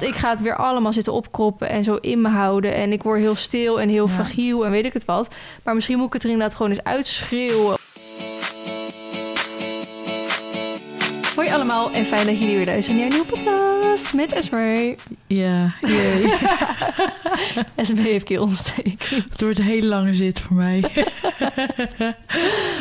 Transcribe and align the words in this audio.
Want 0.00 0.06
ik 0.06 0.14
ga 0.14 0.30
het 0.30 0.40
weer 0.40 0.56
allemaal 0.56 0.92
zitten 0.92 1.12
opkroppen 1.12 1.68
en 1.68 1.84
zo 1.84 1.94
in 1.94 2.20
me 2.20 2.28
houden. 2.28 2.74
En 2.74 2.92
ik 2.92 3.02
word 3.02 3.20
heel 3.20 3.34
stil 3.36 3.80
en 3.80 3.88
heel 3.88 4.06
Ja. 4.06 4.12
fragiel 4.12 4.64
en 4.64 4.70
weet 4.70 4.84
ik 4.84 4.92
het 4.92 5.04
wat. 5.04 5.28
Maar 5.62 5.74
misschien 5.74 5.96
moet 5.96 6.06
ik 6.06 6.12
het 6.12 6.22
er 6.22 6.30
inderdaad 6.30 6.56
gewoon 6.56 6.70
eens 6.72 6.84
uitschreeuwen. 6.84 7.76
Hoi 11.44 11.56
allemaal 11.56 11.92
en 11.92 12.04
fijn 12.04 12.26
dat 12.26 12.38
jullie 12.38 12.56
weer 12.56 12.66
luisteren 12.66 13.00
naar 13.00 13.08
een 13.10 13.12
nieuwe 13.12 13.28
podcast 13.28 14.14
met 14.14 14.32
Esme. 14.32 14.96
Ja, 15.26 15.74
jee. 15.80 16.24
Esme 17.74 18.00
heeft 18.00 18.24
keelontsteking. 18.24 18.98
het 19.30 19.40
wordt 19.40 19.58
een 19.58 19.64
hele 19.64 19.86
lange 19.86 20.14
zit 20.14 20.40
voor 20.40 20.56
mij. 20.56 20.80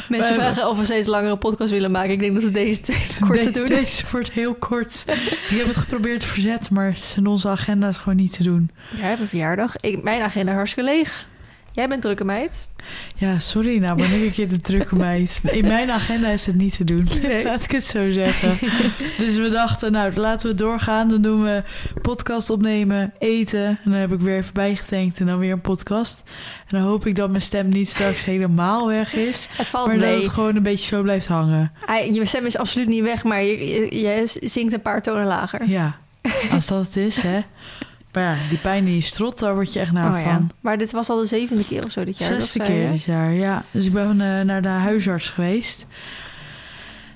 Mensen 0.09 0.35
Maar- 0.37 0.53
vragen 0.53 0.69
of 0.69 0.77
we 0.77 0.83
steeds 0.83 1.07
langere 1.07 1.37
podcast 1.37 1.71
willen 1.71 1.91
maken. 1.91 2.11
Ik 2.11 2.19
denk 2.19 2.33
dat 2.33 2.43
we 2.43 2.51
deze 2.51 2.81
twee 2.81 3.05
kort 3.19 3.41
te 3.43 3.51
Deze- 3.51 3.65
doen. 3.67 3.79
Deze 3.79 4.03
wordt 4.11 4.31
heel 4.31 4.53
kort. 4.53 5.03
Ik 5.49 5.57
heb 5.57 5.67
het 5.67 5.77
geprobeerd 5.77 6.19
te 6.19 6.27
verzetten, 6.27 6.73
maar 6.73 6.87
het 6.87 6.97
is 6.97 7.15
in 7.17 7.27
onze 7.27 7.47
agenda 7.49 7.87
is 7.87 7.97
gewoon 7.97 8.15
niet 8.17 8.33
te 8.33 8.43
doen. 8.43 8.71
Jij 8.97 9.07
hebt 9.07 9.21
een 9.21 9.27
verjaardag. 9.27 9.75
Ik, 9.77 10.03
mijn 10.03 10.21
agenda 10.21 10.51
is 10.51 10.57
hartstikke 10.57 10.89
leeg. 10.89 11.25
Jij 11.73 11.87
bent 11.87 12.01
drukke 12.01 12.23
meid. 12.23 12.67
Ja, 13.15 13.39
sorry, 13.39 13.77
nou 13.77 13.95
ben 13.95 14.13
ik 14.13 14.21
een 14.21 14.31
keer 14.31 14.47
de 14.47 14.61
drukke 14.61 14.95
meid. 14.95 15.41
In 15.43 15.67
mijn 15.67 15.91
agenda 15.91 16.29
is 16.29 16.45
het 16.45 16.55
niet 16.55 16.77
te 16.77 16.83
doen. 16.83 17.07
Nee. 17.21 17.43
Laat 17.49 17.63
ik 17.63 17.71
het 17.71 17.85
zo 17.85 18.11
zeggen. 18.11 18.57
Dus 19.17 19.35
we 19.35 19.49
dachten, 19.49 19.91
nou 19.91 20.13
laten 20.13 20.49
we 20.49 20.55
doorgaan. 20.55 21.09
Dan 21.09 21.21
doen 21.21 21.43
we 21.43 21.63
podcast 22.01 22.49
opnemen, 22.49 23.13
eten. 23.19 23.65
En 23.65 23.91
dan 23.91 23.93
heb 23.93 24.11
ik 24.11 24.19
weer 24.19 24.37
even 24.37 24.53
bijgetankt 24.53 25.19
en 25.19 25.25
dan 25.25 25.39
weer 25.39 25.51
een 25.51 25.61
podcast. 25.61 26.23
En 26.67 26.77
dan 26.77 26.81
hoop 26.81 27.05
ik 27.05 27.15
dat 27.15 27.29
mijn 27.29 27.41
stem 27.41 27.69
niet 27.69 27.89
straks 27.89 28.23
helemaal 28.23 28.87
weg 28.87 29.13
is. 29.13 29.47
Het 29.57 29.67
valt 29.67 29.87
Maar 29.87 29.97
dat 29.97 30.21
het 30.21 30.29
gewoon 30.29 30.55
een 30.55 30.63
beetje 30.63 30.87
zo 30.87 31.01
blijft 31.01 31.27
hangen. 31.27 31.71
Je 32.11 32.25
stem 32.25 32.45
is 32.45 32.57
absoluut 32.57 32.87
niet 32.87 33.03
weg, 33.03 33.23
maar 33.23 33.43
je, 33.43 33.65
je, 33.65 33.99
je 33.99 34.23
zingt 34.49 34.73
een 34.73 34.81
paar 34.81 35.01
tonen 35.01 35.25
lager. 35.25 35.67
Ja, 35.67 35.97
als 36.51 36.67
dat 36.67 36.85
het 36.85 36.95
is, 36.95 37.21
hè. 37.21 37.41
Maar 38.13 38.23
ja, 38.23 38.49
die 38.49 38.57
pijn 38.57 38.87
in 38.87 38.93
je 38.93 39.01
strot, 39.01 39.39
daar 39.39 39.53
word 39.53 39.73
je 39.73 39.79
echt 39.79 39.91
naar 39.91 40.13
Oh 40.13 40.19
ja. 40.19 40.33
van. 40.33 40.49
Maar 40.59 40.77
dit 40.77 40.91
was 40.91 41.09
al 41.09 41.19
de 41.19 41.25
zevende 41.25 41.65
keer 41.65 41.85
of 41.85 41.91
zo 41.91 42.03
dit 42.03 42.17
jaar. 42.17 42.29
dat 42.29 42.41
Zesde 42.41 42.63
zei 42.65 42.73
keer 42.73 42.91
dit 42.91 43.03
jaar, 43.03 43.33
ja. 43.33 43.63
Dus 43.71 43.85
ik 43.85 43.93
ben 43.93 44.21
eh, 44.21 44.41
naar 44.41 44.61
de 44.61 44.67
huisarts 44.67 45.29
geweest. 45.29 45.85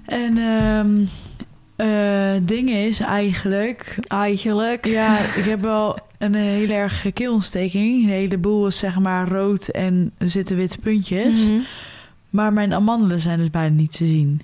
En 0.06 0.38
eh 0.38 2.34
ding 2.44 2.70
is 2.70 3.00
eigenlijk... 3.00 3.98
Eigenlijk. 4.08 4.86
Ja, 4.86 5.20
ik 5.20 5.44
heb 5.46 5.62
wel 5.62 5.98
een 6.18 6.34
hele 6.34 6.74
erg 6.74 7.06
keelontsteking. 7.14 8.04
Een 8.04 8.10
heleboel 8.10 8.68
is 8.68 8.78
zeg 8.78 9.00
maar 9.00 9.28
rood 9.28 9.68
en 9.68 10.12
er 10.18 10.30
zitten 10.30 10.56
witte 10.56 10.78
puntjes. 10.78 11.46
Mhm. 11.46 11.60
Maar 12.30 12.54
mijn 12.54 12.74
amandelen 12.74 13.22
zijn 13.22 13.40
dus 13.40 13.50
bijna 13.50 13.76
niet 13.76 13.98
te 13.98 14.06
zien. 14.06 14.42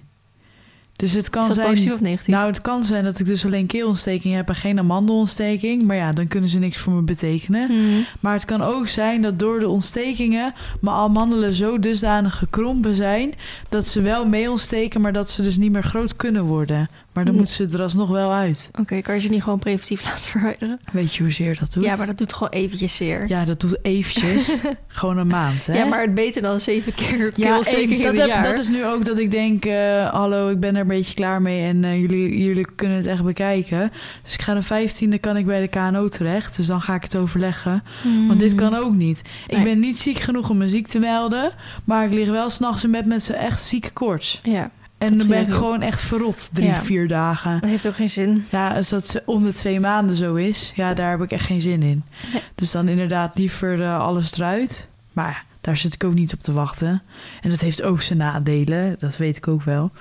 Dus 0.95 1.13
het 1.13 1.30
kan 1.30 1.52
zijn... 1.52 1.67
positief 1.67 1.94
of 1.94 2.02
negatief? 2.02 2.27
Nou, 2.27 2.47
het 2.47 2.61
kan 2.61 2.83
zijn 2.83 3.03
dat 3.03 3.19
ik 3.19 3.25
dus 3.25 3.45
alleen 3.45 3.66
keelontsteking 3.66 4.36
heb 4.36 4.49
en 4.49 4.55
geen 4.55 4.80
amandelontsteking. 4.80 5.83
Maar 5.83 5.95
ja, 5.95 6.11
dan 6.11 6.27
kunnen 6.27 6.49
ze 6.49 6.59
niks 6.59 6.77
voor 6.77 6.94
me 6.94 7.02
betekenen. 7.02 7.72
Mhm. 7.72 7.99
Maar 8.19 8.33
het 8.33 8.45
kan 8.45 8.61
ook 8.61 8.88
zijn 8.88 9.21
dat 9.21 9.39
door 9.39 9.59
de 9.59 9.69
ontstekingen 9.69 10.53
mijn 10.81 10.95
amandelen 10.95 11.53
zo 11.53 11.80
dusdanig 11.80 12.38
gekrompen 12.38 12.95
zijn 12.95 13.33
dat 13.69 13.88
ze 13.88 14.02
wel 14.02 14.25
mee 14.25 14.49
ontsteken, 14.52 15.02
maar 15.02 15.14
dat 15.14 15.30
ze 15.30 15.41
dus 15.41 15.58
niet 15.58 15.71
meer 15.71 15.83
groot 15.83 16.16
kunnen 16.16 16.44
worden. 16.44 16.89
Maar 17.14 17.23
dan 17.25 17.33
Mm. 17.33 17.39
moeten 17.39 17.69
ze 17.69 17.77
er 17.77 17.83
alsnog 17.83 18.09
wel 18.09 18.31
uit. 18.31 18.71
Oké, 18.80 19.02
kan 19.02 19.16
je 19.16 19.21
ze 19.21 19.27
niet 19.30 19.44
gewoon 19.44 19.59
preventief 19.59 20.03
laten 20.08 20.23
verwijderen? 20.23 20.80
Weet 20.91 21.16
je 21.16 21.23
hoezeer 21.23 21.59
dat 21.59 21.71
doet? 21.73 21.83
Ja, 21.83 21.95
maar 21.95 22.08
dat 22.08 22.17
doet 22.17 22.33
gewoon 22.33 22.52
eventjes 22.52 22.95
zeer. 22.95 23.27
Ja, 23.27 23.45
dat 23.45 23.59
doet 23.59 23.77
eventjes. 23.81 24.58
gewoon 24.88 25.17
een 25.17 25.27
maand, 25.27 25.66
hè? 25.66 25.73
Ja, 25.73 25.86
maar 25.86 26.02
het 26.02 26.14
beter 26.14 26.41
dan 26.41 26.59
zeven 26.59 26.94
keer 26.94 27.31
Ja, 27.36 27.58
eens. 27.58 27.67
in 27.67 28.16
dat, 28.16 28.27
heb- 28.30 28.44
dat 28.44 28.58
is 28.58 28.69
nu 28.69 28.86
ook 28.86 29.05
dat 29.05 29.17
ik 29.17 29.31
denk, 29.31 29.66
eh, 29.66 30.09
hallo, 30.14 30.49
ik 30.49 30.59
ben 30.59 30.75
er 30.75 30.83
een 30.84 30.88
beetje 30.98 31.14
klaar 31.14 31.42
mee 31.42 31.67
en 31.67 31.84
eh, 31.84 32.00
jullie, 32.00 32.44
jullie 32.44 32.67
kunnen 32.76 32.98
het 32.98 33.06
echt 33.08 33.23
bekijken. 33.23 33.92
Dus 34.23 34.34
ik 34.34 34.42
ga 34.42 34.53
de 34.53 34.64
15e 34.64 35.20
kan 35.20 35.38
ik 35.38 35.45
bij 35.45 35.62
de 35.62 35.67
KNO 35.67 36.08
terecht, 36.08 36.56
dus 36.58 36.67
dan 36.67 36.81
ga 36.81 36.95
ik 36.95 37.03
het 37.03 37.16
overleggen. 37.16 37.84
Want 38.28 38.39
dit 38.39 38.56
kan 38.56 38.76
ook 38.76 38.94
niet. 38.94 39.22
Ik 39.48 39.64
ben 39.64 39.80
niet 39.80 39.98
ziek 40.00 40.17
genoeg 40.20 40.50
om 40.50 40.58
me 40.58 40.67
ziek 40.67 40.88
te 40.88 41.00
melden, 41.00 41.52
maar 41.84 42.06
ik 42.06 42.14
lig 42.14 42.30
wel 42.30 42.50
s'nachts 42.50 42.84
in 42.84 42.92
bed 42.92 43.06
met 43.06 43.23
zo'n 43.23 43.36
echt 43.36 43.61
zieke 43.61 43.92
koorts. 43.92 44.39
Ja, 44.43 44.72
En 44.98 45.17
dan 45.17 45.27
ben 45.27 45.42
ik 45.48 45.54
gewoon 45.54 45.82
echt 45.82 46.02
verrot, 46.02 46.49
drie, 46.54 46.67
Ja. 46.67 46.80
vier 46.80 47.08
dagen. 47.08 47.60
dat 47.61 47.70
heeft 47.70 47.88
ook 47.88 47.95
geen 47.95 48.10
zin. 48.10 48.45
Ja, 48.49 48.76
als 48.76 48.89
dat 48.89 49.22
om 49.26 49.43
de 49.43 49.54
twee 49.54 49.80
maanden 49.80 50.16
zo 50.16 50.36
is, 50.36 50.72
ja, 50.76 50.93
daar 50.93 51.10
heb 51.11 51.22
ik 51.22 51.32
echt 51.32 51.45
geen 51.45 51.61
zin 51.61 51.83
in. 51.83 52.04
Nee. 52.33 52.42
Dus 52.55 52.72
dan 52.72 52.88
inderdaad 52.88 53.38
liever 53.38 53.82
eh, 53.82 53.99
alles 53.99 54.33
eruit. 54.38 54.89
Maar 55.14 55.30
ja, 55.30 55.43
daar 55.61 55.77
zit 55.77 55.93
ik 55.93 56.04
ook 56.04 56.14
niet 56.14 56.33
op 56.33 56.42
te 56.42 56.52
wachten. 56.54 57.02
En 57.42 57.49
dat 57.49 57.61
heeft 57.61 57.83
ook 57.83 58.02
zijn 58.02 58.17
nadelen, 58.20 58.95
dat 58.99 59.17
weet 59.17 59.38
ik 59.38 59.48
ook 59.48 59.64
wel. 59.64 59.92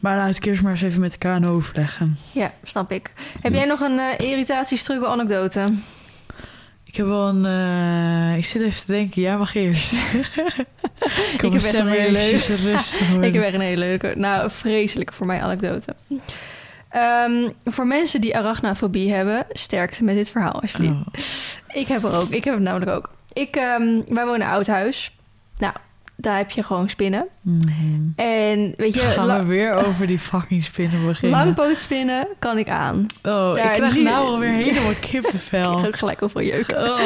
Maar 0.00 0.16
laat 0.16 0.36
ik 0.36 0.44
eerst 0.44 0.62
maar 0.62 0.72
eens 0.72 0.82
even 0.82 1.00
met 1.00 1.12
de 1.12 1.18
KNO 1.18 1.54
overleggen. 1.54 2.16
Ja, 2.32 2.50
snap 2.62 2.92
ik. 2.92 3.12
Heb 3.40 3.52
jij 3.52 3.64
nog 3.64 3.80
een 3.80 4.18
irritatiestruggle 4.18 5.06
anekdote? 5.06 5.64
Ik 6.84 6.96
heb 6.96 7.06
wel 7.06 7.28
een... 7.28 7.44
eh, 7.46 8.36
ik 8.36 8.44
zit 8.44 8.62
even 8.62 8.84
te 8.84 8.92
denken, 8.92 9.22
jij 9.22 9.36
mag 9.36 9.54
eerst. 9.54 9.92
ik 11.34 11.40
heb 11.40 11.52
echt 11.52 11.74
een 11.74 11.86
hele 11.86 12.40
worden. 13.10 13.22
Ik 13.22 13.34
heb 13.34 13.42
echt 13.42 13.54
een 13.54 13.60
hele 13.60 13.78
leuke, 13.78 14.12
nou, 14.16 14.50
vreselijke 14.50 15.12
voor 15.12 15.26
mij 15.26 15.42
anekdote. 15.42 15.94
Ehm, 16.88 17.50
voor 17.64 17.86
mensen 17.86 18.20
die 18.20 18.36
arachnofobie 18.36 19.12
hebben, 19.12 19.46
sterkte 19.50 20.04
met 20.04 20.14
dit 20.14 20.30
verhaal, 20.30 20.60
alsjeblieft. 20.60 20.92
Oh. 20.92 21.76
Ik 21.80 21.86
heb 21.86 22.04
er 22.04 22.14
ook. 22.14 22.28
Ik 22.28 22.44
heb 22.44 22.54
het 22.54 22.62
namelijk 22.62 22.90
ook. 22.90 23.10
Ik, 23.32 23.56
ehm, 23.56 24.02
wij 24.08 24.24
wonen 24.24 24.34
in 24.34 24.40
een 24.40 24.52
oud 24.52 24.66
huis. 24.66 25.16
Nou, 25.58 25.72
daar 26.16 26.36
heb 26.36 26.50
je 26.50 26.62
gewoon 26.62 26.88
spinnen. 26.88 27.26
Mhm. 27.40 28.08
En 28.16 28.72
weet 28.76 28.94
je, 28.94 29.00
Gaan 29.00 29.38
we 29.38 29.44
weer 29.44 29.86
over 29.86 30.06
die 30.06 30.18
fucking 30.18 30.62
spinnen 30.62 31.06
beginnen? 31.06 31.38
langpootspinnen 31.44 32.28
kan 32.38 32.58
ik 32.58 32.68
aan. 32.68 33.06
Oh, 33.22 33.54
Daar 33.54 33.56
ik 33.70 33.76
krijg 33.76 33.92
lief- 33.94 34.04
nou 34.04 34.26
alweer 34.26 34.52
helemaal 34.64 34.90
Ik 34.90 35.00
kippenvel. 35.00 35.78
ga 35.78 35.86
ook 35.86 35.96
gelijk 35.98 36.22
over 36.22 36.42
jeuken. 36.42 36.76
Oh. 36.92 37.00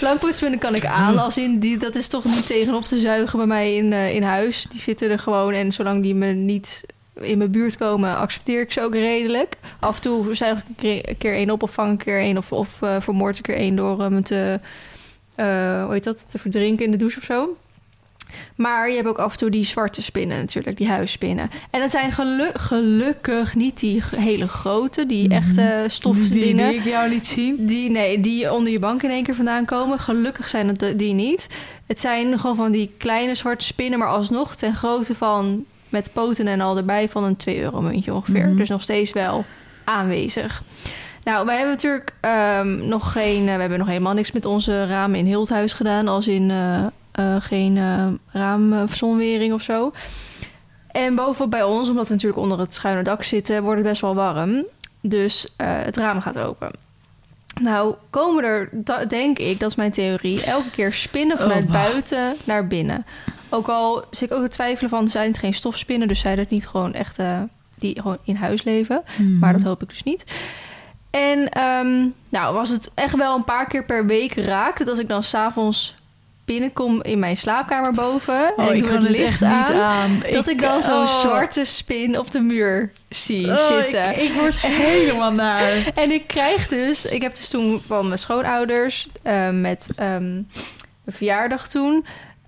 Langpootspinnen 0.00 0.58
kan 0.58 0.74
ik 0.74 0.86
aan. 0.86 1.18
Als 1.18 1.38
in, 1.38 1.58
die, 1.58 1.76
dat 1.78 1.94
is 1.94 2.08
toch 2.08 2.24
niet 2.24 2.46
tegenop 2.46 2.84
te 2.84 2.98
zuigen 2.98 3.38
bij 3.38 3.46
mij 3.46 3.74
in, 3.76 3.92
eh, 3.92 4.14
in 4.14 4.22
huis. 4.22 4.66
Die 4.70 4.80
zitten 4.80 5.10
er 5.10 5.18
gewoon. 5.18 5.52
En 5.52 5.72
zolang 5.72 6.02
die 6.02 6.14
me 6.14 6.26
niet 6.26 6.84
in 7.20 7.38
mijn 7.38 7.50
buurt 7.50 7.76
komen, 7.76 8.16
accepteer 8.16 8.60
ik 8.60 8.72
ze 8.72 8.80
ook 8.80 8.94
redelijk. 8.94 9.56
Af 9.78 9.94
en 9.96 10.02
toe 10.02 10.34
zuig 10.34 10.58
ik 10.58 10.64
een 11.06 11.16
keer- 11.18 11.34
één 11.34 11.50
op 11.50 11.62
of 11.62 11.72
vang 11.72 11.92
ik 11.92 11.98
een 11.98 12.04
keer 12.04 12.18
één. 12.20 12.36
Of, 12.36 12.52
of 12.52 12.82
eh, 12.82 12.96
vermoord 13.00 13.38
ik 13.38 13.48
er 13.48 13.54
één 13.56 13.76
door 13.76 14.00
hem 14.00 14.22
te, 14.22 14.60
eh, 15.34 15.84
hoe 15.84 15.92
heet 15.92 16.04
dat, 16.04 16.24
te 16.28 16.38
verdrinken 16.38 16.84
in 16.84 16.90
de 16.90 16.96
douche 16.96 17.18
of 17.18 17.24
zo. 17.24 17.56
Maar 18.56 18.88
je 18.88 18.94
hebt 18.96 19.08
ook 19.08 19.18
af 19.18 19.32
en 19.32 19.38
toe 19.38 19.50
die 19.50 19.64
zwarte 19.64 20.02
spinnen 20.02 20.38
natuurlijk, 20.38 20.76
die 20.76 20.88
huisspinnen. 20.88 21.50
En 21.70 21.80
dat 21.80 21.90
zijn 21.90 22.12
gelu- 22.12 22.50
gelukkig 22.54 23.54
niet 23.54 23.80
die 23.80 24.02
hele 24.16 24.48
grote, 24.48 25.06
die 25.06 25.28
Mhm. 25.28 25.36
echte 25.36 25.84
stofdingen. 25.88 26.56
Die, 26.70 26.70
die 26.70 26.74
ik 26.80 26.84
jou 26.84 27.08
liet 27.08 27.26
zien. 27.26 27.66
Die, 27.66 27.90
nee, 27.90 28.20
die 28.20 28.52
onder 28.52 28.72
je 28.72 28.78
bank 28.78 29.02
in 29.02 29.10
één 29.10 29.22
keer 29.22 29.34
vandaan 29.34 29.64
komen. 29.64 29.98
Gelukkig 29.98 30.48
zijn 30.48 30.68
het 30.68 30.98
die 30.98 31.14
niet. 31.14 31.46
Het 31.86 32.00
zijn 32.00 32.38
gewoon 32.38 32.56
van 32.56 32.72
die 32.72 32.90
kleine 32.98 33.34
zwarte 33.34 33.64
spinnen, 33.64 33.98
maar 33.98 34.08
alsnog 34.08 34.54
ten 34.56 34.74
grootte 34.74 35.14
van 35.14 35.64
met 35.88 36.10
poten 36.12 36.46
en 36.46 36.60
al 36.60 36.76
erbij 36.76 37.08
van 37.08 37.24
een 37.24 37.36
2 37.36 37.60
euro 37.60 37.80
muntje 37.80 38.14
ongeveer. 38.14 38.46
Mhm. 38.48 38.56
Dus 38.56 38.68
nog 38.68 38.82
steeds 38.82 39.12
wel 39.12 39.44
aanwezig. 39.84 40.62
Nou, 41.24 41.46
wij 41.46 41.56
hebben 41.56 41.74
natuurlijk 41.74 42.12
ehm, 42.20 42.88
nog 42.88 43.12
geen, 43.12 43.48
eh, 43.48 43.54
we 43.54 43.60
hebben 43.60 43.78
nog 43.78 43.86
helemaal 43.88 44.14
niks 44.14 44.32
met 44.32 44.44
onze 44.44 44.86
ramen 44.86 45.18
in 45.18 45.26
heel 45.26 45.40
het 45.40 45.48
huis 45.48 45.72
gedaan, 45.72 46.08
als 46.08 46.28
in 46.28 46.50
eh, 46.50 46.86
eh, 47.12 47.36
geen 47.38 47.76
uh, 47.76 48.06
raamverzonwering 48.32 49.52
of 49.52 49.62
zo. 49.62 49.92
En 50.92 51.14
bovenop 51.14 51.50
bij 51.50 51.62
ons, 51.62 51.88
omdat 51.88 52.08
we 52.08 52.14
natuurlijk 52.14 52.42
onder 52.42 52.58
het 52.58 52.74
schuine 52.74 53.02
dak 53.02 53.22
zitten, 53.22 53.62
wordt 53.62 53.78
het 53.78 53.88
best 53.88 54.00
wel 54.00 54.14
warm. 54.14 54.66
Dus 55.00 55.48
eh, 55.56 55.68
het 55.70 55.96
raam 55.96 56.20
gaat 56.20 56.38
open. 56.38 56.70
Nou, 57.60 57.94
komen 58.10 58.44
er, 58.44 58.68
denk 59.08 59.38
ik, 59.38 59.60
dat 59.60 59.70
is 59.70 59.76
mijn 59.76 59.90
theorie, 59.90 60.44
elke 60.44 60.70
keer 60.70 60.92
spinnen 60.92 61.36
Oh, 61.36 61.42
vanuit 61.42 61.66
buiten 61.66 62.34
naar 62.44 62.66
binnen. 62.66 63.06
Ook 63.48 63.68
al 63.68 64.04
zit 64.10 64.30
ik 64.30 64.36
ook 64.36 64.42
te 64.42 64.48
twijfelen 64.48 64.90
van, 64.90 65.08
zijn 65.08 65.28
het 65.28 65.38
geen 65.38 65.54
stofspinnen, 65.54 66.08
dus 66.08 66.20
zijn 66.20 66.38
het 66.38 66.50
niet 66.50 66.66
gewoon 66.66 66.94
echt 66.94 67.18
eh, 67.18 67.40
die 67.74 68.00
gewoon 68.00 68.18
in 68.24 68.36
huis 68.36 68.62
leven. 68.62 69.02
Mhm. 69.18 69.38
Maar 69.38 69.52
dat 69.52 69.62
hoop 69.62 69.82
ik 69.82 69.88
dus 69.88 70.02
niet. 70.02 70.24
En 71.10 71.48
ehm, 71.48 72.08
nou 72.28 72.54
was 72.54 72.68
het 72.68 72.90
echt 72.94 73.16
wel 73.16 73.36
een 73.36 73.44
paar 73.44 73.66
keer 73.66 73.84
per 73.84 74.06
week 74.06 74.34
raak. 74.34 74.78
Dat 74.78 74.88
als 74.88 74.98
ik 74.98 75.08
dan 75.08 75.22
s'avonds 75.22 75.94
binnenkom 76.52 77.02
in 77.02 77.18
mijn 77.18 77.36
slaapkamer 77.36 77.92
boven... 77.92 78.52
Oh, 78.56 78.66
en 78.66 78.76
ik, 78.76 78.86
doe 78.86 78.92
het 78.92 79.08
licht 79.08 79.42
aan... 79.42 79.74
aan. 79.74 80.22
dat 80.32 80.48
ik 80.48 80.60
dan 80.60 80.82
zo'n 80.82 80.94
oh. 80.94 81.20
zwarte 81.20 81.64
spin 81.64 82.18
op 82.18 82.30
de 82.30 82.40
muur 82.40 82.92
zie 83.08 83.48
Oh, 83.48 83.66
zitten. 83.66 84.10
Ik, 84.10 84.16
ik 84.16 84.32
word 84.32 84.56
helemaal 84.60 85.32
naar. 85.32 85.70
En 85.94 86.10
ik 86.10 86.26
krijg 86.26 86.68
dus... 86.68 87.06
Ik 87.06 87.22
heb 87.22 87.34
dus 87.34 87.48
toen 87.48 87.80
van 87.80 88.06
mijn 88.06 88.18
schoonouders... 88.18 89.08
eh, 89.22 89.50
met 89.50 89.88
ehm, 89.96 90.32
mijn 90.32 90.46
verjaardag 91.06 91.68
toen... 91.68 92.04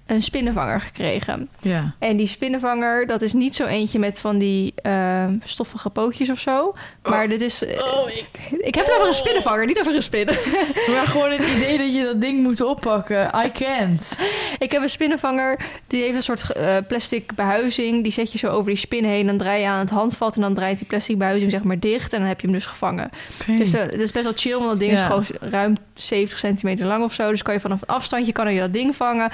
een 0.06 0.22
spinnenvanger 0.22 0.80
gekregen. 0.80 1.48
Ja. 1.60 1.94
En 1.98 2.16
die 2.16 2.26
spinnenvanger, 2.26 3.06
dat 3.06 3.22
is 3.22 3.32
niet 3.32 3.54
zo 3.54 3.64
eentje 3.64 3.98
met 3.98 4.20
van 4.20 4.38
die 4.38 4.72
eh, 4.76 5.24
stoffige 5.44 5.90
pootjes 5.90 6.30
of 6.30 6.38
zo. 6.38 6.74
Maar 7.02 7.28
dit 7.28 7.40
is... 7.40 7.64
Oh, 7.64 8.10
ik... 8.10 8.26
Ik 8.58 8.74
heb 8.74 8.86
het 8.86 8.94
over 8.94 9.06
een 9.06 9.14
spinnenvanger, 9.14 9.66
niet 9.66 9.80
over 9.80 9.94
een 9.94 10.02
spin. 10.02 10.26
Maar 10.94 11.06
gewoon 11.06 11.30
het 11.30 11.46
idee 11.56 11.78
dat 11.78 11.94
je 11.94 12.02
dat 12.04 12.20
ding 12.20 12.42
moet 12.42 12.60
oppakken. 12.60 13.30
I 13.44 13.50
can't. 13.52 14.18
ik 14.58 14.72
heb 14.72 14.82
een 14.82 14.88
spinnenvanger, 14.88 15.60
die 15.86 16.02
heeft 16.02 16.14
een 16.14 16.22
soort 16.22 16.52
eh, 16.52 16.76
plastic 16.88 17.34
behuizing. 17.34 18.02
Die 18.02 18.12
zet 18.12 18.32
je 18.32 18.38
zo 18.38 18.48
over 18.48 18.66
die 18.70 18.76
spin 18.76 19.04
heen, 19.04 19.26
dan 19.26 19.38
draai 19.38 19.60
je 19.60 19.68
aan 19.68 19.78
het 19.78 19.90
handvat... 19.90 20.36
en 20.36 20.40
dan 20.40 20.54
draait 20.54 20.78
die 20.78 20.86
plastic 20.86 21.18
behuizing 21.18 21.50
zeg 21.50 21.62
maar 21.62 21.78
dicht... 21.78 22.12
en 22.12 22.18
dan 22.18 22.28
heb 22.28 22.40
je 22.40 22.46
hem 22.46 22.56
dus 22.56 22.66
gevangen. 22.66 23.10
Oké. 23.40 23.56
Dus 23.56 23.74
uh, 23.74 23.80
dat 23.80 23.94
is 23.94 24.12
best 24.12 24.24
wel 24.24 24.34
chill, 24.36 24.56
want 24.56 24.68
dat 24.68 24.78
ding 24.78 24.92
is 24.92 25.02
gewoon 25.02 25.24
ruim 25.40 25.76
70 25.94 26.38
centimeter 26.38 26.86
lang 26.86 27.04
of 27.04 27.12
zo. 27.12 27.30
Dus 27.30 27.42
kan 27.42 27.54
je 27.54 27.60
vanaf 27.60 27.80
afstandje 27.86 28.32
kan 28.32 28.54
je 28.54 28.60
dat 28.60 28.72
ding 28.72 28.96
vangen. 28.96 29.30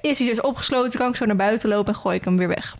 Is 0.00 0.18
hij 0.18 0.28
dus 0.28 0.40
opgesloten, 0.40 0.98
kan 0.98 1.08
ik 1.08 1.16
zo 1.16 1.24
naar 1.24 1.36
buiten 1.36 1.68
lopen 1.68 1.92
en 1.92 2.00
gooi 2.00 2.16
ik 2.16 2.24
hem 2.24 2.36
weer 2.36 2.48
weg. 2.48 2.76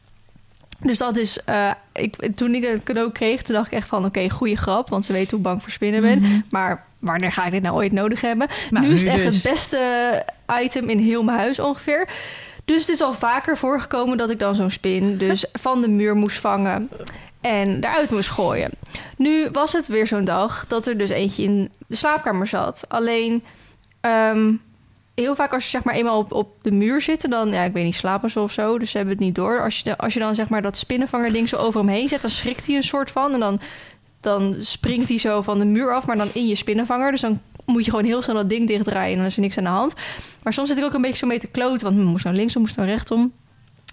Dus 0.82 0.98
dat 0.98 1.16
is, 1.16 1.44
eh, 1.44 1.70
ik, 1.92 2.36
toen 2.36 2.54
ik 2.54 2.64
het 2.64 2.82
cadeau 2.82 3.12
kreeg, 3.12 3.42
toen 3.42 3.54
dacht 3.54 3.66
ik 3.66 3.72
echt 3.72 3.88
van, 3.88 4.04
oké, 4.04 4.30
goede 4.30 4.56
grap, 4.56 4.88
want 4.88 5.04
ze 5.04 5.12
weten 5.12 5.30
hoe 5.30 5.40
bang 5.40 5.62
voor 5.62 5.70
spinnen 5.70 6.00
ben. 6.00 6.20
Mhm. 6.20 6.40
Maar 6.50 6.84
wanneer 6.98 7.32
ga 7.32 7.44
ik 7.44 7.52
dit 7.52 7.62
nou 7.62 7.74
ooit 7.74 7.92
nodig 7.92 8.20
hebben? 8.20 8.48
Nou, 8.70 8.86
nu 8.86 8.92
is 8.92 9.02
het 9.02 9.14
echt 9.14 9.24
dus. 9.24 9.42
het 9.42 9.52
beste 9.52 10.22
item 10.62 10.88
in 10.88 10.98
heel 10.98 11.22
mijn 11.22 11.38
huis 11.38 11.58
ongeveer. 11.58 12.08
Dus 12.64 12.80
het 12.80 12.90
is 12.90 13.00
al 13.00 13.12
vaker 13.12 13.56
voorgekomen 13.56 14.18
dat 14.18 14.30
ik 14.30 14.38
dan 14.38 14.54
zo'n 14.54 14.70
spin 14.70 15.16
dus 15.16 15.44
van 15.52 15.80
de 15.80 15.88
muur 15.88 16.14
moest 16.14 16.38
vangen 16.38 16.88
en 17.40 17.84
eruit 17.84 18.10
moest 18.10 18.30
gooien. 18.30 18.70
Nu 19.16 19.48
was 19.52 19.72
het 19.72 19.86
weer 19.86 20.06
zo'n 20.06 20.24
dag 20.24 20.64
dat 20.68 20.86
er 20.86 20.98
dus 20.98 21.10
eentje 21.10 21.42
in 21.42 21.70
de 21.86 21.96
slaapkamer 21.96 22.46
zat. 22.46 22.84
Alleen 22.88 23.44
ehm, 24.00 24.52
heel 25.14 25.34
vaak 25.34 25.52
als 25.52 25.64
je 25.64 25.70
zeg 25.70 25.84
maar 25.84 25.94
eenmaal 25.94 26.26
op, 26.28 26.54
de 26.62 26.70
muur 26.70 27.00
zit, 27.00 27.30
dan 27.30 27.48
ja, 27.48 27.62
ik 27.62 27.72
weet 27.72 27.84
niet, 27.84 27.94
slapen 27.94 28.30
ze 28.30 28.40
of 28.40 28.52
zo, 28.52 28.78
dus 28.78 28.90
ze 28.90 28.96
hebben 28.96 29.14
het 29.14 29.24
niet 29.24 29.34
door. 29.34 29.62
Als 29.62 29.80
je, 29.80 29.98
als 29.98 30.14
je 30.14 30.20
dan 30.20 30.34
zeg 30.34 30.48
maar 30.48 30.62
dat 30.62 30.76
spinnenvanger 30.76 31.32
ding 31.32 31.48
zo 31.48 31.56
over 31.56 31.80
hem 31.80 31.88
heen 31.88 32.08
zet, 32.08 32.20
dan 32.20 32.30
schrikt 32.30 32.66
hij 32.66 32.76
een 32.76 32.82
soort 32.82 33.10
van 33.10 33.32
en 33.32 33.40
dan 33.40 33.60
dan 34.20 34.54
springt 34.58 35.08
hij 35.08 35.18
zo 35.18 35.42
van 35.42 35.58
de 35.58 35.64
muur 35.64 35.94
af, 35.94 36.06
maar 36.06 36.16
dan 36.16 36.28
in 36.32 36.46
je 36.46 36.54
spinnenvanger. 36.54 37.10
Dus 37.10 37.20
dan 37.20 37.40
moet 37.66 37.84
je 37.84 37.90
gewoon 37.90 38.04
heel 38.04 38.22
snel 38.22 38.34
dat 38.34 38.48
ding 38.48 38.66
dichtdraaien 38.66 39.12
en 39.12 39.16
dan 39.16 39.26
is 39.26 39.36
er 39.36 39.42
niks 39.42 39.58
aan 39.58 39.64
de 39.64 39.70
hand. 39.70 39.94
Maar 40.42 40.52
soms 40.52 40.68
zit 40.68 40.78
ik 40.78 40.84
ook 40.84 40.94
een 40.94 41.00
beetje 41.00 41.16
zo 41.16 41.26
mee 41.26 41.38
te 41.38 41.46
kloten, 41.46 41.86
want 41.86 41.96
hm, 41.96 42.04
moest 42.04 42.24
nou 42.24 42.36
linksom, 42.36 42.62
moest 42.62 42.76
nou 42.76 42.88
rechtsom. 42.88 43.32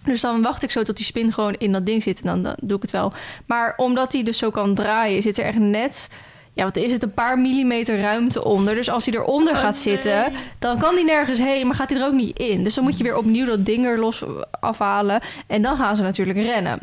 Dus 0.05 0.21
dan 0.21 0.41
wacht 0.41 0.63
ik 0.63 0.71
zo 0.71 0.83
tot 0.83 0.95
die 0.95 1.05
spin 1.05 1.33
gewoon 1.33 1.53
in 1.53 1.71
dat 1.71 1.85
ding 1.85 2.03
zit 2.03 2.19
en 2.21 2.25
dan, 2.25 2.41
dan 2.41 2.55
doe 2.61 2.75
ik 2.75 2.81
het 2.81 2.91
wel. 2.91 3.13
Maar 3.45 3.73
omdat 3.77 4.13
hij 4.13 4.23
dus 4.23 4.37
zo 4.37 4.49
kan 4.49 4.75
draaien, 4.75 5.21
zit 5.21 5.37
er 5.37 5.45
echt 5.45 5.59
net... 5.59 6.09
Ja, 6.57 6.63
wat 6.63 6.75
is 6.75 6.91
het? 6.91 7.03
Een 7.03 7.13
paar 7.13 7.39
millimeter 7.39 7.99
ruimte 7.99 8.43
onder. 8.43 8.75
Dus 8.75 8.89
als 8.89 9.05
hij 9.05 9.13
eronder 9.13 9.53
Oh, 9.53 9.59
gaat 9.59 9.73
nee. 9.73 9.93
zitten, 9.93 10.33
dan 10.59 10.77
kan 10.77 10.93
hij 10.93 11.03
nergens 11.03 11.39
heen, 11.39 11.67
maar 11.67 11.75
gaat 11.75 11.89
hij 11.89 11.99
er 11.99 12.05
ook 12.05 12.13
niet 12.13 12.39
in. 12.39 12.63
Dus 12.63 12.73
dan 12.73 12.83
moet 12.83 12.97
je 12.97 13.03
weer 13.03 13.17
opnieuw 13.17 13.45
dat 13.45 13.65
ding 13.65 13.85
er 13.85 13.99
los 13.99 14.23
afhalen. 14.59 15.21
En 15.47 15.61
dan 15.61 15.77
gaan 15.77 15.95
ze 15.95 16.01
natuurlijk 16.01 16.37
rennen. 16.37 16.79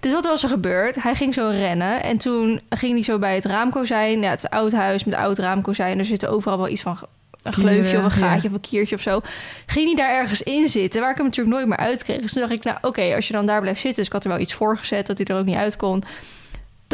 Dus 0.00 0.12
wat 0.12 0.24
was 0.24 0.42
er 0.42 0.48
gebeurd? 0.48 1.02
Hij 1.02 1.14
ging 1.14 1.34
zo 1.34 1.50
rennen 1.52 2.02
en 2.02 2.18
toen 2.18 2.60
ging 2.68 2.92
hij 2.92 3.02
zo 3.02 3.18
bij 3.18 3.34
het 3.34 3.44
raamkozijn. 3.44 4.20
Ja, 4.20 4.30
het 4.30 4.38
is 4.38 4.44
een 4.44 4.58
oud 4.58 4.72
huis 4.72 5.04
met 5.04 5.14
oud 5.14 5.38
raamkozijn. 5.38 5.98
Er 5.98 6.04
zit 6.04 6.26
overal 6.26 6.58
wel 6.58 6.68
iets 6.68 6.82
van 6.82 6.98
een 7.42 7.52
gleufje 7.52 7.96
of 7.96 8.04
een 8.04 8.20
ja. 8.20 8.28
gaatje 8.28 8.48
of 8.48 8.54
een 8.54 8.60
kiertje 8.60 8.94
of 8.94 9.00
zo. 9.00 9.20
Ging 9.66 9.86
hij 9.86 10.06
daar 10.06 10.20
ergens 10.20 10.42
in 10.42 10.68
zitten, 10.68 11.00
waar 11.00 11.10
ik 11.10 11.16
hem 11.16 11.26
natuurlijk 11.26 11.56
nooit 11.56 11.68
meer 11.68 11.78
uitkreeg. 11.78 12.20
Dus 12.20 12.32
toen 12.32 12.42
dacht 12.42 12.54
ik, 12.54 12.64
nou 12.64 12.78
oké, 12.82 13.14
als 13.14 13.26
je 13.26 13.32
dan 13.32 13.46
daar 13.46 13.60
blijft 13.60 13.80
zitten... 13.80 13.98
dus 13.98 14.06
ik 14.06 14.12
had 14.12 14.24
er 14.24 14.30
wel 14.30 14.40
iets 14.40 14.54
voor 14.54 14.78
gezet 14.78 15.06
dat 15.06 15.18
hij 15.18 15.26
er 15.26 15.36
ook 15.36 15.44
niet 15.44 15.56
uit 15.56 15.76
kon... 15.76 16.02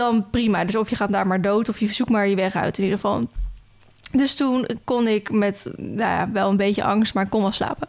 dan 0.00 0.31
prima. 0.31 0.64
Dus 0.64 0.76
of 0.76 0.91
je 0.91 0.97
gaat 0.97 1.12
daar 1.12 1.26
maar 1.26 1.41
dood 1.41 1.69
of 1.69 1.81
je 1.81 1.93
zoekt 1.93 2.11
maar 2.11 2.29
je 2.29 2.37
weg 2.37 2.55
uit 2.55 2.79
in 2.79 2.85
ieder 2.85 2.99
geval. 2.99 3.29
Dus 4.12 4.35
toen 4.35 4.69
kon 4.85 5.06
ik 5.06 5.31
met 5.31 5.67
nou 5.76 5.99
ja, 5.99 6.29
wel 6.32 6.50
een 6.50 6.56
beetje 6.56 6.85
angst, 6.85 7.14
maar 7.14 7.25
ik 7.25 7.31
kon 7.31 7.43
wel 7.43 7.52
slapen. 7.52 7.88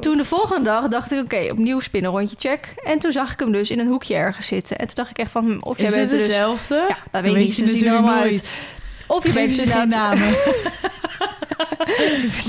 Toen 0.00 0.16
de 0.16 0.24
volgende 0.24 0.64
dag 0.64 0.88
dacht 0.88 1.12
ik, 1.12 1.22
oké, 1.22 1.46
opnieuw 1.50 1.80
spinnen 1.80 2.10
rondje 2.10 2.36
check. 2.38 2.74
En 2.84 2.98
toen 2.98 3.12
zag 3.12 3.32
ik 3.32 3.40
hem 3.40 3.52
dus 3.52 3.70
in 3.70 3.78
een 3.78 3.86
hoekje 3.86 4.14
ergens 4.14 4.46
zitten. 4.46 4.78
En 4.78 4.86
toen 4.86 4.94
dacht 4.94 5.10
ik 5.10 5.18
echt 5.18 5.30
van, 5.30 5.44
hm, 5.44 5.58
of 5.60 5.76
jij 5.76 5.86
Is 5.86 5.94
bent 5.94 6.10
het 6.10 6.18
dus... 6.18 6.28
dezelfde? 6.28 6.84
Ja, 6.88 6.96
dat 7.10 7.22
weet 7.22 7.34
ik 7.34 7.38
niet. 7.38 7.54
Ze 7.54 7.68
zien 7.68 7.86
er 7.86 7.92
allemaal 7.92 8.20
uit. 8.20 8.58
Of 9.06 9.22
je 9.22 9.30
Geef 9.30 9.46
bent 9.46 9.58
inderdaad 9.58 9.88
namen. 9.88 10.34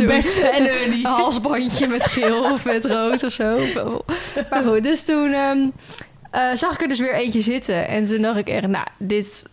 Bert 0.08 0.40
en 0.40 0.70
Ernie. 0.82 1.06
een 1.06 1.12
halsbandje 1.12 1.88
met 1.88 2.06
geel 2.06 2.52
of 2.52 2.66
met 2.66 2.86
rood 2.86 3.24
of 3.24 3.34
zo. 3.34 3.58
Maar 4.50 4.64
goed, 4.64 4.84
dus 4.84 5.04
toen 5.04 5.34
ehm, 5.34 5.70
eh, 6.32 6.54
zag 6.54 6.74
ik 6.74 6.82
er 6.82 6.88
dus 6.88 7.00
weer 7.00 7.14
eentje 7.14 7.42
zitten. 7.42 7.88
En 7.88 8.06
toen 8.06 8.22
dacht 8.22 8.38
ik 8.38 8.48
echt, 8.50 8.68
nou, 8.68 8.88
dit... 8.98 9.46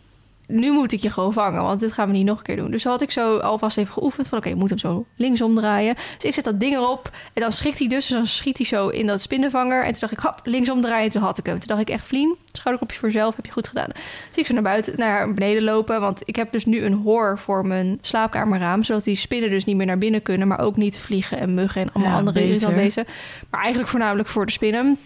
Nu 0.51 0.71
moet 0.73 0.93
ik 0.93 1.01
je 1.01 1.11
gewoon 1.11 1.33
vangen, 1.33 1.63
want 1.63 1.81
dit 1.81 1.93
gaan 1.93 2.07
we 2.07 2.13
niet 2.13 2.25
nog 2.25 2.39
een 2.39 2.45
keer 2.45 2.57
doen. 2.57 2.71
Dus 2.71 2.85
had 2.85 3.03
ik 3.03 3.11
zo 3.11 3.39
alvast 3.39 3.79
even 3.79 3.93
geoefend 3.93 4.29
van... 4.29 4.39
oké, 4.39 4.49
je 4.49 4.55
moet 4.55 4.69
hem 4.69 4.79
zo 4.79 5.07
linksom 5.17 5.55
draaien. 5.55 5.95
Dus 5.95 6.25
ik 6.25 6.35
zet 6.35 6.45
dat 6.45 6.61
ding 6.61 6.75
erop 6.75 7.11
en 7.33 7.43
dan 7.43 7.53
schrikt 7.53 7.79
hij 7.79 7.89
dus. 7.89 8.07
Dus 8.07 8.17
dan 8.17 8.27
schiet 8.27 8.57
hij 8.57 8.67
zo 8.67 8.89
in 8.89 9.07
dat 9.07 9.21
spinnenvanger. 9.21 9.85
En 9.85 9.91
toen 9.91 10.01
dacht 10.01 10.13
ik, 10.13 10.19
hop, 10.19 10.41
linksom 10.45 10.81
draaien. 10.83 11.05
En 11.05 11.11
toen 11.11 11.23
had 11.23 11.39
ik 11.39 11.47
hem. 11.47 11.59
Toen 11.59 11.69
dacht 11.69 11.81
ik 11.81 11.91
echt, 11.91 12.07
Vlien, 12.07 12.37
schouderkopje 12.53 12.99
voor 12.99 13.09
jezelf, 13.09 13.37
heb 13.37 13.47
je 13.47 13.53
goed 13.53 13.69
gedaan. 13.69 13.89
Dus 14.29 14.37
ik 14.37 14.47
zo 14.47 14.55
naar 14.55 14.63
buiten, 14.63 14.93
naar 14.97 15.35
beneden 15.35 15.63
lopen. 15.63 16.01
Want 16.01 16.21
ik 16.25 16.37
heb 16.37 16.53
dus 16.53 16.65
nu 16.65 16.83
een 16.83 17.01
hoor 17.05 17.39
voor 17.39 17.67
mijn 17.67 17.99
slaapkamerraam. 18.01 18.83
Zodat 18.83 19.05
die 19.05 19.17
spinnen 19.17 19.51
dus 19.51 19.65
niet 19.65 19.77
meer 19.77 19.87
naar 19.87 19.99
binnen 19.99 20.23
kunnen. 20.23 20.49
Maar 20.49 20.61
ook 20.61 20.77
niet 20.77 20.99
vliegen 20.99 21.39
en 21.39 21.55
muggen 21.55 21.83
en 21.83 21.93
allemaal 21.93 22.13
Ja, 22.13 22.19
andere 22.19 22.35
beter. 22.35 22.49
irritantbeesten. 22.49 23.05
Maar 23.51 23.61
eigenlijk 23.61 23.91
voornamelijk 23.91 24.29
voor 24.29 24.47
de 24.47 24.53
spinnen. 24.53 24.99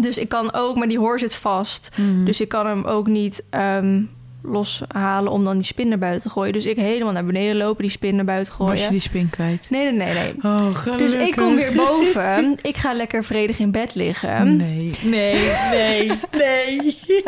Dus 0.00 0.18
ik 0.18 0.28
kan 0.28 0.52
ook, 0.52 0.76
maar 0.76 0.88
die 0.88 0.98
hoor 0.98 1.18
zit 1.18 1.34
vast. 1.34 1.90
Mhm. 1.96 2.24
Dus 2.24 2.40
ik 2.40 2.48
kan 2.48 2.66
hem 2.66 2.84
ook 2.84 3.06
niet 3.06 3.42
ehm, 3.50 4.02
loshalen 4.42 5.32
om 5.32 5.44
dan 5.44 5.56
die 5.56 5.64
spin 5.64 5.88
naar 5.88 5.98
buiten 5.98 6.22
te 6.22 6.30
gooien. 6.30 6.52
Dus 6.52 6.66
ik 6.66 6.76
helemaal 6.76 7.12
naar 7.12 7.24
beneden 7.24 7.56
lopen, 7.56 7.82
die 7.82 7.90
spin 7.90 8.16
naar 8.16 8.24
buiten 8.24 8.52
gooien. 8.52 8.72
Was 8.72 8.84
je 8.84 8.90
die 8.90 9.00
spin 9.00 9.30
kwijt? 9.30 9.66
Nee, 9.70 9.92
nee, 9.92 9.92
nee, 9.92 10.14
nee. 10.14 10.34
Oh, 10.42 10.76
gelukkig. 10.76 11.12
Dus 11.12 11.14
ik 11.28 11.36
kom 11.36 11.54
weer 11.54 11.72
boven. 11.76 12.56
Ik 12.62 12.76
ga 12.76 12.92
lekker 12.92 13.24
vredig 13.24 13.58
in 13.58 13.70
bed 13.70 13.94
liggen. 13.94 14.56
Nee, 14.56 14.90
nee, 15.04 15.52
nee, 15.70 16.12
nee. 16.32 16.98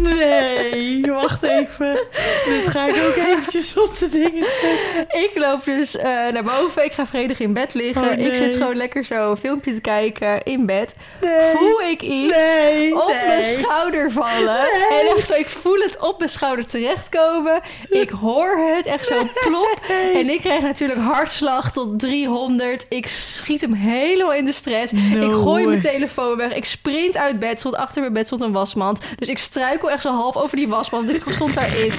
Nee, 0.00 1.04
wacht 1.06 1.42
even. 1.42 2.06
Dit 2.44 2.66
ga 2.66 2.86
ik 2.86 2.96
ook 3.06 3.16
eventjes 3.16 3.76
op 3.76 3.98
de 3.98 4.08
dingen 4.08 4.46
zetten. 4.60 5.20
Ik 5.22 5.30
loop 5.34 5.64
dus 5.64 5.96
eh, 5.96 6.04
naar 6.04 6.44
boven. 6.44 6.84
Ik 6.84 6.92
ga 6.92 7.06
vredig 7.06 7.40
in 7.40 7.52
bed 7.52 7.74
liggen. 7.74 8.02
Oh, 8.02 8.16
nee. 8.16 8.26
Ik 8.26 8.34
zit 8.34 8.56
gewoon 8.56 8.76
lekker 8.76 9.04
zo 9.04 9.30
een 9.30 9.36
filmpje 9.36 9.74
te 9.74 9.80
kijken 9.80 10.42
in 10.42 10.66
bed. 10.66 10.96
Nee. 11.20 11.56
Voel 11.56 11.80
ik 11.80 12.02
iets 12.02 12.36
Nee, 12.36 12.94
op 12.94 13.14
mijn 13.26 13.42
schouder 13.42 14.10
vallen. 14.10 14.66
Nee. 14.90 15.00
En 15.00 15.16
echt 15.16 15.26
zo, 15.26 15.34
ik 15.34 15.46
voel 15.48 15.78
het 15.78 15.98
op 16.00 16.18
mijn 16.18 16.30
schouder 16.30 16.66
terechtkomen. 16.66 17.60
Ik 17.88 18.10
hoor 18.10 18.56
het 18.76 18.86
echt 18.86 19.06
zo 19.06 19.28
plop. 19.44 19.78
En 20.14 20.28
ik 20.30 20.40
krijg 20.40 20.62
natuurlijk 20.62 21.00
hartslag 21.00 21.72
tot 21.72 21.98
300. 21.98 22.86
Ik 22.88 23.06
schiet 23.08 23.60
hem 23.60 23.72
helemaal 23.72 24.32
in 24.32 24.44
de 24.44 24.52
stress. 24.52 24.92
No 24.92 25.26
ik 25.26 25.32
gooi 25.32 25.66
mijn 25.66 25.80
telefoon 25.80 26.36
weg. 26.36 26.54
Ik 26.54 26.64
sprint 26.64 27.16
uit 27.16 27.38
bed. 27.38 27.58
Stond 27.58 27.74
achter 27.74 28.00
mijn 28.00 28.12
bed 28.12 28.26
stond 28.26 28.40
een 28.42 28.52
wasmand. 28.52 28.98
Dus 29.18 29.28
ik 29.28 29.38
struikel 29.44 29.90
echt 29.90 30.02
zo 30.02 30.12
half 30.12 30.36
over 30.36 30.56
die 30.56 30.68
wasmand. 30.68 31.10
Ik 31.10 31.22
stond 31.28 31.54
daarin. 31.54 31.92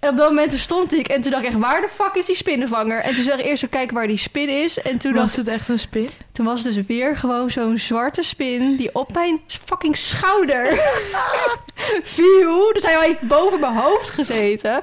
En 0.00 0.08
op 0.10 0.16
dat 0.16 0.28
moment 0.28 0.52
stond 0.52 0.94
ik. 0.94 1.08
En 1.08 1.22
toen 1.22 1.30
dacht 1.30 1.42
ik 1.44 1.48
echt, 1.48 1.58
waar 1.58 1.80
de 1.80 1.88
fuck 1.88 2.14
is 2.14 2.26
die 2.26 2.36
spinnenvanger? 2.36 3.00
En 3.00 3.14
toen 3.14 3.24
zag 3.24 3.38
ik 3.38 3.44
eerst 3.44 3.60
zo 3.60 3.66
kijken 3.70 3.94
waar 3.94 4.06
die 4.06 4.16
spin 4.16 4.48
is. 4.48 4.82
En 4.82 4.98
toen, 4.98 5.12
dacht, 5.12 5.24
Was 5.24 5.36
het 5.36 5.46
echt 5.46 5.68
een 5.68 5.78
spin? 5.78 6.08
toen 6.32 6.46
was 6.46 6.64
het 6.64 6.74
dus 6.74 6.86
weer 6.86 7.16
gewoon 7.16 7.50
zo'n 7.50 7.78
zwarte 7.78 8.22
spin... 8.22 8.76
die 8.76 8.94
op 8.94 9.12
mijn 9.12 9.40
fucking 9.46 9.96
schouder 9.96 10.66
viel. 12.02 12.72
Dus 12.72 12.82
hij 12.82 12.94
had 12.94 13.28
boven 13.28 13.60
mijn 13.60 13.76
hoofd 13.76 14.10
gezeten. 14.10 14.80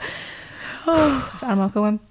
Oh, 0.85 1.23
allemaal 1.41 1.69
komen. 1.69 2.06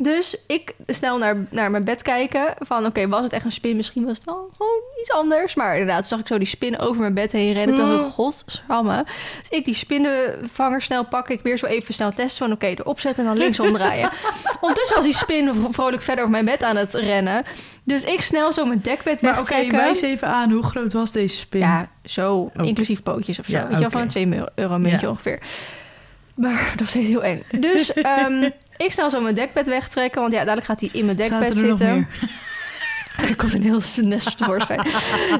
Dus 0.00 0.44
ik 0.46 0.74
snel 0.86 1.18
naar, 1.18 1.46
naar 1.50 1.70
mijn 1.70 1.84
bed 1.84 2.02
kijken. 2.02 2.54
Van 2.58 2.86
oké, 2.86 3.08
was 3.08 3.22
het 3.22 3.32
echt 3.32 3.44
een 3.44 3.52
spin? 3.52 3.76
Misschien 3.76 4.04
was 4.04 4.16
het 4.16 4.26
wel 4.26 4.50
gewoon 4.56 4.80
iets 5.00 5.10
anders. 5.10 5.54
Maar 5.54 5.72
inderdaad, 5.72 6.06
zag 6.06 6.18
ik 6.18 6.26
zo 6.26 6.38
die 6.38 6.46
spin 6.46 6.78
over 6.78 7.00
mijn 7.00 7.14
bed 7.14 7.32
heen 7.32 7.52
rennen. 7.52 7.76
Toen 7.76 8.12
dacht 8.16 8.42
ik, 8.42 8.50
schamme. 8.50 9.04
Dus 9.40 9.58
ik 9.58 9.64
die 9.64 9.74
spinnenvanger 9.74 10.82
snel 10.82 11.04
pakken. 11.04 11.34
Ik 11.34 11.42
weer 11.42 11.58
zo 11.58 11.66
even 11.66 11.94
snel 11.94 12.10
testen 12.10 12.46
van 12.46 12.52
oké, 12.52 12.66
erop 12.66 13.00
zetten 13.00 13.24
en 13.24 13.30
dan 13.30 13.38
linksom 13.38 13.72
draaien. 13.72 14.10
Ondertussen 14.60 14.96
was 14.96 15.04
die 15.04 15.14
spin 15.14 15.66
vrolijk 15.70 16.02
verder 16.02 16.24
over 16.24 16.42
mijn 16.42 16.44
bed 16.44 16.62
aan 16.62 16.76
het 16.76 16.94
rennen. 16.94 17.44
Dus 17.84 18.04
ik 18.04 18.20
snel 18.20 18.52
zo 18.52 18.64
mijn 18.64 18.80
dekbed 18.82 19.20
Maar 19.22 19.30
oké, 19.32 19.40
wegtrekken. 19.40 19.78
wijs 19.78 20.00
even 20.00 20.28
aan. 20.28 20.50
Hoe 20.50 20.62
groot 20.62 20.92
was 20.92 21.12
deze 21.12 21.36
spin? 21.36 21.60
Ja, 21.60 21.88
zo. 22.04 22.50
Oh. 22.56 22.66
Inclusief 22.66 23.02
pootjes 23.02 23.38
of 23.38 23.46
zo. 23.46 23.52
Ja, 23.52 23.62
Weet 23.62 23.72
je 23.72 23.78
wel, 23.78 23.90
van 23.90 24.00
een 24.00 24.08
2 24.08 24.44
euro 24.54 24.78
muntje 24.78 25.08
ongeveer. 25.08 25.40
Maar 26.38 26.72
nog 26.78 26.88
steeds 26.88 27.08
heel 27.08 27.22
eng. 27.22 27.42
Dus 27.60 27.92
ehm, 28.14 28.50
ik 28.76 28.92
snel 28.92 29.10
zo 29.10 29.20
mijn 29.20 29.34
dekbed 29.34 29.66
wegtrekken. 29.66 30.20
Want 30.20 30.32
ja, 30.32 30.40
dadelijk 30.40 30.66
gaat 30.66 30.80
hij 30.80 30.90
in 30.92 31.04
mijn 31.04 31.16
dekbed 31.16 31.56
zitten. 31.56 32.06
Er 33.18 33.36
komt 33.36 33.54
een 33.54 33.62
heel 33.62 33.80
nest 34.02 34.36
tevoorschijn. 34.36 34.86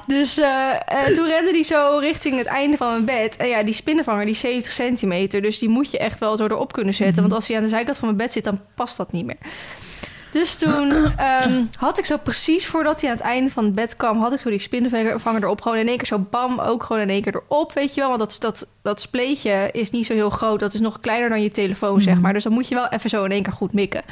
dus 0.07 0.39
eh, 0.39 0.75
eh, 0.87 1.05
toen 1.15 1.27
rende 1.27 1.51
hij 1.51 1.63
zo 1.63 1.99
richting 2.01 2.39
het 2.39 2.47
einde 2.47 2.77
van 2.77 2.91
mijn 2.91 3.05
bed. 3.05 3.37
En 3.37 3.49
ja, 3.49 3.63
die 3.63 3.75
spinnenvanger 3.75 4.25
die 4.25 4.35
is 4.35 4.41
70 4.41 4.73
centimeter. 4.73 5.43
Dus 5.43 5.59
die 5.59 5.69
moet 5.69 5.91
je 5.91 5.99
echt 5.99 6.21
wel 6.21 6.37
zo 6.37 6.45
erop 6.45 6.73
kunnen 6.73 6.95
zetten. 6.95 7.15
Mhm. 7.15 7.23
Want 7.23 7.35
als 7.35 7.49
hij 7.49 7.57
aan 7.57 7.63
de 7.63 7.69
zijkant 7.69 7.99
van 7.99 8.07
mijn 8.07 8.21
bed 8.21 8.33
zit, 8.33 8.45
dan 8.45 8.61
past 8.75 8.97
dat 8.97 9.13
niet 9.13 9.25
meer. 9.25 9.37
Dus 10.33 10.59
toen 10.59 10.93
ehm, 11.17 11.65
had 11.79 11.99
ik 11.99 12.05
zo 12.05 12.17
precies 12.17 12.67
voordat 12.67 13.01
hij 13.01 13.11
aan 13.11 13.17
het 13.17 13.25
einde 13.25 13.51
van 13.51 13.65
het 13.65 13.75
bed 13.75 13.97
kwam... 13.97 14.21
had 14.21 14.33
ik 14.33 14.39
zo 14.41 14.51
die 14.51 14.59
spinnenvanger 14.59 15.43
erop. 15.43 15.61
Gewoon 15.61 15.79
in 15.79 15.89
één 15.89 15.97
keer 15.97 16.07
zo 16.07 16.19
bam, 16.31 16.59
ook 16.61 16.83
gewoon 16.83 17.03
in 17.03 17.11
één 17.11 17.23
keer 17.23 17.35
erop, 17.35 17.73
weet 17.73 17.95
je 17.95 18.01
wel. 18.01 18.09
Want 18.09 18.21
dat, 18.21 18.37
dat, 18.41 18.67
dat 18.83 19.01
spleetje 19.01 19.69
is 19.73 19.91
niet 19.91 20.07
zo 20.07 20.13
heel 20.15 20.31
groot. 20.31 20.61
Dat 20.61 20.75
is 20.75 20.81
nog 20.81 21.01
kleiner 21.01 21.29
dan 21.29 21.43
je 21.43 21.51
telefoon, 21.51 22.01
zeg 22.01 22.13
Mhm. 22.15 22.23
maar. 22.23 22.33
Dus 22.33 22.43
dan 22.43 22.53
moet 22.53 22.69
je 22.69 22.75
wel 22.75 22.89
even 22.89 23.11
zo 23.11 23.25
in 23.25 23.31
één 23.31 23.43
keer 23.43 23.53
goed 23.53 23.73
mikken. 23.73 24.03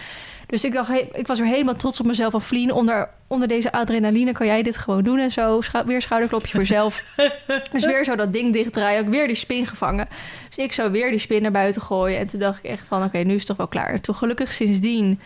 Dus 0.47 0.65
ik 0.65 0.73
dacht, 0.73 0.91
ik 1.13 1.27
was 1.27 1.39
weer 1.41 1.49
helemaal 1.49 1.77
trots 1.77 2.01
op 2.01 2.07
mezelf 2.07 2.31
van 2.31 2.43
Vlien. 2.43 2.73
Onder, 2.73 3.09
onder 3.27 3.49
deze 3.49 3.73
adrenaline 3.73 4.33
kan 4.33 4.47
jij 4.47 4.63
dit 4.63 4.77
gewoon 4.79 5.03
doen 5.03 5.19
en 5.19 5.31
zo. 5.31 5.61
Schou- 5.61 5.87
weer 5.87 6.03
schouderklopje 6.03 6.51
voor 6.51 6.61
jezelf. 6.61 7.03
dus 7.73 7.85
weer 7.85 8.05
zo 8.05 8.17
dat 8.17 8.33
ding 8.33 8.53
dichtdraaien. 8.53 9.05
Ook 9.05 9.11
weer 9.11 9.27
die 9.27 9.37
spin 9.37 9.67
gevangen. 9.67 10.09
Dus 10.49 10.65
ik 10.65 10.73
zou 10.73 10.91
weer 10.91 11.11
die 11.11 11.19
spin 11.19 11.43
naar 11.43 11.51
buiten 11.51 11.83
gooien. 11.83 12.19
En 12.19 12.27
toen 12.29 12.41
dacht 12.41 12.59
ik 12.63 12.71
echt 12.71 12.85
van, 12.89 13.03
oké, 13.05 13.19
nu 13.19 13.33
is 13.33 13.39
het 13.39 13.47
toch 13.47 13.57
wel 13.57 13.69
klaar. 13.69 13.89
En 13.91 14.01
toen 14.03 14.15
gelukkig 14.15 14.53
sindsdien 14.53 15.21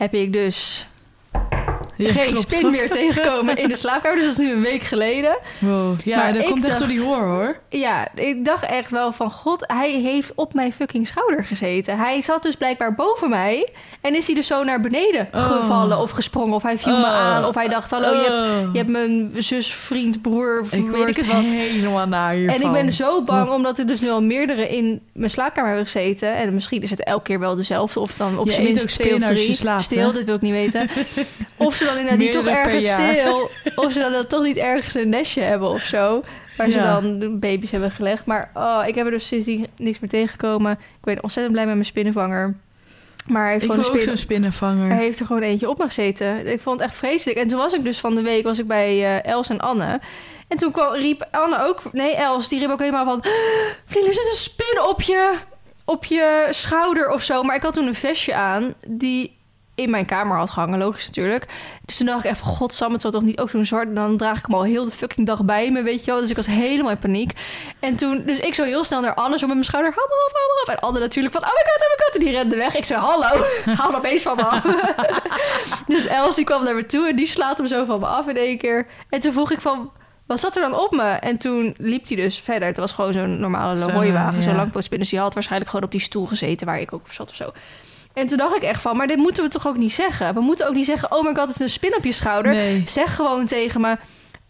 heb 0.00 0.14
ik 0.14 0.32
dus 0.32 0.86
geen 2.08 2.36
spin 2.36 2.70
meer 2.70 2.90
tegengekomen 2.96 3.56
in 3.56 3.68
de 3.68 3.76
slaapkamer. 3.76 4.16
Dus 4.18 4.26
dat 4.26 4.38
is 4.38 4.46
nu 4.46 4.52
een 4.52 4.62
week 4.62 4.82
geleden. 4.82 5.38
Wow. 5.58 6.00
Ja, 6.04 6.16
Maar 6.16 6.32
dat 6.32 6.44
komt 6.44 6.64
echt 6.64 6.78
door 6.78 6.88
dacht- 6.88 6.90
die 7.00 7.06
hoor, 7.08 7.22
hoor. 7.22 7.58
Ja, 7.68 8.08
ik 8.14 8.44
dacht 8.44 8.64
echt 8.64 8.90
wel 8.90 9.12
van... 9.12 9.30
God, 9.30 9.64
hij 9.66 9.90
heeft 9.90 10.32
op 10.34 10.54
mijn 10.54 10.72
fucking 10.72 11.06
schouder 11.06 11.44
gezeten. 11.44 11.98
Hij 11.98 12.22
zat 12.22 12.42
dus 12.42 12.54
blijkbaar 12.54 12.94
boven 12.94 13.30
mij. 13.30 13.68
En 14.00 14.16
is 14.16 14.26
hij 14.26 14.34
dus 14.34 14.46
zo 14.46 14.64
naar 14.64 14.80
beneden 14.80 15.28
Oh. 15.34 15.42
gevallen 15.44 15.98
of 15.98 16.10
gesprongen. 16.10 16.54
Of 16.54 16.62
hij 16.62 16.78
viel 16.78 16.96
me 16.96 17.02
Oh. 17.04 17.08
aan. 17.14 17.44
Of 17.44 17.54
hij 17.54 17.68
dacht, 17.68 17.90
hallo, 17.90 18.10
je 18.10 18.16
hebt, 18.16 18.66
Oh. 18.66 18.72
je 18.72 18.78
hebt 18.78 18.90
mijn 18.90 19.30
zus, 19.38 19.74
vriend, 19.74 20.22
broer, 20.22 20.64
ik 20.70 20.86
weet 20.86 21.08
ik 21.08 21.16
het 21.16 21.26
wat. 21.26 21.44
helemaal 21.44 22.06
naar 22.06 22.32
hiervan. 22.34 22.60
En 22.60 22.66
ik 22.66 22.72
ben 22.72 22.92
zo 22.92 23.22
bang, 23.22 23.50
omdat 23.50 23.78
er 23.78 23.86
dus 23.86 24.00
nu 24.00 24.10
al 24.10 24.22
meerdere 24.22 24.68
in 24.68 25.00
mijn 25.12 25.30
slaapkamer 25.30 25.68
hebben 25.70 25.86
gezeten. 25.88 26.34
En 26.34 26.54
misschien 26.54 26.82
is 26.82 26.90
het 26.90 27.04
elke 27.04 27.22
keer 27.22 27.38
wel 27.38 27.56
dezelfde. 27.56 28.00
Of 28.00 28.12
dan 28.16 28.38
op 28.38 28.50
zijn 28.50 28.62
minst 28.64 28.88
twee 28.88 29.14
of 29.14 29.24
drie. 29.24 29.54
slaapt, 29.54 29.82
stil, 29.82 30.06
hè? 30.06 30.12
dit 30.12 30.24
wil 30.24 30.34
ik 30.34 30.40
niet 30.40 30.52
weten. 30.52 30.88
Of 31.56 31.74
ze 31.74 31.84
niet 32.16 32.32
toch 32.32 32.46
ergens 32.46 32.90
stil. 32.90 33.50
Of 33.74 33.92
ze 33.92 34.00
dan, 34.00 34.12
dan 34.12 34.26
toch 34.26 34.42
niet 34.42 34.56
ergens 34.56 34.94
een 34.94 35.08
nestje 35.08 35.40
hebben 35.40 35.68
of 35.68 35.82
zo. 35.82 36.24
Waar 36.56 36.70
ze 36.70 36.78
dan 36.78 37.38
baby's 37.38 37.70
hebben 37.70 37.90
gelegd. 37.90 38.26
Maar 38.26 38.50
oh, 38.54 38.82
ik 38.86 38.94
heb 38.94 39.04
er 39.04 39.10
dus 39.10 39.26
sindsdien 39.26 39.66
niks 39.76 39.98
meer 39.98 40.10
tegengekomen. 40.10 40.72
Ik 40.72 41.04
ben 41.04 41.22
ontzettend 41.22 41.52
blij 41.54 41.66
met 41.66 41.74
mijn 41.74 41.86
spinnenvanger. 41.86 42.54
Maar 43.26 43.42
hij 43.42 43.52
heeft 43.52 43.64
Ik 43.64 43.70
gewoon 43.70 43.94
een 43.94 44.02
spin... 44.02 44.18
spinnenvanger. 44.18 44.90
Er 44.90 44.96
heeft 44.96 45.20
er 45.20 45.26
gewoon 45.26 45.42
eentje 45.42 45.68
op 45.68 45.78
me 45.78 45.84
gezeten. 45.84 46.46
Ik 46.46 46.60
vond 46.60 46.80
het 46.80 46.88
echt 46.88 46.98
vreselijk. 46.98 47.38
En 47.38 47.48
toen 47.48 47.58
was 47.58 47.72
ik 47.72 47.82
dus 47.82 47.98
van 47.98 48.14
de 48.14 48.22
week 48.22 48.44
was 48.44 48.58
ik 48.58 48.66
bij 48.66 49.22
eh, 49.22 49.32
Els 49.32 49.48
en 49.48 49.60
Anne. 49.60 50.00
En 50.48 50.56
toen 50.56 50.72
kwam, 50.72 50.94
riep 50.94 51.28
Anne 51.30 51.66
ook... 51.66 51.82
Nee, 51.92 52.14
Els, 52.14 52.48
die 52.48 52.60
riep 52.60 52.70
ook 52.70 52.78
helemaal 52.78 53.04
van... 53.04 53.24
Vlien, 53.84 54.06
er 54.06 54.14
zit 54.14 54.28
een 54.30 54.36
spin 54.36 54.82
op 54.88 55.02
je, 55.02 55.32
op 55.84 56.04
je 56.04 56.46
schouder 56.50 57.10
of 57.10 57.22
zo. 57.22 57.42
Maar 57.42 57.56
ik 57.56 57.62
had 57.62 57.74
toen 57.74 57.86
een 57.86 57.94
vestje 57.94 58.34
aan 58.34 58.74
die 58.86 59.38
in 59.80 59.90
mijn 59.90 60.06
kamer 60.06 60.36
had 60.36 60.50
gehangen. 60.50 60.78
Logisch 60.78 61.06
natuurlijk. 61.06 61.46
Dus 61.84 61.96
toen 61.96 62.06
dacht 62.06 62.24
ik 62.24 62.36
van... 62.36 62.46
Godsam, 62.52 62.92
het 62.92 63.02
zal 63.02 63.10
toch 63.10 63.22
niet 63.22 63.40
ook 63.40 63.50
zo'n 63.50 63.64
zwart... 63.64 63.96
Dan 63.96 64.16
draag 64.16 64.38
ik 64.38 64.46
hem 64.46 64.54
al 64.54 64.62
heel 64.62 64.84
de 64.84 64.90
fucking 64.90 65.26
dag 65.26 65.44
bij 65.44 65.70
me, 65.70 65.82
weet 65.82 66.04
je 66.04 66.10
wel. 66.10 66.20
Dus 66.20 66.30
ik 66.30 66.36
was 66.36 66.46
helemaal 66.46 66.90
in 66.90 66.98
paniek. 66.98 67.32
En 67.80 67.96
toen... 67.96 68.22
Dus 68.26 68.40
ik 68.40 68.54
zo 68.54 68.64
heel 68.64 68.84
snel 68.84 69.00
naar 69.00 69.14
Anne, 69.14 69.38
zo 69.38 69.46
met 69.46 69.54
mijn 69.54 69.66
schouder... 69.66 69.92
Hou 69.94 70.08
maar 70.08 70.18
op, 70.26 70.32
hou 70.32 70.46
maar 70.48 70.62
op. 70.62 70.82
En 70.82 70.88
Anne 70.88 71.00
natuurlijk 71.00 71.34
van... 71.34 71.44
Oh 71.44 71.50
my 71.50 71.62
god, 71.72 71.82
oh 71.82 71.88
my 71.88 72.04
god. 72.04 72.14
En 72.14 72.20
die 72.20 72.30
rende 72.30 72.56
weg. 72.56 72.76
Ik 72.76 72.84
zei, 72.84 73.00
hallo. 73.00 73.44
Haal 73.80 73.94
opeens 73.94 74.22
van 74.22 74.36
me 74.36 74.44
af. 74.44 74.62
Dus 75.86 76.06
Els 76.06 76.36
die 76.36 76.44
kwam 76.44 76.64
naar 76.64 76.74
me 76.74 76.86
toe 76.86 77.08
en 77.08 77.16
die 77.16 77.26
slaat 77.26 77.56
hem 77.56 77.66
zo 77.66 77.84
van 77.84 78.00
me 78.00 78.06
af 78.06 78.28
in 78.28 78.36
één 78.36 78.58
keer. 78.58 78.86
En 79.08 79.20
toen 79.20 79.32
vroeg 79.32 79.50
ik 79.50 79.60
van, 79.60 79.90
wat 80.30 80.40
zat 80.40 80.56
er 80.56 80.62
dan 80.62 80.78
op 80.78 80.92
me? 80.92 81.02
En 81.02 81.38
toen 81.38 81.74
liep 81.78 82.08
hij 82.08 82.16
dus 82.16 82.38
verder. 82.38 82.68
Het 82.68 82.76
was 82.76 82.92
gewoon 82.92 83.12
zo'n 83.12 83.40
normale 83.40 83.78
Zo, 83.78 83.90
hooiwagen, 83.90 84.42
zo'n 84.42 84.52
ja. 84.52 84.58
langpootspin. 84.58 84.98
Dus 84.98 85.08
die 85.08 85.18
had 85.18 85.34
waarschijnlijk 85.34 85.70
gewoon 85.70 85.86
op 85.86 85.92
die 85.92 86.00
stoel 86.00 86.26
gezeten 86.26 86.66
waar 86.66 86.80
ik 86.80 86.92
ook 86.92 87.00
op 87.00 87.12
zat 87.12 87.28
of 87.28 87.34
zo. 87.34 87.52
En 88.12 88.26
toen 88.26 88.38
dacht 88.38 88.56
ik 88.56 88.62
echt 88.62 88.80
van, 88.80 88.96
maar 88.96 89.06
dit 89.06 89.16
moeten 89.16 89.44
we 89.44 89.50
toch 89.50 89.66
ook 89.66 89.76
niet 89.76 89.92
zeggen? 89.92 90.34
We 90.34 90.40
moeten 90.40 90.68
ook 90.68 90.74
niet 90.74 90.86
zeggen, 90.86 91.12
oh 91.12 91.24
my 91.24 91.34
god, 91.34 91.48
het 91.48 91.50
is 91.50 91.60
een 91.60 91.68
spin 91.70 91.96
op 91.96 92.04
je 92.04 92.12
schouder. 92.12 92.52
Nee. 92.52 92.82
Zeg 92.86 93.14
gewoon 93.14 93.46
tegen 93.46 93.80
me, 93.80 93.96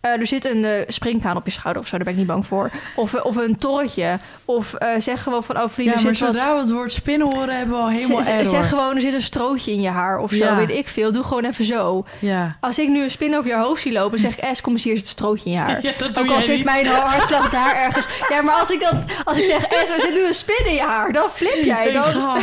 eh, 0.01 0.11
er 0.21 0.27
zit 0.27 0.45
een 0.45 0.65
eh, 0.65 0.83
springhaan 0.87 1.37
op 1.37 1.45
je 1.45 1.51
schouder 1.53 1.83
of 1.83 1.89
zo, 1.89 1.97
daar 1.97 2.05
ben 2.05 2.13
ik 2.13 2.19
niet 2.19 2.29
bang 2.29 2.47
voor. 2.47 2.71
Of, 2.97 3.15
of 3.15 3.37
een 3.37 3.59
torretje. 3.59 4.19
Of 4.45 4.75
eh, 4.75 4.89
zeg 4.99 5.23
gewoon 5.23 5.45
van, 5.45 5.57
oh 5.63 5.69
vriend, 5.69 5.95
Ja, 5.95 6.03
maar 6.03 6.15
zit 6.15 6.27
wat... 6.27 6.35
zodra 6.35 6.55
we 6.55 6.61
het 6.61 6.71
woord 6.71 6.93
spinnen 6.93 7.37
horen, 7.37 7.57
hebben 7.57 7.77
we 7.77 7.83
al 7.83 7.89
helemaal 7.89 8.23
Z- 8.23 8.25
z- 8.25 8.29
error. 8.29 8.47
Zeg 8.47 8.69
gewoon, 8.69 8.95
er 8.95 9.01
zit 9.01 9.13
een 9.15 9.23
strootje 9.23 9.71
in 9.73 9.81
je 9.81 9.89
haar 9.89 10.19
of 10.19 10.31
zo, 10.33 10.45
Ja. 10.45 10.57
weet 10.57 10.71
ik 10.71 10.89
veel. 10.89 11.13
Doe 11.13 11.23
gewoon 11.23 11.45
even 11.45 11.65
zo. 11.65 12.05
Ja. 12.19 12.57
Als 12.61 12.79
ik 12.79 12.89
nu 12.89 13.03
een 13.03 13.11
spin 13.11 13.37
over 13.37 13.51
je 13.51 13.57
hoofd 13.57 13.83
zie 13.83 13.93
lopen, 13.93 14.19
zeg 14.19 14.33
ik, 14.39 14.45
Es, 14.45 14.61
kom 14.61 14.73
eens 14.73 14.85
hier, 14.85 14.95
zit 14.97 15.03
een 15.05 15.11
strootje 15.11 15.45
in 15.45 15.53
je 15.53 15.59
haar. 15.59 15.79
Ja, 15.87 15.93
dat 15.99 16.19
Ook 16.19 16.31
al 16.31 16.43
zit 16.43 16.57
niet. 16.57 16.65
mijn 16.65 16.87
hartslag 16.87 17.51
daar 17.51 17.77
ergens. 17.77 18.07
Ja, 18.29 18.43
maar 18.43 18.55
als 18.55 18.71
ik, 18.71 18.81
dan, 18.81 19.05
als 19.25 19.39
ik 19.39 19.45
zeg, 19.45 19.67
Es, 19.67 19.89
er 19.91 20.01
zit 20.01 20.13
nu 20.15 20.27
een 20.27 20.35
spin 20.35 20.67
in 20.67 20.75
je 20.75 20.81
haar, 20.83 21.13
dan 21.13 21.29
flip 21.31 21.65
jij. 21.65 21.87
Ik 21.87 21.93
Dan. 21.93 22.39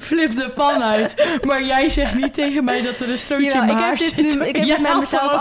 Flip 0.00 0.34
de 0.34 0.50
pan 0.54 0.82
uit. 0.82 1.14
Maar 1.42 1.62
jij 1.64 1.88
zegt 1.88 2.14
niet 2.14 2.34
tegen 2.34 2.64
mij 2.64 2.82
dat 2.82 2.98
er 2.98 3.10
een 3.10 3.18
strootje 3.18 3.50
in 3.50 3.56
mijn 3.58 3.68
ik 3.70 3.74
haar 3.76 3.88
heb 3.88 3.98
dit 3.98 4.08
zit. 4.08 4.34
nu- 4.38 4.44
ik 4.46 4.56
heb 4.56 4.78
met 4.80 4.98
mezelf 4.98 5.30
dan 5.32 5.40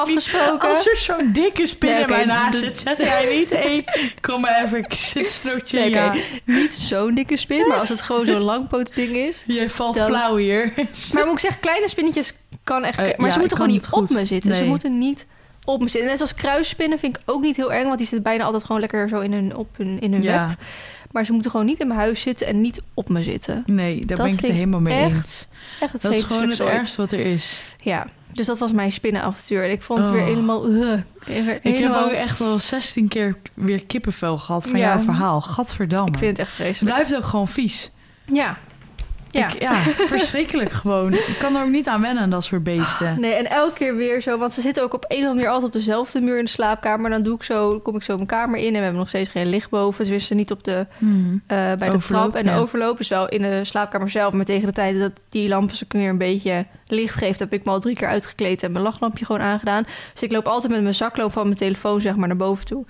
Als 0.60 0.88
er 0.88 0.98
zo'n 0.98 1.32
dikke 1.32 1.68
spin 1.68 1.90
Nee, 1.90 1.98
in 1.98 2.04
oké, 2.04 2.12
mijn 2.16 2.30
haar 2.30 2.56
zit, 2.56 2.78
zeg 2.78 2.98
jij 2.98 3.36
niet... 3.38 3.50
Hé, 3.50 3.84
kom 4.22 4.42
maar 4.42 4.64
even, 4.66 4.78
ik 4.78 4.94
zit 4.94 5.26
strootje 5.28 5.80
Nee, 5.80 5.92
in 5.92 6.22
niet 6.46 6.76
zo'n 6.76 7.16
dikke 7.16 7.38
spin, 7.38 7.68
maar 7.68 7.78
als 7.78 7.90
het 7.90 8.02
gewoon 8.02 8.26
zo'n 8.26 8.42
langpoot 8.42 8.96
ding 8.96 9.16
is. 9.16 9.44
Jij 9.48 9.70
valt 9.70 9.98
Dan- 9.98 10.08
flauw 10.08 10.36
hier. 10.36 10.74
Maar 11.14 11.24
moet 11.26 11.34
ik 11.34 11.40
zeggen, 11.40 11.60
kleine 11.60 11.90
spinnetjes 11.90 12.34
kan 12.64 12.84
echt... 12.84 12.98
Eh, 13.00 13.06
maar 13.18 13.28
ja, 13.28 13.34
ze 13.34 13.40
moeten 13.40 13.58
gewoon 13.58 13.72
niet 13.74 13.88
goed. 13.88 14.10
op 14.10 14.16
me 14.16 14.26
zitten. 14.26 14.54
Ze 14.56 14.64
moeten 14.64 14.98
niet 14.98 15.26
op 15.66 15.82
me 15.82 15.88
zitten. 15.90 16.10
Net 16.10 16.18
zoals 16.18 16.36
kruisspinnen 16.36 17.00
vind 17.00 17.16
ik 17.16 17.22
ook 17.26 17.42
niet 17.42 17.56
heel 17.56 17.74
erg, 17.74 17.84
want 17.86 17.98
die 17.98 18.08
zitten 18.08 18.24
bijna 18.24 18.44
altijd 18.44 18.64
gewoon 18.64 18.82
lekker 18.82 19.10
zo 19.10 19.20
in 19.20 19.34
hun, 19.34 19.56
op 19.56 19.78
hun, 19.78 20.00
in 20.00 20.12
hun 20.14 20.22
Ja. 20.22 20.48
web. 20.48 20.58
Maar 21.12 21.26
ze 21.26 21.32
moeten 21.32 21.52
gewoon 21.52 21.66
niet 21.66 21.80
in 21.80 21.88
mijn 21.88 22.00
huis 22.00 22.22
zitten 22.22 22.48
en 22.48 22.62
niet 22.62 22.82
op 22.94 23.10
me 23.10 23.24
zitten. 23.24 23.64
Nee, 23.66 23.98
daar 24.06 24.18
Dat 24.18 24.26
ben 24.26 24.36
ik 24.36 24.42
het 24.42 24.52
helemaal 24.52 24.80
mee 24.80 24.98
echt 25.04 25.12
eens. 25.16 25.48
Echt 25.80 25.94
het 25.94 26.02
Dat 26.02 26.14
is 26.14 26.22
gewoon 26.24 26.50
het 26.50 26.60
ergste 26.60 27.02
wat 27.02 27.12
er 27.12 27.20
is. 27.20 27.62
Ja, 27.82 28.06
dus 28.40 28.48
dat 28.48 28.60
was 28.60 28.72
mijn 28.72 28.92
spinnenavontuur. 28.92 29.64
En 29.64 29.72
ik 29.72 29.82
vond 29.82 30.00
het 30.00 30.10
weer 30.10 30.22
Oh. 30.22 30.28
helemaal... 30.28 30.70
uh, 30.70 30.94
weer 31.26 31.60
Ik 31.62 31.78
heb 31.78 31.94
ook 31.94 32.12
echt 32.12 32.42
al 32.42 32.60
16 32.60 33.08
keer 33.08 33.36
weer 33.54 33.86
kippenvel 33.86 34.38
gehad 34.38 34.64
van 34.68 34.80
Ja. 34.80 34.88
jouw 34.94 35.00
verhaal. 35.04 35.42
Gadverdamme. 35.42 36.12
Ik 36.12 36.18
vind 36.18 36.30
het 36.38 36.40
echt 36.40 36.48
Het 36.48 36.56
vreselijk. 36.66 36.96
blijft 36.96 37.16
ook 37.16 37.24
gewoon 37.30 37.48
vies. 37.48 37.92
Ja. 38.34 38.58
Ja. 39.32 39.48
Ik, 39.54 39.62
ja, 39.62 39.74
verschrikkelijk 40.14 40.72
gewoon. 40.72 41.14
Ik 41.14 41.36
kan 41.40 41.56
er 41.56 41.64
ook 41.64 41.70
niet 41.70 41.88
aan 41.88 42.02
wennen 42.02 42.30
dat 42.30 42.44
soort 42.44 42.64
beesten. 42.64 43.20
Nee, 43.20 43.34
en 43.34 43.50
elke 43.50 43.74
keer 43.78 43.96
weer 43.96 44.22
zo, 44.22 44.38
want 44.38 44.54
ze 44.54 44.62
zitten 44.62 44.84
ook 44.84 44.94
op 44.94 45.04
een 45.08 45.10
of 45.10 45.16
andere 45.18 45.34
manier 45.36 45.50
altijd 45.50 45.66
op 45.66 45.74
dezelfde 45.80 46.22
muur 46.22 46.38
in 46.38 46.44
de 46.46 46.50
slaapkamer. 46.50 47.10
Dan 47.10 47.24
doe 47.24 47.36
ik 47.36 47.44
zo, 47.44 47.80
kom 47.80 47.96
ik 47.96 48.04
zo 48.04 48.16
mijn 48.16 48.28
kamer 48.28 48.60
in 48.60 48.66
en 48.68 48.72
we 48.74 48.78
hebben 48.80 49.00
nog 49.00 49.08
steeds 49.08 49.30
geen 49.30 49.50
licht 49.50 49.70
boven. 49.70 50.04
Tenminste, 50.04 50.34
niet 50.34 50.52
op 50.52 50.64
de, 50.64 50.88
Hmm. 50.98 51.42
eh, 51.48 51.58
bij 51.58 51.76
de 51.76 51.96
Overloop, 51.96 52.02
trap. 52.32 52.36
En 52.36 52.46
de 52.46 52.60
overloop 52.60 53.00
is 53.00 53.08
wel 53.08 53.30
in 53.30 53.42
de 53.42 53.64
slaapkamer 53.64 54.10
zelf. 54.10 54.34
Maar 54.34 54.46
tegen 54.46 54.66
de 54.66 54.74
tijd 54.74 55.00
dat 55.00 55.12
die 55.30 55.50
lamp 55.50 55.72
een 55.72 55.88
keer 55.88 56.10
een 56.10 56.18
beetje 56.18 56.66
licht 56.88 57.16
geeft, 57.16 57.40
heb 57.40 57.54
ik 57.54 57.64
me 57.66 57.72
al 57.72 57.80
drie 57.80 57.96
keer 57.96 58.08
uitgekleed 58.08 58.64
en 58.64 58.72
mijn 58.72 58.84
lachlampje 58.84 59.26
gewoon 59.26 59.42
aangedaan. 59.42 59.84
Dus 60.14 60.22
ik 60.24 60.32
loop 60.32 60.46
altijd 60.48 60.74
met 60.74 60.82
mijn 60.82 60.94
zakloop 60.96 61.32
van 61.32 61.44
mijn 61.46 61.58
telefoon 61.58 62.02
zeg 62.02 62.16
maar 62.16 62.28
naar 62.28 62.38
boven 62.38 62.66
toe. 62.66 62.86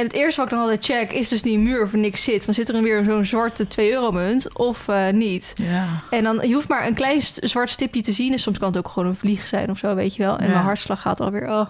En 0.00 0.06
het 0.06 0.14
eerste 0.14 0.40
wat 0.40 0.50
ik 0.50 0.56
dan 0.56 0.62
altijd 0.66 0.84
check 0.84 1.12
is 1.12 1.28
dus 1.28 1.42
die 1.42 1.58
muur 1.58 1.82
of 1.82 1.92
er 1.92 1.98
niks 1.98 2.24
zit. 2.24 2.44
Van 2.44 2.54
zit 2.54 2.68
er 2.68 2.82
weer 2.82 3.04
zo'n 3.04 3.24
zwarte 3.24 3.68
2 3.68 3.92
euro 3.92 4.10
munt 4.12 4.58
of 4.58 4.88
eh, 4.88 5.08
niet? 5.10 5.52
Ja. 5.56 5.86
En 6.10 6.22
dan, 6.22 6.48
je 6.48 6.54
hoeft 6.54 6.68
maar 6.68 6.86
een 6.86 6.94
klein 6.94 7.22
st- 7.22 7.38
zwart 7.42 7.70
stipje 7.70 8.02
te 8.02 8.12
zien. 8.12 8.32
En 8.32 8.38
soms 8.38 8.58
kan 8.58 8.68
het 8.68 8.78
ook 8.78 8.88
gewoon 8.88 9.08
een 9.08 9.16
vlieg 9.16 9.48
zijn 9.48 9.70
of 9.70 9.78
zo, 9.78 9.94
weet 9.94 10.16
je 10.16 10.22
wel. 10.22 10.36
En 10.38 10.46
Ja. 10.46 10.52
mijn 10.52 10.64
hartslag 10.64 11.00
gaat 11.00 11.20
alweer, 11.20 11.48
oh, 11.48 11.66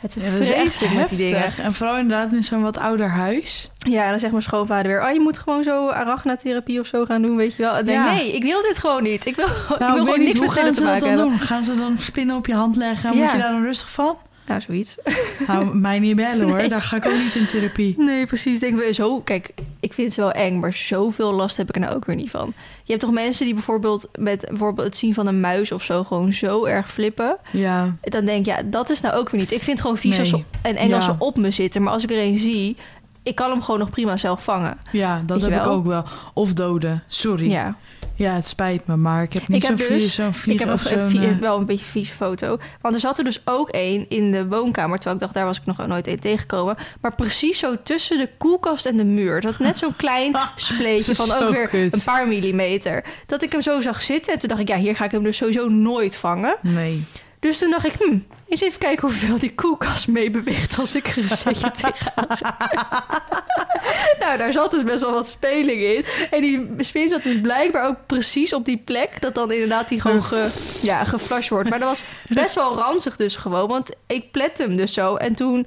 het 0.00 0.16
is 0.16 0.22
Ja, 0.22 0.30
vreselijk 0.44 0.94
met 0.94 1.08
die 1.08 1.18
dingen. 1.18 1.52
En 1.62 1.72
vooral 1.72 1.98
inderdaad 1.98 2.32
in 2.32 2.42
zo'n 2.42 2.62
wat 2.62 2.78
ouder 2.78 3.08
huis. 3.08 3.70
Ja, 3.78 4.02
en 4.04 4.10
dan 4.10 4.18
zegt 4.18 4.32
mijn 4.32 4.44
schoonvader 4.44 4.86
weer, 4.92 5.02
oh, 5.06 5.12
je 5.12 5.20
moet 5.20 5.38
gewoon 5.38 5.62
zo 5.62 5.88
arachnatherapie 5.88 6.80
of 6.80 6.86
zo 6.86 7.04
gaan 7.04 7.22
doen, 7.22 7.36
weet 7.36 7.56
je 7.56 7.62
wel. 7.62 7.72
En 7.74 7.80
ik 7.80 7.86
denk, 7.86 7.98
Ja. 8.06 8.12
nee, 8.12 8.32
ik 8.32 8.42
wil 8.42 8.62
dit 8.62 8.78
gewoon 8.78 9.02
niet. 9.02 9.26
Ik 9.26 9.36
wil, 9.36 9.46
ik 9.46 9.52
wil 9.68 9.78
Nou, 9.78 9.92
ik 9.92 9.98
gewoon 9.98 10.18
weet 10.18 10.26
niks 10.26 10.40
met 10.40 10.50
gaan 10.50 10.50
spinnen 10.50 10.74
ze 10.74 10.80
te 10.80 10.86
dat 10.86 10.92
maken 10.92 11.08
dan 11.08 11.18
hebben. 11.18 11.38
doen? 11.38 11.46
Gaan 11.46 11.62
ze 11.62 11.76
dan 11.76 11.98
spinnen 11.98 12.36
op 12.36 12.46
je 12.46 12.54
hand 12.54 12.76
leggen 12.76 13.16
Ja. 13.16 13.22
moet 13.22 13.32
je 13.32 13.38
daar 13.38 13.50
dan 13.52 13.62
rustig 13.62 13.90
van? 13.90 14.16
Nou, 14.46 14.60
zoiets. 14.60 14.96
Nou, 15.46 15.76
mij 15.76 15.98
niet 15.98 16.16
bellen 16.16 16.48
hoor. 16.48 16.56
Nee. 16.56 16.68
Daar 16.68 16.82
ga 16.82 16.96
ik 16.96 17.06
ook 17.06 17.18
niet 17.18 17.34
in 17.34 17.46
therapie. 17.46 17.94
Nee, 17.98 18.26
precies. 18.26 18.60
Denk 18.60 18.76
we 18.78 18.94
zo. 18.94 19.20
Kijk, 19.20 19.50
ik 19.80 19.92
vind 19.92 20.06
het 20.08 20.16
wel 20.16 20.32
eng, 20.32 20.58
maar 20.60 20.72
zoveel 20.72 21.32
last 21.32 21.56
heb 21.56 21.68
ik 21.68 21.74
er 21.74 21.80
nou 21.80 21.94
ook 21.94 22.04
weer 22.04 22.16
niet 22.16 22.30
van. 22.30 22.52
Je 22.82 22.92
hebt 22.92 23.00
toch 23.04 23.12
mensen 23.12 23.44
die 23.44 23.54
bijvoorbeeld 23.54 24.08
met 24.14 24.44
bijvoorbeeld 24.48 24.86
het 24.86 24.96
zien 24.96 25.14
van 25.14 25.26
een 25.26 25.40
muis 25.40 25.72
of 25.72 25.82
zo 25.82 26.04
gewoon 26.04 26.32
zo 26.32 26.64
erg 26.64 26.92
flippen. 26.92 27.36
Ja, 27.50 27.94
Dan 28.00 28.24
denk 28.24 28.38
ik, 28.38 28.46
ja, 28.46 28.62
dat 28.64 28.90
is 28.90 29.00
nou 29.00 29.14
ook 29.14 29.30
weer 29.30 29.40
niet. 29.40 29.52
Ik 29.52 29.62
vind 29.62 29.70
het 29.70 29.80
gewoon 29.80 29.96
vies 29.98 30.18
als 30.18 30.28
ze, 30.28 30.42
en 30.62 30.76
eng 30.76 30.92
als 30.92 31.04
ze 31.04 31.14
op 31.18 31.36
me 31.36 31.50
zitten. 31.50 31.82
Maar 31.82 31.92
als 31.92 32.02
ik 32.04 32.10
er 32.10 32.18
een 32.22 32.38
zie, 32.38 32.76
ik 33.22 33.34
kan 33.34 33.50
hem 33.50 33.62
gewoon 33.62 33.80
nog 33.80 33.90
prima 33.90 34.16
zelf 34.16 34.44
vangen. 34.44 34.78
ja 34.92 35.22
dat 35.26 35.40
je 35.42 35.48
heb 35.50 35.60
ik 35.60 35.66
ook 35.66 35.86
wel. 35.86 36.04
Of 36.34 36.52
doden. 36.52 37.02
Sorry. 37.08 37.50
Ja. 37.50 37.76
Ja, 38.14 38.34
het 38.34 38.46
spijt 38.46 38.86
me, 38.86 38.96
maar 38.96 39.22
ik 39.22 39.32
heb 39.32 39.48
niet 39.48 39.64
zo'n 39.64 39.76
dus- 39.76 40.18
ik 40.46 40.58
heb 40.58 40.72
of 40.72 40.84
een, 40.90 41.22
eh, 41.22 41.38
wel 41.38 41.58
een 41.58 41.66
beetje 41.66 41.84
vieze 41.84 42.12
foto. 42.12 42.58
Want 42.80 42.94
er 42.94 43.00
zat 43.00 43.18
er 43.18 43.24
dus 43.24 43.40
ook 43.44 43.68
één 43.68 44.08
in 44.08 44.32
de 44.32 44.46
woonkamer. 44.46 44.94
Terwijl 44.96 45.14
ik 45.14 45.20
dacht, 45.20 45.34
daar 45.34 45.44
was 45.44 45.56
ik 45.58 45.66
nog 45.66 45.86
nooit 45.86 46.06
één 46.06 46.20
tegengekomen. 46.20 46.76
Maar 47.00 47.14
precies 47.14 47.58
zo 47.58 47.76
tussen 47.82 48.18
de 48.18 48.28
koelkast 48.38 48.86
en 48.86 48.96
de 48.96 49.04
muur. 49.04 49.40
Dat 49.40 49.58
net 49.58 49.78
zo'n 49.78 49.96
klein 49.96 50.36
spleetje 50.56 51.14
van 51.14 51.32
ook 51.32 51.50
weer 51.50 51.68
kut. 51.68 51.92
een 51.92 52.02
paar 52.04 52.28
millimeter. 52.28 53.04
Dat 53.26 53.42
ik 53.42 53.52
hem 53.52 53.62
zo 53.62 53.80
zag 53.80 54.02
zitten. 54.02 54.32
En 54.32 54.38
toen 54.38 54.48
dacht 54.48 54.60
ik, 54.60 54.68
ja, 54.68 54.76
hier 54.76 54.96
ga 54.96 55.04
ik 55.04 55.10
hem 55.10 55.22
dus 55.22 55.36
sowieso 55.36 55.68
nooit 55.68 56.16
vangen. 56.16 56.56
Nee. 56.62 57.04
Dus 57.40 57.58
toen 57.58 57.70
dacht 57.70 57.84
ik, 57.84 57.92
hm, 57.92 58.18
eens 58.48 58.60
even 58.60 58.78
kijken 58.78 59.08
hoeveel 59.08 59.38
die 59.38 59.54
koelkast 59.54 60.08
meebeweegt 60.08 60.78
als 60.78 60.94
ik 60.94 61.06
er 61.06 61.18
een 61.18 61.28
zetje 61.28 61.70
tegenaan 61.82 62.26
nou, 64.20 64.38
daar 64.38 64.52
zat 64.52 64.70
dus 64.70 64.84
best 64.84 65.00
wel 65.00 65.12
wat 65.12 65.28
speling 65.28 65.80
in. 65.80 66.04
En 66.30 66.40
die 66.40 66.68
spin 66.78 67.08
zat 67.08 67.22
dus 67.22 67.40
blijkbaar 67.40 67.86
ook 67.86 67.96
precies 68.06 68.52
op 68.52 68.64
die 68.64 68.78
plek... 68.84 69.20
dat 69.20 69.34
dan 69.34 69.52
inderdaad 69.52 69.88
die 69.88 70.00
gewoon 70.00 70.22
ge, 70.22 70.50
ja, 70.82 71.04
geflasht 71.04 71.48
wordt. 71.48 71.68
Maar 71.68 71.78
dat 71.78 71.88
was 71.88 72.04
best 72.28 72.54
wel 72.54 72.74
ranzig 72.74 73.16
dus 73.16 73.36
gewoon. 73.36 73.68
Want 73.68 73.90
ik 74.06 74.30
plette 74.30 74.62
hem 74.62 74.76
dus 74.76 74.92
zo. 74.92 75.16
En 75.16 75.34
toen 75.34 75.66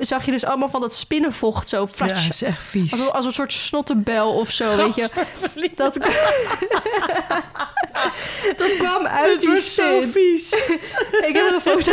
zag 0.00 0.24
je 0.24 0.30
dus 0.30 0.44
allemaal 0.44 0.68
van 0.68 0.80
dat 0.80 0.94
spinnenvocht 0.94 1.68
zo... 1.68 1.80
Ja, 1.80 1.86
Flash, 1.86 2.22
dat 2.24 2.34
is 2.34 2.42
echt 2.42 2.64
vies. 2.64 2.92
als, 2.92 3.10
als 3.10 3.26
een 3.26 3.32
soort 3.32 3.52
snottenbel 3.52 4.34
of 4.34 4.50
zo, 4.50 4.76
weet 4.76 4.94
je. 4.94 5.08
Dat, 5.74 5.94
dat 8.56 8.76
kwam 8.76 9.06
uit 9.06 9.30
Dit 9.30 9.40
die 9.40 9.48
wordt 9.48 9.64
zo 9.64 10.00
vies. 10.00 10.52
Ik 11.28 11.34
heb 11.34 11.46
er 11.46 11.54
een 11.54 11.60
foto 11.60 11.92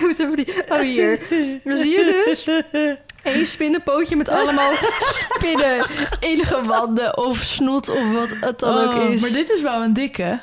moet 0.00 0.18
even 0.22 0.36
die... 0.36 0.54
Oh, 0.68 0.78
hier. 0.78 1.18
Dan 1.64 1.76
zie 1.76 1.90
je 1.90 2.22
dus 2.24 2.46
één 3.22 3.46
spinnenpootje 3.46 4.16
met 4.16 4.28
allemaal 4.28 4.72
spinnen, 4.98 5.86
ingewanden 6.20 7.18
of 7.18 7.38
snot 7.38 7.88
of 7.88 8.12
wat 8.12 8.28
het 8.40 8.58
dan 8.58 8.78
ook 8.78 8.94
Oh, 8.94 9.10
is. 9.10 9.20
Maar 9.20 9.32
dit 9.32 9.50
is 9.50 9.62
wel 9.62 9.82
een 9.82 9.92
dikke. 9.92 10.40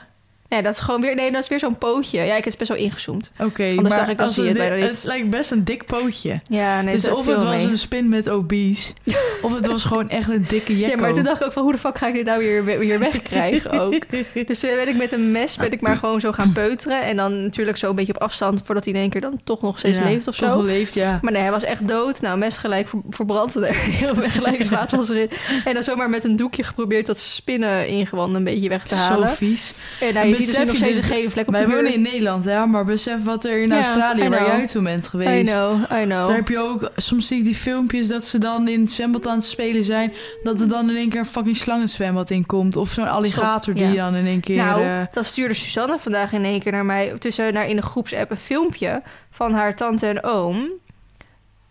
Nee, 0.52 0.62
dat 0.62 0.74
is 0.74 0.80
gewoon 0.80 1.02
weer... 1.02 1.16
Nee, 1.16 1.32
dat 1.32 1.42
is 1.44 1.50
weer 1.50 1.60
zo'n 1.60 1.78
pootje. 1.78 2.18
Ja, 2.18 2.24
ik 2.24 2.34
heb 2.36 2.44
het 2.44 2.58
best 2.58 2.70
wel 2.70 2.78
ingezoomd. 2.80 3.32
Oké, 3.40 3.64
Anders 3.64 3.82
maar 3.82 3.98
dacht 3.98 4.10
ik, 4.12 4.18
dan 4.18 4.26
als 4.26 4.36
zie 4.36 4.44
je 4.44 4.60
het, 4.62 4.84
het 4.90 5.04
lijkt 5.04 5.30
best 5.30 5.52
een 5.52 5.64
dik 5.64 5.86
pootje. 5.86 6.42
Ja, 6.50 6.82
nee, 6.82 6.94
dus 6.94 7.08
of 7.10 7.26
het 7.26 7.44
was 7.44 7.64
mee. 7.64 7.72
een 7.72 7.78
spin 7.78 8.10
met 8.10 8.30
obese, 8.30 8.92
of 9.42 9.54
het 9.56 9.68
was 9.68 9.86
gewoon 9.86 10.10
echt 10.10 10.30
een 10.30 10.46
dikke 10.48 10.78
jekko. 10.78 10.96
Ja, 10.96 11.02
maar 11.02 11.14
toen 11.14 11.24
dacht 11.24 11.40
ik 11.42 11.46
ook 11.46 11.52
van 11.54 11.64
hoe 11.64 11.72
de 11.72 11.78
fuck 11.78 11.98
ga 11.98 12.08
ik 12.08 12.14
dit 12.14 12.26
nou 12.26 12.40
weer, 12.40 12.66
weer 12.80 13.00
wegkrijgen 13.00 13.72
ook. 13.82 14.04
Dus 14.48 14.60
toen 14.60 14.70
ben 14.76 14.88
ik 14.88 14.96
met 14.96 15.12
een 15.12 15.32
mes 15.32 15.56
ben 15.58 15.72
ik 15.72 15.82
maar 15.82 15.96
gewoon 15.98 16.20
zo 16.20 16.32
gaan 16.32 16.52
peuteren. 16.52 17.02
En 17.02 17.16
dan 17.16 17.44
natuurlijk 17.44 17.78
zo 17.78 17.90
een 17.90 17.96
beetje 17.96 18.16
op 18.16 18.22
afstand 18.22 18.62
voordat 18.64 18.84
hij 18.86 18.94
in 18.94 19.00
één 19.00 19.10
keer 19.10 19.22
dan 19.22 19.40
toch 19.44 19.62
nog 19.62 19.80
steeds 19.80 19.98
Ja, 19.98 20.04
leeft 20.04 20.28
of 20.28 20.36
zo. 20.36 20.62
leeft, 20.62 20.94
ja. 20.94 21.20
Maar 21.22 21.32
nee, 21.32 21.42
hij 21.42 21.52
was 21.52 21.64
echt 21.64 21.88
dood. 21.88 22.22
Nou, 22.22 22.38
mes 22.38 22.58
gelijk 22.58 22.88
ver- 22.88 23.00
verbrand. 23.10 23.56
en 23.56 23.74
Heel 23.74 24.14
gelijk 24.16 24.58
het 24.58 24.70
water 24.70 24.98
was 24.98 25.10
erin. 25.10 25.30
En 25.66 25.74
dan 25.74 25.84
zomaar 25.84 26.10
met 26.10 26.24
een 26.24 26.36
doekje 26.36 26.64
geprobeerd 26.64 27.06
dat 27.06 27.20
spinnen 27.20 27.88
ingewanden 27.88 28.36
een 28.36 28.44
beetje 28.44 28.70
weg 28.70 28.84
te 28.88 28.96
Zo 28.96 29.02
halen. 29.02 29.30
vies. 29.30 29.74
En 30.00 30.14
nou, 30.14 30.28
je 30.28 30.36
ziet 30.42 30.56
dus 30.56 30.66
nog 30.66 30.76
steeds 30.76 30.98
dus- 30.98 31.10
een 31.10 31.14
gele 31.16 31.30
vlek 31.30 31.48
op 31.48 31.54
Wij 31.54 31.68
wonen 31.68 31.94
in 31.94 32.02
Nederland, 32.02 32.44
ja, 32.44 32.66
maar 32.66 32.86
besef 32.86 33.24
wat 33.24 33.46
er 33.46 33.62
in 33.62 33.70
Ja, 33.70 33.76
Australië, 33.76 34.24
I 34.24 34.30
waar 34.30 34.46
jij 34.46 34.68
toen 34.68 34.84
bent 34.84 35.06
I 35.06 35.10
geweest. 35.10 35.52
know, 35.52 35.82
I 35.82 36.04
know. 36.04 36.28
Daar 36.28 36.36
heb 36.36 36.48
je 36.48 36.60
ook, 36.60 36.92
soms 36.96 37.28
zie 37.28 37.38
ik 37.38 37.44
die 37.44 37.56
filmpjes 37.56 38.08
dat 38.08 38.26
ze 38.26 38.38
dan 38.38 38.68
in 38.68 38.82
het 38.82 38.92
zwembad 38.92 39.28
aan 39.28 39.36
het 39.36 39.46
spelen 39.46 39.84
zijn. 39.84 40.14
Dat 40.44 40.60
er 40.60 40.68
dan 40.68 40.90
in 40.90 40.96
één 40.96 41.10
keer 41.10 41.20
een 41.20 41.26
fucking 41.26 41.58
slangenzwembad 41.58 42.30
in 42.30 42.46
komt. 42.46 42.76
Of 42.76 42.92
zo'n 42.92 43.08
alligator 43.08 43.74
die 43.74 43.88
ja. 43.88 44.06
dan 44.06 44.16
in 44.16 44.26
één 44.26 44.40
keer... 44.40 44.56
Nou, 44.56 44.82
eh, 44.84 45.02
dan 45.14 45.24
stuurde 45.24 45.54
Susanne 45.54 46.00
vandaag 46.00 46.32
in 46.32 46.44
één 46.44 46.60
keer 46.60 46.72
naar 46.72 46.86
mij... 46.86 47.14
tussen 47.20 47.54
naar 47.54 47.68
in 47.68 47.76
de 47.76 47.82
groepsapp 47.82 48.32
een 48.32 48.38
filmpje 48.38 49.02
van 49.32 49.54
haar 49.54 49.76
tante 49.76 50.08
en 50.08 50.24
oom. 50.24 50.70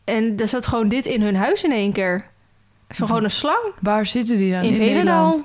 En 0.05 0.37
er 0.37 0.49
zat 0.49 0.67
gewoon 0.67 0.89
dit 0.89 1.07
in 1.07 1.23
hun 1.23 1.37
huis 1.37 1.63
in 1.63 1.73
één 1.73 1.93
keer. 1.93 2.25
Zo 2.91 3.07
gewoon 3.07 3.25
een 3.25 3.31
slang 3.31 3.73
waar 3.81 4.07
zitten 4.07 4.37
die 4.37 4.53
dan? 4.53 4.63
in, 4.63 4.75
Veenendaal. 4.75 5.25
Nederland? 5.25 5.45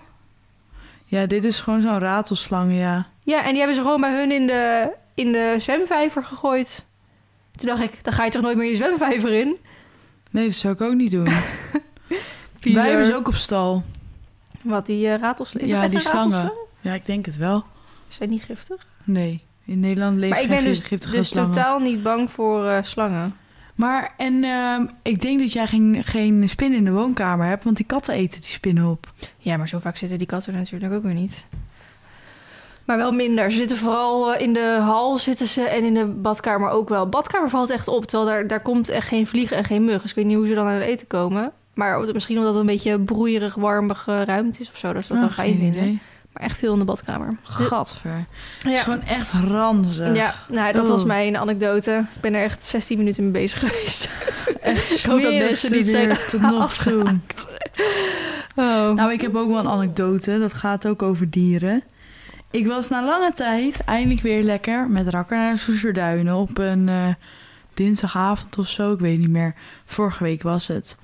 Ja, 1.06 1.26
dit 1.26 1.44
is 1.44 1.60
gewoon 1.60 1.82
zo'n 1.82 2.00
ratelslang, 2.00 2.74
ja. 2.74 3.08
Ja, 3.26 3.44
en 3.44 3.50
die 3.50 3.58
hebben 3.58 3.76
ze 3.76 3.82
gewoon 3.82 4.02
bij 4.02 4.20
hun 4.20 4.32
in 4.32 4.48
de, 4.48 4.92
in 5.14 5.32
de 5.32 5.56
zwemvijver 5.60 6.24
gegooid. 6.24 6.86
Toen 7.56 7.68
dacht 7.68 7.84
ik, 7.84 8.04
dan 8.04 8.14
ga 8.14 8.24
je 8.24 8.32
toch 8.32 8.42
nooit 8.42 8.58
meer 8.58 8.70
je 8.70 8.76
zwemvijver 8.76 9.32
in? 9.32 9.58
Nee, 10.32 10.46
dat 10.46 10.56
zou 10.56 10.74
ik 10.74 10.82
ook 10.82 10.94
niet 10.94 11.12
doen. 11.12 11.30
Wij 12.74 12.88
hebben 12.88 13.06
ze 13.06 13.16
ook 13.16 13.28
op 13.28 13.36
stal. 13.36 13.84
Wat, 14.62 14.86
die 14.86 15.08
uh? 15.08 15.34
Ja, 15.52 15.88
die 15.88 16.00
slangen. 16.00 16.52
Ja, 16.82 16.94
ik 16.94 17.06
denk 17.06 17.26
het 17.26 17.38
wel. 17.38 17.64
Zijn 18.08 18.30
die 18.30 18.40
giftig? 18.40 18.88
Nee, 19.04 19.44
in 19.66 19.80
Nederland 19.80 20.18
leven 20.18 20.30
maar 20.30 20.44
ik 20.44 20.48
geen 20.48 20.56
ben 20.56 20.66
dus, 20.66 20.80
giftige 20.80 21.16
dus 21.16 21.28
slangen. 21.28 21.52
totaal 21.52 21.80
niet 21.80 22.04
bang 22.04 22.32
voor 22.32 22.66
eh, 22.66 22.84
slangen. 22.84 23.36
Maar, 23.76 24.14
en 24.18 24.44
ehm, 24.44 24.86
ik 25.02 25.22
denk 25.22 25.40
dat 25.40 25.54
jij 25.54 25.68
geen, 25.68 26.04
geen 26.04 26.50
spin 26.50 26.74
in 26.74 26.86
de 26.86 26.92
woonkamer 26.92 27.48
hebt, 27.48 27.64
want 27.64 27.78
die 27.78 27.86
katten 27.86 28.14
eten 28.14 28.42
die 28.42 28.50
spinnen 28.50 28.90
op. 28.90 29.14
Ja, 29.38 29.58
maar 29.58 29.68
zo 29.68 29.80
vaak 29.80 29.98
zitten 29.98 30.18
die 30.18 30.28
katten 30.28 30.54
er 30.54 30.60
natuurlijk 30.60 30.94
ook 30.94 31.04
weer 31.04 31.14
niet. 31.14 31.46
Maar 32.86 32.98
wel 32.98 33.12
minder. 33.12 33.52
Ze 33.52 33.58
zitten 33.58 33.78
vooral 33.78 34.34
eh, 34.34 34.42
in 34.42 34.54
de 34.54 34.78
hal 34.82 35.18
zitten 35.18 35.48
ze 35.48 35.62
en 35.62 35.84
in 35.84 35.94
de 35.94 36.06
badkamer 36.06 36.70
ook 36.70 36.90
wel. 36.90 37.10
Badkamer 37.10 37.50
valt 37.50 37.70
echt 37.70 37.88
op, 37.88 38.06
terwijl 38.06 38.30
daar, 38.30 38.48
daar 38.48 38.62
komt 38.62 38.90
echt 38.90 39.08
geen 39.08 39.28
vlieg 39.28 39.52
en 39.52 39.64
geen 39.64 39.86
mug. 39.86 40.02
Dus 40.02 40.10
ik 40.10 40.16
weet 40.16 40.26
niet 40.26 40.36
hoe 40.38 40.48
ze 40.48 40.54
dan 40.54 40.66
aan 40.68 40.74
het 40.74 40.84
eten 40.84 41.08
komen. 41.08 41.52
Maar 41.74 42.00
misschien 42.14 42.38
omdat 42.38 42.52
het 42.52 42.62
een 42.62 42.68
beetje 42.68 43.00
broeierig, 43.00 43.56
warmige 43.56 44.24
ruimte 44.26 44.60
is 44.60 44.70
of 44.72 44.78
zo. 44.78 44.94
Dat 44.94 45.04
ze 45.06 45.14
dat 45.14 45.20
fijn 45.34 45.48
geen 45.50 45.58
vinden. 45.60 45.82
idee. 45.82 46.00
Maar 46.34 46.44
echt 46.44 46.58
veel 46.58 46.74
in 46.74 46.80
de 46.80 46.86
badkamer. 46.86 47.38
Gadver. 47.44 48.12
Het 48.58 48.66
is 48.66 48.72
Ja, 48.72 48.78
gewoon 48.84 49.02
echt 49.02 49.32
ranzig. 49.48 50.16
ja 50.16 50.34
nou, 50.50 50.72
dat 50.74 50.88
was 50.88 51.02
Oh. 51.02 51.08
mijn 51.08 51.38
anekdote. 51.38 52.06
Ik 52.16 52.22
ben 52.22 52.34
er 52.34 52.44
echt 52.44 52.64
16 52.64 52.98
minuten 52.98 53.24
mee 53.24 53.32
bezig 53.32 53.60
geweest. 53.60 54.10
Echt 54.62 54.92
Ik 55.00 55.06
hoop 55.06 55.22
dat 55.22 55.34
mensen 55.34 55.72
niet 55.72 55.88
zijn 55.88 56.12
afgehaakt. 56.42 57.48
Oh. 58.56 58.92
Nou, 58.94 59.12
ik 59.12 59.22
heb 59.22 59.36
ook 59.36 59.50
wel 59.50 59.60
een 59.60 59.68
anekdote. 59.68 60.40
Dat 60.40 60.54
gaat 60.54 60.88
ook 60.88 61.02
over 61.02 61.30
dieren. 61.30 61.84
Ik 62.56 62.68
was 62.68 62.90
na 62.90 63.06
lange 63.06 63.34
tijd 63.34 63.84
eindelijk 63.84 64.22
weer 64.22 64.44
lekker 64.44 64.90
met 64.90 65.08
Rakker 65.08 65.38
naar 65.38 65.54
de 65.54 65.60
Soesterduinen 65.60 66.36
op 66.36 66.58
een 66.58 66.90
eh, 66.90 67.08
dinsdagavond 67.74 68.58
of 68.58 68.68
zo. 68.68 68.94
Ik 68.94 69.00
weet 69.00 69.20
niet 69.20 69.30
meer. 69.30 69.56
Vorige 69.86 70.24
week 70.24 70.44
was 70.44 70.68
het. 70.68 70.98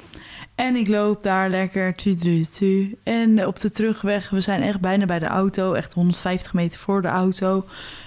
En 0.56 0.76
ik 0.76 0.88
loop 0.88 1.24
daar 1.24 1.50
lekker. 1.50 1.96
Tu, 1.96 2.16
tu, 2.16 2.44
tu. 2.44 2.98
En 3.04 3.48
op 3.48 3.60
de 3.60 3.70
terugweg, 3.70 4.30
we 4.30 4.42
zijn 4.42 4.62
echt 4.62 4.80
bijna 4.80 5.06
bij 5.06 5.20
de 5.20 5.26
auto. 5.26 5.74
Echt 5.74 5.94
150 5.94 6.54
meter 6.54 6.80
voor 6.80 7.02
de 7.02 7.08
auto. 7.08 7.66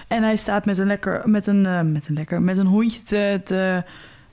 En 0.08 0.22
hij 0.22 0.36
staat 0.36 0.64
met 0.64 0.78
een 0.78 0.86
lekker, 0.86 1.22
met 1.24 1.46
een, 1.46 1.66
eh, 1.66 1.80
met 1.80 2.08
een 2.08 2.14
lekker, 2.14 2.42
met 2.42 2.58
een 2.58 2.66
hondje 2.66 3.02
te, 3.02 3.84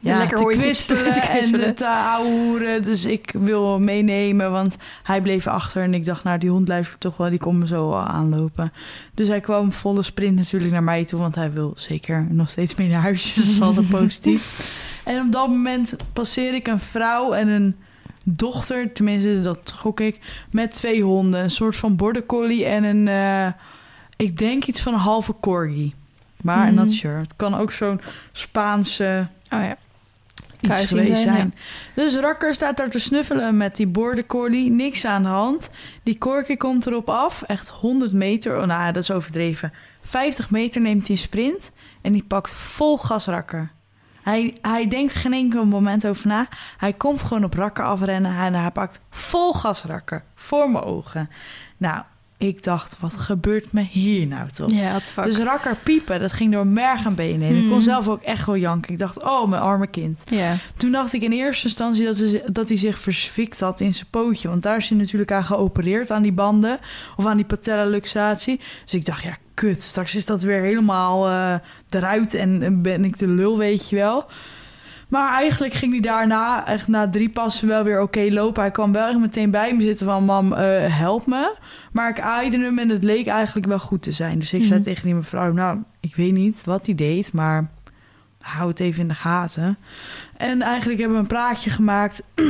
ja, 0.02 0.18
lekker 0.18 0.38
te 0.38 0.44
hondje 0.44 0.62
kwispelen 0.62 1.14
te 1.14 1.20
en 1.20 1.76
te 1.76 1.88
ouwehoeren. 1.88 2.84
Dus 2.84 3.06
ik 3.06 3.34
wil 3.40 3.80
meenemen, 3.80 4.52
want 4.52 4.76
hij 5.04 5.22
bleef 5.22 5.48
achter. 5.48 5.84
En 5.84 5.94
ik 5.94 6.06
dacht, 6.06 6.24
nou, 6.24 6.38
die 6.38 6.50
hond 6.50 6.68
luistert 6.68 7.00
toch 7.00 7.18
wel, 7.18 7.30
die 7.30 7.40
komt 7.40 7.60
me 7.60 7.68
zo 7.68 7.94
aanlopen. 7.94 8.74
Dus 9.14 9.28
hij 9.28 9.40
kwam 9.40 9.72
volle 9.72 10.02
sprint 10.02 10.36
natuurlijk 10.36 10.72
naar 10.72 10.84
mij 10.84 11.06
toe, 11.06 11.20
want 11.20 11.36
hij 11.36 11.52
wil 11.52 11.74
zeker 11.76 12.28
nog 12.30 12.50
steeds 12.50 12.76
mee 12.76 12.88
naar 12.88 13.02
huis. 13.02 13.34
Dus 13.34 13.46
dat 13.46 13.54
is 13.54 13.62
altijd 13.62 13.90
positief. 13.90 14.50
En 15.06 15.22
op 15.22 15.32
dat 15.32 15.48
moment 15.48 15.96
passeer 16.14 16.54
ik 16.54 16.68
een 16.68 16.80
vrouw 16.80 17.34
en 17.34 17.48
een 17.48 17.76
dochter, 18.24 18.94
tenminste 18.94 19.42
dat 19.42 19.74
gok 19.78 20.00
ik, 20.00 20.20
met 20.50 20.72
twee 20.74 21.04
honden. 21.04 21.44
Een 21.44 21.50
soort 21.52 21.76
van 21.76 21.96
border 21.96 22.26
collie 22.26 22.66
en 22.66 22.84
een, 22.84 23.08
eh, 23.08 23.54
ik 24.16 24.38
denk 24.38 24.66
iets 24.66 24.82
van 24.82 24.94
een 24.94 25.00
halve 25.00 25.36
corgi. 25.40 25.94
Maar 26.42 26.66
Mhm. 26.66 26.76
not 26.76 26.92
sure. 26.92 27.18
Het 27.20 27.36
kan 27.36 27.56
ook 27.58 27.72
zo'n 27.72 28.02
Spaanse 28.32 29.28
Oh 29.54 29.60
ja. 29.64 29.78
Iets 30.62 30.86
geweest 30.86 31.21
zijn. 31.21 31.54
Dus 31.93 32.15
Rakker 32.15 32.54
staat 32.54 32.78
daar 32.78 32.89
te 32.89 33.00
snuffelen 33.00 33.58
met 33.58 33.76
die 33.76 33.88
border 33.88 34.26
collie. 34.26 34.71
Niks 34.71 35.06
aan 35.06 35.24
de 35.24 35.30
hand. 35.30 35.69
Die 36.04 36.17
corgi 36.17 36.58
komt 36.58 36.86
erop 36.86 37.10
af. 37.10 37.41
Echt 37.41 37.69
100 37.69 38.13
meter. 38.13 38.62
Oh, 38.62 38.65
nou, 38.65 38.91
dat 38.91 39.04
is 39.04 39.12
overdreven. 39.12 39.74
50 40.02 40.50
meter 40.50 40.82
neemt 40.82 41.08
hij 41.08 41.17
sprint. 41.17 41.71
En 42.02 42.12
die 42.12 42.24
pakt 42.24 42.54
vol 42.54 42.97
gas 42.97 43.26
Rakker. 43.26 43.71
Hij, 44.21 44.58
hij 44.62 44.88
denkt 44.88 45.13
geen 45.13 45.34
enkel 45.34 45.65
moment 45.65 46.08
over 46.08 46.28
na. 46.28 46.47
Hij 46.78 46.93
komt 46.93 47.21
gewoon 47.24 47.43
op 47.43 47.54
Rakker 47.54 47.86
afrennen. 47.86 48.38
En 48.38 48.54
hij 48.54 48.71
pakt 48.71 49.00
vol 49.10 49.54
gas 49.54 49.84
Rakker. 49.84 50.24
Voor 50.36 50.71
mijn 50.71 50.84
ogen. 50.84 51.30
Nou, 51.78 52.04
ik 52.41 52.63
dacht, 52.63 52.97
wat 52.99 53.15
gebeurt 53.15 53.71
me 53.71 53.82
hier 53.82 54.27
nou 54.27 54.49
toch? 54.49 54.71
Ja, 54.71 54.99
fuck. 54.99 55.23
Dus 55.23 55.38
rakker 55.38 55.75
piepen, 55.84 56.19
dat 56.19 56.32
ging 56.32 56.51
door 56.51 56.67
merg 56.67 57.06
en 57.06 57.15
benen 57.15 57.47
heen. 57.47 57.56
Ik 57.56 57.62
kon 57.62 57.71
Hmm. 57.71 57.82
zelf 57.82 58.08
ook 58.08 58.21
echt 58.21 58.45
wel 58.45 58.58
janken. 58.58 58.91
Ik 58.91 58.97
dacht, 58.99 59.23
oh, 59.23 59.47
mijn 59.49 59.62
arme 59.62 59.88
kind. 59.88 60.23
Toen 60.77 60.91
dacht 60.91 61.13
ik 61.13 61.21
in 61.21 61.32
eerste 61.32 61.67
instantie 61.67 62.06
dat, 62.06 62.17
ze, 62.17 62.43
dat 62.51 62.67
hij 62.67 62.77
zich 62.77 62.99
verswikt 62.99 63.60
had 63.60 63.80
in 63.80 63.93
zijn 63.93 64.08
pootje. 64.10 64.47
Want 64.47 64.63
daar 64.63 64.77
is 64.77 64.89
hij 64.89 64.97
natuurlijk 64.97 65.32
aan 65.32 65.45
geopereerd, 65.45 66.12
aan 66.12 66.21
die 66.21 66.32
banden. 66.32 66.80
Of 67.17 67.25
aan 67.25 67.36
die 67.38 67.45
patella 67.45 67.86
luxatie. 67.86 68.60
Dus 68.84 68.93
ik 68.93 69.06
dacht, 69.06 69.23
ja, 69.23 69.38
kut. 69.54 69.82
Straks 69.82 70.15
is 70.15 70.25
dat 70.25 70.41
weer 70.41 70.62
helemaal 70.62 71.27
eh, 71.27 71.54
eruit 71.89 72.34
en 72.34 72.82
ben 72.82 73.06
ik 73.06 73.17
de 73.17 73.27
lul, 73.27 73.58
weet 73.58 73.89
je 73.89 73.95
wel. 73.95 74.25
Maar 75.12 75.34
eigenlijk 75.34 75.74
ging 75.74 75.91
hij 75.91 76.02
daarna, 76.02 76.67
echt 76.67 76.88
na 76.88 77.10
drie 77.10 77.30
passen, 77.30 77.67
wel 77.67 77.84
weer 77.84 78.02
oké 78.02 78.28
lopen. 78.30 78.62
Hij 78.62 78.71
kwam 78.71 78.91
wel 78.91 79.08
echt 79.10 79.19
meteen 79.19 79.52
bij 79.52 79.76
me 79.76 79.82
zitten 79.82 80.06
van... 80.06 80.24
mam, 80.24 80.54
eh, 80.54 80.97
help 80.97 81.26
me. 81.26 81.56
Maar 81.91 82.10
ik 82.10 82.19
aaide 82.19 82.60
hem 82.60 82.80
en 82.80 82.89
het 82.89 83.04
leek 83.04 83.28
eigenlijk 83.28 83.67
wel 83.67 83.80
goed 83.80 84.02
te 84.02 84.12
zijn. 84.12 84.39
Dus 84.39 84.54
ik 84.54 84.63
zei 84.65 84.80
Mhm. 84.80 84.88
tegen 84.88 85.04
die 85.06 85.15
mevrouw... 85.15 85.52
nou, 85.52 85.80
ik 86.00 86.15
weet 86.15 86.32
niet 86.32 86.63
wat 86.65 86.86
hij 86.86 86.95
deed, 86.95 87.34
maar 87.34 87.69
hou 88.41 88.69
het 88.69 88.80
even 88.80 89.02
in 89.02 89.08
de 89.08 89.13
gaten. 89.13 89.78
En 90.38 90.62
eigenlijk 90.62 91.00
hebben 91.00 91.17
we 91.17 91.24
een 91.24 91.30
praatje 91.30 91.69
gemaakt... 91.69 92.24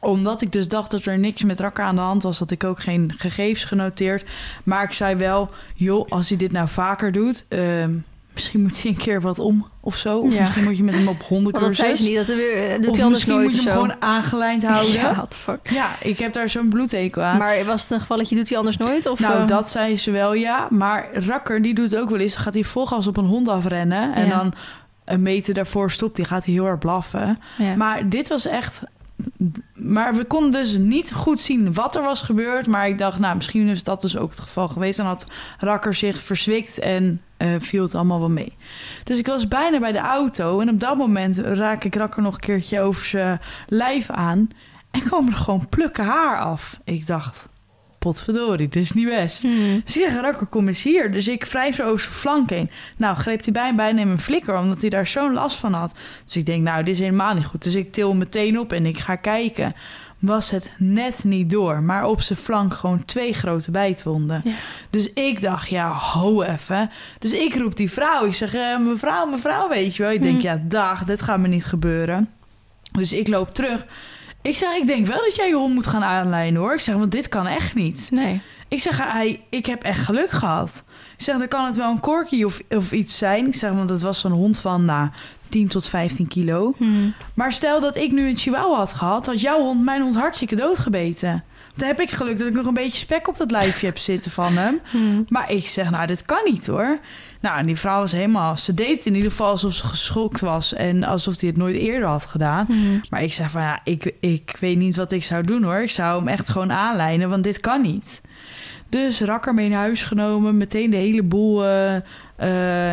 omdat 0.00 0.42
ik 0.42 0.52
dus 0.52 0.68
dacht 0.68 0.90
dat 0.90 1.04
er 1.04 1.18
niks 1.18 1.42
met 1.42 1.60
Rakker 1.60 1.84
aan 1.84 1.94
de 1.94 2.00
hand 2.00 2.22
was... 2.22 2.38
had 2.38 2.50
ik 2.50 2.64
ook 2.64 2.80
geen 2.80 3.12
gegevens 3.16 3.64
genoteerd. 3.64 4.24
Maar 4.64 4.82
ik 4.82 4.92
zei 4.92 5.14
wel, 5.16 5.50
joh, 5.74 6.10
als 6.10 6.28
hij 6.28 6.38
dit 6.38 6.52
nou 6.52 6.68
vaker 6.68 7.12
doet... 7.12 7.44
ehm, 7.48 7.90
misschien 8.36 8.62
moet 8.62 8.82
hij 8.82 8.90
een 8.90 8.96
keer 8.96 9.20
wat 9.20 9.38
om 9.38 9.66
of 9.80 9.96
zo. 9.96 10.18
Of 10.18 10.32
Ja. 10.32 10.40
misschien 10.40 10.64
moet 10.64 10.76
je 10.76 10.82
met 10.84 10.94
hem 10.94 11.08
op 11.08 11.18
Want 11.18 11.20
dat 11.20 11.28
hondencursus. 11.28 11.76
zei 11.76 11.94
ze 11.94 12.08
niet. 12.08 12.16
Dat 12.16 12.28
er 12.28 12.36
weer, 12.36 12.80
doet 12.80 12.88
of 12.90 12.96
hij 12.96 13.04
anders 13.04 13.08
misschien 13.10 13.32
nooit 13.34 13.44
moet 13.44 13.62
je 13.62 13.68
hem 13.68 13.78
zo. 13.78 13.82
gewoon 13.82 14.02
aangelijnd 14.02 14.64
houden. 14.66 14.92
Ja, 14.92 15.00
Ja. 15.02 15.14
what 15.14 15.36
fuck. 15.36 15.70
ik 16.00 16.18
heb 16.18 16.32
daar 16.32 16.48
zo'n 16.48 16.68
bloedhekel 16.68 17.22
aan. 17.22 17.38
Maar 17.38 17.64
was 17.64 17.82
het 17.82 17.90
een 17.90 18.00
gevalletje, 18.00 18.36
doet 18.36 18.48
hij 18.48 18.58
anders 18.58 18.76
nooit? 18.76 19.06
Of, 19.06 19.20
nou, 19.20 19.34
eh, 19.40 19.46
dat 19.46 19.70
zei 19.70 19.98
ze 19.98 20.10
wel, 20.10 20.34
ja. 20.34 20.66
Maar 20.70 21.08
Rakker, 21.12 21.62
die 21.62 21.74
doet 21.74 21.90
het 21.90 22.00
ook 22.00 22.10
wel 22.10 22.18
eens. 22.18 22.34
Dan 22.34 22.42
gaat 22.42 22.54
hij 22.54 22.64
vol 22.64 22.86
gas 22.86 23.06
op 23.06 23.16
een 23.16 23.24
hond 23.26 23.48
afrennen. 23.48 24.14
En 24.14 24.26
Ja. 24.26 24.36
dan 24.38 24.52
een 25.04 25.22
meter 25.22 25.54
daarvoor 25.54 25.90
stopt 25.90 26.16
hij, 26.16 26.26
gaat 26.26 26.44
hij 26.44 26.54
heel 26.54 26.64
hard 26.64 26.78
blaffen. 26.78 27.38
ja. 27.58 27.76
Maar 27.76 28.08
dit 28.08 28.28
was 28.28 28.46
echt... 28.46 28.80
Maar 29.74 30.14
we 30.14 30.24
konden 30.24 30.50
dus 30.52 30.76
niet 30.76 31.12
goed 31.12 31.40
zien 31.40 31.74
wat 31.74 31.96
er 31.96 32.02
was 32.02 32.20
gebeurd. 32.20 32.66
Maar 32.66 32.88
ik 32.88 32.98
dacht, 32.98 33.18
nou, 33.18 33.36
misschien 33.36 33.68
is 33.68 33.84
dat 33.84 34.00
dus 34.00 34.16
ook 34.16 34.30
het 34.30 34.40
geval 34.40 34.68
geweest. 34.68 34.96
Dan 34.96 35.06
had 35.06 35.26
Rakker 35.58 35.94
zich 35.94 36.22
verzwikt 36.22 36.78
en 36.78 37.22
eh, 37.36 37.54
viel 37.58 37.82
het 37.82 37.94
allemaal 37.94 38.18
wel 38.18 38.30
mee. 38.30 38.56
Dus 39.04 39.18
ik 39.18 39.26
was 39.26 39.48
bijna 39.48 39.78
bij 39.78 39.92
de 39.92 39.98
auto. 39.98 40.60
En 40.60 40.68
op 40.68 40.80
dat 40.80 40.96
moment 40.96 41.38
raak 41.38 41.84
ik 41.84 41.94
Rakker 41.94 42.22
nog 42.22 42.34
een 42.34 42.40
keertje 42.40 42.80
over 42.80 43.06
zijn 43.06 43.40
lijf 43.66 44.10
aan. 44.10 44.48
En 44.90 45.00
kwam 45.00 45.26
er 45.26 45.36
gewoon 45.36 45.68
plukken 45.68 46.04
haar 46.04 46.38
af. 46.38 46.80
Ik 46.84 47.06
dacht, 47.06 47.48
potverdorie, 48.06 48.68
dit 48.68 48.82
is 48.82 48.92
niet 48.92 49.08
best. 49.08 49.42
Hmm. 49.42 49.82
Dus 49.84 49.96
ik 49.96 50.02
zeg, 50.02 50.20
Rakker, 50.20 50.46
kom 50.46 50.68
eens 50.68 50.82
hier. 50.82 51.12
Dus 51.12 51.28
ik 51.28 51.44
wrijf 51.44 51.74
zo 51.74 51.82
over 51.82 52.00
zijn 52.00 52.14
flank 52.14 52.50
heen. 52.50 52.70
Nou, 52.96 53.16
greep 53.16 53.44
hij 53.44 53.52
bij 53.52 53.68
en 53.68 53.76
bijna 53.76 54.00
in 54.00 54.06
mijn 54.06 54.18
flikker, 54.18 54.58
omdat 54.58 54.80
hij 54.80 54.90
daar 54.90 55.06
zo'n 55.06 55.32
last 55.32 55.56
van 55.58 55.72
had. 55.72 55.98
Dus 56.24 56.36
ik 56.36 56.46
denk, 56.46 56.62
nou, 56.62 56.82
dit 56.84 56.94
is 56.94 57.00
helemaal 57.00 57.34
niet 57.34 57.44
goed. 57.44 57.62
Dus 57.62 57.74
ik 57.74 57.92
til 57.92 58.08
hem 58.08 58.18
meteen 58.18 58.58
op 58.58 58.72
en 58.72 58.86
ik 58.86 58.98
ga 58.98 59.16
kijken. 59.16 59.74
Was 60.18 60.50
het 60.50 60.70
net 60.78 61.24
niet 61.24 61.50
door, 61.50 61.82
maar 61.82 62.06
op 62.06 62.20
zijn 62.20 62.38
flank 62.38 62.74
gewoon 62.74 63.04
twee 63.04 63.32
grote 63.32 63.70
bijtwonden. 63.70 64.40
Ja. 64.44 64.52
Dus 64.90 65.12
ik 65.12 65.40
dacht, 65.40 65.68
ja, 65.68 65.88
ho 65.92 66.42
even. 66.42 66.90
Dus 67.18 67.32
ik 67.32 67.54
roep 67.56 67.76
die 67.76 67.90
vrouw. 67.90 68.26
Ik 68.26 68.34
zeg, 68.34 68.54
eh, 68.54 68.78
mevrouw, 68.78 69.26
mevrouw, 69.26 69.68
weet 69.68 69.96
je 69.96 70.02
wel. 70.02 70.12
Ik 70.12 70.22
denk, 70.22 70.36
Hm. 70.40 70.42
ja, 70.46 70.62
dag, 70.64 71.04
dit 71.04 71.22
gaat 71.22 71.38
me 71.38 71.48
niet 71.48 71.64
gebeuren. 71.64 72.30
Dus 72.92 73.12
ik 73.12 73.28
loop 73.28 73.54
terug. 73.54 73.86
Ik 74.46 74.56
zeg, 74.56 74.74
ik 74.74 74.86
denk 74.86 75.06
wel 75.06 75.18
dat 75.18 75.36
jij 75.36 75.48
je 75.48 75.54
hond 75.54 75.74
moet 75.74 75.86
gaan 75.86 76.04
aanlijnen, 76.04 76.60
hoor. 76.60 76.74
Ik 76.74 76.80
zeg, 76.80 76.94
want 76.94 77.12
dit 77.12 77.28
kan 77.28 77.46
echt 77.46 77.74
niet. 77.74 78.08
Nee. 78.10 78.40
Ik 78.68 78.80
zeg, 78.80 79.12
hij, 79.12 79.44
ik 79.50 79.66
heb 79.66 79.82
echt 79.82 80.00
geluk 80.00 80.30
gehad. 80.30 80.84
Ik 81.16 81.24
zeg, 81.24 81.38
dan 81.38 81.48
kan 81.48 81.66
het 81.66 81.76
wel 81.76 81.90
een 81.90 82.00
corky 82.00 82.42
of, 82.42 82.60
of 82.68 82.92
iets 82.92 83.18
zijn. 83.18 83.46
Ik 83.46 83.54
zeg, 83.54 83.72
want 83.72 83.90
het 83.90 84.02
was 84.02 84.20
zo'n 84.20 84.32
hond 84.32 84.58
van 84.58 84.84
nou, 84.84 85.08
10 85.48 85.68
tot 85.68 85.88
15 85.88 86.28
kilo. 86.28 86.74
Hmm. 86.76 87.14
Maar 87.34 87.52
stel 87.52 87.80
dat 87.80 87.96
ik 87.96 88.12
nu 88.12 88.28
een 88.28 88.36
chihuahua 88.36 88.76
had 88.76 88.92
gehad... 88.92 89.26
had 89.26 89.40
jouw 89.40 89.60
hond 89.60 89.84
mijn 89.84 90.02
hond 90.02 90.14
hartstikke 90.14 90.54
doodgebeten. 90.54 91.44
Dan 91.76 91.88
heb 91.88 92.00
ik 92.00 92.10
geluk 92.10 92.38
dat 92.38 92.46
ik 92.48 92.54
nog 92.54 92.66
een 92.66 92.74
beetje 92.74 92.98
spek 92.98 93.28
op 93.28 93.36
dat 93.36 93.50
lijfje 93.50 93.86
heb 93.86 93.98
zitten 93.98 94.30
van 94.30 94.56
hem. 94.56 94.80
Hmm. 94.90 95.24
Maar 95.28 95.50
ik 95.52 95.66
zeg, 95.66 95.90
nou, 95.90 96.06
dit 96.06 96.22
kan 96.22 96.40
niet 96.44 96.66
hoor. 96.66 96.98
Nou, 97.40 97.58
en 97.58 97.66
die 97.66 97.76
vrouw 97.76 98.00
was 98.00 98.12
helemaal... 98.12 98.56
Ze 98.56 98.74
deed 98.74 99.06
in 99.06 99.14
ieder 99.14 99.30
geval 99.30 99.50
alsof 99.50 99.72
ze 99.72 99.86
geschokt 99.86 100.40
was... 100.40 100.74
en 100.74 101.04
alsof 101.04 101.40
hij 101.40 101.48
het 101.48 101.58
nooit 101.58 101.74
eerder 101.76 102.08
had 102.08 102.26
gedaan. 102.26 102.66
Hmm. 102.66 103.02
Maar 103.10 103.22
ik 103.22 103.32
zeg 103.32 103.50
van, 103.50 103.60
ja, 103.62 103.80
ik, 103.84 104.12
ik 104.20 104.56
weet 104.60 104.76
niet 104.76 104.96
wat 104.96 105.12
ik 105.12 105.24
zou 105.24 105.44
doen 105.44 105.62
hoor. 105.62 105.80
Ik 105.82 105.90
zou 105.90 106.18
hem 106.18 106.28
echt 106.28 106.48
gewoon 106.48 106.72
aanlijnen, 106.72 107.28
want 107.28 107.42
dit 107.44 107.60
kan 107.60 107.82
niet. 107.82 108.20
Dus 108.88 109.20
rakker 109.20 109.54
mee 109.54 109.68
naar 109.68 109.78
huis 109.78 110.04
genomen. 110.04 110.56
Meteen 110.56 110.90
de 110.90 110.96
hele 110.96 111.22
boel 111.22 111.64
eh, 111.64 111.96
eh, 111.96 112.02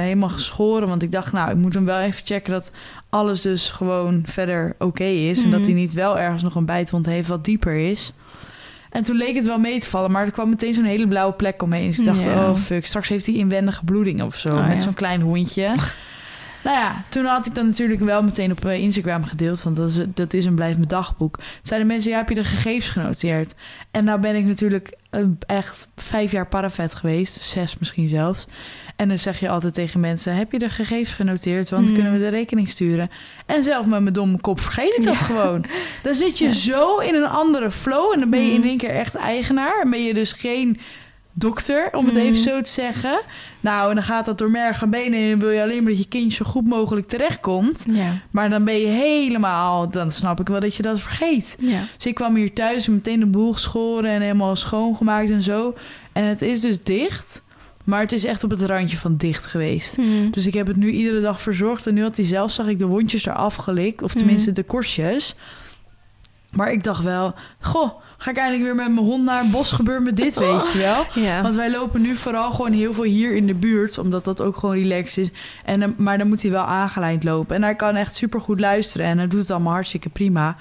helemaal 0.01 0.29
geschoren. 0.29 0.87
Want 0.87 1.03
ik 1.03 1.11
dacht, 1.11 1.31
nou, 1.33 1.49
ik 1.49 1.55
moet 1.57 1.73
hem 1.73 1.85
wel 1.85 1.99
even 1.99 2.25
checken 2.25 2.51
dat 2.51 2.71
alles 3.09 3.41
dus 3.41 3.69
gewoon 3.71 4.21
verder 4.25 4.75
oké 4.79 5.03
is. 5.03 5.43
En 5.43 5.49
dat 5.49 5.59
Mhm. 5.59 5.69
hij 5.69 5.79
niet 5.79 5.93
wel 5.93 6.19
ergens 6.19 6.43
nog 6.43 6.55
een 6.55 6.65
bijtwond 6.65 7.05
heeft 7.05 7.27
wat 7.27 7.45
dieper 7.45 7.75
is. 7.75 8.13
En 8.93 9.03
toen 9.03 9.15
leek 9.15 9.35
het 9.35 9.45
wel 9.45 9.57
mee 9.59 9.79
te 9.79 9.89
vallen, 9.89 10.11
maar 10.11 10.25
er 10.25 10.31
kwam 10.31 10.49
meteen 10.49 10.73
zo'n 10.73 10.83
hele 10.83 11.07
blauwe 11.07 11.33
plek 11.33 11.61
omheen. 11.61 11.85
Dus 11.87 11.99
ik 11.99 12.05
dacht, 12.05 12.23
Ja. 12.23 12.49
oh 12.49 12.55
fuck, 12.55 12.85
straks 12.85 13.09
heeft 13.09 13.25
hij 13.25 13.35
inwendige 13.35 13.83
bloeding 13.85 14.21
of 14.21 14.35
zo. 14.35 14.47
Oh, 14.49 14.67
met 14.67 14.75
ja. 14.75 14.79
zo'n 14.79 14.93
klein 14.93 15.21
hondje. 15.21 15.71
nou 16.63 16.77
ja, 16.77 17.03
toen 17.09 17.25
had 17.25 17.45
ik 17.47 17.55
dan 17.55 17.65
natuurlijk 17.65 18.01
wel 18.01 18.23
meteen 18.23 18.51
op 18.51 18.65
eh, 18.65 18.79
Instagram 18.81 19.23
gedeeld. 19.23 19.63
Want 19.63 19.75
dat 19.75 19.89
is, 19.89 19.97
dat 20.13 20.33
is 20.33 20.45
en 20.45 20.55
blijft 20.55 20.77
mijn 20.77 20.87
dagboek. 20.87 21.35
Toen 21.37 21.45
zeiden 21.61 21.87
mensen, 21.87 22.11
ja, 22.11 22.17
heb 22.17 22.29
je 22.29 22.35
de 22.35 22.43
gegevens 22.43 22.89
genoteerd? 22.89 23.53
En 23.91 24.03
nou 24.03 24.19
ben 24.19 24.35
ik 24.35 24.45
natuurlijk 24.45 24.93
eh, 25.09 25.21
echt 25.45 25.87
vijf 25.95 26.31
jaar 26.31 26.47
paravet 26.47 26.95
geweest. 26.95 27.41
Zes 27.41 27.77
misschien 27.79 28.07
zelfs. 28.09 28.45
En 28.95 29.07
dan 29.07 29.17
zeg 29.19 29.39
je 29.39 29.49
altijd 29.49 29.73
tegen 29.73 29.99
mensen, 29.99 30.35
heb 30.35 30.51
je 30.51 30.59
de 30.59 30.69
gegevens 30.69 31.13
genoteerd? 31.13 31.69
Want 31.69 31.85
Hmm. 31.85 31.93
kunnen 31.95 32.13
we 32.13 32.19
de 32.19 32.27
rekening 32.27 32.69
sturen. 32.71 33.09
En 33.45 33.63
zelf 33.63 33.85
met 33.85 34.01
mijn 34.01 34.13
domme 34.13 34.37
kop 34.41 34.59
vergeet 34.59 34.95
ik 34.97 35.03
dat 35.03 35.17
Ja. 35.17 35.23
gewoon. 35.25 35.65
Dan 36.03 36.13
zit 36.13 36.37
je 36.37 36.45
Ja. 36.45 36.53
zo 36.53 36.97
in 36.97 37.15
een 37.15 37.27
andere 37.27 37.71
flow. 37.71 38.13
En 38.13 38.19
dan 38.19 38.29
ben 38.29 38.41
je 38.41 38.49
in 38.51 38.55
Hmm. 38.59 38.67
één 38.69 38.77
keer 38.77 38.89
echt 38.89 39.15
eigenaar. 39.15 39.81
En 39.83 39.89
ben 39.89 40.03
je 40.03 40.13
dus 40.13 40.31
geen 40.33 40.79
dokter, 41.33 41.89
om 41.93 42.05
het 42.05 42.15
even 42.15 42.41
zo 42.43 42.61
te 42.61 42.69
zeggen. 42.69 43.19
Nou, 43.59 43.89
en 43.89 43.95
dan 43.95 44.03
gaat 44.03 44.25
dat 44.25 44.37
door 44.37 44.51
merg 44.51 44.81
en 44.81 44.89
benen. 44.89 45.19
En 45.19 45.29
dan 45.29 45.39
wil 45.39 45.49
je 45.49 45.61
alleen 45.61 45.83
maar 45.83 45.91
dat 45.91 46.01
je 46.01 46.07
kindje 46.07 46.43
zo 46.43 46.49
goed 46.49 46.67
mogelijk 46.67 47.07
terechtkomt. 47.07 47.85
Ja. 47.89 48.11
Maar 48.31 48.49
dan 48.49 48.63
ben 48.63 48.79
je 48.79 48.87
helemaal... 48.87 49.89
Dan 49.89 50.11
snap 50.11 50.39
ik 50.39 50.47
wel 50.47 50.59
dat 50.59 50.75
je 50.75 50.83
dat 50.83 50.99
vergeet. 50.99 51.55
Ja. 51.59 51.79
Dus 51.95 52.05
ik 52.05 52.15
kwam 52.15 52.35
hier 52.35 52.53
thuis 52.53 52.87
en 52.87 52.93
meteen 52.93 53.19
de 53.19 53.25
boel 53.25 53.53
geschoren 53.53 54.09
en 54.11 54.21
helemaal 54.21 54.55
schoongemaakt 54.55 55.29
en 55.29 55.41
zo. 55.41 55.73
En 56.11 56.23
het 56.23 56.41
is 56.41 56.61
dus 56.61 56.83
dicht. 56.83 57.41
Maar 57.83 57.99
het 57.99 58.11
is 58.11 58.25
echt 58.25 58.43
op 58.43 58.49
het 58.49 58.61
randje 58.61 58.97
van 58.97 59.17
dicht 59.17 59.45
geweest. 59.45 59.95
Hmm. 59.95 60.31
Dus 60.31 60.45
ik 60.45 60.53
heb 60.53 60.67
het 60.67 60.75
nu 60.75 60.91
iedere 60.91 61.21
dag 61.21 61.41
verzorgd. 61.41 61.87
En 61.87 61.93
nu 61.93 62.01
had 62.01 62.17
hij 62.17 62.25
zelf, 62.25 62.51
zag 62.51 62.67
ik 62.67 62.79
de 62.79 62.85
wondjes 62.85 63.25
eraf 63.25 63.55
gelikt. 63.55 64.01
Of 64.01 64.13
tenminste 64.13 64.49
Mhm. 64.49 64.59
de 64.59 64.63
korstjes. 64.65 65.35
Maar 66.51 66.71
ik 66.71 66.83
dacht 66.83 67.03
wel, 67.03 67.33
goh, 67.59 67.91
ga 68.23 68.29
ik 68.31 68.37
eindelijk 68.37 68.63
weer 68.63 68.75
met 68.75 68.93
mijn 68.93 69.05
hond 69.05 69.23
naar 69.23 69.43
een 69.43 69.51
bos 69.51 69.71
gebeurt 69.71 70.03
met 70.03 70.15
dit, 70.15 70.35
weet 70.39 70.71
je 70.73 70.77
wel. 70.79 71.23
Ja. 71.23 71.41
Want 71.41 71.55
wij 71.55 71.71
lopen 71.71 72.01
nu 72.01 72.15
vooral 72.15 72.51
gewoon 72.51 72.71
heel 72.71 72.93
veel 72.93 73.03
hier 73.03 73.35
in 73.35 73.47
de 73.47 73.53
buurt, 73.53 73.97
omdat 73.97 74.25
dat 74.25 74.41
ook 74.41 74.57
gewoon 74.57 74.75
relaxed 74.75 75.17
is. 75.23 75.29
En, 75.65 75.79
dan- 75.79 75.93
maar 75.97 76.17
dan 76.17 76.27
moet 76.27 76.41
hij 76.41 76.51
wel 76.51 76.63
aangelijnd 76.63 77.23
lopen. 77.23 77.55
En 77.55 77.63
hij 77.63 77.75
kan 77.75 77.95
echt 77.95 78.15
super 78.15 78.41
goed 78.41 78.59
luisteren 78.59 79.07
en 79.07 79.17
hij 79.17 79.27
doet 79.27 79.39
het 79.39 79.51
allemaal 79.51 79.73
hartstikke 79.73 80.09
prima. 80.09 80.55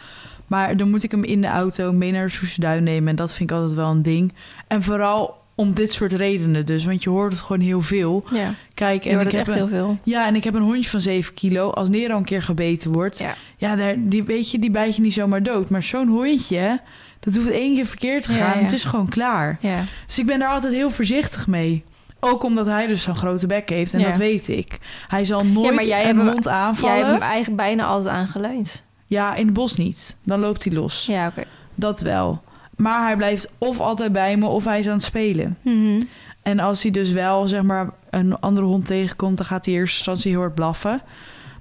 Maar 0.46 0.76
dan 0.76 0.90
moet 0.90 1.02
ik 1.02 1.10
hem 1.10 1.24
in 1.24 1.40
de 1.40 1.46
auto 1.46 1.92
mee 1.92 2.12
naar 2.12 2.26
de 2.26 2.32
Soesterduin 2.32 2.82
nemen. 2.82 3.08
En 3.08 3.16
dat 3.16 3.32
vind 3.34 3.50
ik 3.50 3.56
altijd 3.56 3.74
wel 3.74 3.90
een 3.90 4.02
ding. 4.02 4.32
En 4.68 4.82
vooral 4.82 5.40
om 5.54 5.74
dit 5.74 5.92
soort 5.92 6.12
redenen 6.12 6.66
dus. 6.66 6.84
Want 6.84 7.02
je 7.02 7.10
hoort 7.10 7.32
het 7.32 7.40
gewoon 7.42 7.62
heel 7.62 7.82
veel. 7.82 8.24
ja. 8.32 8.50
Kijk, 8.74 9.04
en 9.04 9.20
ik 9.20 9.30
heb 9.30 9.32
echt 9.40 9.48
een, 9.48 9.54
heel 9.54 9.68
veel. 9.68 9.98
ja, 10.02 10.26
en 10.26 10.34
ik 10.34 10.44
heb 10.44 10.54
een 10.54 10.62
hondje 10.62 10.90
van 10.90 11.00
7 11.00 11.34
kilo. 11.34 11.70
Als 11.70 11.88
Nero 11.88 12.16
een 12.16 12.24
keer 12.24 12.42
gebeten 12.42 12.92
wordt, 12.92 13.18
ja, 13.18 13.34
Ja. 13.56 13.76
daar, 13.76 13.94
die, 13.98 14.22
weet 14.22 14.50
je, 14.50 14.58
die 14.58 14.70
bijt 14.70 14.96
je 14.96 15.02
niet 15.02 15.12
zomaar 15.12 15.42
dood. 15.42 15.70
Maar 15.70 15.82
zo'n 15.82 16.08
hondje, 16.08 16.80
dat 17.24 17.34
hoeft 17.34 17.50
één 17.50 17.74
keer 17.74 17.86
verkeerd 17.86 18.24
te 18.24 18.32
Ja, 18.32 18.38
gaan. 18.38 18.58
ja. 18.58 18.62
Het 18.64 18.72
is 18.72 18.84
gewoon 18.84 19.08
klaar. 19.08 19.58
Ja. 19.60 19.84
Dus 20.06 20.18
ik 20.18 20.26
ben 20.26 20.38
daar 20.38 20.48
altijd 20.48 20.72
heel 20.72 20.90
voorzichtig 20.90 21.46
mee. 21.46 21.84
Ook 22.20 22.42
omdat 22.42 22.66
hij 22.66 22.86
dus 22.86 23.02
zo'n 23.02 23.16
grote 23.16 23.46
bek 23.46 23.68
heeft. 23.68 23.92
En 23.92 24.00
Ja. 24.00 24.08
dat 24.08 24.16
weet 24.16 24.48
ik. 24.48 24.78
Hij 25.08 25.24
zal 25.24 25.44
nooit 25.44 25.66
Ja, 25.68 25.72
maar 25.74 25.84
jij 25.86 26.00
een 26.00 26.06
hebt 26.06 26.18
hem- 26.18 26.28
hond 26.28 26.44
Jij 26.44 26.52
aanvallen. 26.52 26.96
hebt 26.96 27.06
Ja, 27.08 27.12
hem 27.12 27.22
eigenlijk 27.22 27.56
bijna 27.56 27.84
altijd 27.84 28.14
aangeleid. 28.14 28.82
in 29.08 29.18
het 29.46 29.52
bos 29.52 29.76
niet. 29.76 30.16
Dan 30.24 30.40
loopt 30.40 30.64
hij 30.64 30.72
los. 30.72 31.06
Ja, 31.06 31.26
oké. 31.26 31.44
Dat 31.74 32.00
wel. 32.00 32.42
Maar 32.76 33.06
hij 33.06 33.16
blijft 33.16 33.48
of 33.58 33.80
altijd 33.80 34.12
bij 34.12 34.36
me 34.36 34.46
of 34.46 34.64
hij 34.64 34.78
is 34.78 34.86
aan 34.86 34.92
het 34.92 35.02
spelen. 35.02 35.58
Mhm. 35.62 36.02
En 36.42 36.60
als 36.60 36.82
hij 36.82 36.90
dus 36.90 37.10
wel, 37.10 37.46
zeg 37.48 37.62
maar, 37.62 37.90
een 38.10 38.40
andere 38.40 38.66
hond 38.66 38.86
tegenkomt... 38.86 39.36
dan 39.36 39.46
gaat 39.46 39.64
hij 39.66 39.74
eerst 39.74 39.94
instantie 39.94 40.30
heel 40.30 40.40
hard 40.40 40.54
blaffen. 40.54 41.02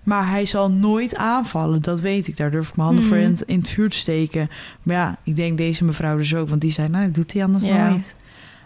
Maar 0.03 0.29
hij 0.29 0.45
zal 0.45 0.71
nooit 0.71 1.15
aanvallen, 1.15 1.81
dat 1.81 1.99
weet 1.99 2.27
ik. 2.27 2.37
Daar 2.37 2.51
durf 2.51 2.69
ik 2.69 2.75
mijn 2.75 2.87
handen 2.87 3.05
voor 3.05 3.17
Mhm. 3.17 3.25
in, 3.45 3.59
het- 3.59 3.69
vuur 3.69 3.89
te 3.89 3.97
steken. 3.97 4.49
Maar 4.83 4.95
ja, 4.95 5.17
ik 5.23 5.35
denk 5.35 5.57
deze 5.57 5.83
mevrouw 5.83 6.17
dus 6.17 6.35
ook. 6.35 6.49
Want 6.49 6.61
die 6.61 6.71
zei, 6.71 6.87
nou, 6.89 7.05
dat 7.05 7.13
doet 7.13 7.33
hij 7.33 7.43
anders 7.43 7.63
Ja. 7.63 7.89
nooit. 7.89 8.15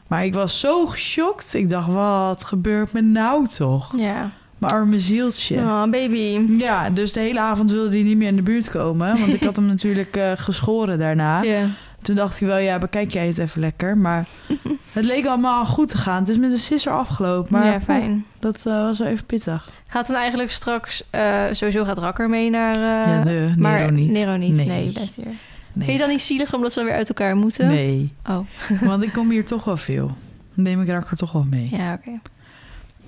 Maar 0.08 0.26
ik 0.26 0.34
was 0.34 0.60
zo 0.60 0.86
geschokt. 0.88 1.54
Ik 1.54 1.70
dacht, 1.70 1.88
wat 1.88 2.44
gebeurt 2.44 2.94
me 2.94 3.02
nou 3.02 3.48
toch? 3.48 3.98
Ja. 4.00 4.32
Mijn 4.58 4.74
arme 4.74 5.00
zieltje. 5.00 5.58
Oh, 5.58 5.84
baby. 5.90 6.40
Ja, 6.58 6.90
dus 6.90 7.14
de 7.14 7.20
hele 7.20 7.40
avond 7.40 7.72
wilde 7.72 7.90
hij 7.90 8.02
niet 8.04 8.18
meer 8.18 8.28
in 8.28 8.36
de 8.36 8.42
buurt 8.42 8.70
komen. 8.70 9.20
Want 9.20 9.34
ik 9.34 9.44
had 9.44 9.56
hem 9.56 9.66
natuurlijk 9.76 10.16
eh, 10.18 10.32
geschoren 10.36 11.00
daarna. 11.00 11.42
Ja. 11.42 11.64
Toen 12.06 12.16
dacht 12.16 12.40
hij 12.40 12.48
wel, 12.48 12.58
ja, 12.58 12.78
bekijk 12.78 13.12
jij 13.12 13.28
het 13.28 13.38
even 13.38 13.60
lekker. 13.62 13.98
Maar 13.98 14.26
het 14.92 15.06
leek 15.06 15.26
allemaal 15.26 15.66
goed 15.66 15.90
te 15.90 15.98
gaan. 15.98 16.20
Het 16.20 16.30
is 16.30 16.38
met 16.38 16.52
een 16.52 16.58
sisser 16.58 16.92
afgelopen. 16.92 17.52
Maar 17.52 17.66
ja, 17.66 17.82
fijn. 17.82 18.26
dat 18.40 18.56
eh, 18.56 18.64
was 18.64 19.00
wel 19.00 19.08
even 19.08 19.26
pittig. 19.26 19.70
Gaat 19.88 20.08
dan 20.08 20.16
eigenlijk 20.16 20.52
straks... 20.52 21.04
eh, 21.10 21.44
sowieso 21.52 21.84
gaat 21.86 21.98
Rakker 21.98 22.30
mee 22.30 22.50
naar... 22.50 22.76
eh, 22.76 23.16
ja, 23.16 23.24
de, 23.24 23.54
maar 23.58 23.80
Nero 23.80 23.92
niet. 23.92 24.12
Nero 24.12 24.36
niet. 24.36 24.56
Nee, 24.56 24.66
Nee. 24.66 24.82
hier. 24.92 25.26
Nee. 25.74 25.86
Vind 25.86 25.92
je 25.92 25.98
dan 25.98 26.10
niet 26.10 26.22
zielig 26.22 26.54
omdat 26.54 26.74
ze 26.74 26.80
dan 26.80 26.88
weer 26.88 26.98
uit 26.98 27.08
elkaar 27.10 27.36
moeten? 27.36 27.68
Nee, 27.68 28.14
Oh, 28.30 28.40
want 28.90 29.04
ik 29.04 29.14
kom 29.14 29.30
hier 29.30 29.46
toch 29.46 29.64
wel 29.64 29.78
veel. 29.78 30.06
Dan 30.54 30.64
neem 30.64 30.82
ik 30.82 30.88
Rakker 30.88 31.18
toch 31.18 31.32
wel 31.32 31.46
mee. 31.50 31.68
ja, 31.72 31.94
oké. 31.94 32.20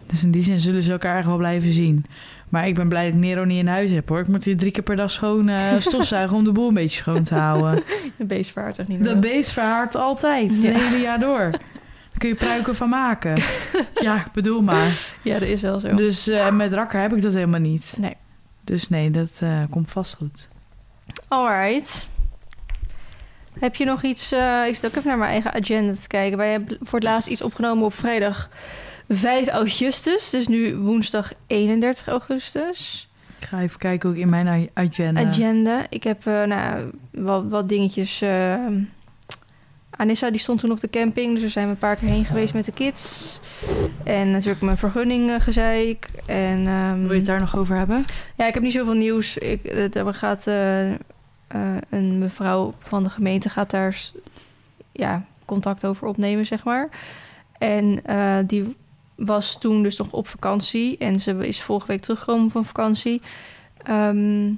Dus 0.05 0.23
in 0.23 0.31
die 0.31 0.43
zin 0.43 0.59
zullen 0.59 0.81
ze 0.83 0.91
elkaar 0.91 1.17
echt 1.17 1.25
wel 1.27 1.37
blijven 1.37 1.71
zien. 1.71 2.05
Maar 2.49 2.67
ik 2.67 2.75
ben 2.75 2.87
blij 2.89 3.05
dat 3.05 3.13
ik 3.13 3.19
Nero 3.19 3.43
niet 3.43 3.57
in 3.59 3.67
huis 3.67 3.91
heb 3.91 4.09
hoor. 4.09 4.19
Ik 4.19 4.27
moet 4.27 4.43
hier 4.43 4.57
drie 4.57 4.71
keer 4.71 4.83
per 4.83 4.95
dag 4.95 5.11
schoon 5.11 5.49
eh, 5.49 5.61
stofzuigen 5.79 6.37
om 6.37 6.43
de 6.43 6.51
boel 6.51 6.67
een 6.67 6.73
beetje 6.73 6.97
schoon 7.01 7.23
te 7.23 7.35
houden. 7.35 7.83
De 8.17 8.25
beest 8.25 8.51
vaart 8.51 8.79
echt 8.79 8.87
niet 8.87 8.99
meer. 8.99 9.19
beest 9.19 9.51
verhaart 9.51 9.95
altijd, 9.95 10.49
het 10.51 10.61
Ja. 10.61 10.71
hele 10.71 10.97
jaar 11.01 11.19
door. 11.19 11.51
Daar 11.51 12.17
kun 12.17 12.29
je 12.29 12.35
pruiken 12.35 12.75
van 12.75 12.89
maken. 12.89 13.37
Ja, 14.01 14.15
ik 14.15 14.31
bedoel 14.31 14.61
maar. 14.61 15.15
Ja, 15.23 15.39
dat 15.39 15.47
is 15.47 15.61
wel 15.61 15.79
zo. 15.79 15.95
Dus 15.95 16.27
eh, 16.27 16.51
met 16.51 16.73
Rakker 16.73 17.01
heb 17.01 17.13
ik 17.13 17.21
dat 17.21 17.33
helemaal 17.33 17.59
niet. 17.59 17.95
Nee. 17.99 18.15
Dus 18.63 18.89
nee, 18.89 19.11
dat 19.11 19.39
eh, 19.43 19.61
komt 19.69 19.91
vast 19.91 20.15
goed. 20.15 20.47
Alright. 21.27 22.09
Heb 23.59 23.75
je 23.75 23.85
nog 23.85 24.03
iets... 24.03 24.31
ik 24.67 24.75
zit 24.75 24.85
ook 24.85 24.95
even 24.95 25.07
naar 25.07 25.17
mijn 25.17 25.31
eigen 25.31 25.53
agenda 25.53 25.93
te 26.01 26.07
kijken. 26.07 26.37
Wij 26.37 26.51
hebben 26.51 26.77
voor 26.81 26.99
het 26.99 27.07
laatst 27.07 27.27
iets 27.27 27.41
opgenomen 27.41 27.85
op 27.85 27.93
vrijdag 27.93 28.49
5 29.09 29.47
augustus, 29.47 30.29
dus 30.29 30.47
nu 30.47 30.75
woensdag 30.75 31.33
31 31.47 32.07
augustus. 32.07 33.09
Ik 33.39 33.45
ga 33.47 33.61
even 33.61 33.79
kijken 33.79 34.09
ook 34.09 34.15
in 34.15 34.29
mijn 34.29 34.69
agenda. 34.73 35.21
Agenda. 35.27 35.85
Ik 35.89 36.03
heb 36.03 36.25
eh, 36.25 36.43
nou, 36.43 36.91
wat, 37.11 37.45
wat 37.49 37.67
dingetjes. 37.69 38.21
eh, 38.21 38.55
Anissa 39.97 40.29
die 40.31 40.39
stond 40.39 40.59
toen 40.59 40.71
op 40.71 40.79
de 40.79 40.89
camping, 40.89 41.31
dus 41.33 41.41
daar 41.41 41.49
zijn 41.49 41.65
we 41.65 41.71
een 41.71 41.77
paar 41.77 41.95
keer 41.95 42.09
heen 42.09 42.25
geweest 42.25 42.53
met 42.53 42.65
de 42.65 42.71
kids. 42.71 43.39
En 44.03 44.31
natuurlijk 44.31 44.61
mijn 44.61 44.77
vergunning 44.77 45.29
eh, 45.29 45.39
gezeik. 45.39 46.09
En, 46.25 46.67
ehm, 46.67 47.01
Wil 47.01 47.09
je 47.11 47.15
het 47.15 47.25
daar 47.25 47.39
nog 47.39 47.57
over 47.57 47.75
hebben? 47.77 48.03
Ja, 48.35 48.47
ik 48.47 48.53
heb 48.53 48.63
niet 48.63 48.73
zoveel 48.73 48.93
nieuws. 48.93 49.37
Ik, 49.37 49.65
er 49.93 50.13
gaat 50.13 50.47
eh, 50.47 50.91
eh, 50.93 50.97
een 51.89 52.19
mevrouw 52.19 52.73
van 52.77 53.03
de 53.03 53.09
gemeente 53.09 53.49
gaat 53.49 53.69
daar 53.71 54.01
ja, 54.91 55.25
contact 55.45 55.85
over 55.85 56.07
opnemen, 56.07 56.45
zeg 56.45 56.63
maar. 56.63 56.89
En 57.57 58.01
die 58.47 58.75
was 59.17 59.59
toen 59.59 59.83
dus 59.83 59.97
nog 59.97 60.11
op 60.11 60.27
vakantie. 60.27 60.97
En 60.97 61.19
ze 61.19 61.47
is 61.47 61.61
vorige 61.61 61.87
week 61.87 62.01
teruggekomen 62.01 62.51
van 62.51 62.65
vakantie. 62.65 63.21
Ehm, 63.83 64.51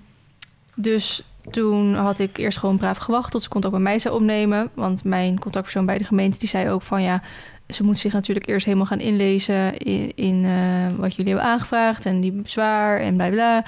dus 0.75 1.23
toen 1.51 1.93
had 1.93 2.19
ik 2.19 2.37
eerst 2.37 2.57
gewoon 2.57 2.77
braaf 2.77 2.97
gewacht 2.97 3.31
tot 3.31 3.43
ze 3.43 3.49
contact 3.49 3.73
met 3.73 3.83
mij 3.83 3.99
zou 3.99 4.15
opnemen. 4.15 4.69
Want 4.73 5.03
mijn 5.03 5.39
contactpersoon 5.39 5.85
bij 5.85 5.97
de 5.97 6.03
gemeente 6.03 6.37
die 6.37 6.47
zei 6.47 6.69
ook 6.69 6.81
van 6.81 7.01
ja, 7.01 7.21
ze 7.67 7.83
moet 7.83 7.97
zich 7.97 8.13
natuurlijk 8.13 8.47
eerst 8.47 8.65
helemaal 8.65 8.85
gaan 8.87 8.99
inlezen 8.99 9.77
in, 9.77 10.11
in 10.15 10.45
eh, 10.45 10.97
wat 10.97 11.15
jullie 11.15 11.33
hebben 11.33 11.51
aangevraagd 11.51 12.05
en 12.05 12.21
die 12.21 12.31
bezwaar 12.31 12.99
en 12.99 13.15
bla 13.15 13.29
bla. 13.29 13.65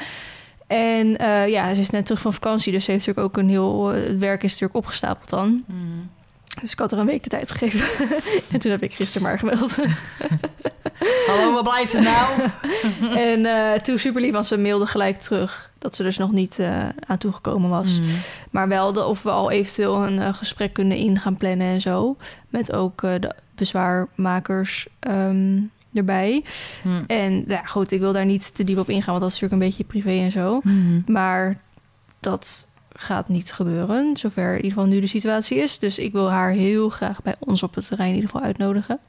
En 0.67 1.17
eh, 1.17 1.47
ja, 1.47 1.73
ze 1.73 1.81
is 1.81 1.89
net 1.89 2.05
terug 2.05 2.21
van 2.21 2.33
vakantie, 2.33 2.71
dus 2.71 2.85
ze 2.85 2.91
heeft 2.91 3.07
natuurlijk 3.07 3.35
ook 3.35 3.43
een 3.43 3.49
heel. 3.49 3.87
Het 3.87 4.17
werk 4.17 4.43
is 4.43 4.51
natuurlijk 4.51 4.79
opgestapeld 4.79 5.29
dan. 5.29 5.63
Dus 6.61 6.71
ik 6.71 6.79
had 6.79 6.91
er 6.91 6.97
een 6.97 7.05
week 7.05 7.23
de 7.23 7.29
tijd 7.29 7.51
gegeven. 7.51 8.09
en 8.51 8.59
toen 8.59 8.71
heb 8.71 8.83
ik 8.83 8.93
gisteren 8.93 9.27
maar 9.27 9.39
gemeld. 9.39 9.77
Hallo, 11.27 11.53
wat 11.53 11.63
blijft 11.63 11.93
er 11.93 12.01
nou? 12.01 12.41
en 13.29 13.45
eh, 13.45 13.79
toen 13.79 13.97
super 13.97 14.21
lief, 14.21 14.31
want 14.31 14.45
ze 14.45 14.57
mailde 14.57 14.85
gelijk 14.85 15.19
terug 15.19 15.69
dat 15.77 15.95
ze 15.95 16.03
dus 16.03 16.17
nog 16.17 16.31
niet 16.31 16.59
eh, 16.59 16.89
aan 17.07 17.17
toegekomen 17.17 17.69
was. 17.69 17.99
Mm. 17.99 18.05
Maar 18.51 18.67
wel 18.67 18.93
de, 18.93 19.05
of 19.05 19.23
we 19.23 19.29
al 19.29 19.51
eventueel 19.51 20.05
een 20.05 20.19
eh, 20.19 20.33
gesprek 20.33 20.73
kunnen 20.73 20.97
in 20.97 21.19
gaan 21.19 21.37
plannen 21.37 21.67
en 21.67 21.81
zo. 21.81 22.17
Met 22.49 22.73
ook 22.73 23.01
de 23.01 23.35
bezwaarmakers 23.55 24.87
ehm, 24.99 25.61
erbij. 25.93 26.43
Mm. 26.83 27.03
En 27.07 27.43
ja, 27.47 27.65
goed, 27.65 27.91
ik 27.91 27.99
wil 27.99 28.13
daar 28.13 28.25
niet 28.25 28.55
te 28.55 28.63
diep 28.63 28.77
op 28.77 28.89
ingaan, 28.89 29.19
want 29.19 29.21
dat 29.21 29.31
is 29.31 29.39
natuurlijk 29.39 29.61
een 29.61 29.67
beetje 29.67 30.01
privé 30.01 30.23
en 30.23 30.31
zo. 30.31 30.59
Mm. 30.63 31.03
Maar 31.07 31.57
dat 32.19 32.67
gaat 32.93 33.29
niet 33.29 33.53
gebeuren, 33.53 34.17
zover 34.17 34.49
in 34.49 34.55
ieder 34.55 34.71
geval 34.71 34.85
nu 34.85 34.99
de 34.99 35.07
situatie 35.07 35.57
is. 35.57 35.79
Dus 35.79 35.97
ik 35.97 36.11
wil 36.11 36.29
haar 36.29 36.51
heel 36.51 36.89
graag 36.89 37.21
bij 37.21 37.35
ons 37.39 37.63
op 37.63 37.75
het 37.75 37.87
terrein 37.87 38.09
in 38.09 38.15
ieder 38.15 38.29
geval 38.29 38.45
uitnodigen. 38.45 38.99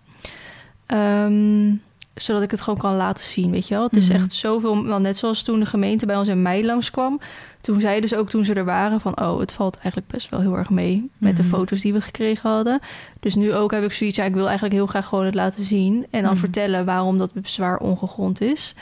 Ehm, 0.86 1.74
zodat 2.14 2.42
ik 2.42 2.50
het 2.50 2.60
gewoon 2.60 2.78
kan 2.78 2.96
laten 2.96 3.24
zien, 3.24 3.50
weet 3.50 3.68
je 3.68 3.74
wel. 3.74 3.82
Het 3.84 3.96
is 3.96 4.08
Mhm. 4.08 4.16
echt 4.16 4.32
zoveel, 4.32 4.84
wel 4.84 5.00
net 5.00 5.18
zoals 5.18 5.42
toen 5.42 5.60
de 5.60 5.66
gemeente 5.66 6.06
bij 6.06 6.16
ons 6.16 6.28
in 6.28 6.42
mei 6.42 6.64
langskwam. 6.66 7.20
Toen 7.60 7.80
zeiden 7.80 8.08
ze 8.08 8.16
ook 8.16 8.28
toen 8.30 8.44
ze 8.44 8.54
er 8.54 8.64
waren 8.64 9.00
van... 9.00 9.20
oh, 9.20 9.38
het 9.40 9.52
valt 9.52 9.74
eigenlijk 9.76 10.06
best 10.06 10.28
wel 10.28 10.40
heel 10.40 10.56
erg 10.56 10.70
mee 10.70 11.10
met 11.18 11.36
de 11.36 11.42
Mhm. 11.42 11.52
foto's 11.52 11.80
die 11.80 11.92
we 11.92 12.00
gekregen 12.00 12.50
hadden. 12.50 12.80
Dus 13.20 13.34
nu 13.34 13.54
ook 13.54 13.70
heb 13.70 13.84
ik 13.84 13.92
zoiets, 13.92 14.16
ja, 14.16 14.24
ik 14.24 14.34
wil 14.34 14.44
eigenlijk 14.44 14.74
heel 14.74 14.86
graag 14.86 15.06
gewoon 15.06 15.24
het 15.24 15.34
laten 15.34 15.64
zien... 15.64 16.06
en 16.10 16.22
dan 16.22 16.30
Mhm. 16.30 16.40
vertellen 16.40 16.84
waarom 16.84 17.18
dat 17.18 17.32
bezwaar 17.32 17.78
ongegrond 17.78 18.40
is. 18.40 18.74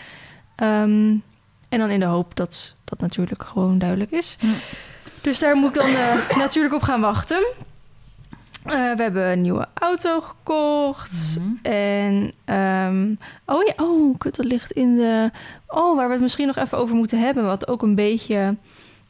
Ehm, 0.57 1.15
en 1.69 1.79
dan 1.79 1.91
in 1.91 2.01
de 2.01 2.07
hoop 2.07 2.37
dat 2.37 2.75
dat 2.85 3.01
natuurlijk 3.01 3.45
gewoon 3.45 3.79
duidelijk 3.79 4.11
is. 4.11 4.37
Dus 5.21 5.39
daar 5.39 5.57
moet 5.57 5.77
ik 5.77 5.83
dan 5.83 5.91
eh, 5.91 6.37
natuurlijk 6.37 6.75
op 6.75 6.83
gaan 6.83 7.01
wachten. 7.01 7.47
Eh, 8.65 8.73
we 8.73 9.03
hebben 9.03 9.31
een 9.33 9.41
nieuwe 9.41 9.67
auto 9.75 10.21
gekocht. 10.21 11.39
Mhm. 11.41 11.75
En, 11.75 12.33
ehm, 12.45 13.15
oh 13.47 13.63
ja, 13.67 13.73
oh, 13.85 14.19
kut, 14.19 14.37
dat 14.37 14.47
ligt 14.47 14.71
in 14.71 14.97
de... 14.97 15.31
Oh, 15.69 15.97
waar 15.97 16.07
we 16.07 16.13
het 16.13 16.23
misschien 16.23 16.47
nog 16.47 16.57
even 16.57 16.79
over 16.79 16.95
moeten 16.95 17.21
hebben... 17.21 17.45
wat 17.45 17.69
ook 17.69 17.83
een 17.83 17.95
beetje, 17.95 18.57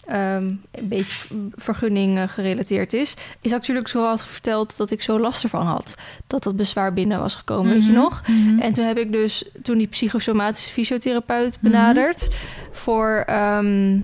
ehm, 0.07 0.45
een 0.71 0.89
beetje 0.89 1.27
vergunning 1.55 2.19
eh, 2.19 2.29
gerelateerd 2.29 2.93
is... 2.93 3.15
is 3.41 3.51
natuurlijk 3.51 3.89
zo 3.89 4.05
had 4.05 4.25
verteld 4.25 4.77
dat 4.77 4.91
ik 4.91 5.03
zo 5.03 5.21
last 5.21 5.43
ervan 5.43 5.67
had. 5.67 5.95
Dat 6.27 6.43
dat 6.43 6.57
bezwaar 6.57 6.93
binnen 6.93 7.19
was 7.21 7.35
gekomen, 7.35 7.73
weet 7.73 7.85
je 7.85 7.91
Mhm. 7.93 8.01
nog? 8.01 8.23
Mhm. 8.27 8.59
En 8.59 8.73
toen 8.73 8.85
heb 8.87 8.99
ik 8.99 9.13
dus 9.13 9.51
toen 9.63 9.79
die 9.79 9.87
psychosomatische 9.87 10.71
fysiotherapeut 10.71 11.59
benaderd 11.61 12.29
voor 12.71 13.23
ehm, 13.27 14.01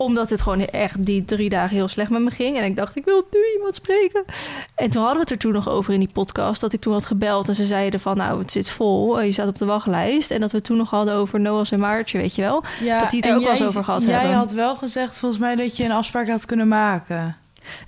omdat 0.00 0.30
het 0.30 0.42
gewoon 0.42 0.64
echt 0.66 1.04
die 1.04 1.24
drie 1.24 1.48
dagen 1.48 1.76
heel 1.76 1.88
slecht 1.88 2.10
met 2.10 2.22
me 2.22 2.30
ging. 2.30 2.56
En 2.58 2.64
ik 2.64 2.76
dacht, 2.76 2.96
ik 2.96 3.04
wil 3.04 3.26
nu 3.30 3.38
iemand 3.56 3.74
spreken. 3.74 4.24
En 4.74 4.90
toen 4.90 5.00
hadden 5.02 5.14
we 5.16 5.20
het 5.22 5.30
er 5.30 5.38
toen 5.38 5.52
nog 5.52 5.68
over 5.68 5.92
in 5.92 5.98
die 5.98 6.10
podcast. 6.12 6.60
Dat 6.60 6.72
ik 6.72 6.80
toen 6.80 6.92
had 6.92 7.06
gebeld 7.06 7.48
en 7.48 7.54
ze 7.54 7.66
zeiden 7.66 8.00
van 8.00 8.16
nou, 8.16 8.38
het 8.38 8.52
zit 8.52 8.68
vol. 8.68 9.18
eh, 9.20 9.26
Je 9.26 9.32
staat 9.32 9.48
op 9.48 9.58
de 9.58 9.64
wachtlijst. 9.64 10.30
En 10.30 10.40
dat 10.40 10.50
we 10.50 10.56
het 10.56 10.66
toen 10.66 10.76
nog 10.76 10.90
hadden 10.90 11.14
over 11.14 11.40
Noah's 11.40 11.70
en 11.70 11.78
Maartje, 11.80 12.18
weet 12.18 12.34
je 12.34 12.42
wel. 12.42 12.62
Ja, 12.82 13.00
dat 13.00 13.10
die 13.10 13.20
het 13.20 13.28
er 13.28 13.34
ook 13.36 13.40
wel 13.42 13.50
eens 13.50 13.58
jij- 13.58 13.68
over 13.68 13.84
gehad 13.84 14.04
jij 14.04 14.12
hebben. 14.12 14.36
had 14.36 14.50
wel 14.52 14.76
gezegd 14.76 15.18
volgens 15.18 15.40
mij 15.40 15.56
dat 15.56 15.76
je 15.76 15.84
een 15.84 15.92
afspraak 15.92 16.28
had 16.28 16.46
kunnen 16.46 16.68
maken. 16.68 17.36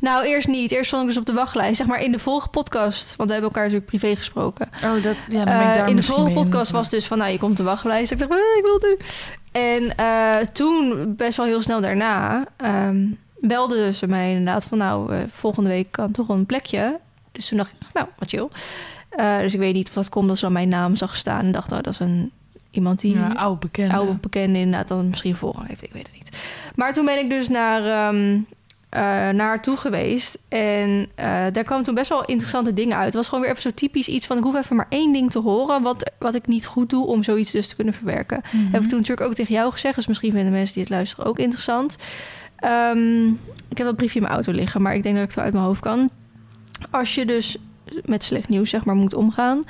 Nou, 0.00 0.24
eerst 0.24 0.48
niet. 0.48 0.72
Eerst 0.72 0.86
stond 0.86 1.02
ik 1.02 1.08
dus 1.08 1.18
op 1.18 1.26
de 1.26 1.32
wachtlijst. 1.32 1.76
Zeg 1.76 1.86
maar 1.86 2.00
in 2.00 2.12
de 2.12 2.18
vorige 2.18 2.48
podcast. 2.48 3.16
Want 3.16 3.28
we 3.28 3.34
hebben 3.34 3.52
elkaar 3.52 3.70
natuurlijk 3.70 3.86
privé 3.98 4.16
gesproken. 4.16 4.68
Oh, 4.84 5.02
dat, 5.02 5.16
ja, 5.30 5.44
dan 5.44 5.58
ben 5.58 5.70
ik 5.70 5.76
Eh, 5.76 5.86
in 5.88 5.96
de 5.96 6.02
vorige 6.02 6.30
podcast 6.30 6.70
was 6.70 6.90
dus 6.90 7.06
van, 7.06 7.18
nou, 7.18 7.30
je 7.30 7.38
komt 7.38 7.50
op 7.50 7.56
de 7.56 7.62
wachtlijst. 7.62 8.12
Ik 8.12 8.18
dacht, 8.18 8.30
eh, 8.30 8.36
ik 8.56 8.62
wil 8.62 8.80
nu. 8.90 8.96
En 9.52 9.96
eh, 9.96 10.36
toen, 10.52 11.14
best 11.16 11.36
wel 11.36 11.46
heel 11.46 11.62
snel 11.62 11.80
daarna, 11.80 12.44
ehm 12.56 13.04
belde 13.48 13.92
ze 13.92 14.06
mij 14.06 14.30
inderdaad 14.30 14.64
van, 14.64 14.78
nou, 14.78 15.12
eh, 15.12 15.18
volgende 15.30 15.68
week 15.68 15.90
kan 15.90 16.10
toch 16.10 16.28
een 16.28 16.46
plekje. 16.46 16.98
Dus 17.32 17.48
toen 17.48 17.58
dacht 17.58 17.70
ik, 17.70 17.76
nou, 17.92 18.06
wat 18.18 18.28
chill. 18.28 18.48
Eh, 19.10 19.38
dus 19.38 19.54
ik 19.54 19.60
weet 19.60 19.74
niet 19.74 19.88
of 19.88 19.94
dat 19.94 20.08
komt 20.08 20.28
dat 20.28 20.36
ze 20.38 20.44
dan 20.44 20.52
mijn 20.52 20.68
naam 20.68 20.96
zag 20.96 21.16
staan 21.16 21.40
en 21.40 21.52
dacht, 21.52 21.72
oh, 21.72 21.78
dat 21.78 21.92
is 21.92 21.98
een 21.98 22.32
iemand 22.70 23.00
die 23.00 23.14
Ja, 23.14 23.32
oud 23.32 23.60
bekend. 23.60 23.92
oude 23.92 24.12
bekende 24.12 24.58
inderdaad 24.58 24.88
dan 24.88 25.08
misschien 25.08 25.36
voorrang 25.36 25.68
heeft. 25.68 25.82
Ik 25.82 25.92
weet 25.92 26.06
het 26.06 26.14
niet. 26.14 26.50
Maar 26.74 26.92
toen 26.92 27.04
ben 27.04 27.18
ik 27.18 27.30
dus 27.30 27.48
naar, 27.48 27.84
ehm, 27.84 28.40
eh, 28.92 29.00
naar 29.02 29.46
haar 29.46 29.62
toe 29.62 29.76
geweest. 29.76 30.38
En 30.48 31.10
eh, 31.14 31.26
daar 31.52 31.64
kwamen 31.64 31.84
toen 31.84 31.94
best 31.94 32.08
wel 32.08 32.24
interessante 32.24 32.74
dingen 32.74 32.96
uit. 32.96 33.04
Het 33.04 33.14
was 33.14 33.28
gewoon 33.28 33.40
weer 33.40 33.50
even 33.50 33.62
zo 33.62 33.70
typisch 33.74 34.08
iets 34.08 34.26
van... 34.26 34.36
ik 34.36 34.42
hoef 34.42 34.56
even 34.56 34.76
maar 34.76 34.86
één 34.88 35.12
ding 35.12 35.30
te 35.30 35.38
horen... 35.38 35.82
wat, 35.82 36.10
wat 36.18 36.34
ik 36.34 36.46
niet 36.46 36.66
goed 36.66 36.90
doe 36.90 37.06
om 37.06 37.22
zoiets 37.22 37.50
dus 37.50 37.68
te 37.68 37.74
kunnen 37.74 37.94
verwerken. 37.94 38.42
Mhm. 38.44 38.72
Heb 38.72 38.82
ik 38.82 38.88
toen 38.88 38.98
natuurlijk 38.98 39.26
ook 39.26 39.34
tegen 39.34 39.54
jou 39.54 39.72
gezegd. 39.72 39.94
Dus 39.94 40.06
misschien 40.06 40.32
vinden 40.32 40.52
mensen 40.52 40.74
die 40.74 40.82
het 40.82 40.92
luisteren 40.92 41.26
ook 41.26 41.38
interessant. 41.38 41.96
Ehm, 42.56 43.28
ik 43.68 43.78
heb 43.78 43.86
dat 43.86 43.96
briefje 43.96 44.18
in 44.18 44.22
mijn 44.22 44.34
auto 44.34 44.52
liggen... 44.52 44.82
maar 44.82 44.94
ik 44.94 45.02
denk 45.02 45.14
dat 45.14 45.24
ik 45.24 45.30
het 45.30 45.36
wel 45.36 45.44
uit 45.44 45.54
mijn 45.54 45.66
hoofd 45.66 45.80
kan. 45.80 46.10
Als 46.90 47.14
je 47.14 47.26
dus 47.26 47.56
met 48.04 48.24
slecht 48.24 48.48
nieuws 48.48 48.70
zeg 48.70 48.84
maar 48.84 48.94
moet 48.94 49.14
omgaan... 49.14 49.64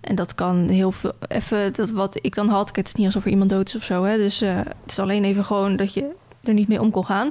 En 0.00 0.14
dat 0.14 0.34
kan 0.34 0.68
heel 0.68 0.92
veel. 0.92 1.12
Even 1.28 1.72
dat 1.72 1.90
wat 1.90 2.18
ik 2.20 2.34
dan 2.34 2.48
had. 2.48 2.76
Het 2.76 2.86
is 2.86 2.94
niet 2.94 3.06
alsof 3.06 3.24
er 3.24 3.30
iemand 3.30 3.50
dood 3.50 3.68
is 3.68 3.76
of 3.76 3.82
zo. 3.82 4.04
Hè? 4.04 4.16
Dus 4.16 4.40
eh, 4.42 4.56
het 4.56 4.90
is 4.90 4.98
alleen 4.98 5.24
even 5.24 5.44
gewoon 5.44 5.76
dat 5.76 5.92
je 5.92 6.10
er 6.48 6.54
niet 6.54 6.68
mee 6.68 6.80
om 6.80 6.90
kon 6.90 7.04
gaan. 7.04 7.30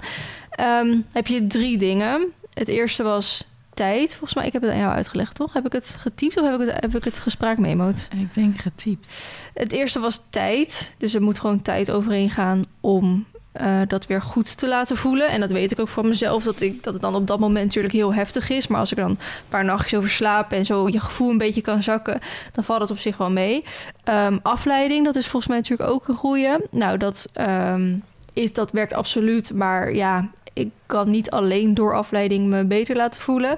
Ehm, 0.49 1.01
heb 1.12 1.27
je 1.27 1.43
drie 1.43 1.77
dingen. 1.77 2.34
Het 2.53 2.67
eerste 2.67 3.03
was 3.03 3.45
tijd. 3.73 4.10
Volgens 4.10 4.34
mij, 4.34 4.45
ik 4.45 4.53
heb 4.53 4.62
het 4.62 4.71
aan 4.71 4.77
jou 4.77 4.93
uitgelegd, 4.93 5.36
toch? 5.36 5.53
Heb 5.53 5.65
ik 5.65 5.73
het 5.73 5.95
getypt 5.99 6.39
of 6.39 6.49
heb 6.49 6.62
ik 6.62 6.67
het, 6.67 6.82
heb 6.82 6.95
ik 6.95 7.03
het 7.03 7.19
gespraakmemoed? 7.19 8.10
Ik 8.19 8.34
denk 8.34 8.58
getypt. 8.58 9.23
Het 9.53 9.71
eerste 9.71 9.99
was 9.99 10.21
tijd. 10.30 10.93
Dus 10.97 11.13
er 11.13 11.21
moet 11.21 11.39
gewoon 11.39 11.62
tijd 11.62 11.91
overheen 11.91 12.30
gaan 12.30 12.65
om 12.82 13.25
eh, 13.51 13.82
dat 13.88 14.06
weer 14.06 14.21
goed 14.21 14.58
te 14.58 14.67
laten 14.67 14.97
voelen. 14.97 15.30
En 15.30 15.39
dat 15.39 15.51
weet 15.51 15.71
ik 15.71 15.80
ook 15.80 15.88
van 15.88 16.08
mezelf, 16.08 16.43
dat, 16.43 16.62
ik, 16.62 16.84
dat 16.84 16.93
het 16.93 17.01
dan 17.01 17.15
op 17.15 17.27
dat 17.27 17.39
moment 17.39 17.65
natuurlijk 17.65 17.93
heel 17.93 18.13
heftig 18.13 18.49
is. 18.49 18.67
Maar 18.67 18.80
als 18.80 18.91
ik 18.91 18.97
dan 18.97 19.10
een 19.10 19.19
paar 19.49 19.65
nachtjes 19.65 19.99
over 19.99 20.10
slaap 20.10 20.51
en 20.51 20.65
zo 20.65 20.88
je 20.88 20.99
gevoel 20.99 21.30
een 21.30 21.38
beetje 21.38 21.62
kan 21.62 21.84
zakken, 21.84 22.19
dan 22.51 22.63
valt 22.63 22.82
het 22.82 22.91
op 22.91 22.99
zich 22.99 23.17
wel 23.17 23.32
mee. 23.32 23.63
Ehm, 24.03 24.38
afleiding, 24.41 25.06
dat 25.06 25.15
is 25.15 25.27
volgens 25.27 25.47
mij 25.47 25.58
natuurlijk 25.58 25.89
ook 25.89 26.08
een 26.08 26.15
goeie. 26.15 26.56
Nou, 26.71 26.97
dat, 26.97 27.30
ehm, 27.34 27.95
is, 28.38 28.54
dat 28.54 28.71
werkt 28.71 28.93
absoluut. 28.93 29.54
Maar 29.54 29.95
ja, 29.95 30.30
ik 30.54 30.69
kan 30.86 31.10
niet 31.10 31.30
alleen 31.30 31.73
door 31.73 31.95
afleiding 31.95 32.47
me 32.47 32.65
beter 32.65 32.95
laten 32.95 33.21
voelen. 33.21 33.58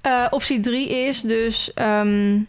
Eh, 0.00 0.26
optie 0.30 0.60
drie 0.60 0.88
is 0.88 1.20
dus... 1.20 1.72
ehm 1.74 2.40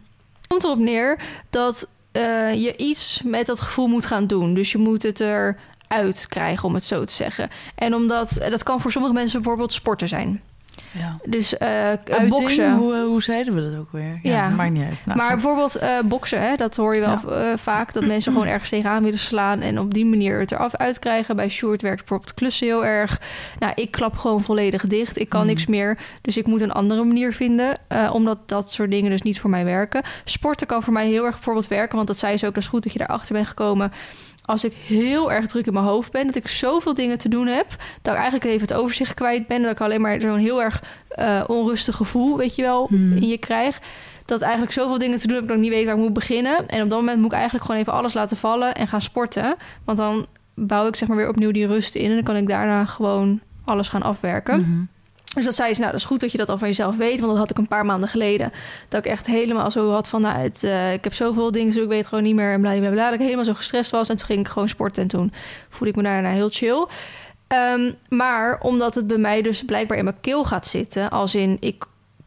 komt 0.49 0.63
erop 0.63 0.77
neer 0.79 1.19
dat 1.49 1.87
eh, 2.11 2.53
je 2.53 2.77
iets 2.77 3.21
met 3.25 3.45
dat 3.45 3.61
gevoel 3.61 3.87
moet 3.87 4.05
gaan 4.05 4.27
doen. 4.27 4.53
Dus 4.53 4.71
je 4.71 4.77
moet 4.77 5.03
het 5.03 5.19
eruit 5.19 6.27
krijgen, 6.27 6.67
om 6.67 6.73
het 6.73 6.85
zo 6.85 7.03
te 7.05 7.13
zeggen. 7.13 7.49
En 7.75 7.95
omdat 7.95 8.45
dat 8.49 8.63
kan 8.63 8.81
voor 8.81 8.91
sommige 8.91 9.13
mensen 9.13 9.41
bijvoorbeeld 9.41 9.73
sporten 9.73 10.07
zijn. 10.07 10.41
Ja. 10.91 11.17
Dus 11.23 11.57
eh 11.57 11.89
boksen. 12.29 12.75
Hoe, 12.75 12.93
eh, 12.95 13.01
hoe 13.01 13.23
zeiden 13.23 13.55
we 13.55 13.61
dat 13.61 13.79
ook 13.79 13.91
weer? 13.91 14.19
Ja, 14.23 14.31
Ja. 14.31 14.49
maakt 14.49 14.71
niet 14.71 14.83
uit. 14.85 15.05
Nou, 15.05 15.17
maar 15.17 15.25
goed. 15.31 15.41
bijvoorbeeld 15.41 15.75
eh, 15.75 15.99
boksen, 16.05 16.41
hè, 16.41 16.55
dat 16.55 16.75
hoor 16.75 16.95
je 16.95 16.99
wel 16.99 17.17
vaak. 17.57 17.93
Dat 17.93 18.05
mensen 18.05 18.31
gewoon 18.31 18.47
ergens 18.47 18.69
tegenaan 18.69 19.03
willen 19.03 19.19
slaan. 19.19 19.61
En 19.61 19.79
op 19.79 19.93
die 19.93 20.05
manier 20.05 20.39
het 20.39 20.51
eraf 20.51 20.75
uitkrijgen. 20.75 21.35
Bij 21.35 21.49
Sjoerd 21.49 21.81
werkt 21.81 21.97
bijvoorbeeld 21.99 22.33
klussen 22.33 22.67
heel 22.67 22.85
erg. 22.85 23.21
Nou, 23.59 23.71
ik 23.75 23.91
klap 23.91 24.17
gewoon 24.17 24.43
volledig 24.43 24.83
dicht. 24.87 25.19
Ik 25.19 25.29
kan 25.29 25.39
Mhm. 25.39 25.49
niks 25.49 25.65
meer. 25.65 25.97
Dus 26.21 26.37
ik 26.37 26.45
moet 26.47 26.61
een 26.61 26.71
andere 26.71 27.03
manier 27.03 27.33
vinden. 27.33 27.77
omdat 28.13 28.37
dat 28.49 28.71
soort 28.71 28.91
dingen 28.91 29.11
dus 29.11 29.21
niet 29.21 29.39
voor 29.39 29.49
mij 29.49 29.65
werken. 29.65 30.01
Sporten 30.23 30.67
kan 30.67 30.83
voor 30.83 30.93
mij 30.93 31.07
heel 31.07 31.25
erg 31.25 31.35
bijvoorbeeld 31.35 31.67
werken. 31.67 31.95
Want 31.95 32.07
dat 32.07 32.17
zei 32.19 32.37
ze 32.37 32.47
ook. 32.47 32.53
Dat 32.53 32.63
is 32.63 32.69
goed 32.69 32.83
dat 32.83 32.91
je 32.93 32.99
daarachter 32.99 33.33
bent 33.33 33.47
gekomen. 33.47 33.91
Als 34.49 34.63
ik 34.63 34.73
heel 34.73 35.31
erg 35.31 35.47
druk 35.47 35.65
in 35.67 35.73
mijn 35.73 35.85
hoofd 35.85 36.11
ben, 36.11 36.25
dat 36.25 36.35
ik 36.35 36.47
zoveel 36.47 36.93
dingen 36.93 37.17
te 37.17 37.29
doen 37.29 37.47
heb, 37.47 37.67
dat 38.01 38.13
ik 38.13 38.19
eigenlijk 38.19 38.43
even 38.49 38.61
het 38.61 38.73
overzicht 38.73 39.13
kwijt 39.13 39.47
ben, 39.47 39.61
dat 39.61 39.71
ik 39.71 39.81
alleen 39.81 40.01
maar 40.01 40.21
zo'n 40.21 40.37
heel 40.37 40.61
erg 40.63 40.83
eh, 41.09 41.43
onrustig 41.47 41.95
gevoel, 41.95 42.37
weet 42.37 42.55
je 42.55 42.61
wel, 42.61 42.87
Mhm. 42.89 43.17
in 43.17 43.27
je 43.27 43.37
krijg. 43.37 43.79
dat 44.25 44.41
eigenlijk 44.41 44.71
zoveel 44.71 44.97
dingen 44.97 45.17
te 45.19 45.27
doen 45.27 45.35
heb 45.35 45.47
dat 45.47 45.55
ik 45.55 45.61
niet 45.61 45.71
weet 45.71 45.85
waar 45.85 45.93
ik 45.95 45.99
moet 46.01 46.13
beginnen. 46.13 46.67
En 46.67 46.83
op 46.83 46.89
dat 46.89 46.99
moment 46.99 47.17
moet 47.17 47.25
ik 47.25 47.31
eigenlijk 47.37 47.65
gewoon 47.65 47.81
even 47.81 47.93
alles 47.93 48.13
laten 48.13 48.37
vallen 48.37 48.75
en 48.75 48.87
gaan 48.87 49.01
sporten. 49.01 49.55
Want 49.85 49.97
dan 49.97 50.25
bouw 50.55 50.87
ik 50.87 50.95
zeg 50.95 51.07
maar 51.07 51.17
weer 51.17 51.29
opnieuw 51.29 51.51
die 51.51 51.67
rust 51.67 51.95
in 51.95 52.09
en 52.09 52.13
dan 52.15 52.23
kan 52.23 52.35
ik 52.35 52.47
daarna 52.47 52.85
gewoon 52.85 53.39
alles 53.65 53.89
gaan 53.89 54.01
afwerken. 54.01 54.59
Mhm. 54.59 54.81
Dus 55.39 55.47
dat 55.47 55.57
zei 55.57 55.73
ze, 55.73 55.79
nou, 55.79 55.91
dat 55.91 55.99
is 55.99 56.05
goed 56.07 56.19
dat 56.19 56.31
je 56.31 56.37
dat 56.37 56.49
al 56.49 56.57
van 56.57 56.67
jezelf 56.67 56.97
weet. 56.97 57.19
Want 57.19 57.31
dat 57.31 57.37
had 57.37 57.49
ik 57.49 57.57
een 57.57 57.67
paar 57.67 57.85
maanden 57.85 58.09
geleden. 58.09 58.51
Dat 58.87 59.05
ik 59.05 59.11
echt 59.11 59.25
helemaal 59.25 59.71
zo 59.71 59.91
had 59.91 60.07
van, 60.07 60.21
nou, 60.21 60.37
het, 60.37 60.63
eh, 60.63 60.93
ik 60.93 61.03
heb 61.03 61.13
zoveel 61.13 61.51
dingen, 61.51 61.73
zo 61.73 61.81
ik 61.81 61.87
weet 61.87 62.07
gewoon 62.07 62.23
niet 62.23 62.35
meer. 62.35 62.51
En 62.53 62.61
bla, 62.61 62.77
bla, 62.79 62.89
bla. 62.89 63.05
Dat 63.05 63.13
ik 63.13 63.19
helemaal 63.19 63.45
zo 63.45 63.53
gestrest 63.53 63.91
was. 63.91 64.09
En 64.09 64.17
toen 64.17 64.25
ging 64.25 64.39
ik 64.39 64.47
gewoon 64.47 64.69
sporten. 64.69 65.01
En 65.03 65.07
toen 65.09 65.33
voelde 65.69 65.87
ik 65.89 65.95
me 65.95 66.03
daarna 66.03 66.29
heel 66.29 66.49
chill. 66.51 66.85
Ehm, 67.47 67.91
maar 68.09 68.59
omdat 68.61 68.95
het 68.95 69.07
bij 69.07 69.17
mij 69.17 69.41
dus 69.41 69.63
blijkbaar 69.63 69.97
in 69.97 70.03
mijn 70.03 70.19
keel 70.21 70.43
gaat 70.43 70.67
zitten. 70.67 71.09
Als 71.09 71.35
in, 71.35 71.57
ik 71.59 71.85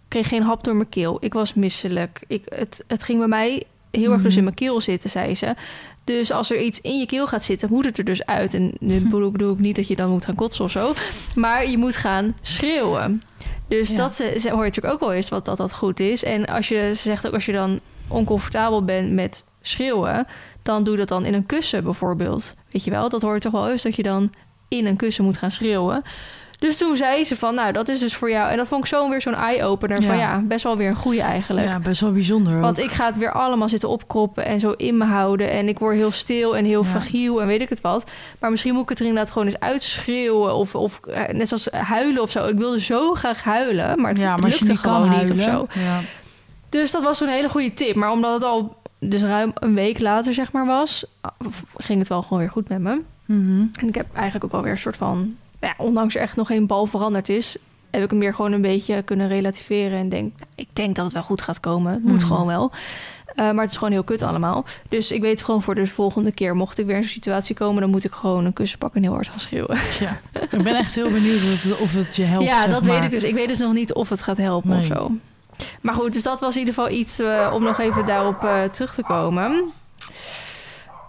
kreeg 0.08 0.28
geen 0.28 0.42
hap 0.42 0.64
door 0.64 0.76
mijn 0.76 0.88
keel. 0.88 1.16
Ik 1.20 1.32
was 1.32 1.54
misselijk. 1.54 2.24
Ik, 2.26 2.42
het, 2.48 2.84
het 2.86 3.02
ging 3.02 3.18
bij 3.18 3.28
mij 3.28 3.62
heel 3.90 4.12
erg 4.12 4.20
dus 4.22 4.28
Mhm. 4.28 4.38
in 4.38 4.44
mijn 4.44 4.56
keel 4.56 4.80
zitten, 4.80 5.10
zei 5.10 5.34
ze. 5.34 5.54
Dus 6.04 6.32
als 6.32 6.50
er 6.50 6.60
iets 6.60 6.80
in 6.80 6.98
je 6.98 7.06
keel 7.06 7.26
gaat 7.26 7.44
zitten, 7.44 7.68
moet 7.72 7.84
het 7.84 7.98
er 7.98 8.04
dus 8.04 8.26
uit. 8.26 8.54
En 8.54 8.72
nu 8.80 9.08
bedoel, 9.30 9.52
ik 9.52 9.58
niet 9.58 9.76
dat 9.76 9.88
je 9.88 9.96
dan 9.96 10.10
moet 10.10 10.24
gaan 10.24 10.34
kotsen 10.34 10.64
of 10.64 10.70
zo. 10.70 10.92
Maar 11.34 11.70
je 11.70 11.78
moet 11.78 11.96
gaan 11.96 12.36
schreeuwen. 12.42 13.20
Dus 13.68 13.90
Ja. 13.90 13.96
dat 13.96 14.16
ze, 14.16 14.36
ze 14.40 14.48
hoor 14.48 14.58
je 14.58 14.64
natuurlijk 14.64 14.94
ook 14.94 15.00
wel 15.00 15.12
eens 15.12 15.28
wat 15.28 15.44
dat, 15.44 15.56
dat 15.56 15.72
goed 15.72 16.00
is. 16.00 16.24
En 16.24 16.46
als 16.46 16.68
je 16.68 16.92
ze 16.94 17.02
zegt 17.02 17.26
ook 17.26 17.34
als 17.34 17.46
je 17.46 17.52
dan 17.52 17.80
oncomfortabel 18.08 18.84
bent 18.84 19.12
met 19.12 19.44
schreeuwen, 19.60 20.26
dan 20.62 20.84
doe 20.84 20.96
dat 20.96 21.08
dan 21.08 21.24
in 21.24 21.34
een 21.34 21.46
kussen 21.46 21.84
bijvoorbeeld. 21.84 22.54
Weet 22.70 22.84
je 22.84 22.90
wel, 22.90 23.08
dat 23.08 23.22
hoort 23.22 23.42
toch 23.42 23.52
wel 23.52 23.70
eens 23.70 23.82
dat 23.82 23.96
je 23.96 24.02
dan 24.02 24.32
in 24.68 24.86
een 24.86 24.96
kussen 24.96 25.24
moet 25.24 25.36
gaan 25.36 25.50
schreeuwen. 25.50 26.02
Dus 26.62 26.76
toen 26.76 26.96
zei 26.96 27.24
ze 27.24 27.36
van, 27.36 27.54
nou, 27.54 27.72
dat 27.72 27.88
is 27.88 27.98
dus 27.98 28.14
voor 28.16 28.30
jou. 28.30 28.50
En 28.50 28.56
dat 28.56 28.68
vond 28.68 28.80
ik 28.82 28.88
zo 28.88 29.08
weer 29.08 29.20
zo'n 29.22 29.34
eye-opener 29.34 30.02
van 30.02 30.16
Ja. 30.16 30.40
best 30.44 30.64
wel 30.64 30.76
weer 30.76 30.88
een 30.88 30.96
goede 30.96 31.20
eigenlijk. 31.20 31.66
Ja, 31.66 31.78
best 31.78 32.00
wel 32.00 32.12
bijzonder. 32.12 32.60
Want 32.60 32.78
ik 32.78 32.90
ga 32.90 33.06
het 33.06 33.16
weer 33.16 33.32
allemaal 33.32 33.68
zitten 33.68 33.88
opkroppen 33.88 34.44
en 34.44 34.60
zo 34.60 34.70
in 34.70 34.96
me 34.96 35.04
houden. 35.04 35.50
En 35.50 35.68
ik 35.68 35.78
word 35.78 35.96
heel 35.96 36.10
stil 36.12 36.56
en 36.56 36.64
heel 36.64 36.82
Ja. 36.82 36.88
fragiel 36.88 37.40
en 37.40 37.46
weet 37.46 37.60
ik 37.60 37.68
het 37.68 37.80
wat. 37.80 38.04
Maar 38.38 38.50
misschien 38.50 38.72
moet 38.72 38.82
ik 38.82 38.88
het 38.88 38.98
er 39.00 39.06
inderdaad 39.06 39.32
gewoon 39.32 39.46
eens 39.46 39.58
uitschreeuwen. 39.60 40.54
Of, 40.54 40.74
of 40.74 41.00
eh, 41.00 41.28
net 41.34 41.48
zoals 41.48 41.68
huilen 41.70 42.22
of 42.22 42.30
zo. 42.30 42.46
Ik 42.46 42.58
wilde 42.58 42.80
zo 42.80 43.14
graag 43.14 43.42
huilen, 43.44 44.00
maar 44.00 44.10
het 44.10 44.20
ja, 44.20 44.36
maar 44.36 44.50
lukte 44.50 44.76
gewoon 44.76 45.18
niet 45.18 45.30
of 45.32 45.40
zo. 45.40 45.66
Ja. 45.74 46.00
Dus 46.68 46.90
dat 46.90 47.02
was 47.02 47.18
zo'n 47.18 47.28
hele 47.28 47.48
goede 47.48 47.74
tip. 47.74 47.94
Maar 47.94 48.10
omdat 48.10 48.34
het 48.34 48.44
al 48.44 48.76
dus 48.98 49.22
ruim 49.22 49.52
een 49.54 49.74
week 49.74 50.00
later 50.00 50.34
zeg 50.34 50.52
maar 50.52 50.66
was... 50.66 51.04
ging 51.76 51.98
het 51.98 52.08
wel 52.08 52.22
gewoon 52.22 52.38
weer 52.38 52.50
goed 52.50 52.68
met 52.68 52.80
me. 52.80 53.00
Mhm. 53.24 53.64
En 53.80 53.88
ik 53.88 53.94
heb 53.94 54.06
eigenlijk 54.14 54.44
ook 54.44 54.52
alweer 54.52 54.72
een 54.72 54.78
soort 54.78 54.96
van... 54.96 55.36
Nou 55.62 55.74
ja, 55.78 55.84
ondanks 55.84 56.14
er 56.14 56.20
echt 56.22 56.36
nog 56.36 56.46
geen 56.46 56.66
bal 56.66 56.86
veranderd 56.86 57.28
is... 57.28 57.56
heb 57.90 58.02
ik 58.02 58.10
hem 58.10 58.18
weer 58.18 58.34
gewoon 58.34 58.52
een 58.52 58.60
beetje 58.62 59.02
kunnen 59.02 59.28
relativeren. 59.28 59.98
En 59.98 60.08
denk, 60.08 60.32
ik 60.54 60.68
denk 60.72 60.96
dat 60.96 61.04
het 61.04 61.14
wel 61.14 61.22
goed 61.22 61.42
gaat 61.42 61.60
komen. 61.60 61.92
Het 61.92 62.02
moet 62.04 62.18
Mhm. 62.18 62.26
gewoon 62.26 62.46
wel. 62.46 62.70
Eh, 63.34 63.36
maar 63.50 63.62
het 63.62 63.70
is 63.70 63.76
gewoon 63.76 63.92
heel 63.92 64.02
kut 64.04 64.22
allemaal. 64.22 64.64
Dus 64.88 65.10
ik 65.10 65.20
weet 65.20 65.42
gewoon 65.42 65.62
voor 65.62 65.74
de 65.74 65.86
volgende 65.86 66.32
keer... 66.32 66.56
mocht 66.56 66.78
ik 66.78 66.86
weer 66.86 66.96
in 66.96 67.02
zo'n 67.02 67.10
situatie 67.12 67.54
komen... 67.54 67.80
dan 67.80 67.90
moet 67.90 68.04
ik 68.04 68.12
gewoon 68.12 68.44
een 68.44 68.52
kussen 68.52 68.78
pakken 68.78 68.98
en 68.98 69.06
heel 69.06 69.14
hard 69.14 69.28
gaan 69.28 69.40
schreeuwen. 69.40 69.78
Ja. 70.00 70.20
Ik 70.50 70.62
ben 70.62 70.76
echt 70.76 70.94
heel 70.94 71.10
benieuwd 71.10 71.42
of 71.42 71.62
het, 71.62 71.78
of 71.80 71.92
het 71.94 72.16
je 72.16 72.22
helpt. 72.24 72.46
ja, 72.46 72.66
dat 72.66 72.84
maar. 72.84 72.92
weet 72.94 73.04
ik 73.04 73.10
dus. 73.10 73.24
Ik 73.24 73.34
weet 73.34 73.48
dus 73.48 73.58
nog 73.58 73.72
niet 73.72 73.92
of 73.92 74.08
het 74.08 74.22
gaat 74.22 74.36
helpen 74.36 74.78
of 74.78 74.84
zo. 74.84 75.10
Maar 75.80 75.94
goed, 75.94 76.12
dus 76.12 76.22
dat 76.22 76.40
was 76.40 76.52
in 76.54 76.58
ieder 76.60 76.74
geval 76.74 76.90
iets 76.90 77.18
eh, 77.18 77.50
om 77.54 77.62
nog 77.62 77.78
even 77.78 78.06
daarop 78.06 78.44
eh, 78.44 78.62
terug 78.64 78.94
te 78.94 79.02
komen. 79.02 79.64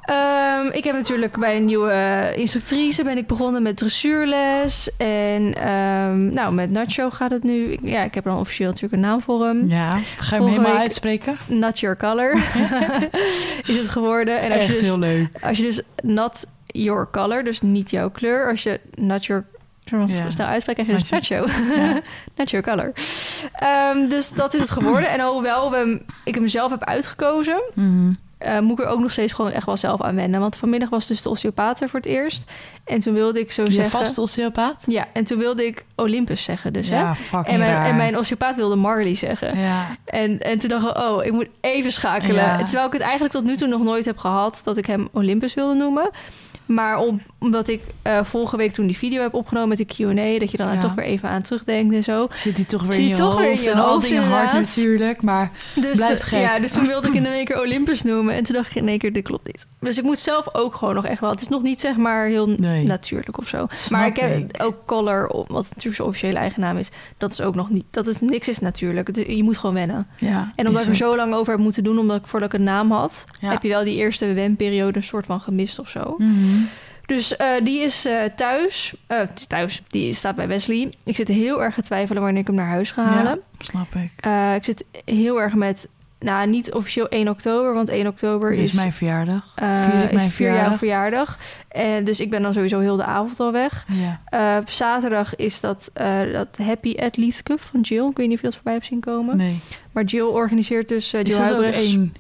Ehm, 0.06 0.68
ik 0.72 0.84
heb 0.84 0.96
natuurlijk 0.96 1.38
bij 1.38 1.58
een 1.58 1.66
nieuwe 1.66 1.92
eh, 1.92 2.38
instructrice 2.38 3.04
ben 3.04 3.18
ik 3.18 3.28
begonnen 3.28 3.62
met 3.62 3.78
dressuurles. 3.78 4.90
En 4.98 5.54
ehm, 5.56 6.34
nou, 6.34 6.54
met 6.54 6.72
Nacho 6.72 7.10
gaat 7.10 7.32
het 7.32 7.44
nu. 7.44 7.66
Ik- 7.72 7.80
ja, 7.84 8.04
ik 8.04 8.14
heb 8.14 8.24
dan 8.24 8.38
officieel 8.40 8.68
natuurlijk 8.70 8.94
een 8.94 9.00
naam 9.10 9.22
voor 9.22 9.46
hem. 9.46 9.68
Ja, 9.70 9.90
ga 10.18 10.36
je 10.36 10.42
hem 10.42 10.52
helemaal 10.52 10.78
uitspreken? 10.78 11.38
Not 11.48 11.80
Your 11.80 11.98
Color 11.98 12.32
is 13.68 13.78
het 13.78 13.90
geworden. 13.90 14.40
En 14.42 14.48
als 14.52 14.56
Echt 14.60 14.66
je 14.68 14.72
dus 14.74 14.82
heel 14.82 15.00
leuk. 15.00 15.28
als 15.42 15.58
je 15.58 15.64
dus 15.64 15.82
not 16.04 16.46
your 16.66 17.08
color, 17.12 17.44
dus 17.44 17.62
niet 17.62 17.90
jouw 17.90 18.10
kleur. 18.10 18.50
Als 18.50 18.64
je 18.64 18.80
not 18.96 19.26
your 19.26 19.46
zoals 19.86 20.18
Ja. 20.18 20.30
snel 20.30 20.48
uitspreekt, 20.48 20.82
krijg 20.84 21.02
je 21.02 21.10
dus 21.10 21.30
nacho. 21.30 21.48
Ja. 22.36 22.62
color. 22.62 22.92
Ehm, 23.54 24.10
dus 24.10 24.32
dat 24.32 24.54
is 24.54 24.62
het 24.62 24.70
geworden. 24.70 25.10
En 25.10 25.22
hoewel 25.22 25.72
we 25.72 25.78
hem, 25.78 26.06
ik 26.24 26.36
hem 26.36 26.48
zelf 26.48 26.72
heb 26.72 26.84
uitgekozen, 26.84 27.62
Mhm. 27.74 28.12
Eh, 28.44 28.60
moet 28.60 28.80
ik 28.80 28.86
er 28.86 28.92
ook 28.92 29.00
nog 29.00 29.12
steeds 29.12 29.34
gewoon 29.34 29.52
echt 29.52 29.66
wel 29.66 29.78
zelf 29.78 30.02
aan 30.02 30.16
wennen. 30.16 30.40
Want 30.40 30.58
vanmiddag 30.58 30.90
was 30.90 31.08
dus 31.08 31.22
de 31.22 31.30
osteopaat 31.30 31.82
er 31.82 31.90
voor 31.90 32.00
het 32.00 32.10
eerst. 32.10 32.52
En 32.86 33.00
toen 33.00 33.14
wilde 33.14 33.40
ik 33.40 33.52
zo 33.52 33.64
Je 33.64 33.72
zeggen... 33.72 34.00
vaste 34.00 34.22
osteopaat? 34.22 34.84
Ja, 34.88 35.08
en 35.14 35.24
toen 35.26 35.38
wilde 35.38 35.66
ik 35.66 35.86
Olympus 35.96 36.44
zeggen 36.44 36.74
dus, 36.74 36.90
hè? 36.90 37.00
ja, 37.00 37.16
En 37.44 37.60
mijn, 37.60 37.84
en 37.84 37.96
mijn 37.96 38.18
osteopaat 38.18 38.56
wilde 38.56 38.76
Marley 38.76 39.16
zeggen. 39.16 39.60
Ja, 39.60 39.88
En, 40.06 40.40
en 40.40 40.60
toen 40.60 40.70
dacht 40.70 40.90
ik, 40.90 40.98
oh, 40.98 41.26
ik 41.26 41.32
moet 41.32 41.48
even 41.62 41.92
schakelen. 41.92 42.36
Ja. 42.36 42.56
Terwijl 42.58 42.88
ik 42.88 42.94
het 42.94 43.02
eigenlijk 43.02 43.34
tot 43.34 43.44
nu 43.44 43.56
toe 43.56 43.68
nog 43.68 43.84
nooit 43.84 44.06
heb 44.06 44.18
gehad... 44.18 44.62
dat 44.64 44.78
ik 44.78 44.86
hem 44.86 45.08
Olympus 45.12 45.54
wilde 45.54 45.74
noemen. 45.74 46.10
Maar 46.66 46.98
om, 46.98 47.22
omdat 47.40 47.68
ik 47.68 47.82
eh 48.02 48.24
vorige 48.24 48.58
week 48.58 48.74
toen 48.74 48.86
die 48.88 48.98
video 48.98 49.22
heb 49.22 49.34
opgenomen 49.34 49.70
met 49.70 49.78
de 49.78 49.86
Q&A... 49.86 50.40
dat 50.40 50.52
je 50.52 50.58
dan 50.58 50.74
Ja. 50.74 50.80
toch 50.80 50.94
weer 50.94 51.06
even 51.06 51.30
aan 51.30 51.42
terugdenkt 51.42 51.96
en 51.96 52.04
zo. 52.04 52.28
zit 52.36 52.56
hij 52.56 52.66
toch 52.66 52.82
weer 52.84 53.00
in 53.00 53.08
je 53.08 53.16
toch 53.16 53.36
weer 53.38 53.44
in 53.46 53.50
hoofd 53.52 53.64
je 53.64 53.70
en 53.72 53.78
hoofd, 53.78 53.90
altijd 53.90 54.12
in 54.12 54.22
je 54.22 54.26
hart 54.28 54.40
inderdaad. 54.46 54.76
natuurlijk. 54.76 55.22
Maar 55.22 55.52
Dus, 55.76 55.98
Blijft 55.98 56.22
de- 56.22 56.28
gek. 56.28 56.40
ja, 56.40 56.60
dus 56.60 56.72
toen 56.72 56.88
wilde 56.88 57.08
ik 57.08 57.14
in 57.14 57.26
één 57.26 57.46
keer 57.46 57.60
Olympus 57.62 58.02
noemen. 58.04 58.34
En 58.36 58.44
toen 58.44 58.56
dacht 58.56 58.70
ik 58.70 58.76
in 58.76 58.88
één 58.88 58.98
keer, 58.98 59.14
dit 59.14 59.24
klopt 59.24 59.46
niet. 59.48 59.66
Dus 59.80 59.98
ik 59.98 60.04
moet 60.04 60.20
zelf 60.20 60.56
ook 60.56 60.76
gewoon 60.76 60.96
nog 60.96 61.06
echt 61.06 61.20
wel... 61.20 61.30
Het 61.30 61.42
is 61.42 61.48
nog 61.48 61.62
niet 61.62 61.80
zeg 61.82 61.98
maar 61.98 62.26
heel 62.28 62.48
Nee. 62.48 62.84
natuurlijk 62.86 63.38
of 63.38 63.48
zo. 63.48 63.68
Maar 63.90 64.06
ik 64.08 64.18
heb 64.18 64.38
ik. 64.38 64.64
ook 64.64 64.76
Color, 64.86 65.28
wat 65.48 65.64
natuurlijk 65.70 65.96
zijn 65.96 66.08
officiële 66.08 66.38
eigen 66.38 66.62
naam 66.62 66.78
is... 66.78 66.90
dat 67.18 67.32
is 67.32 67.42
ook 67.42 67.56
nog 67.56 67.70
niet... 67.70 67.86
Dat 67.92 68.08
is, 68.08 68.20
niks 68.22 68.48
is 68.48 68.60
natuurlijk. 68.60 69.28
Je 69.28 69.44
moet 69.44 69.58
gewoon 69.58 69.76
wennen. 69.76 70.08
ja, 70.18 70.52
En 70.56 70.68
omdat 70.68 70.84
ik 70.84 70.90
er 70.90 70.96
zo. 70.96 71.16
lang 71.16 71.34
over 71.34 71.52
heb 71.54 71.62
moeten 71.62 71.84
doen, 71.84 71.98
omdat 72.00 72.18
ik 72.18 72.28
voordat 72.28 72.54
ik 72.54 72.60
een 72.60 72.66
naam 72.66 72.92
had, 72.92 73.26
Ja. 73.40 73.50
heb 73.50 73.62
je 73.64 73.70
wel 73.70 73.84
die 73.84 73.96
eerste 73.96 74.34
wenperiode 74.34 74.98
een 74.98 75.04
soort 75.04 75.26
van 75.26 75.42
gemist 75.42 75.80
of 75.80 75.90
zo. 75.90 76.16
Dus 77.06 77.36
eh, 77.36 77.48
die 77.64 77.80
is 77.80 78.06
eh, 78.06 78.24
thuis. 78.36 78.96
Eh, 79.08 79.18
het 79.18 79.40
is 79.40 79.46
thuis. 79.46 79.82
Die 79.88 80.14
staat 80.14 80.36
bij 80.36 80.48
Wesley. 80.48 80.94
Ik 81.04 81.16
zit 81.16 81.28
heel 81.28 81.64
erg 81.64 81.76
te 81.76 81.82
twijfelen 81.82 82.22
wanneer 82.22 82.42
ik 82.42 82.48
hem 82.48 82.56
naar 82.56 82.68
huis 82.68 82.92
ga 82.92 83.04
halen. 83.04 83.40
Snap 83.58 83.96
ik. 83.96 84.26
Ik 84.56 84.66
zit 84.66 84.86
heel 85.06 85.42
erg 85.42 85.54
met, 85.54 85.88
nou 86.20 86.48
niet 86.48 86.74
officieel 86.74 87.08
1 87.10 87.28
oktober, 87.28 87.74
want 87.74 87.90
1 87.90 88.08
oktober 88.08 88.54
is, 88.54 88.60
is 88.70 88.74
mijn 88.74 88.94
verjaardag. 88.94 89.52
Vier 89.56 90.04
ik 90.04 90.10
is 90.10 90.16
mijn 90.16 90.32
vier 90.32 90.54
jouw 90.54 90.78
verjaardag. 90.78 91.38
En 91.68 92.04
dus 92.04 92.20
ik 92.20 92.30
ben 92.30 92.42
dan 92.42 92.54
sowieso 92.54 92.80
heel 92.80 92.96
de 92.98 93.04
avond 93.06 93.40
al 93.40 93.52
weg. 93.52 93.86
Ja. 93.88 94.60
Op 94.60 94.70
zaterdag 94.70 95.36
is 95.36 95.60
dat, 95.62 95.92
dat 96.34 96.58
Happy 96.58 96.96
Athlete 97.00 97.44
Cup 97.44 97.62
van 97.62 97.82
Jill. 97.82 98.08
Ik 98.10 98.18
weet 98.18 98.28
niet 98.28 98.36
of 98.36 98.42
je 98.42 98.46
dat 98.48 98.56
voorbij 98.56 98.74
hebt 98.74 98.86
zien 98.86 99.00
komen. 99.00 99.38
Nee. 99.38 99.60
Maar 99.92 100.04
Jill 100.04 100.24
organiseert 100.26 100.88
dus... 100.88 101.14
eh 101.14 101.22
Is 101.22 101.28
Jill 101.28 101.38
dat 101.38 101.48
ook 101.56 101.62
Huibrechts- 101.62 101.94
1, 101.94 102.14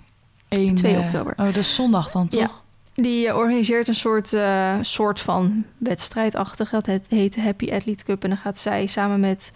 1 0.49 0.75
2 0.75 0.97
oktober. 0.97 1.31
Oh, 1.37 1.45
dat 1.45 1.55
is 1.55 1.75
zondag 1.75 2.11
dan, 2.11 2.27
toch? 2.27 2.39
Ja. 2.39 2.49
Die 2.93 3.27
eh, 3.27 3.35
organiseert 3.35 3.87
een 3.87 3.95
soort, 3.95 4.33
eh, 4.33 4.77
soort 4.81 5.19
van 5.19 5.63
wedstrijdachtig. 5.77 6.69
Dat 6.69 6.85
heet, 6.85 7.05
heet 7.09 7.35
Happy 7.35 7.71
Athlete 7.71 8.03
Cup. 8.03 8.23
En 8.23 8.29
dan 8.29 8.37
gaat 8.37 8.57
zij 8.59 8.85
samen 8.87 9.19
met 9.19 9.51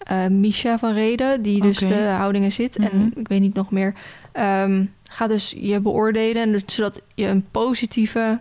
eh 0.00 0.26
Misha 0.26 0.78
van 0.78 0.92
Reden, 0.92 1.42
die 1.42 1.60
dus 1.60 1.78
de 1.78 1.94
houdingen 1.94 2.52
zit. 2.52 2.76
En 2.76 2.90
Mhm. 2.98 3.18
ik 3.20 3.28
weet 3.28 3.40
niet 3.40 3.54
nog 3.54 3.70
meer. 3.70 3.94
ehm, 4.32 4.84
gaat 5.10 5.28
dus 5.28 5.54
je 5.60 5.80
beoordelen. 5.80 6.42
En 6.42 6.52
dus, 6.52 6.62
zodat 6.66 7.02
je 7.14 7.26
een 7.26 7.44
positieve, 7.50 8.40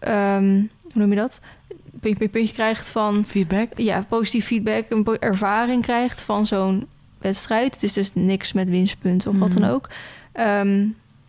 ehm, 0.00 0.54
hoe 0.82 0.92
noem 0.94 1.10
je 1.10 1.16
dat? 1.16 1.40
Puntje, 1.68 1.98
puntje, 2.00 2.28
puntje 2.28 2.54
krijgt 2.54 2.88
van 2.88 3.24
Feedback? 3.26 3.78
ja, 3.78 4.04
positief 4.08 4.46
feedback, 4.46 4.84
een 4.90 5.06
ervaring 5.20 5.82
krijgt 5.82 6.22
van 6.22 6.46
zo'n 6.46 6.86
wedstrijd. 7.18 7.74
Het 7.74 7.82
is 7.82 7.92
dus 7.92 8.10
niks 8.14 8.52
met 8.52 8.68
winstpunten 8.68 9.30
of 9.30 9.38
wat 9.38 9.52
dan 9.52 9.62
Mhm. 9.62 9.70
ook. 9.70 9.88
Ehm, 10.32 10.86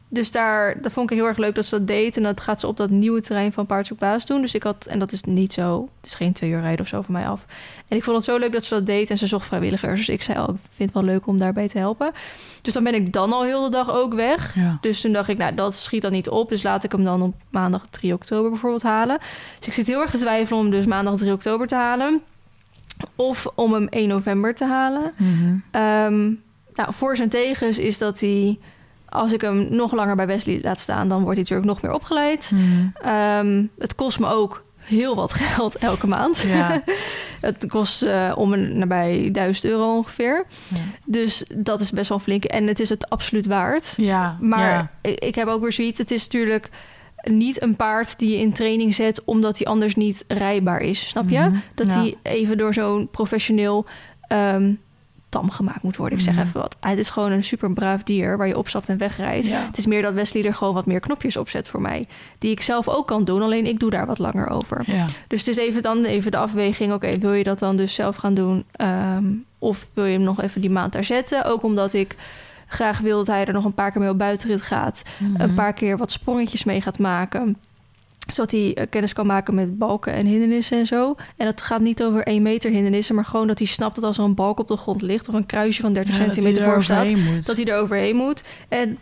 dus 0.07 0.31
daar, 0.31 0.81
dat 0.81 0.91
vond 0.91 1.11
ik 1.11 1.17
heel 1.17 1.27
erg 1.27 1.37
leuk 1.37 1.55
dat 1.55 1.65
ze 1.65 1.77
dat 1.77 1.87
deed. 1.87 2.17
En 2.17 2.23
dat 2.23 2.41
gaat 2.41 2.59
ze 2.59 2.67
op 2.67 2.77
dat 2.77 2.89
nieuwe 2.89 3.21
terrein 3.21 3.53
van 3.53 3.65
Paards 3.65 3.95
Baas 3.95 4.25
doen. 4.25 4.41
Dus 4.41 4.53
ik 4.53 4.63
had, 4.63 4.85
en 4.85 4.99
dat 4.99 5.11
is 5.11 5.21
niet 5.21 5.53
zo, 5.53 5.89
het 5.97 6.05
is 6.05 6.13
geen 6.13 6.33
twee 6.33 6.49
uur 6.49 6.61
rijden 6.61 6.79
of 6.79 6.87
zo 6.87 7.01
van 7.01 7.13
mij 7.13 7.27
af. 7.27 7.45
En 7.87 7.97
ik 7.97 8.03
vond 8.03 8.15
het 8.15 8.25
zo 8.25 8.37
leuk 8.37 8.51
dat 8.51 8.63
ze 8.63 8.73
dat 8.73 8.85
deed 8.85 9.09
en 9.09 9.17
ze 9.17 9.27
zocht 9.27 9.47
vrijwilligers. 9.47 9.99
Dus 9.99 10.09
ik 10.09 10.21
zei, 10.21 10.39
oh, 10.39 10.49
ik 10.49 10.59
vind 10.71 10.93
het 10.93 11.03
wel 11.03 11.13
leuk 11.13 11.27
om 11.27 11.39
daarbij 11.39 11.67
te 11.67 11.77
helpen. 11.77 12.11
Dus 12.61 12.73
dan 12.73 12.83
ben 12.83 12.93
ik 12.93 13.13
dan 13.13 13.33
al 13.33 13.43
heel 13.43 13.63
de 13.63 13.69
dag 13.69 13.91
ook 13.91 14.13
weg. 14.13 14.55
Ja. 14.55 14.77
Dus 14.81 15.01
toen 15.01 15.13
dacht 15.13 15.29
ik, 15.29 15.37
nou, 15.37 15.55
dat 15.55 15.75
schiet 15.75 16.01
dan 16.01 16.11
niet 16.11 16.29
op. 16.29 16.49
Dus 16.49 16.63
laat 16.63 16.83
ik 16.83 16.91
hem 16.91 17.03
dan 17.03 17.21
op 17.21 17.35
maandag 17.49 17.85
3 17.89 18.13
oktober 18.13 18.49
bijvoorbeeld 18.49 18.83
halen. 18.83 19.17
Dus 19.57 19.67
ik 19.67 19.73
zit 19.73 19.87
heel 19.87 20.01
erg 20.01 20.11
te 20.11 20.17
twijfelen 20.17 20.59
om 20.59 20.69
dus 20.69 20.85
maandag 20.85 21.17
3 21.17 21.31
oktober 21.31 21.67
te 21.67 21.75
halen. 21.75 22.21
Of 23.15 23.47
om 23.55 23.73
hem 23.73 23.87
1 23.87 24.07
november 24.07 24.55
te 24.55 24.65
halen. 24.65 25.13
Mhm. 25.17 25.55
Ehm, 25.71 26.23
nou, 26.73 26.93
voor 26.93 27.15
zijn 27.15 27.29
tegens 27.29 27.79
is 27.79 27.97
dat 27.97 28.19
hij... 28.19 28.59
Als 29.15 29.33
ik 29.33 29.41
hem 29.41 29.67
nog 29.69 29.91
langer 29.91 30.15
bij 30.15 30.27
Wesley 30.27 30.59
laat 30.61 30.79
staan... 30.79 31.09
dan 31.09 31.23
wordt 31.23 31.33
hij 31.33 31.41
natuurlijk 31.41 31.67
nog 31.67 31.81
meer 31.81 31.93
opgeleid. 31.93 32.51
Mhm. 32.53 32.87
Ehm, 32.93 33.65
het 33.77 33.95
kost 33.95 34.19
me 34.19 34.27
ook 34.27 34.63
heel 34.85 35.15
wat 35.15 35.33
geld 35.43 35.75
elke 35.75 36.07
maand. 36.07 36.41
Ja. 36.47 36.81
het 37.41 37.67
kost 37.67 38.01
eh, 38.01 38.33
om 38.35 38.53
een 38.53 38.77
nabij 38.77 39.29
1000 39.31 39.65
euro 39.65 39.95
ongeveer. 39.95 40.45
Ja. 40.67 40.81
Dus 41.05 41.45
dat 41.55 41.81
is 41.81 41.91
best 41.91 42.09
wel 42.09 42.19
flink. 42.19 42.43
En 42.43 42.67
het 42.67 42.79
is 42.79 42.89
het 42.89 43.09
absoluut 43.09 43.45
waard. 43.45 43.93
Ja. 43.97 44.37
Maar 44.41 44.91
ik, 45.01 45.19
ik 45.19 45.35
heb 45.35 45.47
ook 45.47 45.61
weer 45.61 45.73
zoiets. 45.73 45.99
Het 45.99 46.11
is 46.11 46.23
natuurlijk 46.23 46.69
niet 47.21 47.61
een 47.61 47.75
paard 47.75 48.19
die 48.19 48.29
je 48.29 48.37
in 48.37 48.53
training 48.53 48.93
zet 48.93 49.23
omdat 49.23 49.57
hij 49.57 49.67
anders 49.67 49.95
niet 49.95 50.23
rijbaar 50.27 50.79
is. 50.79 51.07
Snap 51.07 51.29
je? 51.29 51.39
Mhm. 51.39 51.55
Dat 51.75 51.93
hij 51.93 52.15
even 52.21 52.57
door 52.57 52.73
zo'n 52.73 53.07
professioneel 53.11 53.85
ehm, 54.21 54.73
tam 55.35 55.49
gemaakt 55.51 55.81
moet 55.81 55.95
worden. 55.95 56.17
Ik 56.17 56.23
zeg 56.23 56.33
Mhm. 56.33 56.43
even 56.47 56.61
wat. 56.61 56.75
Het 56.79 56.97
is 56.99 57.09
gewoon 57.09 57.31
een 57.31 57.43
super 57.43 57.73
braaf 57.73 58.03
dier 58.03 58.37
waar 58.37 58.47
je 58.47 58.57
opstapt 58.57 58.89
en 58.89 58.97
wegrijdt. 58.97 59.47
Ja. 59.47 59.65
Het 59.65 59.77
is 59.77 59.85
meer 59.85 60.01
dat 60.01 60.13
Wesley 60.13 60.43
er 60.43 60.53
gewoon 60.55 60.73
wat 60.73 60.85
meer 60.85 60.99
knopjes 60.99 61.37
op 61.37 61.49
zet 61.49 61.67
voor 61.67 61.81
mij. 61.81 62.07
Die 62.39 62.51
ik 62.51 62.61
zelf 62.61 62.87
ook 62.87 63.07
kan 63.07 63.23
doen, 63.23 63.41
alleen 63.41 63.65
ik 63.65 63.79
doe 63.79 63.89
daar 63.89 64.05
wat 64.05 64.17
langer 64.19 64.49
over. 64.49 64.83
Ja. 64.85 65.05
Dus 65.27 65.39
het 65.39 65.47
is 65.49 65.57
even 65.57 65.81
dan 65.81 66.03
even 66.05 66.31
de 66.31 66.37
afweging. 66.37 66.93
Oké, 66.93 67.13
wil 67.19 67.33
je 67.33 67.43
dat 67.43 67.59
dan 67.59 67.77
dus 67.77 67.93
zelf 67.93 68.15
gaan 68.15 68.33
doen? 68.33 68.63
Ehm, 68.71 69.25
of 69.59 69.87
wil 69.93 70.05
je 70.05 70.13
hem 70.13 70.23
nog 70.23 70.41
even 70.41 70.61
die 70.61 70.69
maand 70.69 70.93
daar 70.93 71.03
zetten? 71.03 71.45
Ook 71.45 71.63
omdat 71.63 71.93
ik 71.93 72.15
graag 72.67 72.99
wil 72.99 73.17
dat 73.17 73.27
hij 73.27 73.45
er 73.45 73.53
nog 73.53 73.65
een 73.65 73.73
paar 73.73 73.91
keer 73.91 74.01
mee 74.01 74.09
op 74.09 74.17
buitenrit 74.17 74.61
gaat. 74.61 75.03
Mhm. 75.19 75.41
Een 75.41 75.53
paar 75.53 75.73
keer 75.73 75.97
wat 75.97 76.11
sprongetjes 76.11 76.63
mee 76.63 76.81
gaat 76.81 76.99
maken. 76.99 77.57
Zodat 78.27 78.51
hij 78.51 78.73
eh, 78.75 78.85
kennis 78.89 79.13
kan 79.13 79.25
maken 79.25 79.55
met 79.55 79.77
balken 79.77 80.13
en 80.13 80.25
hindernissen 80.25 80.77
en 80.77 80.85
zo. 80.85 81.15
En 81.37 81.45
dat 81.45 81.61
gaat 81.61 81.81
niet 81.81 82.03
over 82.03 82.23
1 82.23 82.41
meter 82.41 82.71
hindernissen, 82.71 83.15
maar 83.15 83.25
gewoon 83.25 83.47
dat 83.47 83.57
hij 83.57 83.67
snapt 83.67 83.95
dat 83.95 84.03
als 84.03 84.17
er 84.17 84.23
een 84.23 84.35
balk 84.35 84.59
op 84.59 84.67
de 84.67 84.77
grond 84.77 85.01
ligt 85.01 85.27
of 85.29 85.33
een 85.35 85.45
kruisje 85.45 85.81
van 85.81 85.93
30 85.93 86.13
Ja, 86.13 86.17
dat 86.17 86.25
hij 86.27 86.35
centimeter 86.35 86.67
er 86.67 86.73
voor 86.73 86.83
staat, 86.83 87.09
moet. 87.15 87.45
dat 87.45 87.57
hij 87.57 87.65
er 87.65 87.77
overheen 87.79 88.15
moet. 88.15 88.43
En 88.67 88.97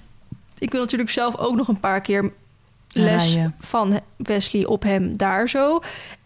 ik 0.58 0.72
wil 0.72 0.82
natuurlijk 0.82 1.10
zelf 1.10 1.38
ook 1.38 1.56
nog 1.56 1.68
een 1.68 1.80
paar 1.80 2.02
keer 2.02 2.32
les 2.92 3.38
van 3.60 4.00
Wesley 4.18 4.66
op 4.66 4.84
hem 4.84 5.18
daar 5.18 5.50
zo. 5.50 5.82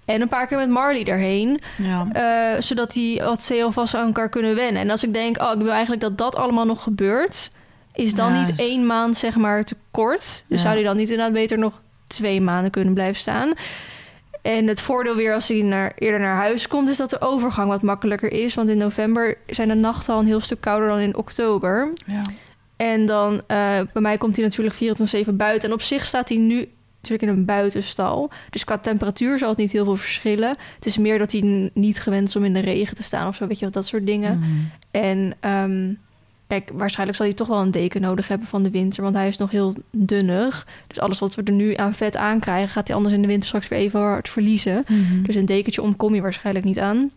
En 0.05 0.21
een 0.21 0.27
paar 0.27 0.47
keer 0.47 0.57
met 0.57 0.69
Marley 0.69 1.03
daarheen. 1.03 1.59
Ja. 1.77 2.07
eh, 2.11 2.61
zodat 2.61 2.91
die 2.91 3.21
wat 3.21 3.43
ze 3.43 3.53
heel 3.53 3.71
vast 3.71 3.95
aan 3.95 4.05
elkaar 4.05 4.29
kunnen 4.29 4.55
wennen. 4.55 4.81
En 4.81 4.89
als 4.89 5.03
ik 5.03 5.13
denk, 5.13 5.41
oh, 5.41 5.51
ik 5.53 5.61
wil 5.61 5.71
eigenlijk 5.71 6.01
dat 6.01 6.17
dat 6.17 6.35
allemaal 6.35 6.65
nog 6.65 6.83
gebeurt... 6.83 7.51
is 7.93 8.13
dan 8.15 8.33
Ja, 8.33 8.45
niet 8.45 8.59
één 8.59 8.85
maand, 8.85 9.17
zeg 9.17 9.35
maar, 9.35 9.63
te 9.63 9.75
kort. 9.91 10.43
Dus 10.47 10.61
zou 10.61 10.73
hij 10.73 10.83
dan 10.83 10.97
niet 10.97 11.09
inderdaad 11.09 11.33
beter 11.33 11.57
nog 11.57 11.81
twee 12.07 12.41
maanden 12.41 12.71
kunnen 12.71 12.93
blijven 12.93 13.19
staan. 13.19 13.53
En 14.41 14.67
het 14.67 14.81
voordeel 14.81 15.15
weer 15.15 15.33
als 15.33 15.47
hij 15.47 15.61
naar, 15.61 15.91
eerder 15.95 16.19
naar 16.19 16.35
huis 16.35 16.67
komt... 16.67 16.89
is 16.89 16.97
dat 16.97 17.09
de 17.09 17.21
overgang 17.21 17.67
wat 17.67 17.81
makkelijker 17.81 18.31
is. 18.31 18.55
Want 18.55 18.69
in 18.69 18.77
november 18.77 19.37
zijn 19.47 19.67
de 19.67 19.73
nachten 19.73 20.13
al 20.13 20.19
een 20.19 20.25
heel 20.25 20.39
stuk 20.39 20.61
kouder 20.61 20.87
dan 20.87 20.99
in 20.99 21.17
oktober. 21.17 21.93
ja. 22.05 22.21
En 22.75 23.05
dan, 23.05 23.41
eh, 23.47 23.79
bij 23.93 24.01
mij 24.01 24.17
komt 24.17 24.35
hij 24.35 24.45
natuurlijk 24.45 24.75
24-7 24.75 25.35
buiten. 25.35 25.69
En 25.69 25.75
op 25.75 25.81
zich 25.81 26.05
staat 26.05 26.29
hij 26.29 26.37
nu 26.37 26.69
natuurlijk 27.01 27.31
in 27.31 27.37
een 27.37 27.45
buitenstal. 27.45 28.31
Dus 28.49 28.63
qua 28.63 28.77
temperatuur 28.77 29.37
zal 29.37 29.49
het 29.49 29.57
niet 29.57 29.71
heel 29.71 29.83
veel 29.83 29.95
verschillen. 29.95 30.55
Het 30.75 30.85
is 30.85 30.97
meer 30.97 31.19
dat 31.19 31.31
hij 31.31 31.71
niet 31.73 31.99
gewend 31.99 32.27
is 32.27 32.35
om 32.35 32.43
in 32.43 32.53
de 32.53 32.59
regen 32.59 32.95
te 32.95 33.03
staan 33.03 33.27
of 33.27 33.35
zo, 33.35 33.47
weet 33.47 33.59
je 33.59 33.65
wat, 33.65 33.73
dat 33.73 33.85
soort 33.85 34.05
dingen. 34.05 34.39
Mhm. 34.39 34.49
En 34.91 35.33
ehm, 35.39 35.93
kijk, 36.47 36.69
waarschijnlijk 36.73 37.17
zal 37.17 37.27
hij 37.27 37.35
toch 37.35 37.47
wel 37.47 37.61
een 37.61 37.71
deken 37.71 38.01
nodig 38.01 38.27
hebben 38.27 38.47
van 38.47 38.63
de 38.63 38.69
winter, 38.69 39.03
want 39.03 39.15
hij 39.15 39.27
is 39.27 39.37
nog 39.37 39.51
heel 39.51 39.73
dunnig. 39.91 40.67
Dus 40.87 40.99
alles 40.99 41.19
wat 41.19 41.35
we 41.35 41.43
er 41.43 41.51
nu 41.51 41.75
aan 41.75 41.93
vet 41.93 42.15
aankrijgen, 42.15 42.69
gaat 42.69 42.87
hij 42.87 42.95
anders 42.95 43.15
in 43.15 43.21
de 43.21 43.27
winter 43.27 43.47
straks 43.47 43.67
weer 43.67 43.79
even 43.79 43.99
hard 43.99 44.29
verliezen. 44.29 44.83
Mhm. 44.87 45.21
Dus 45.21 45.35
een 45.35 45.45
dekentje 45.45 45.81
ontkom 45.81 46.15
je 46.15 46.21
waarschijnlijk 46.21 46.65
niet 46.65 46.79
aan. 46.79 47.11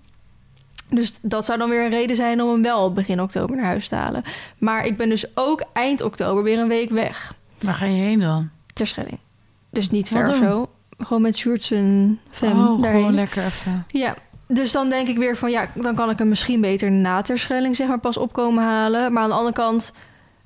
Dus 0.88 1.18
dat 1.22 1.46
zou 1.46 1.58
dan 1.58 1.70
weer 1.70 1.84
een 1.84 1.90
reden 1.90 2.16
zijn 2.16 2.42
om 2.42 2.50
hem 2.50 2.62
wel 2.62 2.92
begin 2.92 3.20
oktober 3.20 3.56
naar 3.56 3.64
huis 3.64 3.88
te 3.88 3.94
halen. 3.94 4.22
Maar 4.58 4.84
ik 4.84 4.96
ben 4.96 5.08
dus 5.08 5.36
ook 5.36 5.64
eind 5.72 6.02
oktober 6.02 6.42
weer 6.42 6.58
een 6.58 6.68
week 6.68 6.90
weg. 6.90 7.34
Waar 7.60 7.74
ga 7.74 7.84
je 7.84 8.02
heen 8.02 8.20
dan? 8.20 8.50
Terschelling. 8.72 9.18
Dus 9.70 9.90
niet 9.90 10.08
ver 10.08 10.28
of 10.28 10.36
zo. 10.36 10.70
Gewoon 10.98 11.22
met 11.22 11.36
Sjoerds 11.36 11.70
en 11.70 12.20
Fem 12.30 12.50
oh, 12.50 12.82
daarheen. 12.82 13.00
gewoon 13.00 13.14
lekker 13.14 13.44
even. 13.44 13.84
Ja, 13.88 14.14
dus 14.52 14.72
dan 14.72 14.88
denk 14.88 15.08
ik 15.08 15.16
weer 15.18 15.36
van... 15.36 15.50
ja, 15.50 15.68
dan 15.74 15.94
kan 15.94 16.10
ik 16.10 16.18
hem 16.18 16.28
misschien 16.28 16.60
beter 16.60 16.90
na 16.90 17.22
Terschelling 17.22 17.76
zeg 17.76 17.88
maar 17.88 17.98
pas 17.98 18.16
opkomen 18.16 18.64
halen. 18.64 19.12
Maar 19.12 19.22
aan 19.22 19.28
de 19.28 19.34
andere 19.34 19.54
kant 19.54 19.92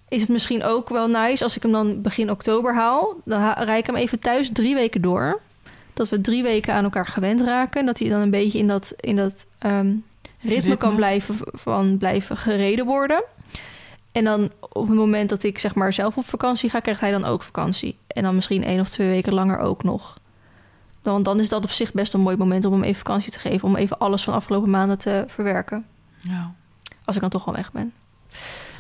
is 0.09 0.21
het 0.21 0.31
misschien 0.31 0.65
ook 0.65 0.89
wel 0.89 1.09
nice... 1.09 1.45
als 1.45 1.57
ik 1.57 1.63
hem 1.63 1.73
dan 1.73 2.03
begin 2.03 2.31
oktober 2.31 2.75
haal. 2.75 3.15
Dan 3.25 3.41
ha- 3.41 3.63
rijd 3.63 3.81
ik 3.81 3.87
hem 3.87 3.97
even 3.97 4.19
thuis 4.19 4.51
drie 4.53 4.75
weken 4.75 5.03
door. 5.03 5.41
Dat 5.93 6.09
we 6.09 6.21
drie 6.21 6.43
weken 6.43 6.75
aan 6.75 6.85
elkaar 6.85 7.07
gewend 7.07 7.41
raken. 7.41 7.87
Dat 7.87 7.99
hij 7.99 8.09
dan 8.09 8.21
een 8.21 8.31
beetje 8.31 8.59
in 8.59 8.67
dat, 8.67 8.95
in 9.01 9.17
dat 9.17 9.47
ehm, 9.59 9.87
ritme, 10.41 10.55
Ritme. 10.55 10.77
kan 10.77 10.97
blijven, 10.97 11.37
van 11.41 11.99
blijven 11.99 12.37
gereden 12.37 12.87
worden. 12.87 13.25
En 14.13 14.25
dan 14.25 14.51
op 14.61 14.87
het 14.89 14.97
moment 14.97 15.29
dat 15.29 15.43
ik 15.43 15.59
zeg 15.59 15.75
maar 15.75 15.93
zelf 15.93 16.17
op 16.17 16.29
vakantie 16.29 16.71
ga... 16.71 16.81
krijgt 16.81 17.01
hij 17.01 17.11
dan 17.11 17.25
ook 17.25 17.43
vakantie. 17.43 17.99
En 18.07 18.23
dan 18.23 18.35
misschien 18.35 18.65
één 18.65 18.81
of 18.81 18.89
twee 18.89 19.09
weken 19.09 19.35
langer 19.35 19.59
ook 19.59 19.83
nog. 19.83 20.17
Dan, 21.05 21.23
dan 21.23 21.41
is 21.41 21.49
dat 21.49 21.65
op 21.65 21.71
zich 21.71 21.93
best 21.93 22.15
een 22.15 22.21
mooi 22.21 22.37
moment 22.37 22.65
om 22.65 22.73
hem 22.73 22.83
even 22.83 22.99
vakantie 22.99 23.33
te 23.33 23.39
geven. 23.39 23.69
Om 23.69 23.77
even 23.77 23.99
alles 23.99 24.25
van 24.25 24.33
de 24.33 24.39
afgelopen 24.39 24.71
maanden 24.71 24.99
te 24.99 25.25
verwerken. 25.27 25.87
Ja. 26.21 26.55
Als 27.05 27.15
ik 27.15 27.21
dan 27.21 27.31
toch 27.31 27.47
al 27.47 27.53
weg 27.53 27.73
ben. 27.73 27.93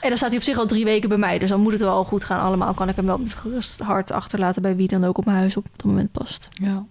En 0.00 0.08
dan 0.08 0.16
staat 0.16 0.28
hij 0.28 0.38
op 0.38 0.44
zich 0.44 0.58
al 0.58 0.66
drie 0.66 0.84
weken 0.84 1.08
bij 1.08 1.18
mij. 1.18 1.38
Dus 1.38 1.48
dan 1.48 1.60
moet 1.60 1.72
het 1.72 1.80
wel 1.80 2.04
goed 2.04 2.24
gaan 2.24 2.40
allemaal. 2.40 2.74
Kan 2.74 2.88
ik 2.88 2.96
hem 2.96 3.06
wel 3.06 3.18
met 3.18 3.34
gerust 3.34 3.80
hart 3.80 4.10
achterlaten 4.10 4.62
bij 4.62 4.76
wie 4.76 4.88
dan 4.88 5.04
ook 5.04 5.18
op 5.18 5.24
mijn 5.24 5.36
huis 5.36 5.56
op 5.56 5.66
het 5.72 5.84
moment 5.84 6.12
past. 6.12 6.48
ja. 6.50 6.84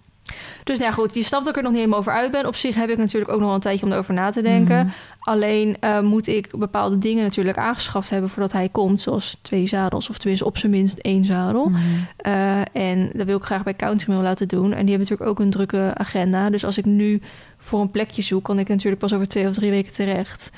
Dus 0.63 0.79
nou 0.79 0.89
ja, 0.89 0.95
goed, 0.95 1.13
je 1.13 1.23
snapt 1.23 1.45
dat 1.45 1.53
ik 1.53 1.57
er 1.57 1.63
nog 1.63 1.71
niet 1.71 1.81
helemaal 1.81 1.99
over 1.99 2.13
uit 2.13 2.31
ben. 2.31 2.47
Op 2.47 2.55
zich 2.55 2.75
heb 2.75 2.89
ik 2.89 2.97
natuurlijk 2.97 3.31
ook 3.31 3.37
nog 3.37 3.45
wel 3.45 3.55
een 3.55 3.61
tijdje 3.61 3.85
om 3.85 3.91
erover 3.91 4.13
na 4.13 4.29
te 4.29 4.41
denken. 4.41 4.85
Mhm. 4.85 4.95
Alleen 5.19 5.77
eh, 5.79 5.99
moet 5.99 6.27
ik 6.27 6.49
bepaalde 6.57 6.97
dingen 6.97 7.23
natuurlijk 7.23 7.57
aangeschaft 7.57 8.09
hebben 8.09 8.29
voordat 8.29 8.51
hij 8.51 8.69
komt. 8.69 9.01
Zoals 9.01 9.37
twee 9.41 9.67
zadels, 9.67 10.09
of 10.09 10.17
tenminste 10.17 10.45
op 10.45 10.57
zijn 10.57 10.71
minst 10.71 10.97
één 10.97 11.25
zadel. 11.25 11.69
Mhm. 11.69 11.81
Eh, 12.17 12.61
en 12.73 13.09
dat 13.13 13.25
wil 13.25 13.37
ik 13.37 13.43
graag 13.43 13.63
bij 13.63 13.75
Countrymail 13.75 14.21
laten 14.21 14.47
doen. 14.47 14.73
En 14.73 14.85
die 14.85 14.95
hebben 14.95 14.99
natuurlijk 14.99 15.29
ook 15.29 15.39
een 15.39 15.49
drukke 15.49 15.91
agenda. 15.93 16.49
Dus 16.49 16.65
als 16.65 16.77
ik 16.77 16.85
nu 16.85 17.21
voor 17.57 17.81
een 17.81 17.91
plekje 17.91 18.21
zoek, 18.21 18.43
kan 18.43 18.59
ik 18.59 18.67
natuurlijk 18.67 19.01
pas 19.01 19.13
over 19.13 19.27
twee 19.27 19.47
of 19.47 19.53
drie 19.53 19.71
weken 19.71 19.93
terecht. 19.93 20.51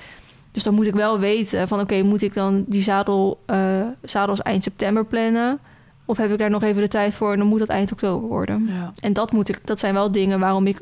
Dus 0.51 0.63
dan 0.63 0.73
moet 0.73 0.88
ik 0.88 0.93
wel 0.93 1.19
weten 1.19 1.67
van 1.67 1.80
oké, 1.80 2.01
moet 2.01 2.21
ik 2.21 2.34
dan 2.34 2.63
die 2.67 2.82
zadel, 2.82 3.39
eh, 3.45 3.82
zadels 4.03 4.41
eind 4.41 4.63
september 4.63 5.05
plannen? 5.05 5.59
Of 6.05 6.17
heb 6.17 6.31
ik 6.31 6.37
daar 6.37 6.49
nog 6.49 6.63
even 6.63 6.81
de 6.81 6.87
tijd 6.87 7.13
voor 7.13 7.31
en 7.31 7.37
dan 7.37 7.47
moet 7.47 7.59
dat 7.59 7.69
eind 7.69 7.91
oktober 7.91 8.27
worden? 8.29 8.69
Ja. 8.71 8.91
En 8.99 9.13
dat, 9.13 9.31
moet 9.31 9.49
ik, 9.49 9.59
dat 9.63 9.79
zijn 9.79 9.93
wel 9.93 10.11
dingen 10.11 10.39
waarom 10.39 10.67
ik 10.67 10.77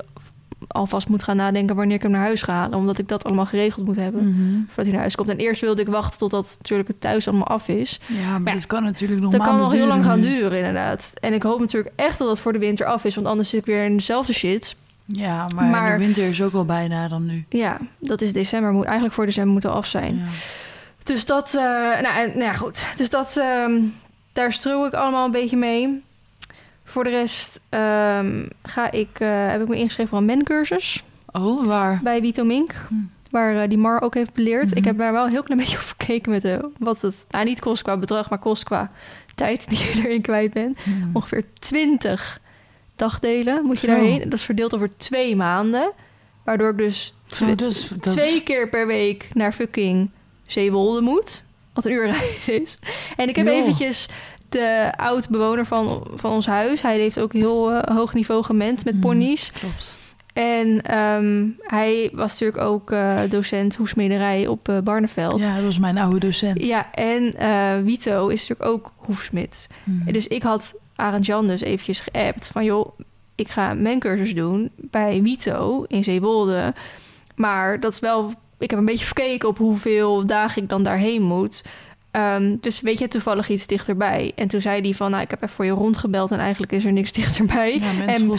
alvast 0.67 1.07
moet 1.07 1.24
gaan 1.24 1.36
nadenken 1.36 1.76
wanneer 1.76 1.95
ik 1.95 2.01
hem 2.01 2.11
naar 2.11 2.21
huis 2.21 2.41
ga 2.41 2.53
halen. 2.53 2.78
Omdat 2.78 2.97
ik 2.97 3.07
dat 3.07 3.24
allemaal 3.24 3.45
geregeld 3.45 3.86
moet 3.86 3.95
hebben 3.95 4.30
Mhm. 4.30 4.55
voordat 4.65 4.84
hij 4.84 4.91
naar 4.91 4.99
huis 5.01 5.15
komt. 5.15 5.30
En 5.30 5.38
eerst 5.38 5.61
wilde 5.61 5.82
ik 5.82 5.88
wachten 5.88 6.19
totdat 6.19 6.55
natuurlijk 6.57 6.88
het 6.89 7.01
thuis 7.01 7.28
allemaal 7.28 7.47
af 7.47 7.67
is. 7.67 7.99
Ja, 8.07 8.30
maar 8.30 8.41
Maar 8.41 8.53
dit 8.53 8.67
kan 8.67 8.84
natuurlijk 8.84 9.21
nog 9.21 9.32
Dat 9.32 9.41
kan 9.41 9.57
nog 9.57 9.71
heel 9.71 9.88
lang 9.88 10.03
gaan 10.05 10.21
duren, 10.21 10.57
inderdaad. 10.57 11.13
En 11.19 11.34
ik 11.34 11.43
hoop 11.43 11.59
natuurlijk 11.59 11.93
echt 11.95 12.17
dat 12.17 12.28
dat 12.28 12.39
voor 12.39 12.53
de 12.53 12.59
winter 12.59 12.86
af 12.86 13.03
is. 13.05 13.15
Want 13.15 13.28
anders 13.28 13.49
zit 13.49 13.59
ik 13.59 13.65
weer 13.65 13.84
in 13.86 13.95
dezelfde 13.95 14.34
shit. 14.34 14.76
Ja, 15.05 15.45
maar, 15.55 15.65
Maar- 15.65 15.97
de 15.97 16.03
winter 16.03 16.24
is 16.28 16.41
ook 16.41 16.53
al 16.53 16.65
bijna 16.65 17.07
dan 17.07 17.26
nu. 17.26 17.45
Ja, 17.49 17.78
dat 17.99 18.21
is 18.21 18.34
december. 18.34 18.71
Moet 18.71 18.86
eigenlijk 18.86 19.13
voor 19.15 19.26
december 19.26 19.51
moeten 19.51 19.71
af 19.71 19.86
zijn. 19.86 20.15
Ja. 20.15 20.24
Dus 21.03 21.26
dat... 21.26 21.53
eh, 21.55 21.63
nou, 22.01 22.15
en- 22.15 22.30
nou 22.32 22.43
ja, 22.43 22.53
goed. 22.53 22.86
Dus 22.95 23.09
dat... 23.09 23.38
ehm, 23.38 23.71
daar 24.34 24.54
stroe 24.54 24.88
ik 24.88 24.94
allemaal 24.94 25.26
een 25.26 25.32
beetje 25.32 25.58
mee. 25.58 26.04
Voor 26.84 27.04
de 27.04 27.10
rest 27.10 27.62
ehm, 27.70 28.48
ga 28.64 28.92
ik, 28.92 29.20
eh, 29.20 29.48
heb 29.48 29.62
ik 29.62 29.68
me 29.68 29.76
ingeschreven 29.76 30.10
voor 30.10 30.18
een 30.20 30.26
mencursus 30.26 31.04
Oh, 31.32 31.66
waar? 31.66 32.00
bij 32.04 32.22
Vito 32.22 32.44
Mink. 32.44 32.74
Hm. 32.88 32.96
Waar 33.30 33.62
eh, 33.62 33.70
die 33.70 33.78
Mar 33.78 34.02
ook 34.02 34.14
heeft 34.14 34.34
beleerd. 34.34 34.70
Mhm. 34.70 34.78
Ik 34.78 34.86
heb 34.86 34.98
daar 34.98 35.12
wel 35.12 35.26
een 35.26 35.32
heel 35.32 35.44
klein 35.44 35.60
beetje 35.64 35.78
op 35.78 35.94
gekeken 35.98 36.32
met 36.32 36.42
de, 36.42 36.70
wat 36.78 37.02
het... 37.02 37.26
Nou, 37.30 37.46
niet 37.46 37.60
kost 37.60 37.82
qua 37.82 37.98
bedrag, 37.98 38.30
maar 38.30 38.40
kost 38.40 38.64
qua 38.64 38.92
tijd 39.36 39.70
die 39.70 39.78
je 39.78 40.02
erin 40.08 40.22
kwijt 40.22 40.54
bent. 40.54 40.86
Mhm. 40.86 41.10
ongeveer 41.14 41.46
20 41.60 42.40
dagdelen 42.96 43.66
moet 43.66 43.80
je 43.80 43.88
daarheen. 43.88 44.24
Dat 44.24 44.34
is 44.34 44.44
verdeeld 44.44 44.76
over 44.76 44.98
twee 44.98 45.36
maanden. 45.36 45.92
Waardoor 46.44 46.70
ik 46.70 46.78
dus 46.78 47.14
dus, 47.56 47.90
dat 47.90 48.02
twee 48.02 48.44
keer 48.44 48.70
per 48.70 48.88
week 48.88 49.30
naar 49.34 49.54
fucking 49.54 50.10
Zeewolde 50.48 51.02
moet. 51.02 51.46
Wat 51.74 51.86
een 51.86 51.91
uur 51.91 52.15
is. 52.61 52.80
En 53.15 53.30
ik 53.30 53.36
heb 53.36 53.47
eventjes 53.47 54.07
de 54.49 54.91
oud-bewoner 54.95 55.65
van, 55.65 56.07
van 56.15 56.32
ons 56.32 56.45
huis. 56.45 56.82
Hij 56.82 56.99
heeft 56.99 57.19
ook 57.19 57.34
heel 57.34 57.71
eh, 57.71 57.95
hoog 57.95 58.13
niveau 58.13 58.43
gement 58.43 58.86
met 58.86 58.93
Mhm. 58.93 59.03
ponies. 59.03 59.51
Klopt. 59.51 59.93
En 60.34 60.82
ehm, 60.82 61.47
hij 61.59 62.09
was 62.13 62.32
natuurlijk 62.39 62.63
ook 62.63 62.91
eh, 62.91 63.19
docent 63.30 63.76
hoefsmederij 63.76 64.47
op 64.47 64.69
eh, 64.69 64.78
Barneveld. 64.80 65.45
Ja, 65.45 65.55
dat 65.55 65.63
was 65.63 65.80
mijn 65.80 65.97
oude 65.97 66.19
docent. 66.19 66.65
Ja, 66.65 66.91
en 66.91 67.24
Wito 67.86 68.28
is 68.28 68.47
natuurlijk 68.47 68.69
ook 68.69 68.93
hoefsmid. 68.97 69.67
Mhm. 69.84 70.11
Dus 70.11 70.28
ik 70.28 70.43
had 70.43 70.76
Arend 70.95 71.26
Jan 71.26 71.47
dus 71.47 71.61
eventjes 71.61 71.99
geappt 71.99 72.47
van... 72.47 72.63
joh, 72.63 72.99
ik 73.36 73.47
ga 73.49 73.71
een 73.71 73.82
mencursus 73.82 74.36
doen 74.36 74.71
bij 74.76 75.21
Wito 75.21 75.84
in 75.88 76.03
Zeewolde. 76.03 76.74
Maar 77.36 77.80
dat 77.80 77.93
is 77.93 77.99
wel... 77.99 78.34
Ik 78.64 78.70
heb 78.70 78.80
een 78.80 78.86
beetje 78.86 79.05
verkeken 79.05 79.49
op 79.49 79.57
hoeveel 79.57 80.26
dagen 80.26 80.61
ik 80.64 80.70
dan 80.70 80.84
daarheen 80.84 81.22
moet. 81.22 81.64
Ehm, 82.11 82.55
dus 82.61 82.82
weet 82.82 82.99
je 82.99 83.07
toevallig 83.07 83.49
iets 83.49 83.68
dichterbij? 83.68 84.32
En 84.36 84.47
toen 84.47 84.61
zei 84.61 84.82
hij 84.82 84.93
van... 84.93 85.11
nou, 85.11 85.24
ik 85.24 85.30
heb 85.30 85.41
even 85.43 85.55
voor 85.55 85.66
je 85.66 85.72
rondgebeld... 85.72 86.32
en 86.32 86.39
eigenlijk 86.39 86.72
is 86.72 86.86
er 86.86 86.91
niks 86.91 87.11
dichterbij. 87.22 87.74
Ja, 87.80 88.05
en, 88.05 88.32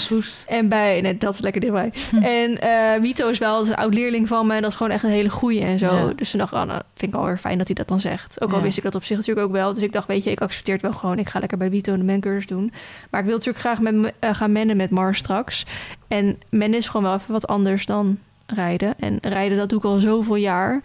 en 0.46 0.68
bij... 0.68 1.00
Nee, 1.00 1.16
dat 1.18 1.34
is 1.34 1.40
lekker 1.40 1.60
dichtbij. 1.60 1.92
En 2.42 2.58
Wito 3.00 3.28
is 3.28 3.38
wel 3.38 3.66
een 3.66 3.74
oud 3.74 3.94
leerling 3.94 4.28
van 4.28 4.46
me... 4.46 4.54
en 4.54 4.62
dat 4.62 4.70
is 4.70 4.76
gewoon 4.76 4.92
echt 4.92 5.02
een 5.04 5.10
hele 5.10 5.28
goeie 5.30 5.60
en 5.60 5.78
zo. 5.78 5.94
Ja. 5.96 6.12
Dus 6.16 6.30
toen 6.30 6.38
dacht 6.40 6.52
ik, 6.52 6.58
oh, 6.58 6.64
nou, 6.64 6.82
vind 6.94 7.12
ik 7.12 7.18
alweer 7.18 7.38
fijn 7.38 7.58
dat 7.58 7.66
hij 7.66 7.76
dat 7.76 7.88
dan 7.88 8.00
zegt. 8.00 8.40
Ook 8.40 8.50
al 8.50 8.56
Ja. 8.56 8.62
wist 8.62 8.76
ik 8.76 8.82
dat 8.84 8.94
op 8.94 9.04
zich 9.04 9.16
natuurlijk 9.16 9.46
ook 9.46 9.52
wel. 9.52 9.74
Dus 9.74 9.82
ik 9.82 9.92
dacht, 9.92 10.06
weet 10.06 10.24
je, 10.24 10.30
ik 10.30 10.40
accepteer 10.40 10.74
het 10.74 10.82
wel 10.82 10.92
gewoon. 10.92 11.18
Ik 11.18 11.28
ga 11.28 11.38
lekker 11.38 11.58
bij 11.58 11.70
Wito 11.70 11.92
een 11.92 12.04
mencursus 12.04 12.46
doen. 12.46 12.72
Maar 13.10 13.20
ik 13.20 13.26
wil 13.26 13.36
natuurlijk 13.36 13.64
graag 13.64 13.80
met, 13.80 13.94
me- 13.94 14.12
eh, 14.18 14.34
gaan 14.34 14.52
mennen 14.52 14.76
met 14.76 14.90
Mars 14.90 15.18
straks. 15.18 15.64
En 16.08 16.38
mennen 16.48 16.78
is 16.78 16.88
gewoon 16.88 17.02
wel 17.06 17.14
even 17.14 17.32
wat 17.32 17.46
anders 17.46 17.86
dan 17.86 18.18
rijden. 18.46 18.94
En 18.98 19.18
rijden, 19.22 19.58
dat 19.58 19.68
doe 19.68 19.78
ik 19.78 19.84
al 19.84 19.98
zoveel 19.98 20.36
jaar. 20.36 20.80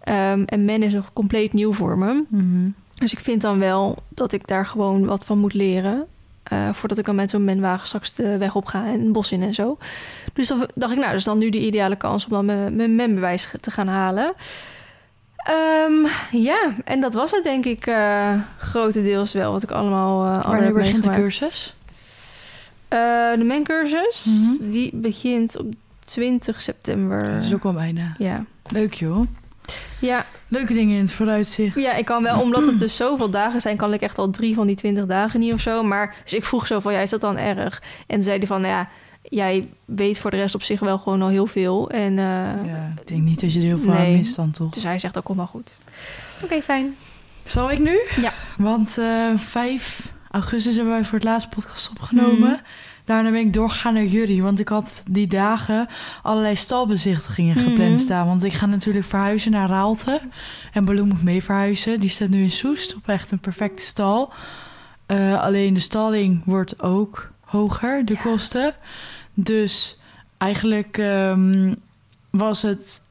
Ehm, 0.00 0.42
en 0.42 0.64
mennen 0.64 0.88
is 0.88 0.94
nog 0.94 1.12
compleet 1.12 1.52
nieuw 1.52 1.72
voor 1.72 1.98
me. 1.98 2.24
Mhm. 2.28 2.68
Dus 2.94 3.12
ik 3.12 3.20
vind 3.20 3.40
dan 3.40 3.58
wel 3.58 3.96
dat 4.08 4.32
ik 4.32 4.46
daar 4.46 4.66
gewoon 4.66 5.04
wat 5.06 5.24
van 5.24 5.38
moet 5.38 5.54
leren. 5.54 6.06
eh, 6.44 6.72
voordat 6.72 6.98
ik 6.98 7.04
dan 7.04 7.14
met 7.14 7.30
zo'n 7.30 7.44
menwagen 7.44 7.86
straks 7.86 8.14
de 8.14 8.36
weg 8.38 8.54
op 8.54 8.66
ga 8.66 8.86
en 8.86 9.00
het 9.00 9.12
bos 9.12 9.32
in 9.32 9.42
en 9.42 9.54
zo. 9.54 9.78
Dus 10.34 10.48
dan 10.48 10.68
dacht 10.74 10.92
ik, 10.92 10.98
nou, 10.98 11.14
is 11.14 11.24
dan 11.24 11.38
nu 11.38 11.50
de 11.50 11.60
ideale 11.60 11.96
kans 11.96 12.24
om 12.24 12.30
dan 12.32 12.44
mijn, 12.44 12.76
mijn 12.76 12.94
menbewijs 12.94 13.48
te 13.60 13.70
gaan 13.70 13.88
halen. 13.88 14.32
Ehm, 15.36 16.06
ja, 16.30 16.72
en 16.84 17.00
dat 17.00 17.14
was 17.14 17.30
het 17.30 17.44
denk 17.44 17.64
ik 17.64 17.86
eh, 17.86 18.32
grotendeels 18.58 19.32
wel 19.32 19.52
wat 19.52 19.62
ik 19.62 19.70
allemaal 19.70 20.26
uh, 20.26 20.46
Wanneer 20.50 20.72
begint 20.72 21.02
de 21.02 21.10
cursus? 21.10 21.74
Eh, 22.88 22.98
de 23.38 23.44
mencursus, 23.44 24.24
Mhm. 24.24 24.70
die 24.70 24.90
begint 24.94 25.58
op 25.58 25.72
20 26.04 26.62
september. 26.62 27.32
Dat 27.32 27.42
is 27.42 27.54
ook 27.54 27.64
al 27.64 27.72
bijna. 27.72 28.14
Ja. 28.18 28.44
Leuk 28.66 28.94
joh. 28.94 29.26
Ja, 30.00 30.26
Leuke 30.48 30.72
dingen 30.72 30.96
in 30.96 31.02
het 31.02 31.12
vooruitzicht. 31.12 31.80
ja, 31.80 31.94
ik 31.94 32.04
kan 32.04 32.22
wel, 32.22 32.40
omdat 32.40 32.66
het 32.66 32.78
dus 32.78 32.96
zoveel 32.96 33.30
dagen 33.30 33.60
zijn, 33.60 33.76
kan 33.76 33.92
ik 33.92 34.00
echt 34.00 34.18
al 34.18 34.30
drie 34.30 34.54
van 34.54 34.66
die 34.66 34.76
20 34.76 35.06
dagen 35.06 35.40
niet 35.40 35.52
of 35.52 35.60
zo. 35.60 35.82
Maar 35.82 36.14
dus 36.22 36.32
ik 36.32 36.44
vroeg 36.44 36.66
zo 36.66 36.80
van, 36.80 36.92
ja, 36.92 36.98
is 36.98 37.10
dat 37.10 37.20
dan 37.20 37.36
erg? 37.36 37.82
En 38.06 38.22
zei 38.22 38.38
hij 38.38 38.46
van, 38.46 38.60
nou 38.60 38.72
ja, 38.72 38.88
jij 39.22 39.68
weet 39.84 40.18
voor 40.18 40.30
de 40.30 40.36
rest 40.36 40.54
op 40.54 40.62
zich 40.62 40.80
wel 40.80 40.98
gewoon 40.98 41.22
al 41.22 41.28
heel 41.28 41.46
veel. 41.46 41.90
En 41.90 42.18
eh, 42.18 42.24
Ja, 42.64 42.92
ik 43.00 43.06
denk 43.06 43.22
niet 43.22 43.40
dat 43.40 43.52
je 43.52 43.58
er 43.58 43.64
heel 43.64 43.78
veel 43.78 43.92
aan 43.92 43.96
Nee. 44.02 44.16
mist 44.16 44.36
dan 44.36 44.50
toch? 44.50 44.70
dus 44.72 44.82
hij 44.82 44.98
zegt, 44.98 45.14
dat 45.14 45.22
komt 45.24 45.38
wel 45.38 45.46
goed. 45.46 45.78
Oké, 46.44 46.60
fijn. 46.62 46.96
Zal 47.42 47.70
ik 47.70 47.78
nu? 47.78 47.98
Ja. 48.20 48.32
Want 48.58 48.98
eh 48.98 49.30
5 49.36 50.12
augustus 50.30 50.74
hebben 50.76 50.94
wij 50.94 51.04
voor 51.04 51.14
het 51.18 51.24
laatste 51.28 51.48
podcast 51.48 51.90
opgenomen. 51.90 52.38
Mhm. 52.38 52.54
Daarna 53.04 53.30
ben 53.30 53.40
ik 53.40 53.52
doorgegaan 53.52 53.94
naar 53.94 54.04
Jury. 54.04 54.40
Want 54.42 54.60
ik 54.60 54.68
had 54.68 55.02
die 55.10 55.26
dagen 55.26 55.88
allerlei 56.22 56.56
stalbezichtigingen 56.56 57.56
gepland 57.56 57.90
Mhm. 57.92 57.98
staan. 58.00 58.26
Want 58.26 58.44
ik 58.44 58.52
ga 58.52 58.66
natuurlijk 58.66 59.04
verhuizen 59.06 59.50
naar 59.50 59.68
Raalte. 59.68 60.20
En 60.72 60.84
Baloo 60.84 61.04
moet 61.04 61.22
mee 61.22 61.42
verhuizen. 61.42 62.00
Die 62.00 62.08
staat 62.10 62.28
nu 62.28 62.42
in 62.42 62.50
Soest 62.50 62.94
op 62.94 63.08
echt 63.08 63.30
een 63.30 63.38
perfecte 63.38 63.82
stal. 63.82 64.32
Eh, 65.06 65.42
alleen 65.42 65.74
de 65.74 65.80
stalling 65.80 66.42
wordt 66.44 66.82
ook 66.82 67.30
hoger, 67.40 68.04
de 68.04 68.14
Ja. 68.14 68.20
kosten. 68.20 68.74
Dus 69.34 69.98
eigenlijk 70.38 70.98
ehm, 70.98 71.74
was 72.30 72.62
het... 72.62 73.02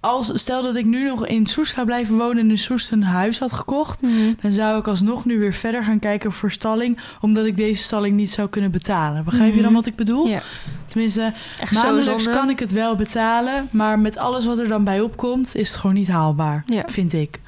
Als, 0.00 0.30
stel 0.34 0.62
dat 0.62 0.76
ik 0.76 0.84
nu 0.84 1.04
nog 1.08 1.26
in 1.26 1.46
Soest 1.46 1.74
ga 1.74 1.84
blijven 1.84 2.16
wonen 2.16 2.38
en 2.38 2.50
in 2.50 2.58
Soest 2.58 2.90
een 2.90 3.02
huis 3.02 3.38
had 3.38 3.52
gekocht... 3.52 4.02
dan 4.42 4.50
zou 4.50 4.78
ik 4.78 4.86
alsnog 4.88 5.24
nu 5.24 5.38
weer 5.38 5.54
verder 5.54 5.84
gaan 5.84 5.98
kijken 5.98 6.32
voor 6.32 6.50
stalling... 6.50 6.98
omdat 7.20 7.44
ik 7.44 7.56
deze 7.56 7.82
stalling 7.82 8.16
niet 8.16 8.30
zou 8.30 8.48
kunnen 8.48 8.70
betalen. 8.70 9.24
Begrijp 9.24 9.50
je 9.54 9.56
dan 9.60 9.64
Mhm. 9.64 9.74
wat 9.74 9.86
ik 9.86 9.96
bedoel? 9.96 10.26
Ja, 10.26 10.40
Tenminste, 10.86 11.32
echt 11.58 11.72
maandelijks 11.72 12.30
kan 12.30 12.50
ik 12.50 12.58
het 12.58 12.72
wel 12.72 12.94
betalen... 12.96 13.68
maar 13.70 13.98
met 13.98 14.16
alles 14.16 14.44
wat 14.46 14.58
er 14.58 14.68
dan 14.68 14.84
bij 14.84 15.00
opkomt 15.00 15.54
is 15.56 15.68
het 15.68 15.78
gewoon 15.78 15.96
niet 15.96 16.08
haalbaar, 16.08 16.62
Ja. 16.66 16.82
vind 16.86 17.12
ik. 17.12 17.40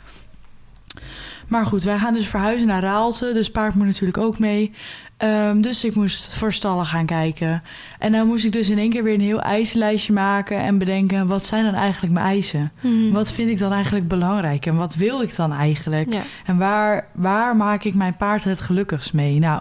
Maar 1.53 1.67
goed, 1.67 1.83
wij 1.83 1.99
gaan 1.99 2.15
dus 2.15 2.27
verhuizen 2.27 2.67
naar 2.67 2.83
Raalte. 2.83 3.31
Dus 3.33 3.51
paard 3.51 3.75
moet 3.75 3.87
natuurlijk 3.87 4.19
ook 4.19 4.39
mee. 4.39 4.73
Ehm, 5.17 5.61
dus 5.61 5.85
ik 5.85 5.95
moest 5.95 6.35
voor 6.35 6.53
stallen 6.53 6.87
gaan 6.87 7.07
kijken. 7.07 7.63
En 7.99 8.13
dan 8.13 8.27
moest 8.27 8.45
ik 8.45 8.53
dus 8.53 8.71
in 8.71 8.79
één 8.79 8.91
keer 8.91 9.03
weer 9.03 9.15
een 9.15 9.21
heel 9.21 9.41
eisenlijstje 9.41 10.13
maken... 10.13 10.59
en 10.59 10.79
bedenken, 10.79 11.27
wat 11.27 11.45
zijn 11.45 11.65
dan 11.65 11.75
eigenlijk 11.75 12.13
mijn 12.13 12.27
eisen? 12.27 12.73
Mhm. 12.81 13.11
Wat 13.13 13.33
vind 13.33 13.49
ik 13.49 13.59
dan 13.59 13.73
eigenlijk 13.73 14.09
belangrijk? 14.09 14.67
En 14.67 14.77
wat 14.77 14.95
wil 14.95 15.23
ik 15.23 15.37
dan 15.37 15.53
eigenlijk? 15.53 16.13
Ja. 16.13 16.23
En 16.45 16.59
waar, 16.59 17.09
waar 17.15 17.57
maak 17.57 17.85
ik 17.85 17.95
mijn 17.95 18.17
paard 18.17 18.45
het 18.45 18.61
gelukkigst 18.61 19.13
mee? 19.13 19.39
Nou, 19.39 19.61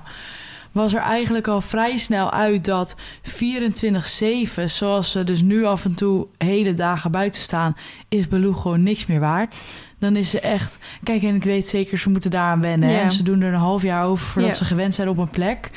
was 0.71 0.93
er 0.93 1.01
eigenlijk 1.01 1.47
al 1.47 1.61
vrij 1.61 1.97
snel 1.97 2.31
uit 2.31 2.65
dat 2.65 2.95
24-7, 3.23 4.63
zoals 4.65 5.11
ze 5.11 5.23
dus 5.23 5.41
nu 5.41 5.65
af 5.65 5.85
en 5.85 5.95
toe 5.95 6.27
hele 6.37 6.73
dagen 6.73 7.11
buiten 7.11 7.41
staan, 7.41 7.75
is 8.09 8.27
Baloo 8.27 8.53
gewoon 8.53 8.83
niks 8.83 9.05
meer 9.05 9.19
waard. 9.19 9.61
Dan 10.01 10.15
is 10.15 10.29
ze 10.29 10.39
echt. 10.39 10.77
Kijk, 11.03 11.23
en 11.23 11.35
ik 11.35 11.43
weet 11.43 11.67
zeker, 11.67 11.97
ze 11.97 12.09
moeten 12.09 12.31
daaraan 12.31 12.61
wennen. 12.61 12.89
Ja. 12.89 12.99
En 12.99 13.11
ze 13.11 13.23
doen 13.23 13.41
er 13.41 13.53
een 13.53 13.59
half 13.59 13.81
jaar 13.81 14.05
over 14.05 14.25
voordat 14.25 14.55
ze 14.55 14.65
gewend 14.65 14.95
zijn 14.95 15.09
op 15.09 15.17
een 15.17 15.29
plek. 15.29 15.69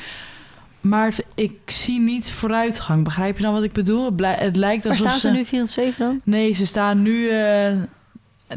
Maar 0.81 1.05
het- 1.07 1.25
ik 1.35 1.51
zie 1.65 1.99
niet 1.99 2.31
vooruitgang. 2.31 3.03
Begrijp 3.03 3.37
je 3.37 3.43
dan 3.43 3.53
wat 3.53 3.63
ik 3.63 3.71
bedoel? 3.71 4.05
Het, 4.05 4.15
blij- 4.15 4.35
het 4.39 4.55
lijkt 4.55 4.83
Waar 4.83 4.93
alsof 4.93 5.07
staan 5.07 5.19
ze 5.19 5.31
nu 5.37 5.45
407 5.45 6.05
dan? 6.05 6.21
Nee, 6.23 6.51
ze 6.53 6.65
staan 6.65 7.01
nu 7.01 7.29
eh 7.29 7.71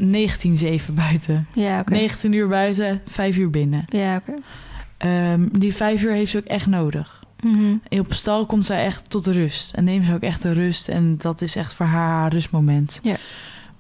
19-7 0.01 0.95
buiten. 0.95 1.49
Ja, 1.55 1.81
oké. 1.81 1.91
19 1.93 2.33
uur 2.33 2.49
buiten, 2.49 3.01
5 3.07 3.37
uur 3.37 3.51
binnen. 3.51 3.85
Ja, 3.89 4.17
oké. 4.17 4.33
Ehm, 4.97 5.47
die 5.53 5.75
5 5.75 6.03
uur 6.03 6.13
heeft 6.13 6.31
ze 6.31 6.39
ook 6.39 6.45
echt 6.45 6.67
nodig. 6.67 7.23
Mhm. 7.43 7.75
Op 7.89 8.15
stal 8.15 8.47
komt 8.47 8.65
zij 8.65 8.85
echt 8.85 9.11
tot 9.11 9.27
rust. 9.27 9.75
En 9.75 9.85
neemt 9.85 10.05
ze 10.05 10.15
ook 10.15 10.21
echt 10.23 10.43
de 10.43 10.53
rust. 10.53 10.89
En 10.89 11.15
dat 11.19 11.41
is 11.41 11.57
echt 11.57 11.75
voor 11.75 11.87
haar 11.87 12.09
haar 12.21 12.33
rustmoment. 12.33 12.99
Ja. 13.03 13.17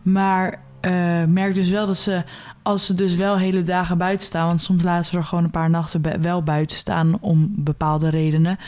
Maar 0.03 0.61
eh, 0.89 1.24
merk 1.28 1.55
dus 1.55 1.68
wel 1.68 1.86
dat 1.86 1.97
ze, 1.97 2.22
als 2.62 2.86
ze 2.86 2.95
dus 2.95 3.14
wel 3.16 3.36
hele 3.39 3.62
dagen 3.62 3.99
buiten 3.99 4.26
staan... 4.26 4.47
want 4.47 4.61
soms 4.61 4.82
laten 4.82 5.05
ze 5.05 5.16
er 5.16 5.24
gewoon 5.24 5.45
een 5.45 5.51
paar 5.51 5.70
nachten 5.70 6.22
wel 6.22 6.43
buiten 6.43 6.76
staan... 6.76 7.18
om 7.20 7.53
bepaalde 7.57 8.09
redenen... 8.09 8.59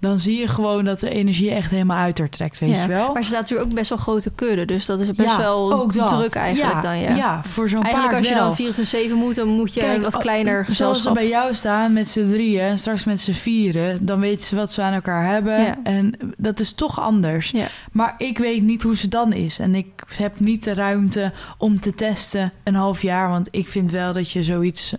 dan 0.00 0.18
zie 0.18 0.38
je 0.38 0.48
gewoon 0.48 0.84
dat 0.84 1.00
de 1.00 1.10
energie 1.10 1.50
echt 1.50 1.70
helemaal 1.70 1.96
uit 1.98 2.18
haar 2.18 2.28
trekt, 2.28 2.58
weet 2.58 2.70
Ja, 2.70 2.82
je 2.82 2.88
wel? 2.88 3.12
Maar 3.12 3.22
ze 3.22 3.28
staat 3.28 3.40
natuurlijk 3.40 3.68
ook 3.70 3.74
best 3.76 3.88
wel 3.88 3.98
grote 3.98 4.30
kudde, 4.34 4.64
dus 4.64 4.86
dat 4.86 5.00
is 5.00 5.12
best 5.12 5.30
Ja, 5.30 5.36
wel 5.38 5.86
druk 5.88 6.34
eigenlijk 6.34 6.74
ja, 6.74 6.80
dan, 6.80 6.98
ja. 6.98 7.14
Ja, 7.14 7.42
voor 7.42 7.68
zo'n 7.68 7.82
Eigenlijk 7.82 8.12
paard 8.12 8.18
als 8.18 8.28
je 8.28 8.34
wel. 8.34 8.46
dan 8.46 8.54
24 8.56 9.14
moet, 9.16 9.34
dan 9.34 9.48
moet 9.48 9.74
je 9.74 9.98
wat 10.02 10.14
al- 10.14 10.20
kleiner 10.20 10.54
Zoals 10.54 10.66
ze 10.76 10.82
gezelschap. 10.84 11.14
bij 11.14 11.28
jou 11.28 11.54
staan 11.54 11.92
met 11.92 12.08
z'n 12.08 12.30
drieën 12.32 12.60
en 12.60 12.78
straks 12.78 13.04
met 13.04 13.20
z'n 13.20 13.32
vieren, 13.32 14.06
dan 14.06 14.20
weten 14.20 14.44
ze 14.44 14.56
wat 14.56 14.72
ze 14.72 14.82
aan 14.82 14.92
elkaar 14.92 15.26
hebben. 15.32 15.84
En 15.84 16.14
dat 16.36 16.60
is 16.60 16.72
toch 16.72 17.00
anders. 17.00 17.52
Maar 17.92 18.14
ik 18.18 18.38
weet 18.38 18.62
niet 18.62 18.82
hoe 18.82 18.96
ze 18.96 19.08
dan 19.08 19.32
is. 19.32 19.58
En 19.58 19.74
ik 19.74 19.86
heb 20.16 20.40
niet 20.40 20.64
de 20.64 20.74
ruimte 20.74 21.32
om 21.58 21.80
te 21.80 21.94
testen 21.94 22.52
een 22.64 22.74
half 22.74 23.02
jaar. 23.02 23.28
Want 23.28 23.48
ik 23.50 23.68
vind 23.68 23.90
wel 23.90 24.12
dat 24.12 24.30
je 24.30 24.42
zoiets 24.42 24.94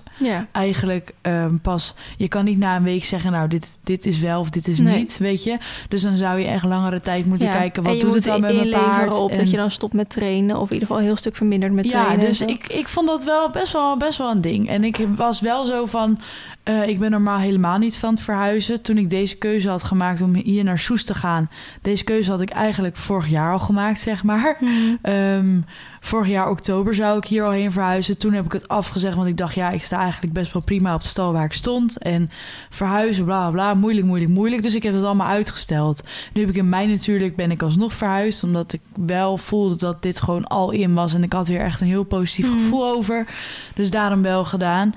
eigenlijk 0.52 1.12
ehm, 1.22 1.58
pas. 1.58 1.96
Je 2.18 2.28
kan 2.28 2.46
niet 2.46 2.58
na 2.58 2.76
een 2.76 2.84
week 2.84 3.06
zeggen, 3.06 3.32
nou, 3.32 3.48
dit, 3.48 3.78
dit 3.84 4.06
is 4.06 4.20
wel 4.20 4.40
of 4.40 4.50
dit 4.50 4.68
is 4.68 4.80
Nee. 4.80 4.91
Niet. 4.96 5.18
Weet 5.18 5.44
je? 5.44 5.58
Dus 5.88 6.02
dan 6.02 6.18
zou 6.18 6.40
je 6.40 6.48
echt 6.48 6.66
langere 6.66 7.02
tijd 7.02 7.26
moeten 7.26 7.48
Ja. 7.48 7.54
kijken. 7.54 7.84
en 7.84 7.90
Wat 7.92 8.02
doet 8.02 8.14
het 8.14 8.24
dan 8.24 8.42
met 8.42 8.56
mijn 8.56 8.70
paard? 8.70 9.20
op 9.20 9.32
En- 9.32 9.38
dat 9.38 9.50
je 9.52 9.58
dan 9.58 9.72
stopt 9.72 9.94
met 9.94 10.10
trainen, 10.10 10.56
of 10.60 10.68
in 10.68 10.74
ieder 10.74 10.88
geval 10.88 10.98
een 10.98 11.08
heel 11.08 11.16
stuk 11.18 11.36
verminderd 11.36 11.74
met 11.74 11.86
ja, 11.86 11.92
trainen. 11.92 12.20
en 12.20 12.26
dus 12.26 12.42
ik, 12.42 12.68
ik 12.68 12.88
vond 12.88 13.08
dat 13.08 13.24
wel 13.24 13.50
best, 13.50 13.74
wel 13.74 13.98
best 13.98 14.18
wel 14.18 14.32
een 14.32 14.42
ding. 14.42 14.70
En 14.70 14.84
ik 14.84 14.98
was 15.16 15.42
wel 15.42 15.66
zo 15.66 15.86
van... 15.86 16.20
eh, 16.64 16.88
ik 16.88 17.00
ben 17.00 17.12
normaal 17.12 17.38
helemaal 17.40 17.78
niet 17.78 17.98
van 17.98 18.10
het 18.10 18.22
verhuizen. 18.22 18.82
Toen 18.82 18.98
ik 18.98 19.10
deze 19.10 19.38
keuze 19.38 19.70
had 19.70 19.84
gemaakt 19.84 20.22
om 20.22 20.36
hier 20.36 20.64
naar 20.64 20.80
Soes 20.80 21.04
te 21.04 21.14
gaan... 21.14 21.50
deze 21.82 22.04
keuze 22.04 22.32
had 22.32 22.42
ik 22.42 22.50
eigenlijk 22.50 22.96
vorig 22.98 23.28
jaar 23.30 23.52
al 23.52 23.60
gemaakt, 23.60 24.00
zeg 24.00 24.24
maar. 24.24 24.58
Mhm. 24.60 24.72
Ehm, 25.02 25.60
vorig 26.04 26.28
jaar 26.28 26.50
oktober 26.50 26.96
zou 26.96 27.18
ik 27.18 27.26
hier 27.26 27.44
al 27.44 27.52
heen 27.52 27.72
verhuizen. 27.72 28.18
Toen 28.18 28.34
heb 28.34 28.46
ik 28.46 28.52
het 28.52 28.68
afgezegd, 28.68 29.16
want 29.16 29.28
ik 29.28 29.38
dacht... 29.38 29.56
ja, 29.56 29.70
ik 29.70 29.84
sta 29.84 30.00
eigenlijk 30.00 30.34
best 30.34 30.54
wel 30.54 30.62
prima 30.62 30.94
op 30.94 31.02
de 31.02 31.08
stal 31.08 31.34
waar 31.34 31.46
ik 31.46 31.54
stond. 31.54 31.98
En 31.98 32.30
verhuizen, 32.70 33.26
bla, 33.26 33.40
bla, 33.42 33.52
bla, 33.52 33.74
moeilijk, 33.74 34.06
moeilijk, 34.06 34.32
moeilijk. 34.32 34.62
Dus 34.62 34.76
ik 34.76 34.84
heb 34.84 34.94
het 34.94 35.04
allemaal 35.04 35.28
uitgesteld. 35.28 36.04
Nu 36.34 36.42
heb 36.42 36.50
ik 36.50 36.56
in 36.56 36.70
mei 36.70 36.88
natuurlijk, 36.88 37.36
ben 37.36 37.52
ik 37.52 37.62
alsnog 37.62 37.94
verhuisd... 37.94 38.44
omdat 38.44 38.74
ik 38.74 38.82
wel 38.96 39.38
voelde 39.38 39.76
dat 39.76 40.02
dit 40.02 40.22
gewoon 40.22 40.48
al 40.48 40.72
in 40.72 40.94
was. 40.94 41.14
En 41.14 41.24
ik 41.24 41.34
had 41.34 41.48
hier 41.48 41.60
echt 41.62 41.82
een 41.82 41.88
heel 41.88 42.04
positief 42.04 42.50
Mhm. 42.50 42.58
gevoel 42.60 42.86
over. 42.88 43.28
Dus 43.76 43.92
daarom 43.92 44.22
wel 44.22 44.46
gedaan. 44.46 44.94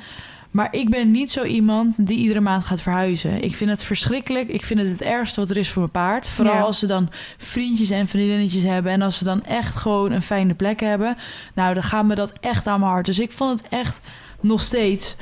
Maar 0.55 0.69
ik 0.71 0.91
ben 0.91 1.11
niet 1.11 1.31
zo 1.31 1.43
iemand 1.43 2.07
die 2.07 2.19
iedere 2.19 2.41
maand 2.41 2.65
gaat 2.65 2.81
verhuizen. 2.81 3.43
Ik 3.43 3.55
vind 3.55 3.71
het 3.71 3.85
verschrikkelijk. 3.85 4.49
Ik 4.49 4.65
vind 4.65 4.81
het 4.81 4.89
het 4.89 5.01
ergste 5.01 5.41
wat 5.41 5.51
er 5.51 5.57
is 5.57 5.69
voor 5.69 5.79
mijn 5.79 5.91
paard. 5.93 6.29
Vooral 6.29 6.55
Ja. 6.55 6.61
als 6.61 6.79
ze 6.79 6.87
dan 6.87 7.11
vriendjes 7.39 7.91
en 7.91 8.07
vriendinnetjes 8.09 8.63
hebben... 8.63 8.93
en 8.93 9.03
als 9.03 9.19
ze 9.19 9.25
dan 9.25 9.45
echt 9.45 9.77
gewoon 9.77 10.13
een 10.13 10.23
fijne 10.23 10.55
plek 10.55 10.81
hebben... 10.81 11.17
nou, 11.55 11.75
dan 11.75 11.83
gaat 11.83 12.05
me 12.05 12.15
dat 12.15 12.33
echt 12.41 12.67
aan 12.67 12.81
mijn 12.81 12.93
hart. 12.93 13.07
Dus 13.07 13.19
ik 13.19 13.33
vond 13.33 13.59
het 13.61 13.69
echt 13.69 14.01
nog 14.41 14.61
steeds... 14.61 15.17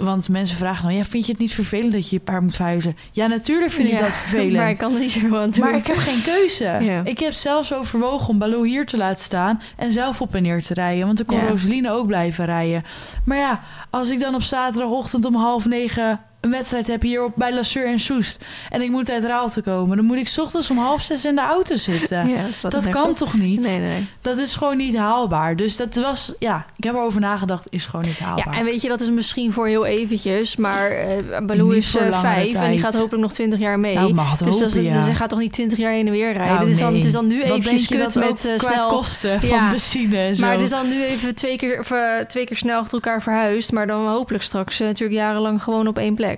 Want 0.00 0.28
mensen 0.28 0.56
vragen 0.56 0.82
dan, 0.82 0.94
ja, 0.94 1.04
vind 1.04 1.26
je 1.26 1.32
het 1.32 1.40
niet 1.40 1.54
vervelend 1.54 1.92
dat 1.92 2.08
je 2.08 2.16
je 2.16 2.22
paard 2.22 2.42
moet 2.42 2.54
verhuizen? 2.54 2.96
Ja, 3.12 3.26
natuurlijk 3.26 3.72
vind 3.72 3.88
ik 3.88 3.98
Ja, 3.98 4.00
dat 4.00 4.14
vervelend. 4.24 4.56
Maar 4.56 4.70
ik 4.70 4.76
kan 4.78 4.94
er 4.94 5.00
niet 5.00 5.12
zo 5.12 5.36
aan 5.36 5.50
doen. 5.50 5.64
Maar 5.64 5.74
ik 5.74 5.86
heb 5.86 5.96
geen 5.96 6.22
keuze. 6.22 6.64
Ja. 6.80 7.02
Ik 7.04 7.18
heb 7.18 7.32
zelfs 7.32 7.74
overwogen 7.74 8.28
om 8.28 8.38
Baloo 8.38 8.62
hier 8.62 8.86
te 8.86 8.96
laten 8.96 9.24
staan 9.24 9.62
en 9.76 9.92
zelf 9.92 10.20
op 10.20 10.34
en 10.34 10.42
neer 10.42 10.62
te 10.62 10.74
rijden. 10.74 11.06
Want 11.06 11.16
dan 11.16 11.26
kon. 11.26 11.48
Roseline 11.48 11.90
ook 11.90 12.06
blijven 12.06 12.44
rijden. 12.44 12.84
Maar 13.24 13.38
ja, 13.38 13.60
als 13.90 14.10
ik 14.10 14.20
dan 14.20 14.34
op 14.34 14.42
zaterdagochtend 14.42 15.24
om 15.24 15.34
half 15.34 15.66
negen 15.66 16.20
een 16.40 16.50
wedstrijd 16.50 16.86
heb 16.86 17.02
hier 17.02 17.24
op, 17.24 17.32
bij 17.34 17.54
Lasseur 17.54 17.86
en 17.86 18.00
Soest... 18.00 18.44
en 18.70 18.82
ik 18.82 18.90
moet 18.90 19.10
uit 19.10 19.24
Raalte 19.24 19.62
komen... 19.62 19.96
dan 19.96 20.06
moet 20.06 20.16
ik 20.16 20.28
's 20.28 20.38
ochtends 20.38 20.70
om 20.70 20.78
half 20.78 21.02
zes 21.02 21.24
in 21.24 21.34
de 21.34 21.40
auto 21.40 21.76
zitten. 21.76 22.28
Ja, 22.30 22.68
dat 22.68 22.88
kan 22.88 23.08
op. 23.08 23.16
toch 23.16 23.34
niet? 23.34 23.60
Nee, 23.60 23.78
nee. 23.78 24.06
Dat 24.20 24.38
is 24.38 24.54
gewoon 24.54 24.76
niet 24.76 24.96
haalbaar. 24.96 25.56
Dus 25.56 25.76
dat 25.76 25.94
was, 25.96 26.32
ja, 26.38 26.66
ik 26.76 26.84
heb 26.84 26.94
erover 26.94 27.20
nagedacht, 27.20 27.66
is 27.70 27.86
gewoon 27.86 28.06
niet 28.06 28.18
haalbaar. 28.18 28.52
Ja, 28.52 28.58
en 28.58 28.64
weet 28.64 28.82
je, 28.82 28.88
dat 28.88 29.00
is 29.00 29.10
misschien 29.10 29.52
voor 29.52 29.66
heel 29.66 29.86
eventjes, 29.86 30.56
maar 30.56 30.90
eh 30.90 31.40
Baloo 31.46 31.70
is 31.70 31.92
langere 31.92 32.16
vijf 32.16 32.54
en 32.54 32.70
die 32.70 32.80
gaat 32.80 32.96
hopelijk 32.96 33.22
nog 33.22 33.32
20 33.32 33.58
jaar 33.58 33.78
mee. 33.80 33.94
Nou, 33.94 34.14
mag 34.14 34.30
het 34.30 34.38
dus, 34.38 34.58
dat 34.58 34.68
is- 34.68 34.74
hopen, 34.74 34.88
ja. 34.88 34.96
dus 34.96 35.04
hij 35.04 35.14
gaat 35.14 35.28
toch 35.28 35.38
niet 35.38 35.52
20 35.52 35.78
jaar 35.78 35.92
heen 35.92 36.06
en 36.06 36.12
weer 36.12 36.32
rijden. 36.32 36.46
Nou, 36.46 36.58
het, 36.58 36.68
is 36.68 36.78
dan, 36.78 36.88
nee. 36.88 36.96
het 36.96 37.06
is 37.06 37.12
dan 37.12 37.26
nu 37.26 37.44
je 37.44 37.86
kut 37.88 37.98
dat 37.98 38.14
met 38.14 38.54
qua 38.56 38.72
snel... 38.72 38.88
kosten 38.88 39.40
van 39.42 39.70
benzine 39.70 40.18
en 40.18 40.36
zo. 40.36 40.44
Maar 40.44 40.52
het 40.52 40.62
is 40.62 40.70
dan 40.70 40.88
nu 40.88 41.02
even 41.04 41.34
twee 41.34 41.56
keer, 41.56 41.84
twee 42.28 42.46
keer 42.46 42.56
snel 42.56 42.80
achter 42.80 42.94
elkaar 42.94 43.22
verhuisd. 43.22 43.72
Maar 43.72 43.86
dan 43.86 44.06
hopelijk 44.06 44.44
straks 44.44 44.78
natuurlijk 44.78 45.20
jarenlang 45.20 45.62
gewoon 45.62 45.86
op 45.86 45.98
één 45.98 46.14
plek. 46.14 46.29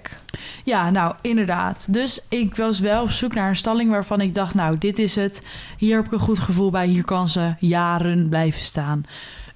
Ja, 0.64 0.90
nou, 0.90 1.14
inderdaad. 1.20 1.92
Dus 1.92 2.20
ik 2.28 2.56
was 2.56 2.80
wel 2.80 3.02
op 3.02 3.10
zoek 3.10 3.34
naar 3.34 3.48
een 3.48 3.56
stalling 3.56 3.90
waarvan 3.90 4.20
ik 4.20 4.34
dacht... 4.34 4.54
nou, 4.54 4.78
dit 4.78 4.98
is 4.98 5.14
het. 5.16 5.42
Hier 5.78 5.96
heb 5.96 6.04
ik 6.06 6.12
een 6.12 6.18
goed 6.18 6.38
gevoel 6.38 6.70
bij. 6.70 6.86
Hier 6.86 7.04
kan 7.04 7.28
ze 7.28 7.54
jaren 7.58 8.28
blijven 8.28 8.62
staan. 8.64 9.04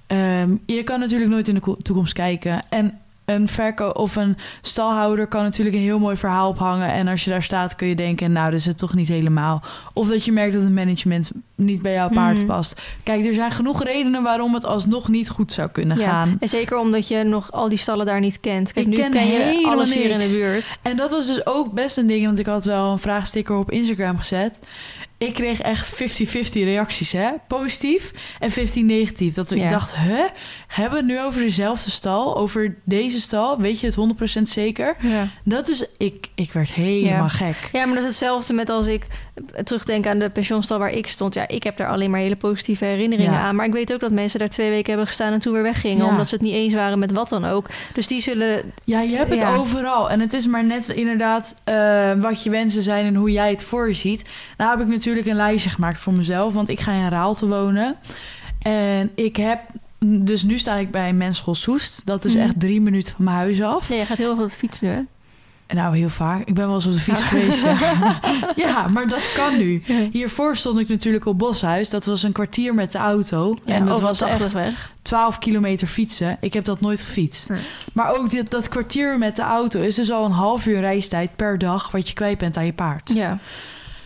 Ehm, 0.07 0.55
je 0.65 0.83
kan 0.83 0.99
natuurlijk 0.99 1.29
nooit 1.31 1.47
in 1.47 1.53
de 1.53 1.59
ko- 1.59 1.77
toekomst 1.81 2.13
kijken. 2.13 2.61
En 2.69 2.99
een 3.27 3.47
verko 3.47 3.87
of 3.89 4.15
een 4.15 4.37
stalhouder 4.61 5.27
kan 5.27 5.43
natuurlijk 5.43 5.75
een 5.75 5.81
heel 5.81 5.99
mooi 5.99 6.15
verhaal 6.17 6.49
ophangen. 6.49 6.91
En 6.91 7.07
als 7.07 7.23
je 7.23 7.29
daar 7.29 7.43
staat, 7.43 7.75
kun 7.75 7.87
je 7.87 7.95
denken, 7.95 8.31
nou, 8.31 8.51
dat 8.51 8.59
is 8.59 8.65
het 8.65 8.77
toch 8.77 8.93
niet 8.93 9.07
helemaal. 9.07 9.61
Of 9.93 10.07
dat 10.09 10.25
je 10.25 10.31
merkt 10.31 10.53
dat 10.53 10.63
het 10.63 10.71
management 10.73 11.31
niet 11.55 11.81
bij 11.81 11.93
jouw 11.93 12.09
paard 12.09 12.37
Mhm. 12.37 12.45
past. 12.45 12.81
Kijk, 13.03 13.25
er 13.25 13.33
zijn 13.33 13.51
genoeg 13.51 13.83
redenen 13.83 14.23
waarom 14.23 14.53
het 14.53 14.65
alsnog 14.65 15.07
niet 15.07 15.29
goed 15.29 15.51
zou 15.51 15.69
kunnen 15.69 15.97
Ja, 15.97 16.09
gaan. 16.09 16.37
en 16.39 16.47
zeker 16.49 16.77
omdat 16.77 17.07
je 17.07 17.23
nog 17.23 17.51
al 17.51 17.69
die 17.69 17.77
stallen 17.77 18.05
daar 18.05 18.19
niet 18.19 18.39
kent. 18.39 18.73
Kijk, 18.73 18.85
Ik 18.85 18.91
nu 18.91 18.97
ken 18.97 19.11
ken, 19.11 19.25
je 19.27 19.31
helemaal 19.41 19.71
alles 19.71 19.93
hier 19.93 20.09
in 20.09 20.19
de 20.19 20.31
buurt. 20.33 20.77
En 20.81 20.97
dat 20.97 21.11
was 21.11 21.27
dus 21.27 21.45
ook 21.45 21.71
best 21.73 21.97
een 21.97 22.07
ding, 22.07 22.25
want 22.25 22.39
ik 22.39 22.45
had 22.45 22.65
wel 22.65 22.91
een 22.91 22.99
vraagsticker 22.99 23.57
op 23.57 23.71
Instagram 23.71 24.17
gezet. 24.17 24.59
Ik 25.17 25.33
kreeg 25.33 25.59
echt 25.61 25.93
50-50 25.93 25.95
reacties, 26.51 27.11
hè? 27.11 27.29
Positief 27.47 28.11
en 28.39 28.51
15 28.51 28.85
negatief. 28.85 29.33
Dat 29.33 29.51
ik 29.51 29.57
Ja. 29.57 29.69
dacht, 29.69 29.95
hè? 29.95 30.25
Hebben 30.67 30.91
we 30.91 31.05
het 31.05 31.15
nu 31.17 31.21
over 31.25 31.41
dezelfde 31.41 31.89
stal? 31.91 32.37
Over 32.37 32.75
deze 32.83 33.19
stal? 33.21 33.57
Weet 33.61 33.79
je 33.79 33.85
het 33.85 33.95
100% 33.95 34.41
zeker? 34.49 34.95
Ja. 35.01 35.27
Dat 35.43 35.67
is... 35.69 35.85
Ik, 35.97 36.27
ik 36.35 36.51
werd 36.51 36.71
helemaal 36.73 37.21
Ja. 37.23 37.27
gek. 37.27 37.55
ja, 37.71 37.85
maar 37.85 37.93
dat 37.95 38.03
is 38.03 38.09
hetzelfde 38.09 38.53
met 38.53 38.69
als 38.69 38.87
ik 38.87 39.07
terugdenk 39.63 40.07
aan 40.07 40.19
de 40.19 40.29
pensionstal 40.29 40.79
waar 40.79 40.89
ik 40.91 41.07
stond. 41.07 41.33
Ja, 41.33 41.47
ik 41.47 41.63
heb 41.63 41.77
daar 41.77 41.87
alleen 41.89 42.09
maar 42.11 42.19
hele 42.19 42.35
positieve 42.35 42.85
herinneringen 42.85 43.31
Ja. 43.33 43.39
aan. 43.39 43.55
Maar 43.55 43.65
ik 43.65 43.71
weet 43.73 43.93
ook 43.93 43.99
dat 43.99 44.11
mensen 44.11 44.39
daar 44.39 44.49
twee 44.49 44.69
weken 44.69 44.87
hebben 44.89 45.07
gestaan 45.07 45.33
en 45.33 45.39
toen 45.39 45.53
weer 45.53 45.63
weggingen. 45.63 46.05
Ja. 46.05 46.09
omdat 46.11 46.27
ze 46.27 46.33
het 46.35 46.43
niet 46.43 46.53
eens 46.53 46.73
waren 46.73 46.99
met 46.99 47.11
wat 47.11 47.29
dan 47.29 47.45
ook. 47.45 47.65
Dus 47.93 48.07
die 48.07 48.21
zullen... 48.21 48.61
Ja, 48.83 49.01
je 49.01 49.15
hebt 49.15 49.29
het 49.29 49.39
Ja. 49.39 49.55
overal. 49.55 50.09
En 50.09 50.19
het 50.19 50.33
is 50.33 50.47
maar 50.47 50.63
net 50.65 50.87
inderdaad 50.87 51.55
eh, 51.63 52.11
wat 52.19 52.43
je 52.43 52.49
wensen 52.49 52.83
zijn 52.83 53.05
en 53.05 53.15
hoe 53.15 53.31
jij 53.31 53.49
het 53.49 53.63
voor 53.63 53.87
je 53.87 53.93
ziet. 53.93 54.29
Nou 54.57 54.77
heb 54.77 54.87
ik 54.87 54.93
natuurlijk 54.93 55.27
een 55.27 55.35
lijstje 55.35 55.69
gemaakt 55.69 55.99
voor 55.99 56.13
mezelf, 56.13 56.53
want 56.53 56.69
ik 56.69 56.79
ga 56.79 56.91
in 56.91 57.09
Raalte 57.09 57.47
wonen. 57.47 57.95
En 58.61 59.11
ik 59.15 59.35
heb... 59.35 59.59
Dus 59.99 60.43
nu 60.43 60.57
sta 60.57 60.75
ik 60.75 60.91
bij 60.91 61.13
Menschel 61.13 61.55
Soest. 61.55 62.05
Dat 62.05 62.25
is 62.25 62.33
Mhm. 62.35 62.43
echt 62.43 62.59
drie 62.59 62.81
minuten 62.81 63.13
van 63.15 63.25
mijn 63.25 63.37
huis 63.37 63.61
af. 63.61 63.89
Ja, 63.89 63.95
je 63.95 64.05
gaat 64.05 64.17
heel 64.17 64.35
veel 64.35 64.43
op 64.43 64.49
de 64.49 64.55
fiets 64.55 64.81
nu, 64.81 64.87
hè? 64.89 64.99
Nou, 65.67 65.97
heel 65.97 66.09
vaak. 66.09 66.47
Ik 66.47 66.53
ben 66.53 66.65
wel 66.65 66.75
eens 66.75 66.85
op 66.85 66.91
de 66.91 66.99
fiets 66.99 67.21
Ja. 67.21 67.25
geweest. 67.27 67.61
Ja. 67.61 68.19
ja, 68.65 68.87
maar 68.87 69.07
dat 69.07 69.31
kan 69.35 69.57
nu. 69.57 69.83
Hiervoor 70.11 70.55
stond 70.55 70.79
ik 70.79 70.87
natuurlijk 70.87 71.25
op 71.25 71.37
Boshuis. 71.37 71.89
Dat 71.89 72.05
was 72.05 72.23
een 72.23 72.31
kwartier 72.31 72.73
met 72.73 72.91
de 72.91 72.97
auto. 72.97 73.57
Ja, 73.65 73.73
en 73.73 73.85
dat 73.85 74.01
was 74.01 74.17
80 74.17 74.41
echt 74.41 74.53
weg. 74.53 74.91
12 75.01 75.39
kilometer 75.39 75.87
fietsen. 75.87 76.37
Ik 76.39 76.53
heb 76.53 76.63
dat 76.63 76.81
nooit 76.81 77.01
gefietst. 77.01 77.49
Nee. 77.49 77.59
Maar 77.93 78.15
ook 78.17 78.29
dit, 78.29 78.51
dat 78.51 78.69
kwartier 78.69 79.17
met 79.17 79.35
de 79.35 79.41
auto 79.41 79.79
is 79.79 79.95
dus 79.95 80.11
al 80.11 80.25
een 80.25 80.31
half 80.31 80.65
uur 80.65 80.79
reistijd 80.79 81.35
per 81.35 81.57
dag... 81.57 81.91
wat 81.91 82.07
je 82.07 82.13
kwijt 82.13 82.37
bent 82.37 82.57
aan 82.57 82.65
je 82.65 82.73
paard. 82.73 83.11
Ja. 83.13 83.37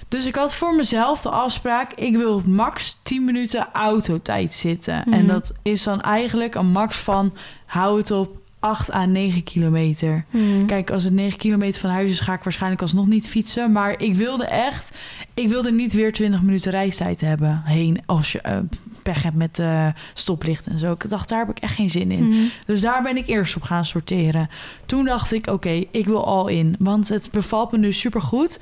Dus 0.07 0.25
ik 0.25 0.35
had 0.35 0.53
voor 0.53 0.75
mezelf 0.75 1.21
de 1.21 1.29
afspraak... 1.29 1.93
ik 1.93 2.17
wil 2.17 2.41
max 2.45 2.97
10 3.01 3.23
minuten 3.23 3.67
autotijd 3.73 4.53
zitten. 4.53 5.01
Mhm. 5.05 5.13
En 5.13 5.27
dat 5.27 5.53
is 5.61 5.83
dan 5.83 6.01
eigenlijk 6.01 6.55
een 6.55 6.71
max 6.71 6.97
van... 6.97 7.33
hou 7.65 7.97
het 7.97 8.11
op 8.11 8.40
8 8.61 8.91
à 8.91 9.05
9 9.05 9.43
kilometer. 9.43 10.25
Hmm. 10.29 10.65
Kijk, 10.65 10.91
als 10.91 11.03
het 11.03 11.13
9 11.13 11.37
kilometer 11.37 11.81
van 11.81 11.89
huis 11.89 12.11
is, 12.11 12.19
ga 12.19 12.33
ik 12.33 12.43
waarschijnlijk 12.43 12.81
alsnog 12.81 13.07
niet 13.07 13.29
fietsen. 13.29 13.71
Maar 13.71 14.01
ik 14.01 14.15
wilde 14.15 14.45
echt, 14.45 14.97
ik 15.33 15.47
wilde 15.47 15.71
niet 15.71 15.93
weer 15.93 16.13
20 16.13 16.41
minuten 16.41 16.71
reistijd 16.71 17.21
hebben 17.21 17.61
heen 17.65 18.01
als 18.05 18.31
je 18.31 18.41
eh, 18.41 18.57
pech 19.03 19.23
hebt 19.23 19.35
met 19.35 19.59
eh 19.59 19.87
stoplicht 20.13 20.67
en 20.67 20.79
zo. 20.79 20.91
Ik 20.91 21.09
dacht, 21.09 21.29
daar 21.29 21.39
heb 21.39 21.49
ik 21.49 21.59
echt 21.59 21.75
geen 21.75 21.89
zin 21.89 22.11
in. 22.11 22.27
Mhm. 22.27 22.39
Dus 22.65 22.81
daar 22.81 23.01
ben 23.01 23.17
ik 23.17 23.27
eerst 23.27 23.55
op 23.55 23.61
gaan 23.61 23.85
sorteren. 23.85 24.49
Toen 24.85 25.05
dacht 25.05 25.33
ik, 25.33 25.47
oké, 25.47 25.83
ik 25.91 26.05
wil 26.05 26.25
al 26.25 26.47
in, 26.47 26.75
want 26.79 27.09
het 27.09 27.31
bevalt 27.31 27.71
me 27.71 27.77
nu 27.77 27.93
supergoed. 27.93 28.59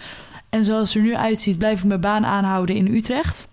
En 0.50 0.64
zoals 0.64 0.94
het 0.94 1.04
er 1.04 1.10
nu 1.10 1.16
uitziet, 1.16 1.58
blijf 1.58 1.80
ik 1.80 1.86
mijn 1.86 2.02
baan 2.02 2.26
aanhouden 2.26 2.76
in 2.76 2.96
Utrecht. 2.96 3.48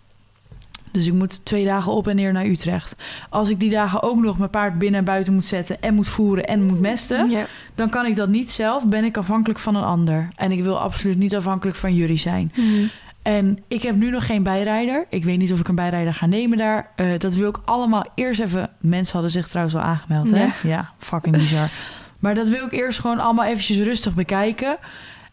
Dus 0.97 1.07
ik 1.07 1.13
moet 1.13 1.45
twee 1.45 1.65
dagen 1.65 1.93
op 1.93 2.09
en 2.09 2.17
neer 2.17 2.33
naar 2.33 2.47
Utrecht. 2.47 2.97
Als 3.31 3.51
ik 3.51 3.61
die 3.61 3.71
dagen 3.71 4.03
ook 4.03 4.21
nog 4.21 4.39
mijn 4.39 4.51
paard 4.51 4.79
binnen 4.79 4.99
en 4.99 5.05
buiten 5.05 5.35
moet 5.35 5.45
zetten 5.45 5.83
en 5.83 5.95
moet 5.95 6.09
voeren 6.09 6.47
en 6.47 6.63
moet 6.65 6.81
mesten, 6.81 7.31
Ja. 7.31 7.47
dan 7.75 7.89
kan 7.89 8.07
ik 8.07 8.17
dat 8.17 8.29
niet 8.29 8.51
zelf. 8.51 8.87
Ben 8.87 9.05
ik 9.05 9.17
afhankelijk 9.17 9.59
van 9.59 9.75
een 9.77 9.85
ander. 9.85 10.29
En 10.37 10.53
ik 10.53 10.63
wil 10.63 10.79
absoluut 10.79 11.19
niet 11.19 11.37
afhankelijk 11.37 11.77
van 11.77 11.95
jullie 11.95 12.17
zijn. 12.19 12.53
Mhm. 12.55 12.87
En 13.23 13.59
ik 13.69 13.83
heb 13.83 13.97
nu 13.97 14.11
nog 14.11 14.27
geen 14.27 14.43
bijrijder. 14.43 15.07
Ik 15.11 15.25
weet 15.25 15.39
niet 15.39 15.53
of 15.53 15.61
ik 15.61 15.69
een 15.69 15.75
bijrijder 15.75 16.15
ga 16.15 16.27
nemen 16.27 16.59
daar. 16.59 16.91
Eh, 16.97 17.07
dat 17.19 17.35
wil 17.35 17.49
ik 17.49 17.59
allemaal 17.65 18.05
eerst 18.15 18.41
even... 18.41 18.71
Mensen 18.81 19.13
hadden 19.13 19.31
zich 19.31 19.49
trouwens 19.49 19.77
al 19.77 19.83
aangemeld, 19.83 20.31
hè? 20.31 20.43
Ja. 20.45 20.53
Ja, 20.63 20.91
fucking 20.99 21.37
bizar. 21.37 21.69
maar 22.21 22.35
dat 22.35 22.49
wil 22.49 22.65
ik 22.65 22.73
eerst 22.73 23.01
gewoon 23.01 23.19
allemaal 23.19 23.45
eventjes 23.45 23.79
rustig 23.79 24.15
bekijken. 24.15 24.77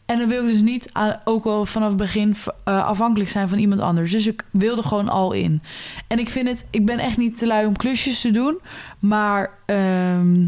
En 0.06 0.18
dan 0.20 0.28
wil 0.28 0.45
ik 0.45 0.51
dus 0.51 0.62
niet 0.62 0.89
aan- 0.91 1.20
ook 1.24 1.45
al 1.45 1.66
vanaf 1.66 1.88
het 1.88 1.97
begin 1.97 2.36
eh, 2.64 2.86
afhankelijk 2.86 3.30
zijn 3.30 3.49
van 3.49 3.58
iemand 3.58 3.82
anders. 3.82 4.12
Dus 4.12 4.28
ik 4.28 4.43
wilde 4.51 4.84
gewoon 4.84 5.10
al 5.10 5.32
in. 5.32 5.62
En 6.08 6.20
ik 6.20 6.30
vind 6.30 6.47
het... 6.47 6.66
Ik 6.70 6.86
ben 6.86 6.99
echt 6.99 7.18
niet 7.18 7.38
te 7.38 7.47
lui 7.47 7.66
om 7.66 7.76
klusjes 7.78 8.22
te 8.22 8.32
doen. 8.32 8.60
Maar... 8.99 9.51
ehm, 9.66 10.45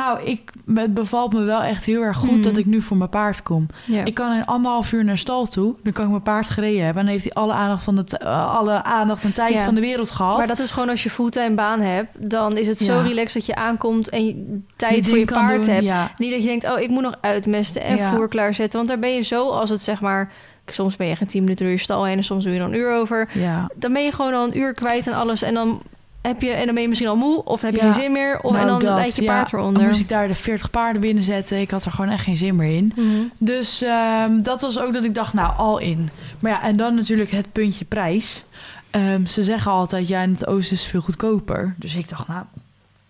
nou, 0.00 0.22
ik, 0.24 0.52
het 0.74 0.94
bevalt 0.94 1.32
me 1.32 1.42
wel 1.42 1.62
echt 1.62 1.84
heel 1.84 2.02
erg 2.02 2.16
goed 2.16 2.44
dat 2.44 2.56
ik 2.56 2.66
nu 2.66 2.80
voor 2.80 2.96
mijn 2.96 3.10
paard 3.10 3.42
kom. 3.42 3.66
Ik 4.04 4.14
kan 4.14 4.32
in 4.32 4.46
anderhalf 4.46 4.92
uur 4.92 5.04
naar 5.04 5.18
stal 5.18 5.46
toe. 5.46 5.74
Dan 5.82 5.92
kan 5.92 6.04
ik 6.04 6.10
mijn 6.10 6.22
paard 6.22 6.50
gereden 6.50 6.84
hebben. 6.84 6.98
En 7.00 7.04
dan 7.04 7.12
heeft 7.18 7.24
hij 7.24 7.42
alle 7.42 7.52
aandacht, 7.52 7.84
van 7.84 7.94
de 7.96 8.18
eh, 8.18 8.56
alle 8.56 8.82
aandacht 8.82 9.24
en 9.24 9.32
tijd 9.32 9.60
van 9.60 9.74
de 9.74 9.80
wereld 9.80 10.10
gehad. 10.10 10.36
Maar 10.38 10.46
dat 10.46 10.58
is 10.58 10.70
gewoon 10.70 10.88
als 10.88 11.02
je 11.02 11.10
fulltime 11.10 11.54
baan 11.54 11.80
hebt, 11.80 12.30
dan 12.30 12.56
is 12.56 12.66
het 12.66 12.78
zo 12.78 12.92
Ja. 12.94 13.02
relaxed 13.02 13.32
dat 13.34 13.46
je 13.46 13.54
aankomt 13.54 14.08
en 14.08 14.26
je 14.26 14.60
tijd 14.76 15.08
voor 15.08 15.18
je 15.18 15.24
paard 15.24 15.64
doen, 15.64 15.74
hebt. 15.74 15.84
Ja. 15.84 16.10
Niet 16.16 16.30
dat 16.30 16.40
je 16.42 16.48
denkt, 16.48 16.64
oh, 16.72 16.80
ik 16.80 16.88
moet 16.90 17.02
nog 17.02 17.14
uitmesten 17.20 17.82
en 17.82 17.96
Ja. 17.96 18.10
voer 18.14 18.28
klaarzetten. 18.28 18.76
Want 18.78 18.88
daar 18.88 18.98
ben 18.98 19.14
je 19.14 19.20
zo 19.22 19.48
als 19.48 19.70
het 19.70 19.82
zeg 19.82 20.00
maar... 20.00 20.32
Soms 20.66 20.96
ben 20.96 21.06
je 21.06 21.16
geen 21.16 21.28
tien 21.28 21.42
minuten 21.42 21.64
door 21.64 21.74
je 21.74 21.80
stal 21.80 22.04
heen 22.04 22.16
en 22.16 22.24
soms 22.24 22.44
doe 22.44 22.52
je 22.52 22.58
er 22.58 22.64
een 22.64 22.74
uur 22.74 22.92
over. 22.94 23.28
ja. 23.34 23.70
Dan 23.76 23.92
ben 23.92 24.04
je 24.04 24.12
gewoon 24.12 24.34
al 24.34 24.44
een 24.44 24.58
uur 24.58 24.74
kwijt 24.74 25.06
en 25.06 25.12
alles. 25.12 25.42
En 25.42 25.54
dan, 25.54 25.82
heb 26.22 26.42
je, 26.42 26.50
en 26.50 26.64
dan 26.64 26.74
ben 26.74 26.82
je 26.82 26.88
misschien 26.88 27.10
al 27.10 27.16
moe 27.16 27.44
of 27.44 27.60
dan 27.60 27.70
heb 27.70 27.80
je 27.80 27.86
Ja. 27.86 27.92
geen 27.92 28.02
zin 28.02 28.12
meer. 28.12 28.40
Of, 28.40 28.50
Nou, 28.52 28.62
en 28.62 28.68
dan 28.68 28.96
dat, 28.96 29.14
je 29.16 29.22
ja. 29.22 29.32
paard 29.32 29.50
Dan 29.50 29.60
eronder. 29.60 29.82
moest 29.86 30.00
ik 30.00 30.08
daar 30.08 30.28
de 30.28 30.34
40 30.34 30.70
paarden 30.70 31.00
binnen 31.00 31.22
zetten. 31.22 31.60
Ik 31.60 31.70
had 31.70 31.84
er 31.84 31.90
gewoon 31.92 32.10
echt 32.10 32.24
geen 32.24 32.36
zin 32.36 32.56
meer 32.56 32.76
in. 32.76 32.92
Mhm. 32.96 33.06
Dus 33.38 33.82
ehm, 33.82 34.42
dat 34.42 34.60
was 34.60 34.78
ook 34.80 34.92
dat 34.92 35.04
ik 35.04 35.14
dacht, 35.14 35.32
nou, 35.32 35.56
al 35.56 35.78
in. 35.78 36.10
Maar 36.40 36.50
ja, 36.52 36.62
en 36.62 36.76
dan 36.76 36.94
natuurlijk 36.94 37.30
het 37.30 37.52
puntje 37.52 37.84
prijs. 37.84 38.44
Ehm, 38.90 39.26
ze 39.26 39.44
zeggen 39.44 39.70
altijd, 39.72 40.08
ja, 40.08 40.22
in 40.22 40.30
het 40.32 40.46
oosten 40.46 40.76
is 40.76 40.84
veel 40.84 41.00
goedkoper. 41.00 41.74
Dus 41.78 41.94
ik 41.94 42.08
dacht, 42.08 42.28
nou, 42.28 42.44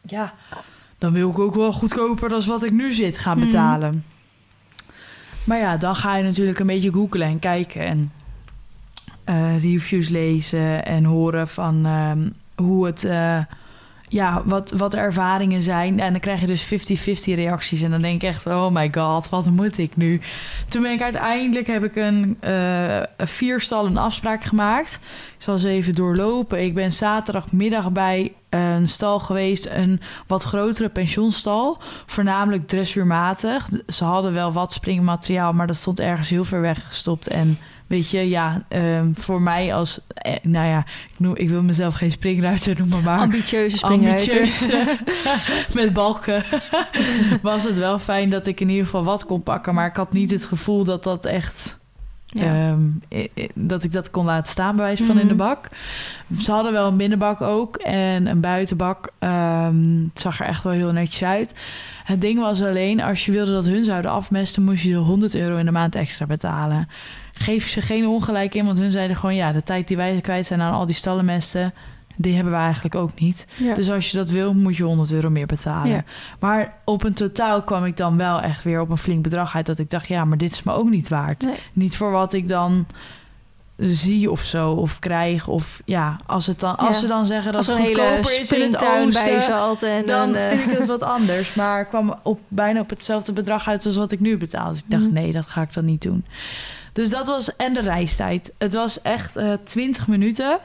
ja, 0.03 0.35
dan 0.99 1.13
wil 1.13 1.31
ik 1.31 1.39
ook 1.39 1.55
wel 1.55 1.73
goedkoper 1.73 2.29
dan 2.29 2.43
wat 2.47 2.65
ik 2.65 2.73
nu 2.73 2.93
zit 2.93 3.19
gaan 3.19 3.37
Mhm. 3.39 3.47
betalen. 3.47 4.05
Maar 5.45 5.59
ja, 5.59 5.77
dan 5.77 5.97
ga 5.97 6.17
je 6.17 6.25
natuurlijk 6.25 6.59
een 6.59 6.67
beetje 6.67 6.93
googlen 6.93 7.27
en 7.27 7.39
kijken 7.39 7.87
en 7.87 8.13
eh, 9.25 9.63
reviews 9.63 10.09
lezen 10.09 10.85
en 10.87 11.05
horen 11.05 11.49
van 11.49 11.87
ehm, 11.87 12.29
hoe 12.61 12.87
het, 12.87 13.05
eh, 13.05 13.39
ja, 14.09 14.43
wat, 14.45 14.71
wat 14.71 14.95
ervaringen 14.95 15.63
zijn. 15.63 16.01
En 16.01 16.11
dan 16.11 16.21
krijg 16.21 16.41
je 16.41 16.47
dus 16.47 16.65
50-50 16.65 17.35
reacties. 17.35 17.83
En 17.83 17.91
dan 17.91 18.03
denk 18.03 18.23
ik 18.23 18.29
echt, 18.29 18.47
oh 18.47 18.71
my 18.71 18.91
god, 18.93 19.29
wat 19.29 19.51
moet 19.51 19.79
ik 19.79 19.97
nu? 19.97 20.21
Toen 20.69 20.83
ben 20.83 20.93
ik 20.93 21.03
uiteindelijk, 21.03 21.67
heb 21.67 21.85
ik 21.85 21.97
een 21.97 22.37
eh, 22.41 22.97
een 22.97 23.29
vierstal 23.29 23.87
een 23.87 23.97
afspraak 23.97 24.45
gemaakt. 24.45 25.01
Ik 25.37 25.43
zal 25.43 25.59
ze 25.59 25.69
even 25.69 25.95
doorlopen. 25.95 26.65
Ik 26.65 26.75
ben 26.75 26.93
zaterdagmiddag 26.93 27.93
bij 27.93 28.33
een 28.49 28.89
stal 28.89 29.19
geweest, 29.19 29.67
een 29.67 30.01
wat 30.27 30.43
grotere 30.43 30.89
pensionstal. 30.89 31.79
Voornamelijk 32.07 32.69
dressuurmatig. 32.69 33.69
Ze 33.87 34.05
hadden 34.05 34.33
wel 34.33 34.53
wat 34.53 34.73
springmateriaal, 34.73 35.53
maar 35.53 35.67
dat 35.67 35.77
stond 35.77 36.01
ergens 36.01 36.29
heel 36.29 36.45
ver 36.45 36.61
weg 36.61 36.89
gestopt. 36.89 37.29
En 37.29 37.59
weet 37.91 38.11
je, 38.11 38.29
ja, 38.29 38.63
ehm, 38.69 39.07
voor 39.13 39.43
mij 39.43 39.75
als, 39.75 40.01
eh, 40.15 40.35
nou 40.43 40.67
ja, 40.69 40.79
ik, 40.79 41.19
noem, 41.19 41.37
ik 41.37 41.49
wil 41.49 41.63
mezelf 41.63 41.95
geen 41.95 42.11
springruiter 42.11 42.79
noemen, 42.79 43.03
maar 43.03 43.19
Ambitieuze 43.21 43.77
springruiter. 43.77 44.33
ambitieus 44.39 44.67
met 45.75 45.93
balken 45.93 46.45
was 47.43 47.65
het 47.65 47.77
wel 47.79 47.99
fijn 47.99 48.31
dat 48.31 48.47
ik 48.47 48.61
in 48.61 48.69
ieder 48.69 48.85
geval 48.85 49.05
wat 49.05 49.25
kon 49.25 49.43
pakken. 49.43 49.75
Maar 49.75 49.87
ik 49.87 49.97
had 49.97 50.13
niet 50.13 50.31
het 50.31 50.45
gevoel 50.45 50.85
dat 50.85 51.05
dat 51.05 51.25
echt... 51.25 51.79
Ja. 52.33 52.45
ehm, 52.45 52.81
i- 53.21 53.49
dat 53.55 53.85
ik 53.85 53.93
dat 53.93 54.11
kon 54.11 54.25
laten 54.25 54.51
staan, 54.51 54.77
bij 54.77 54.85
wijze 54.85 55.05
van 55.05 55.19
in 55.19 55.29
de 55.29 55.35
Mhm. 55.35 55.43
bak. 55.43 55.69
Ze 56.41 56.53
hadden 56.53 56.73
wel 56.73 56.89
een 56.89 56.97
binnenbak 56.97 57.41
ook 57.41 57.77
en 57.77 58.27
een 58.27 58.41
buitenbak. 58.41 59.11
Ehm, 59.19 60.03
het 60.13 60.21
zag 60.21 60.41
er 60.41 60.47
echt 60.47 60.63
wel 60.63 60.73
heel 60.73 60.93
netjes 60.93 61.23
uit. 61.29 61.55
Het 62.05 62.21
ding 62.21 62.39
was 62.41 62.63
alleen, 62.63 63.01
als 63.03 63.25
je 63.27 63.33
wilde 63.33 63.53
dat 63.53 63.67
hun 63.67 63.85
zouden 63.85 64.11
afmesten, 64.11 64.63
moest 64.63 64.83
je 64.83 64.95
100 64.95 65.35
euro 65.35 65.57
in 65.57 65.65
de 65.65 65.71
maand 65.71 65.95
extra 65.95 66.27
betalen. 66.27 66.89
Geef 67.43 67.69
ze 67.69 67.81
geen 67.83 68.07
ongelijk 68.07 68.55
in, 68.55 68.65
want 68.65 68.79
hun 68.79 68.91
zeiden 68.91 69.17
gewoon: 69.17 69.35
ja, 69.35 69.53
de 69.53 69.63
tijd 69.63 69.89
die 69.89 69.97
wij 69.97 70.21
kwijt 70.21 70.47
zijn 70.47 70.61
aan 70.61 70.73
al 70.73 70.87
die 70.87 70.95
stallenmesten, 70.95 71.75
die 72.17 72.35
hebben 72.35 72.53
we 72.53 72.59
eigenlijk 72.59 72.95
ook 72.95 73.21
niet. 73.21 73.47
Ja. 73.57 73.75
Dus 73.75 73.91
als 73.91 74.11
je 74.11 74.17
dat 74.17 74.29
wil, 74.29 74.55
moet 74.55 74.77
je 74.77 74.83
100 74.83 75.13
euro 75.13 75.31
meer 75.31 75.47
betalen. 75.47 75.91
Ja. 75.91 76.05
Maar 76.39 76.73
op 76.85 77.05
een 77.05 77.15
totaal 77.15 77.63
kwam 77.63 77.85
ik 77.85 77.97
dan 77.97 78.17
wel 78.17 78.41
echt 78.41 78.63
weer 78.65 78.81
op 78.81 78.91
een 78.91 78.99
flink 78.99 79.23
bedrag 79.23 79.55
uit. 79.57 79.67
Dat 79.67 79.79
ik 79.79 79.91
dacht, 79.91 80.09
ja, 80.09 80.25
maar 80.25 80.39
dit 80.39 80.51
is 80.53 80.63
me 80.63 80.73
ook 80.73 80.89
niet 80.91 81.09
waard. 81.09 81.43
Nee. 81.43 81.55
Niet 81.73 81.97
voor 81.97 82.11
wat 82.11 82.33
ik 82.33 82.49
dan 82.49 82.87
zie 83.77 84.31
of 84.31 84.41
zo, 84.43 84.71
of 84.71 84.99
krijg. 84.99 85.49
Of 85.49 85.81
ja, 85.85 86.21
als, 86.27 86.47
het 86.47 86.61
dan, 86.61 86.77
als 86.77 86.95
Ja. 86.97 87.01
ze 87.03 87.07
dan 87.07 87.27
zeggen 87.27 87.53
dat 87.53 87.69
Als 87.69 87.79
het 87.79 87.87
goedkoper 87.87 88.41
is 88.41 88.53
in 88.53 88.61
het 88.61 88.77
oosten... 88.77 89.91
En 89.91 90.07
Dan 90.07 90.35
eh, 90.35 90.49
vind 90.49 90.71
ik 90.71 90.79
het 90.79 90.87
wat 90.87 91.03
anders. 91.17 91.55
Maar 91.55 91.85
kwam 91.85 92.15
op, 92.23 92.41
bijna 92.49 92.81
op 92.81 92.91
hetzelfde 92.91 93.33
bedrag 93.33 93.69
uit 93.69 93.87
als 93.87 93.97
wat 93.97 94.13
ik 94.13 94.21
nu 94.21 94.37
betaal. 94.37 94.71
Dus 94.71 94.79
ik 94.81 94.91
dacht, 94.91 95.03
Mhm. 95.03 95.13
nee, 95.13 95.33
dat 95.33 95.47
ga 95.47 95.63
ik 95.63 95.73
dan 95.73 95.85
niet 95.85 96.03
doen. 96.03 96.25
Dus 96.93 97.11
dat 97.11 97.27
was... 97.27 97.57
En 97.57 97.75
de 97.75 97.81
reistijd. 97.81 98.53
Het 98.59 98.75
was 98.75 99.03
echt 99.03 99.37
eh 99.37 99.53
20 99.65 100.07
minuten. 100.09 100.59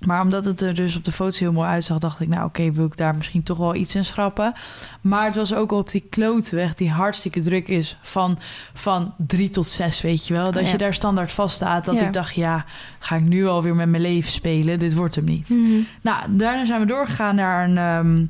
Maar 0.00 0.22
omdat 0.22 0.44
het 0.44 0.60
er 0.60 0.74
dus 0.74 0.96
op 0.96 1.04
de 1.04 1.12
foto's 1.12 1.38
heel 1.38 1.52
mooi 1.52 1.68
uitzag, 1.68 1.98
dacht 1.98 2.20
ik, 2.20 2.28
nou 2.28 2.44
oké, 2.44 2.72
wil 2.72 2.84
ik 2.86 2.96
daar 2.96 3.14
misschien 3.16 3.42
toch 3.42 3.58
wel 3.58 3.74
iets 3.74 3.94
in 3.94 4.04
schrappen. 4.04 4.52
Maar 5.00 5.24
het 5.26 5.36
was 5.36 5.54
ook 5.54 5.72
op 5.72 5.90
die 5.90 6.04
klootweg 6.10 6.74
die 6.74 6.90
hartstikke 6.90 7.40
druk 7.40 7.68
is 7.68 7.96
van, 8.02 8.38
van 8.74 9.14
drie 9.16 9.48
tot 9.50 9.66
zes, 9.66 10.00
weet 10.00 10.26
je 10.26 10.34
wel. 10.34 10.52
Dat 10.52 10.64
Ja. 10.64 10.70
je 10.70 10.78
daar 10.78 10.94
standaard 10.94 11.32
vast 11.32 11.54
staat. 11.54 11.84
Dat 11.84 11.94
Ja. 12.00 12.06
ik 12.06 12.12
dacht, 12.12 12.34
ja, 12.34 12.64
ga 12.98 13.16
ik 13.16 13.22
nu 13.22 13.46
alweer 13.46 13.74
met 13.74 13.88
mijn 13.88 14.02
leven 14.02 14.30
spelen? 14.30 14.78
Dit 14.78 14.94
wordt 14.94 15.14
hem 15.14 15.24
niet. 15.24 15.48
Mhm. 15.48 15.80
Nou, 16.00 16.22
daarna 16.36 16.64
zijn 16.64 16.80
we 16.80 16.86
doorgegaan 16.86 17.34
naar 17.34 17.68
een, 17.68 17.78
ehm, 17.78 18.26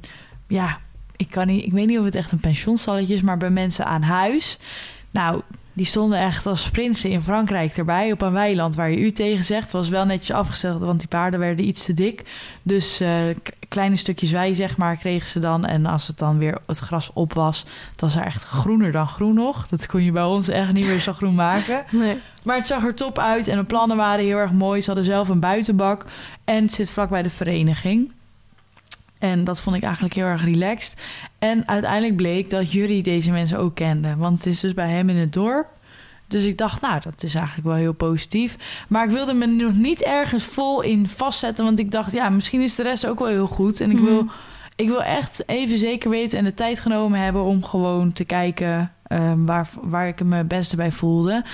ja, 0.49 0.77
ik, 1.17 1.31
kan 1.31 1.47
niet, 1.47 1.65
ik 1.65 1.73
weet 1.73 1.87
niet 1.87 1.99
of 1.99 2.05
het 2.05 2.15
echt 2.15 2.33
een 2.33 2.41
pensioenstalletje 2.41 3.15
is, 3.15 3.23
maar 3.23 3.39
bij 3.39 3.51
mensen 3.51 3.87
aan 3.87 4.03
huis. 4.03 4.59
Nou, 5.11 5.41
die 5.75 5.87
stonden 5.87 6.19
echt 6.19 6.47
als 6.47 6.71
prinsen 6.71 7.11
in 7.11 7.21
Frankrijk 7.21 7.77
erbij 7.77 8.13
op 8.13 8.23
een 8.23 8.33
weiland 8.33 8.75
waar 8.75 8.91
je 8.91 8.99
u 8.99 9.11
tegen 9.11 9.45
zegt. 9.45 9.63
Het 9.63 9.73
was 9.73 9.89
wel 9.89 10.05
netjes 10.05 10.37
afgesteld, 10.37 10.81
want 10.81 10.99
die 10.99 11.09
paarden 11.09 11.41
werden 11.41 11.69
iets 11.69 11.85
te 11.85 11.93
dik. 11.93 12.23
Dus 12.63 13.01
eh, 13.01 13.11
kleine 13.69 13.97
stukjes 13.97 14.31
wei, 14.31 14.55
zeg 14.55 14.77
maar, 14.77 14.97
kregen 14.97 15.29
ze 15.29 15.39
dan. 15.39 15.65
En 15.65 15.87
als 15.87 16.07
het 16.07 16.19
dan 16.19 16.39
weer 16.39 16.59
het 16.67 16.79
gras 16.79 17.11
op 17.13 17.33
was, 17.33 17.65
het 17.91 18.01
was 18.01 18.17
er 18.17 18.23
echt 18.23 18.45
groener 18.45 18.93
dan 18.93 19.07
groen 19.07 19.35
nog. 19.35 19.69
Dat 19.69 19.87
kon 19.87 20.03
je 20.03 20.13
bij 20.13 20.23
ons 20.23 20.49
echt 20.49 20.73
niet 20.73 20.87
meer 20.87 21.01
zo 21.01 21.13
groen 21.13 21.35
maken. 21.35 21.85
Nee. 21.95 22.19
Maar 22.43 22.57
het 22.57 22.67
zag 22.67 22.85
er 22.85 22.95
top 22.95 23.19
uit 23.19 23.49
en 23.49 23.57
de 23.57 23.65
plannen 23.65 23.97
waren 23.97 24.25
heel 24.25 24.37
erg 24.37 24.53
mooi. 24.53 24.81
Ze 24.81 24.87
hadden 24.87 25.05
zelf 25.05 25.29
een 25.29 25.41
buitenbak 25.41 26.05
en 26.45 26.63
het 26.63 26.73
zit 26.73 26.91
vlakbij 26.91 27.23
de 27.23 27.31
vereniging. 27.31 28.13
En 29.25 29.45
dat 29.45 29.61
vond 29.61 29.77
ik 29.77 29.83
eigenlijk 29.83 30.15
heel 30.15 30.25
erg 30.25 30.45
relaxed. 30.45 30.97
En 31.39 31.69
uiteindelijk 31.69 32.17
bleek 32.17 32.51
dat 32.51 32.73
Jury 32.73 33.03
deze 33.03 33.31
mensen 33.31 33.59
ook 33.59 33.75
kende. 33.75 34.17
Want 34.17 34.37
het 34.37 34.47
is 34.47 34.61
dus 34.61 34.75
bij 34.75 34.89
hem 34.91 35.09
in 35.09 35.17
het 35.17 35.33
dorp. 35.33 35.67
Dus 36.29 36.45
ik 36.45 36.59
dacht, 36.59 36.81
nou, 36.83 37.01
dat 37.01 37.23
is 37.23 37.35
eigenlijk 37.35 37.67
wel 37.67 37.77
heel 37.77 37.93
positief. 37.93 38.57
Maar 38.89 39.05
ik 39.05 39.11
wilde 39.11 39.35
me 39.35 39.47
nog 39.47 39.75
niet 39.75 40.03
ergens 40.03 40.45
vol 40.45 40.81
in 40.83 41.09
vastzetten. 41.09 41.65
Want 41.65 41.79
ik 41.79 41.91
dacht, 41.91 42.13
ja, 42.13 42.29
misschien 42.29 42.61
is 42.61 42.75
de 42.75 42.83
rest 42.83 43.07
ook 43.07 43.19
wel 43.19 43.29
heel 43.29 43.47
goed. 43.47 43.81
En 43.81 43.91
ik 43.91 43.99
wil 43.99 44.23
Mhm. 44.23 44.33
ik 44.77 44.89
wil 44.89 45.03
echt 45.03 45.43
even 45.49 45.79
zeker 45.79 46.11
weten 46.11 46.39
en 46.39 46.45
de 46.45 46.55
tijd 46.55 46.81
genomen 46.81 47.21
hebben 47.21 47.43
om 47.43 47.65
gewoon 47.65 48.13
te 48.13 48.25
kijken 48.25 48.93
ehm, 49.15 49.45
waar, 49.45 49.69
waar 49.83 50.09
ik 50.09 50.25
me 50.25 50.37
het 50.37 50.49
beste 50.49 50.77
bij 50.77 50.93
voelde. 50.93 51.45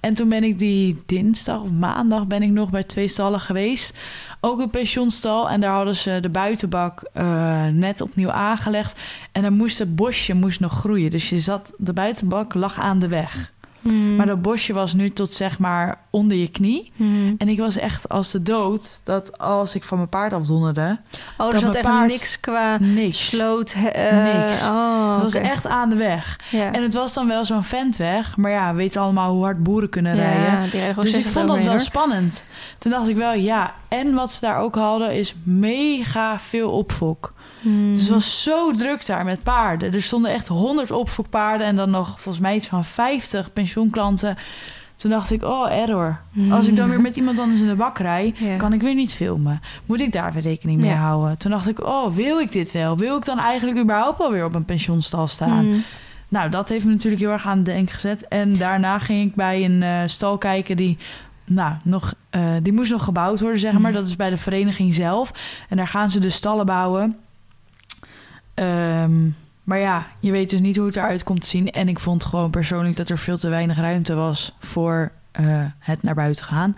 En 0.00 0.14
toen 0.14 0.28
ben 0.28 0.44
ik 0.44 0.58
die 0.58 1.02
dinsdag 1.06 1.62
of 1.62 1.70
maandag 1.70 2.26
ben 2.26 2.42
ik 2.42 2.50
nog 2.50 2.70
bij 2.70 2.82
twee 2.82 3.08
stallen 3.08 3.40
geweest. 3.40 3.98
Ook 4.40 4.60
een 4.60 4.70
pensioenstal. 4.70 5.50
En 5.50 5.60
daar 5.60 5.74
hadden 5.74 5.96
ze 5.96 6.18
de 6.20 6.28
buitenbak 6.28 7.02
eh, 7.12 7.66
net 7.66 8.00
opnieuw 8.00 8.30
aangelegd. 8.30 8.98
En 9.32 9.42
dan 9.42 9.52
moest 9.52 9.78
het 9.78 9.96
bosje 9.96 10.34
moest 10.34 10.60
nog 10.60 10.72
groeien. 10.72 11.10
Dus 11.10 11.28
je 11.28 11.40
zat, 11.40 11.72
de 11.78 11.92
buitenbak 11.92 12.54
lag 12.54 12.80
aan 12.80 12.98
de 12.98 13.08
weg. 13.08 13.52
Mhm. 13.80 14.16
Maar 14.16 14.26
dat 14.26 14.42
bosje 14.42 14.72
was 14.72 14.92
nu 14.94 15.10
tot 15.10 15.32
zeg 15.32 15.58
maar 15.58 15.98
onder 16.10 16.36
je 16.36 16.48
knie. 16.48 16.92
Mhm. 16.96 17.34
En 17.38 17.48
ik 17.48 17.58
was 17.58 17.76
echt 17.76 18.08
als 18.08 18.30
de 18.30 18.42
dood 18.42 19.00
dat 19.04 19.38
als 19.38 19.74
ik 19.74 19.84
van 19.84 19.96
mijn 19.96 20.08
paard 20.08 20.32
afdonderde, 20.32 20.98
Oh, 21.38 21.52
er 21.52 21.58
zat 21.58 21.74
echt 21.74 21.84
paard- 21.86 22.10
niks 22.10 22.40
qua 22.40 22.78
niks. 22.80 23.28
sloot. 23.28 23.74
Niks. 23.74 24.62
Oh, 24.68 25.12
Dat 25.12 25.22
was 25.22 25.34
echt 25.34 25.66
aan 25.66 25.88
de 25.90 25.96
weg. 25.96 26.38
Ja. 26.50 26.72
En 26.72 26.82
het 26.82 26.94
was 26.94 27.12
dan 27.14 27.28
wel 27.28 27.44
zo'n 27.44 27.64
ventweg. 27.64 28.36
Maar 28.36 28.50
ja, 28.50 28.70
we 28.70 28.76
weten 28.76 29.00
allemaal 29.00 29.32
hoe 29.32 29.44
hard 29.44 29.62
boeren 29.62 29.88
kunnen 29.88 30.14
rijden. 30.14 30.80
Ja, 30.80 30.92
Dus 30.92 31.04
ik 31.06 31.12
60 31.14 31.32
vond 31.32 31.48
dat 31.48 31.62
wel 31.62 31.78
spannend. 31.78 32.44
Toen 32.78 32.90
dacht 32.92 33.08
ik 33.08 33.16
wel, 33.16 33.32
ja. 33.32 33.74
En 33.88 34.14
wat 34.14 34.32
ze 34.32 34.40
daar 34.40 34.58
ook 34.58 34.74
hadden, 34.74 35.14
is 35.14 35.34
mega 35.42 36.38
veel 36.40 36.70
opfok. 36.70 37.32
Mhm. 37.60 37.92
Dus 37.92 38.00
het 38.00 38.10
was 38.10 38.42
zo 38.42 38.72
druk 38.72 39.06
daar 39.06 39.24
met 39.24 39.42
paarden. 39.42 39.92
Er 39.92 40.02
stonden 40.02 40.30
echt 40.32 40.48
100 40.48 40.90
opfokpaarden 40.90 41.66
en 41.66 41.76
dan 41.76 41.90
nog 41.90 42.08
volgens 42.20 42.38
mij 42.38 42.54
iets 42.54 42.66
van 42.66 42.84
50 42.84 43.52
pensioenklanten. 43.52 44.36
Toen 44.96 45.10
dacht 45.10 45.30
ik, 45.30 45.42
oh, 45.44 45.72
error. 45.72 46.20
Als 46.50 46.68
ik 46.68 46.76
dan 46.76 46.88
weer 46.88 47.00
met 47.00 47.16
iemand 47.16 47.38
anders 47.38 47.60
in 47.60 47.66
de 47.68 47.74
bak 47.74 47.98
rij, 47.98 48.34
Ja. 48.36 48.56
kan 48.56 48.72
ik 48.72 48.82
weer 48.82 48.94
niet 48.94 49.14
filmen. 49.14 49.60
Moet 49.86 50.00
ik 50.00 50.12
daar 50.12 50.32
weer 50.32 50.42
rekening 50.42 50.80
mee 50.80 50.90
Ja. 50.90 50.96
houden? 50.96 51.38
Toen 51.38 51.50
dacht 51.50 51.68
ik, 51.68 51.84
oh, 51.86 52.14
wil 52.14 52.38
ik 52.38 52.52
dit 52.52 52.72
wel? 52.72 52.96
Wil 52.96 53.16
ik 53.16 53.24
dan 53.24 53.38
eigenlijk 53.38 53.78
überhaupt 53.78 54.18
wel 54.18 54.30
weer 54.30 54.44
op 54.44 54.54
een 54.54 54.64
pensioenstal 54.64 55.28
staan? 55.28 55.66
Mhm. 55.68 55.78
Nou, 56.28 56.48
dat 56.48 56.68
heeft 56.68 56.84
me 56.84 56.90
natuurlijk 56.90 57.22
heel 57.22 57.30
erg 57.30 57.46
aan 57.46 57.56
het 57.56 57.64
denken 57.66 57.94
gezet. 57.94 58.28
En 58.28 58.56
daarna 58.58 58.98
ging 58.98 59.28
ik 59.28 59.34
bij 59.34 59.64
een 59.64 59.82
eh, 59.82 59.98
stal 60.06 60.38
kijken 60.38 60.76
die... 60.76 60.98
Nou, 61.46 61.74
nog, 61.82 62.14
eh, 62.30 62.42
die 62.62 62.72
moest 62.72 62.90
nog 62.90 63.04
gebouwd 63.04 63.40
worden, 63.40 63.58
zeg 63.60 63.78
maar. 63.78 63.92
Dat 63.92 64.06
is 64.06 64.16
bij 64.16 64.30
de 64.30 64.36
vereniging 64.36 64.94
zelf. 64.94 65.32
En 65.68 65.76
daar 65.76 65.88
gaan 65.88 66.10
ze 66.10 66.18
dus 66.20 66.34
stallen 66.34 66.66
bouwen. 66.66 67.16
Ehm, 68.60 69.28
maar 69.64 69.78
ja, 69.78 70.06
je 70.18 70.30
weet 70.30 70.50
dus 70.50 70.60
niet 70.60 70.76
hoe 70.76 70.86
het 70.86 70.96
eruit 70.96 71.22
komt 71.24 71.40
te 71.40 71.46
zien. 71.46 71.70
En 71.70 71.88
ik 71.88 71.98
vond 71.98 72.24
gewoon 72.24 72.50
persoonlijk 72.50 72.96
dat 72.96 73.08
er 73.08 73.18
veel 73.18 73.36
te 73.38 73.48
weinig 73.48 73.76
ruimte 73.78 74.14
was 74.14 74.56
voor 74.58 75.12
eh, 75.32 75.44
het 75.78 76.02
naar 76.02 76.14
buiten 76.14 76.44
gaan. 76.44 76.76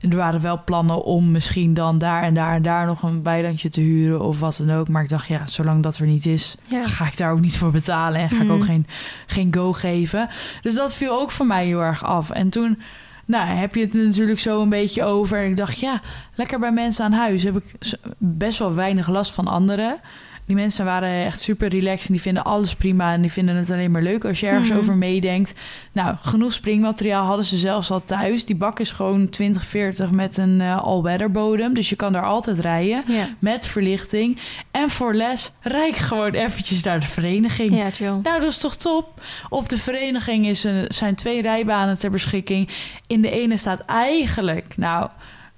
Er 0.00 0.16
waren 0.16 0.40
wel 0.40 0.64
plannen 0.64 1.04
om 1.04 1.30
misschien 1.30 1.74
dan 1.74 1.98
daar 1.98 2.22
en 2.22 2.34
daar 2.34 2.54
en 2.54 2.62
daar 2.62 2.86
nog 2.86 3.02
een 3.02 3.22
weilandje 3.22 3.68
te 3.68 3.80
huren 3.80 4.20
of 4.20 4.40
wat 4.40 4.62
dan 4.66 4.76
ook. 4.76 4.88
Maar 4.88 5.02
ik 5.02 5.08
dacht, 5.08 5.26
ja, 5.26 5.46
zolang 5.46 5.82
dat 5.82 5.96
er 5.98 6.06
niet 6.06 6.26
is, 6.26 6.56
Ja. 6.64 6.86
ga 6.86 7.06
ik 7.06 7.16
daar 7.16 7.32
ook 7.32 7.40
niet 7.40 7.58
voor 7.58 7.70
betalen 7.70 8.20
en 8.20 8.30
ga 8.30 8.42
ik 8.42 8.50
ook 8.50 8.64
geen, 8.64 8.86
geen 9.26 9.54
go 9.54 9.72
geven. 9.72 10.28
Dus 10.62 10.74
dat 10.74 10.94
viel 10.94 11.20
ook 11.20 11.30
voor 11.30 11.46
mij 11.46 11.66
heel 11.66 11.82
erg 11.82 12.04
af. 12.04 12.30
En 12.30 12.48
toen 12.48 12.78
nou, 13.24 13.46
heb 13.46 13.74
je 13.74 13.80
het 13.80 13.92
natuurlijk 13.94 14.38
zo 14.38 14.62
een 14.62 14.68
beetje 14.68 15.04
over. 15.04 15.38
En 15.38 15.48
ik 15.50 15.56
dacht, 15.56 15.78
ja, 15.78 16.00
lekker 16.34 16.58
bij 16.58 16.72
mensen 16.72 17.04
aan 17.04 17.12
huis 17.12 17.42
heb 17.42 17.56
ik 17.56 17.74
best 18.18 18.58
wel 18.58 18.74
weinig 18.74 19.08
last 19.08 19.32
van 19.32 19.46
anderen. 19.46 20.00
Die 20.48 20.56
mensen 20.56 20.84
waren 20.84 21.24
echt 21.24 21.40
super 21.40 21.68
relaxed 21.68 22.06
en 22.06 22.12
die 22.12 22.22
vinden 22.22 22.44
alles 22.44 22.74
prima 22.74 23.12
en 23.12 23.20
die 23.20 23.32
vinden 23.32 23.56
het 23.56 23.70
alleen 23.70 23.90
maar 23.90 24.02
leuk 24.02 24.24
als 24.24 24.40
je 24.40 24.46
ergens 24.46 24.68
Mhm. 24.68 24.78
over 24.78 24.96
meedenkt. 24.96 25.54
Nou, 25.92 26.16
genoeg 26.20 26.52
springmateriaal 26.52 27.24
hadden 27.26 27.44
ze 27.44 27.56
zelfs 27.56 27.90
al 27.90 28.04
thuis. 28.04 28.44
Die 28.46 28.56
bak 28.56 28.80
is 28.80 28.92
gewoon 28.92 29.28
2040 29.28 30.10
met 30.10 30.36
een 30.36 30.60
eh, 30.60 30.82
all-weather 30.82 31.30
bodem, 31.30 31.74
dus 31.74 31.88
je 31.88 31.96
kan 31.96 32.12
daar 32.12 32.24
altijd 32.24 32.58
rijden 32.58 33.02
met 33.38 33.66
verlichting. 33.66 34.38
En 34.70 34.90
voor 34.90 35.14
les 35.14 35.52
rij 35.60 35.88
ik 35.88 35.96
gewoon 35.96 36.30
eventjes 36.32 36.82
naar 36.82 37.00
de 37.00 37.06
vereniging. 37.06 37.76
ja, 37.76 37.90
chill. 37.90 38.06
Nou, 38.22 38.40
dat 38.40 38.42
is 38.50 38.58
toch 38.58 38.76
top? 38.76 39.20
Op 39.48 39.68
de 39.68 39.78
vereniging 39.78 40.46
is 40.46 40.64
een, 40.64 40.84
zijn 40.88 41.14
twee 41.14 41.42
rijbanen 41.42 41.98
ter 41.98 42.10
beschikking. 42.10 42.68
In 43.06 43.22
de 43.22 43.30
ene 43.30 43.56
staat 43.56 43.80
eigenlijk, 43.80 44.76
nou, 44.76 45.08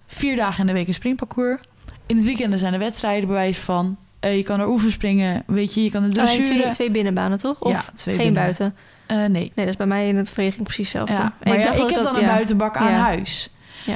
vier 0.07 0.37
dagen 0.37 0.61
in 0.61 0.67
de 0.67 0.73
week 0.73 0.89
een 0.89 0.95
springparcours. 0.95 1.61
In 2.07 2.17
het 2.17 2.25
weekend 2.25 2.59
zijn 2.59 2.73
er 2.73 2.79
wedstrijden 2.79 3.29
bewijs 3.29 3.59
van. 3.59 3.97
Eh, 4.21 4.37
je 4.37 4.43
kan 4.43 4.61
er 4.61 4.69
oefenspringen, 4.69 5.43
weet 5.47 5.75
je, 5.75 5.83
je 5.83 5.91
kan 5.91 6.03
Alleen 6.03 6.15
dressuren. 6.15 6.61
twee, 6.61 6.69
twee 6.69 6.91
binnenbanen, 6.91 7.39
toch? 7.39 7.61
Of 7.61 7.73
ja, 7.73 7.85
twee 7.95 8.15
geen 8.17 8.25
binnen. 8.25 8.43
buiten? 8.43 8.75
Eh, 9.07 9.17
nee. 9.17 9.29
Nee, 9.29 9.53
dat 9.55 9.69
is 9.69 9.77
bij 9.77 9.87
mij 9.87 10.09
in 10.09 10.17
de 10.17 10.25
vereniging 10.25 10.65
precies 10.65 10.93
hetzelfde. 10.93 11.23
Ja, 11.23 11.33
maar 11.43 11.59
ja, 11.59 11.65
dacht 11.65 11.79
ik 11.79 11.91
heb 11.91 12.03
dan 12.03 12.17
een 12.17 12.27
buitenbak 12.27 12.77
aan 12.77 12.93
huis. 12.93 13.51
Ja. 13.85 13.95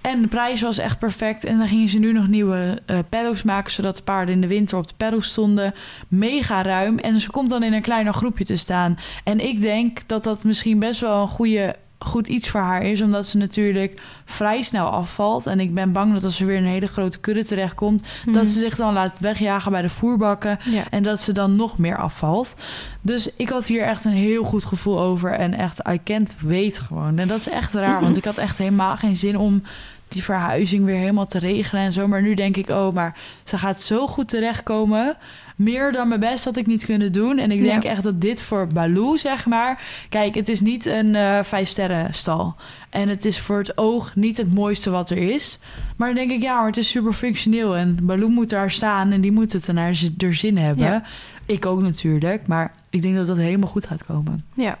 En 0.00 0.22
de 0.22 0.28
prijs 0.28 0.60
was 0.60 0.78
echt 0.78 0.98
perfect. 0.98 1.44
En 1.44 1.58
dan 1.58 1.68
gingen 1.68 1.88
ze 1.88 1.98
nu 1.98 2.12
nog 2.12 2.28
nieuwe 2.28 2.78
paddocks 3.08 3.42
maken... 3.42 3.72
zodat 3.72 3.96
de 3.96 4.02
paarden 4.02 4.34
in 4.34 4.40
de 4.40 4.46
winter 4.46 4.78
op 4.78 4.86
de 4.86 4.94
paddocks 4.96 5.28
stonden. 5.28 5.74
Mega 6.08 6.62
ruim. 6.62 6.98
En 6.98 7.20
ze 7.20 7.30
komt 7.30 7.50
dan 7.50 7.62
in 7.62 7.72
een 7.72 7.82
kleiner 7.82 8.14
groepje 8.14 8.44
te 8.44 8.56
staan. 8.56 8.98
En 9.24 9.40
ik 9.40 9.60
denk 9.60 10.08
dat 10.08 10.24
dat 10.24 10.44
misschien 10.44 10.78
best 10.78 11.00
wel 11.00 11.22
een 11.22 11.28
goede, 11.28 11.76
goed 11.98 12.26
iets 12.26 12.48
voor 12.48 12.60
haar 12.60 12.82
is... 12.82 13.02
omdat 13.02 13.26
ze 13.26 13.36
natuurlijk 13.36 14.00
vrij 14.24 14.62
snel 14.62 14.86
afvalt. 14.86 15.46
En 15.46 15.60
ik 15.60 15.74
ben 15.74 15.92
bang 15.92 16.12
dat 16.12 16.24
als 16.24 16.36
ze 16.36 16.44
weer 16.44 16.56
in 16.56 16.64
een 16.64 16.68
hele 16.68 16.86
grote 16.86 17.20
kudde 17.20 17.44
terechtkomt... 17.44 18.04
Mhm. 18.24 18.34
dat 18.34 18.48
ze 18.48 18.58
zich 18.58 18.76
dan 18.76 18.92
laat 18.92 19.18
wegjagen 19.18 19.72
bij 19.72 19.82
de 19.82 19.88
voerbakken... 19.88 20.58
Ja. 20.64 20.84
En 20.90 21.02
dat 21.02 21.20
ze 21.20 21.32
dan 21.32 21.56
nog 21.56 21.78
meer 21.78 21.96
afvalt. 21.96 22.54
Dus 23.00 23.30
ik 23.36 23.48
had 23.48 23.66
hier 23.66 23.82
echt 23.82 24.04
een 24.04 24.12
heel 24.12 24.44
goed 24.44 24.64
gevoel 24.64 25.00
over. 25.00 25.32
En 25.32 25.54
echt, 25.54 25.88
I 25.88 26.00
can't 26.04 26.34
weet 26.38 26.80
gewoon. 26.80 27.18
En 27.18 27.28
dat 27.28 27.38
is 27.38 27.48
echt 27.48 27.74
raar, 27.74 28.00
want 28.00 28.16
ik 28.16 28.24
had 28.24 28.36
echt 28.36 28.58
helemaal 28.58 28.96
geen 28.96 29.16
zin 29.16 29.38
om 29.38 29.62
die 30.08 30.22
verhuizing 30.22 30.84
weer 30.84 30.96
helemaal 30.96 31.26
te 31.26 31.38
regelen 31.38 31.82
en 31.82 31.92
zo. 31.92 32.08
Maar 32.08 32.22
nu 32.22 32.34
denk 32.34 32.56
ik, 32.56 32.68
oh, 32.68 32.94
maar 32.94 33.16
ze 33.44 33.58
gaat 33.58 33.80
zo 33.80 34.06
goed 34.06 34.28
terechtkomen. 34.28 35.16
Meer 35.56 35.92
dan 35.92 36.08
mijn 36.08 36.20
best 36.20 36.44
had 36.44 36.56
ik 36.56 36.66
niet 36.66 36.84
kunnen 36.84 37.12
doen. 37.12 37.38
En 37.38 37.50
ik 37.50 37.60
denk 37.62 37.82
Ja. 37.82 37.90
echt 37.90 38.02
dat 38.02 38.20
dit 38.20 38.42
voor 38.42 38.66
Baloo, 38.66 39.16
zeg 39.16 39.46
maar... 39.46 39.82
Kijk, 40.08 40.34
het 40.34 40.48
is 40.48 40.60
niet 40.60 40.86
een 40.86 41.14
eh 41.14 41.42
vijf 41.42 41.68
sterren 41.68 42.14
stal. 42.14 42.54
En 42.90 43.08
het 43.08 43.24
is 43.24 43.38
voor 43.40 43.58
het 43.58 43.78
oog 43.78 44.14
niet 44.16 44.36
het 44.36 44.54
mooiste 44.54 44.90
wat 44.90 45.10
er 45.10 45.16
is. 45.18 45.58
Maar 45.96 46.08
dan 46.08 46.16
denk 46.16 46.30
ik, 46.30 46.42
ja, 46.42 46.56
maar 46.58 46.66
het 46.66 46.76
is 46.76 46.88
super 46.88 47.12
functioneel. 47.12 47.76
En 47.76 47.98
Baloo 48.02 48.28
moet 48.28 48.50
daar 48.50 48.70
staan 48.70 49.12
en 49.12 49.20
die 49.20 49.32
moet 49.32 49.52
het 49.52 49.66
er 49.68 49.74
naar 49.74 50.00
er 50.18 50.34
zin 50.34 50.56
hebben. 50.58 50.84
Ja. 50.84 51.02
Ik 51.46 51.66
ook 51.66 51.82
natuurlijk. 51.82 52.46
Maar 52.46 52.74
ik 52.90 53.02
denk 53.02 53.14
dat 53.16 53.26
dat 53.26 53.36
helemaal 53.36 53.68
goed 53.68 53.86
gaat 53.86 54.04
komen. 54.04 54.44
ja. 54.54 54.78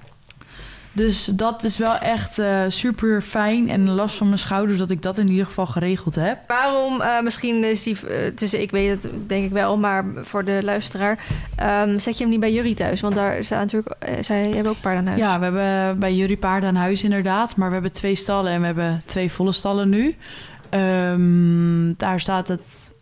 Dus 0.94 1.24
dat 1.24 1.64
is 1.64 1.78
wel 1.78 1.98
echt 1.98 2.38
eh, 2.38 2.62
super 2.68 3.22
fijn. 3.22 3.68
En 3.68 3.90
last 3.90 4.16
van 4.16 4.26
mijn 4.26 4.38
schouders 4.38 4.78
dat 4.78 4.90
ik 4.90 5.02
dat 5.02 5.18
in 5.18 5.28
ieder 5.30 5.46
geval 5.46 5.66
geregeld 5.66 6.14
heb. 6.14 6.38
Waarom, 6.46 7.00
eh, 7.00 7.22
misschien 7.22 7.64
is 7.64 7.82
die, 7.82 8.06
eh, 8.06 8.34
tussen, 8.34 8.60
ik 8.60 8.70
weet 8.70 8.90
het 8.90 9.12
denk 9.26 9.44
ik 9.44 9.52
wel, 9.52 9.78
maar 9.78 10.04
voor 10.14 10.44
de 10.44 10.60
luisteraar, 10.62 11.18
ehm, 11.56 11.98
zet 11.98 12.16
je 12.16 12.22
hem 12.22 12.32
niet 12.32 12.40
bij 12.40 12.52
Jury 12.52 12.74
thuis? 12.74 13.00
Want 13.00 13.14
daar 13.14 13.44
staan 13.44 13.58
natuurlijk, 13.58 13.96
zij 14.20 14.50
hebben 14.50 14.72
ook 14.72 14.80
paarden 14.80 15.00
aan 15.00 15.06
huis. 15.06 15.20
Ja, 15.20 15.38
we 15.38 15.44
hebben 15.44 15.98
bij 15.98 16.14
jullie 16.14 16.36
paarden 16.36 16.68
aan 16.68 16.74
huis 16.74 17.02
inderdaad. 17.02 17.56
Maar 17.56 17.68
we 17.68 17.74
hebben 17.74 17.92
twee 17.92 18.14
stallen 18.14 18.52
en 18.52 18.60
we 18.60 18.66
hebben 18.66 19.02
twee 19.04 19.32
volle 19.32 19.52
stallen 19.52 19.88
nu. 19.88 20.16
Ehm, 20.68 21.92
daar 21.96 22.20
staat 22.20 22.48
het 22.48 22.92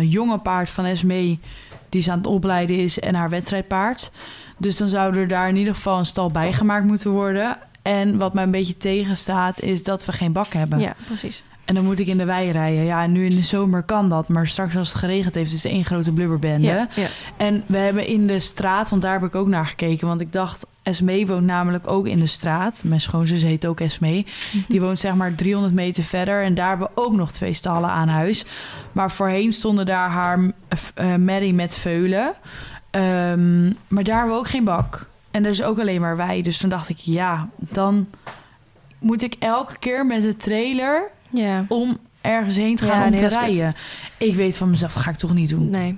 jonge 0.00 0.38
paard 0.38 0.70
van 0.70 0.84
Esmee, 0.84 1.40
die 1.88 2.02
ze 2.02 2.10
aan 2.10 2.18
het 2.18 2.26
opleiden 2.26 2.76
is, 2.76 3.00
en 3.00 3.14
haar 3.14 3.30
wedstrijdpaard. 3.30 4.10
Dus 4.58 4.76
dan 4.76 4.88
zou 4.88 5.16
er 5.16 5.28
daar 5.28 5.48
in 5.48 5.56
ieder 5.56 5.74
geval 5.74 5.98
een 5.98 6.06
stal 6.06 6.30
bijgemaakt 6.30 6.84
moeten 6.84 7.10
worden. 7.10 7.56
En 7.82 8.18
wat 8.18 8.34
mij 8.34 8.44
een 8.44 8.50
beetje 8.50 8.76
tegenstaat, 8.76 9.60
is 9.60 9.82
dat 9.82 10.04
we 10.04 10.12
geen 10.12 10.32
bak 10.32 10.52
hebben. 10.52 10.78
Ja, 10.78 10.94
precies. 11.06 11.42
En 11.68 11.74
dan 11.74 11.84
moet 11.84 11.98
ik 11.98 12.06
in 12.06 12.18
de 12.18 12.24
wei 12.24 12.50
rijden. 12.50 12.84
Ja, 12.84 13.02
en 13.02 13.12
nu 13.12 13.24
in 13.24 13.36
de 13.36 13.42
zomer 13.42 13.82
kan 13.82 14.08
dat. 14.08 14.28
Maar 14.28 14.46
straks 14.46 14.76
als 14.76 14.88
het 14.88 14.98
geregend 14.98 15.34
heeft, 15.34 15.52
is 15.52 15.62
het 15.62 15.72
één 15.72 15.84
grote 15.84 16.12
blubberbende. 16.12 16.66
Ja, 16.66 16.88
ja. 16.94 17.08
En 17.36 17.62
we 17.66 17.76
hebben 17.76 18.06
in 18.06 18.26
de 18.26 18.40
straat, 18.40 18.90
want 18.90 19.02
daar 19.02 19.12
heb 19.12 19.22
ik 19.22 19.34
ook 19.34 19.48
naar 19.48 19.66
gekeken. 19.66 20.06
Want 20.06 20.20
ik 20.20 20.32
dacht, 20.32 20.66
Esmee 20.82 21.26
woont 21.26 21.44
namelijk 21.44 21.90
ook 21.90 22.06
in 22.06 22.18
de 22.18 22.26
straat. 22.26 22.82
Mijn 22.84 23.00
schoonzus 23.00 23.42
heet 23.42 23.66
ook 23.66 23.80
Esmee. 23.80 24.26
Die 24.68 24.80
woont 24.80 24.98
zeg 24.98 25.14
maar 25.14 25.34
300 25.34 25.74
meter 25.74 26.02
verder. 26.02 26.44
En 26.44 26.54
daar 26.54 26.68
hebben 26.68 26.86
we 26.94 27.02
ook 27.02 27.12
nog 27.12 27.32
twee 27.32 27.52
stallen 27.52 27.90
aan 27.90 28.08
huis. 28.08 28.44
Maar 28.92 29.10
voorheen 29.10 29.52
stonden 29.52 29.86
daar 29.86 30.10
haar 30.10 30.38
uh, 30.38 31.14
Mary 31.16 31.50
met 31.50 31.76
veulen. 31.76 32.34
Ehm, 32.98 33.64
maar 33.88 34.04
daar 34.04 34.16
hebben 34.16 34.34
we 34.34 34.40
ook 34.40 34.48
geen 34.48 34.64
bak. 34.64 35.06
En 35.30 35.44
er 35.44 35.50
is 35.50 35.62
ook 35.62 35.78
alleen 35.78 36.00
maar 36.00 36.16
wij. 36.16 36.42
Dus 36.42 36.58
toen 36.58 36.70
dacht 36.70 36.88
ik, 36.88 36.98
ja, 36.98 37.48
dan 37.56 38.08
moet 38.98 39.22
ik 39.22 39.34
elke 39.38 39.78
keer 39.78 40.06
met 40.06 40.22
de 40.22 40.36
trailer 40.36 41.10
Ja. 41.30 41.64
om 41.68 41.98
ergens 42.20 42.56
heen 42.56 42.76
te 42.76 42.84
gaan 42.84 42.98
Ja, 42.98 43.04
om 43.04 43.10
nee, 43.10 43.28
te 43.28 43.28
rijden. 43.28 43.74
Ik 44.18 44.34
weet 44.34 44.56
van 44.56 44.70
mezelf, 44.70 44.92
dat 44.92 45.02
ga 45.02 45.10
ik 45.10 45.16
toch 45.16 45.34
niet 45.34 45.48
doen. 45.48 45.70
Nee. 45.70 45.96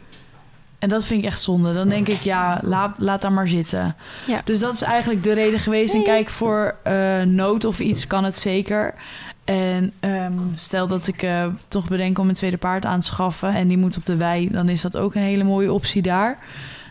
En 0.79 0.89
dat 0.89 1.05
vind 1.05 1.21
ik 1.23 1.27
echt 1.27 1.41
zonde. 1.41 1.73
Dan 1.75 1.89
denk 1.89 2.09
ik, 2.09 2.21
ja, 2.21 2.61
laat, 2.63 2.99
laat 2.99 3.23
daar 3.23 3.33
maar 3.33 3.49
zitten. 3.49 3.97
Ja. 4.27 4.41
Dus 4.45 4.59
dat 4.59 4.75
is 4.75 4.83
eigenlijk 4.83 5.23
de 5.23 5.33
reden 5.33 5.61
geweest. 5.61 5.95
En 5.95 6.03
kijk, 6.03 6.29
voor 6.31 6.77
eh, 6.83 7.23
nood 7.23 7.65
of 7.65 7.81
iets 7.81 8.07
kan 8.07 8.25
het 8.25 8.37
zeker. 8.37 8.95
En 9.45 9.93
ehm, 10.01 10.33
stel 10.55 10.87
dat 10.87 11.07
ik 11.07 11.23
eh, 11.23 11.47
toch 11.69 11.89
bedenk 11.89 12.19
om 12.19 12.29
een 12.29 12.35
tweede 12.35 12.57
paard 12.57 12.87
aan 12.87 13.01
te 13.01 13.07
schaffen... 13.07 13.55
en 13.55 13.69
die 13.69 13.79
moet 13.79 13.97
op 13.97 14.05
de 14.05 14.17
wei, 14.17 14.51
dan 14.51 14.69
is 14.69 14.81
dat 14.81 14.97
ook 14.97 15.15
een 15.15 15.23
hele 15.23 15.45
mooie 15.45 15.73
optie 15.73 16.03
daar. 16.03 16.39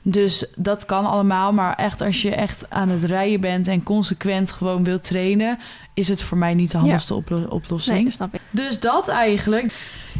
Dus 0.03 0.45
dat 0.55 0.85
kan 0.85 1.05
allemaal. 1.05 1.53
Maar 1.53 1.75
echt, 1.75 2.01
als 2.01 2.21
je 2.21 2.35
echt 2.35 2.65
aan 2.69 2.89
het 2.89 3.03
rijden 3.03 3.41
bent... 3.41 3.67
en 3.67 3.83
consequent 3.83 4.51
gewoon 4.51 4.83
wilt 4.83 5.03
trainen... 5.03 5.59
is 5.93 6.07
het 6.07 6.21
voor 6.21 6.37
mij 6.37 6.53
niet 6.53 6.71
de 6.71 6.77
handigste 6.77 7.13
oplo- 7.13 7.45
oplossing. 7.49 7.95
Nee, 7.95 8.03
dat 8.03 8.13
snap 8.13 8.33
ik. 8.33 8.41
Dus 8.49 8.79
dat 8.79 9.07
eigenlijk. 9.07 9.73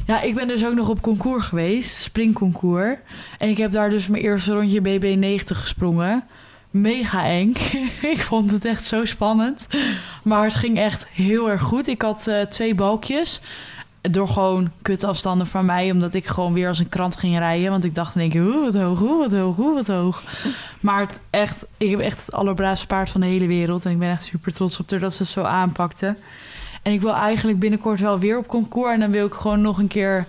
Ja, 0.05 0.21
ik 0.21 0.35
ben 0.35 0.47
dus 0.47 0.65
ook 0.65 0.73
nog 0.75 0.89
op 0.89 1.01
concours 1.01 1.45
geweest, 1.45 1.95
springconcours. 1.97 2.97
En 3.37 3.49
ik 3.49 3.57
heb 3.57 3.71
daar 3.71 3.89
dus 3.89 4.07
mijn 4.07 4.23
eerste 4.23 4.53
rondje 4.53 4.81
BB90 4.81 5.43
gesprongen. 5.45 6.23
Mega 6.69 7.25
eng. 7.25 7.53
ik 8.15 8.21
vond 8.21 8.51
het 8.51 8.65
echt 8.65 8.83
zo 8.83 9.05
spannend. 9.05 9.67
Maar 10.23 10.43
het 10.43 10.55
ging 10.55 10.77
echt 10.77 11.05
heel 11.11 11.49
erg 11.49 11.61
goed. 11.61 11.87
Ik 11.87 12.01
had 12.01 12.27
eh, 12.27 12.41
twee 12.41 12.75
balkjes. 12.75 13.41
Door 14.01 14.27
gewoon 14.27 14.71
kutafstanden 14.81 15.47
van 15.47 15.65
mij. 15.65 15.91
Omdat 15.91 16.13
ik 16.13 16.25
gewoon 16.25 16.53
weer 16.53 16.67
als 16.67 16.79
een 16.79 16.89
krant 16.89 17.15
ging 17.15 17.37
rijden. 17.37 17.71
Want 17.71 17.83
ik 17.83 17.95
dacht 17.95 18.15
in 18.15 18.21
één 18.21 18.29
keer, 18.29 18.45
oeh, 18.45 18.63
wat 18.63 18.81
hoog, 18.81 19.01
oeh, 19.01 19.19
wat 19.19 19.31
hoog, 19.31 19.57
oeh, 19.57 19.73
wat 19.73 19.87
hoog. 19.87 20.23
Maar 20.79 21.07
het 21.07 21.19
echt, 21.29 21.65
ik 21.77 21.89
heb 21.89 21.99
echt 21.99 22.25
het 22.25 22.31
allerbraafste 22.31 22.87
paard 22.87 23.09
van 23.09 23.21
de 23.21 23.27
hele 23.27 23.47
wereld. 23.47 23.85
En 23.85 23.91
ik 23.91 23.99
ben 23.99 24.09
echt 24.09 24.25
super 24.25 24.53
trots 24.53 24.79
op 24.79 24.91
haar 24.91 24.99
dat 24.99 25.13
ze 25.13 25.23
het 25.23 25.31
zo 25.31 25.43
aanpakte. 25.43 26.15
En 26.81 26.93
ik 26.93 27.01
wil 27.01 27.13
eigenlijk 27.13 27.59
binnenkort 27.59 27.99
wel 27.99 28.19
weer 28.19 28.37
op 28.37 28.47
concours. 28.47 28.93
En 28.93 28.99
dan 28.99 29.11
wil 29.11 29.25
ik 29.25 29.33
gewoon 29.33 29.61
nog 29.61 29.77
een 29.77 29.87
keer 29.87 30.27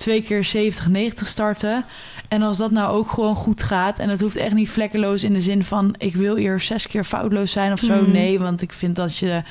twee 0.00 0.22
keer 0.22 0.44
70, 0.44 0.88
90 0.88 1.26
starten. 1.26 1.84
En 2.28 2.42
als 2.42 2.56
dat 2.56 2.70
nou 2.70 2.92
ook 2.92 3.10
gewoon 3.10 3.34
goed 3.34 3.62
gaat. 3.62 3.98
En 3.98 4.08
het 4.08 4.20
hoeft 4.20 4.36
echt 4.36 4.54
niet 4.54 4.70
vlekkeloos 4.70 5.24
in 5.24 5.32
de 5.32 5.40
zin 5.40 5.64
van... 5.64 5.94
ik 5.98 6.14
wil 6.14 6.36
eerst 6.36 6.66
zes 6.66 6.86
keer 6.86 7.04
foutloos 7.04 7.52
zijn 7.52 7.72
of 7.72 7.78
zo. 7.78 8.02
Mhm. 8.02 8.10
Nee, 8.10 8.38
want 8.38 8.62
ik 8.62 8.72
vind 8.72 8.96
dat 8.96 9.16
je 9.16 9.42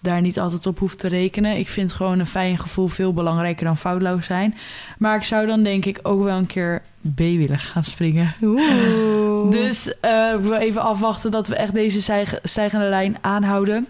daar 0.00 0.20
niet 0.20 0.38
altijd 0.38 0.66
op 0.66 0.78
hoeft 0.78 0.98
te 0.98 1.08
rekenen. 1.08 1.56
Ik 1.56 1.68
vind 1.68 1.92
gewoon 1.92 2.18
een 2.18 2.26
fijn 2.26 2.58
gevoel 2.58 2.88
veel 2.88 3.12
belangrijker 3.12 3.64
dan 3.64 3.76
foutloos 3.76 4.24
zijn. 4.26 4.54
Maar 4.98 5.16
ik 5.16 5.24
zou 5.24 5.46
dan 5.46 5.62
denk 5.62 5.84
ik 5.84 5.98
ook 6.02 6.22
wel 6.22 6.36
een 6.38 6.46
keer 6.46 6.82
B 7.14 7.18
willen 7.18 7.58
gaan 7.58 7.84
springen. 7.84 8.34
Oeh. 8.42 9.50
Dus 9.50 10.00
eh, 10.00 10.32
ik 10.34 10.40
wil 10.40 10.52
even 10.54 10.82
afwachten 10.82 11.30
dat 11.30 11.48
we 11.48 11.54
echt 11.56 11.74
deze 11.74 12.02
stijg- 12.02 12.38
stijgende 12.42 12.88
lijn 12.88 13.16
aanhouden. 13.20 13.86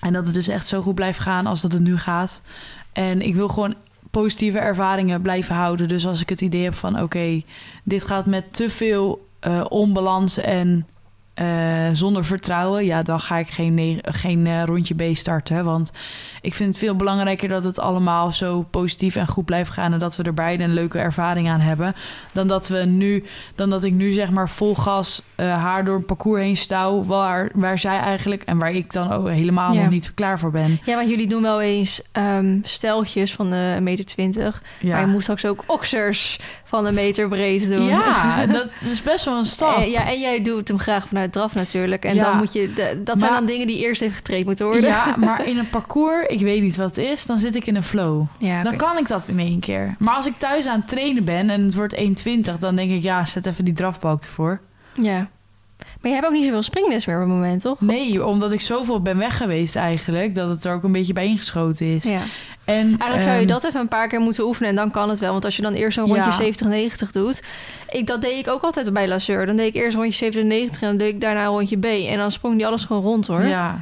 En 0.00 0.12
dat 0.12 0.26
het 0.26 0.34
dus 0.34 0.48
echt 0.48 0.66
zo 0.66 0.80
goed 0.80 0.94
blijft 0.94 1.18
gaan 1.18 1.46
als 1.46 1.60
dat 1.60 1.72
het 1.72 1.82
nu 1.82 1.98
gaat. 1.98 2.42
En 2.92 3.20
ik 3.20 3.34
wil 3.34 3.48
gewoon 3.48 3.74
positieve 4.10 4.58
ervaringen 4.58 5.22
blijven 5.22 5.54
houden. 5.54 5.88
Dus 5.88 6.06
als 6.06 6.20
ik 6.20 6.28
het 6.28 6.40
idee 6.40 6.64
heb 6.64 6.74
van 6.74 7.00
oké, 7.02 7.42
dit 7.82 8.04
gaat 8.04 8.26
met 8.26 8.54
te 8.54 8.70
veel 8.70 9.28
eh, 9.40 9.64
onbalans 9.68 10.38
en 10.38 10.86
eh, 11.34 11.46
zonder 11.92 12.24
vertrouwen, 12.24 12.84
ja, 12.84 13.02
dan 13.02 13.20
ga 13.20 13.36
ik 13.38 13.48
geen, 13.48 14.00
geen 14.02 14.46
eh, 14.46 14.62
rondje 14.64 14.94
B 14.94 15.16
starten. 15.16 15.64
Want 15.64 15.90
ik 16.40 16.54
vind 16.54 16.68
het 16.68 16.78
veel 16.78 16.96
belangrijker 16.96 17.48
dat 17.48 17.64
het 17.64 17.78
allemaal 17.78 18.32
zo 18.32 18.66
positief 18.70 19.16
en 19.16 19.26
goed 19.26 19.44
blijft 19.44 19.70
gaan. 19.70 19.92
En 19.92 19.98
dat 19.98 20.16
we 20.16 20.22
er 20.22 20.34
beide 20.34 20.64
een 20.64 20.74
leuke 20.74 20.98
ervaring 20.98 21.48
aan 21.48 21.60
hebben. 21.60 21.94
Dan 22.32 22.46
dat 22.46 22.68
we 22.68 22.78
nu, 22.78 23.24
dan 23.54 23.70
dat 23.70 23.84
ik 23.84 23.92
nu 23.92 24.10
zeg 24.10 24.30
maar 24.30 24.48
vol 24.48 24.74
gas 24.74 25.22
eh, 25.34 25.62
haar 25.62 25.84
door 25.84 25.96
een 25.96 26.04
parcours 26.04 26.40
heen 26.42 26.56
stouw. 26.56 27.04
Waar, 27.04 27.50
waar 27.54 27.78
zij 27.78 27.98
eigenlijk 27.98 28.42
en 28.42 28.58
waar 28.58 28.72
ik 28.72 28.92
dan 28.92 29.12
ook 29.12 29.28
helemaal 29.28 29.72
Ja. 29.72 29.80
nog 29.80 29.90
niet 29.90 30.14
klaar 30.14 30.38
voor 30.38 30.50
ben. 30.50 30.80
Ja, 30.84 30.94
want 30.96 31.08
jullie 31.08 31.28
doen 31.28 31.42
wel 31.42 31.60
eens 31.60 32.02
ehm 32.12 32.58
steltjes 32.62 33.32
van 33.32 33.50
de 33.50 33.76
meter 33.80 34.04
20. 34.04 34.62
Maar 34.82 35.00
je 35.00 35.06
moet 35.06 35.22
straks 35.22 35.44
ook 35.44 35.64
oksers 35.66 36.38
van 36.64 36.86
een 36.86 36.94
meter 36.94 37.28
breed 37.28 37.68
doen. 37.68 37.84
Ja, 37.84 38.46
dat 38.58 38.70
is 38.80 39.02
best 39.02 39.24
wel 39.24 39.38
een 39.38 39.44
stap. 39.44 39.76
En, 39.76 39.90
ja, 39.90 40.06
en 40.06 40.20
jij 40.20 40.42
doet 40.42 40.68
hem 40.68 40.78
graag 40.78 41.06
vanuit 41.08 41.21
draf 41.30 41.54
natuurlijk. 41.54 42.04
En 42.04 42.14
Ja. 42.14 42.24
dan 42.24 42.36
moet 42.36 42.52
je... 42.52 42.72
de- 42.72 43.00
dat 43.04 43.20
zijn 43.20 43.32
dan 43.32 43.46
dingen 43.46 43.66
die 43.66 43.78
eerst 43.78 44.02
even 44.02 44.16
getraind 44.16 44.46
moeten 44.46 44.66
worden. 44.66 44.84
Ja, 44.90 45.14
maar 45.18 45.46
in 45.46 45.58
een 45.58 45.70
parcours, 45.70 46.26
ik 46.26 46.40
weet 46.40 46.62
niet 46.62 46.76
wat 46.76 46.96
het 46.96 47.04
is, 47.04 47.26
dan 47.26 47.38
zit 47.38 47.54
ik 47.54 47.66
in 47.66 47.76
een 47.76 47.82
flow. 47.82 48.24
Ja, 48.38 48.62
Dan 48.62 48.76
kan 48.76 48.98
ik 48.98 49.08
dat 49.08 49.28
in 49.28 49.38
één 49.38 49.60
keer. 49.60 49.94
Maar 49.98 50.14
als 50.14 50.26
ik 50.26 50.34
thuis 50.38 50.66
aan 50.66 50.78
het 50.78 50.88
trainen 50.88 51.24
ben 51.24 51.50
en 51.50 51.64
het 51.64 51.74
wordt 51.74 51.94
1,20, 51.96 52.58
dan 52.58 52.76
denk 52.76 52.90
ik, 52.90 53.02
ja, 53.02 53.24
zet 53.26 53.46
even 53.46 53.64
die 53.64 53.74
drafbalk 53.74 54.22
ervoor. 54.22 54.60
ja. 54.94 55.28
Maar 56.00 56.10
je 56.10 56.16
hebt 56.16 56.26
ook 56.26 56.32
niet 56.32 56.44
zoveel 56.44 56.62
springles 56.62 57.06
meer 57.06 57.16
op 57.16 57.22
het 57.22 57.30
moment, 57.32 57.60
toch? 57.60 57.80
Nee, 57.80 58.26
omdat 58.26 58.52
ik 58.52 58.60
zoveel 58.60 59.02
ben 59.02 59.18
weg 59.18 59.36
geweest 59.36 59.76
eigenlijk, 59.76 60.34
dat 60.34 60.48
het 60.48 60.64
er 60.64 60.74
ook 60.74 60.82
een 60.82 60.92
beetje 60.92 61.12
bij 61.12 61.26
ingeschoten 61.26 61.86
is. 61.94 62.04
Ja. 62.04 62.20
En, 62.64 62.86
Eigenlijk 62.86 63.22
zou 63.22 63.34
je 63.34 63.40
ehm, 63.40 63.46
dat 63.46 63.64
even 63.64 63.80
een 63.80 63.88
paar 63.88 64.08
keer 64.08 64.20
moeten 64.20 64.44
oefenen 64.44 64.70
en 64.70 64.76
dan 64.76 64.90
kan 64.90 65.08
het 65.08 65.18
wel. 65.18 65.32
Want 65.32 65.44
als 65.44 65.56
je 65.56 65.62
dan 65.62 65.72
eerst 65.72 65.98
zo'n 65.98 66.06
rondje 66.06 66.22
Ja. 66.24 66.30
70, 66.30 66.66
90 66.66 67.12
doet. 67.12 67.42
Ik, 67.88 68.06
dat 68.06 68.20
deed 68.20 68.38
ik 68.38 68.48
ook 68.48 68.62
altijd 68.62 68.92
bij 68.92 69.08
Lasseur. 69.08 69.46
Dan 69.46 69.56
deed 69.56 69.66
ik 69.66 69.74
eerst 69.74 69.96
rondje 69.96 70.12
97 70.12 70.82
en 70.82 70.88
dan 70.88 70.96
deed 70.96 71.14
ik 71.14 71.20
daarna 71.20 71.40
een 71.40 71.50
rondje 71.50 71.78
B. 71.78 71.84
En 71.84 72.16
dan 72.16 72.32
sprong 72.32 72.56
die 72.56 72.66
alles 72.66 72.84
gewoon 72.84 73.02
rond 73.02 73.26
hoor. 73.26 73.44
Ja, 73.44 73.80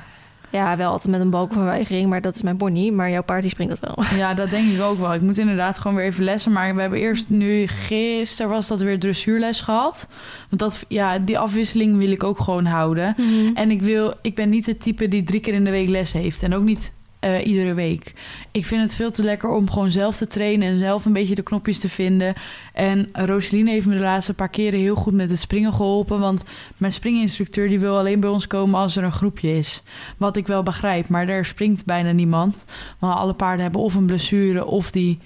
Ja, 0.51 0.77
wel 0.77 0.91
altijd 0.91 1.13
met 1.13 1.21
een 1.21 1.31
balk 1.31 1.53
van 1.53 1.65
weigering, 1.65 2.09
maar 2.09 2.21
dat 2.21 2.35
is 2.35 2.43
mijn 2.43 2.57
bonnie. 2.57 2.93
Maar 2.93 3.11
jouw 3.11 3.23
paard 3.23 3.43
die 3.43 3.51
springt 3.51 3.81
dat 3.81 3.95
wel. 3.95 4.05
ja, 4.19 4.35
dat 4.35 4.51
denk 4.51 4.69
ik 4.69 4.81
ook 4.81 4.99
wel. 4.99 5.15
Ik 5.15 5.21
moet 5.21 5.39
inderdaad 5.39 5.79
gewoon 5.79 5.97
weer 5.97 6.07
even 6.07 6.25
lessen. 6.25 6.53
Maar 6.53 6.75
we 6.75 6.81
hebben 6.81 6.99
eerst 6.99 7.29
nu, 7.29 7.67
gisteren 7.67 8.51
was 8.51 8.69
dat 8.69 8.81
weer 8.81 8.99
dressuurles 8.99 9.61
gehad. 9.61 10.09
Want 10.49 10.61
dat, 10.61 10.85
ja, 10.89 11.19
die 11.19 11.39
afwisseling 11.39 11.97
wil 11.97 12.11
ik 12.11 12.25
ook 12.25 12.41
gewoon 12.41 12.67
houden. 12.67 13.17
En 13.55 13.71
ik, 13.71 13.83
wil, 13.83 14.15
ik 14.23 14.35
ben 14.35 14.49
niet 14.49 14.67
het 14.67 14.81
type 14.81 15.09
die 15.09 15.23
drie 15.23 15.41
keer 15.41 15.55
in 15.55 15.65
de 15.65 15.71
week 15.71 15.89
les 15.89 16.13
heeft. 16.13 16.43
En 16.43 16.55
ook 16.55 16.65
niet 16.65 16.93
eh, 17.21 17.47
iedere 17.47 17.75
week. 17.75 18.13
Ik 18.51 18.67
vind 18.67 18.83
het 18.83 18.97
veel 18.97 19.11
te 19.11 19.23
lekker 19.23 19.49
om 19.49 19.71
gewoon 19.71 19.91
zelf 19.91 20.17
te 20.17 20.27
trainen 20.27 20.69
en 20.69 20.79
zelf 20.79 21.05
een 21.05 21.13
beetje 21.13 21.35
de 21.35 21.43
knopjes 21.43 21.79
te 21.79 21.89
vinden. 21.89 22.35
En 22.73 23.09
Roseline 23.13 23.71
heeft 23.71 23.87
me 23.87 23.95
de 23.95 24.01
laatste 24.01 24.35
paar 24.35 24.49
keren 24.49 24.81
heel 24.81 24.95
goed 24.95 25.13
met 25.13 25.31
het 25.31 25.39
springen 25.39 25.73
geholpen. 25.73 26.21
Want 26.21 26.45
mijn 26.77 26.93
springinstructeur 26.93 27.69
die 27.69 27.81
wil 27.81 27.99
alleen 27.99 28.21
bij 28.21 28.31
ons 28.31 28.47
komen 28.47 28.81
als 28.81 28.97
er 28.97 29.05
een 29.05 29.13
groepje 29.13 29.57
is. 29.57 29.83
Wat 30.17 30.37
ik 30.37 30.47
wel 30.47 30.63
begrijp, 30.63 31.09
maar 31.09 31.29
er 31.29 31.45
springt 31.45 31.85
bijna 31.85 32.13
niemand. 32.13 32.65
Want 32.99 33.19
alle 33.19 33.35
paarden 33.35 33.63
hebben 33.63 33.81
of 33.81 33.95
een 33.95 34.07
blessure 34.07 34.65
of 34.65 34.91
die 34.91 35.19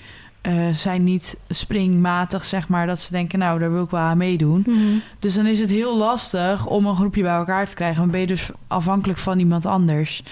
eh, 0.44 0.68
zijn 0.72 1.04
niet 1.04 1.38
springmatig, 1.48 2.44
zeg 2.44 2.68
maar. 2.68 2.86
Dat 2.86 2.98
ze 2.98 3.12
denken, 3.12 3.38
nou, 3.38 3.58
daar 3.58 3.72
wil 3.72 3.82
ik 3.82 3.90
wel 3.90 4.00
aan 4.00 4.16
meedoen. 4.16 4.64
Mhm. 4.66 4.78
Dus 5.18 5.34
dan 5.34 5.46
is 5.46 5.60
het 5.60 5.70
heel 5.70 5.96
lastig 5.96 6.66
om 6.66 6.86
een 6.86 6.96
groepje 6.96 7.22
bij 7.22 7.34
elkaar 7.34 7.66
te 7.66 7.74
krijgen. 7.74 8.00
Dan 8.00 8.10
ben 8.10 8.20
je 8.20 8.26
dus 8.26 8.50
afhankelijk 8.66 9.18
van 9.18 9.38
iemand 9.38 9.66
anders. 9.66 10.22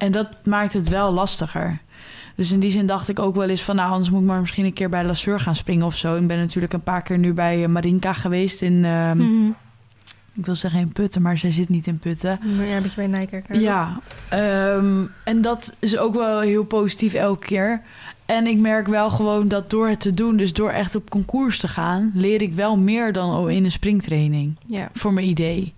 En 0.00 0.12
dat 0.12 0.28
maakt 0.44 0.72
het 0.72 0.88
wel 0.88 1.12
lastiger. 1.12 1.78
Dus 2.34 2.52
in 2.52 2.60
die 2.60 2.70
zin 2.70 2.86
dacht 2.86 3.08
ik 3.08 3.18
ook 3.18 3.34
wel 3.34 3.48
eens 3.48 3.62
van... 3.62 3.76
nou, 3.76 3.90
anders 3.90 4.10
moet 4.10 4.20
ik 4.20 4.26
maar 4.26 4.40
misschien 4.40 4.64
een 4.64 4.72
keer 4.72 4.88
bij 4.88 5.04
Lasseur 5.04 5.40
gaan 5.40 5.56
springen 5.56 5.86
of 5.86 5.96
zo. 5.96 6.16
Ik 6.16 6.26
ben 6.26 6.38
natuurlijk 6.38 6.72
een 6.72 6.82
paar 6.82 7.02
keer 7.02 7.18
nu 7.18 7.32
bij 7.32 7.62
eh, 7.62 7.68
Marinka 7.68 8.12
geweest 8.12 8.62
in... 8.62 8.84
ehm, 8.84 9.16
Mhm. 9.16 9.50
Ik 10.34 10.46
wil 10.46 10.56
zeggen 10.56 10.80
in 10.80 10.92
Putten, 10.92 11.22
maar 11.22 11.38
zij 11.38 11.52
zit 11.52 11.68
niet 11.68 11.86
in 11.86 11.98
Putten. 11.98 12.38
Maar 12.56 12.66
Ja, 12.66 12.76
een 12.76 12.82
beetje 12.82 12.96
bij 12.96 13.06
Nijkerk. 13.06 13.44
Ja, 13.56 14.00
ehm, 14.28 15.04
en 15.24 15.42
dat 15.42 15.74
is 15.78 15.98
ook 15.98 16.14
wel 16.14 16.40
heel 16.40 16.64
positief 16.64 17.14
elke 17.14 17.46
keer. 17.46 17.82
En 18.26 18.46
ik 18.46 18.58
merk 18.58 18.86
wel 18.86 19.10
gewoon 19.10 19.48
dat 19.48 19.70
door 19.70 19.88
het 19.88 20.00
te 20.00 20.14
doen, 20.14 20.36
dus 20.36 20.52
door 20.52 20.70
echt 20.70 20.94
op 20.94 21.10
concours 21.10 21.58
te 21.58 21.68
gaan, 21.68 22.10
leer 22.14 22.42
ik 22.42 22.54
wel 22.54 22.76
meer 22.76 23.12
dan 23.12 23.50
in 23.50 23.64
een 23.64 23.72
springtraining. 23.72 24.56
Ja. 24.66 24.88
Voor 24.92 25.12
mijn 25.12 25.26
idee. 25.26 25.74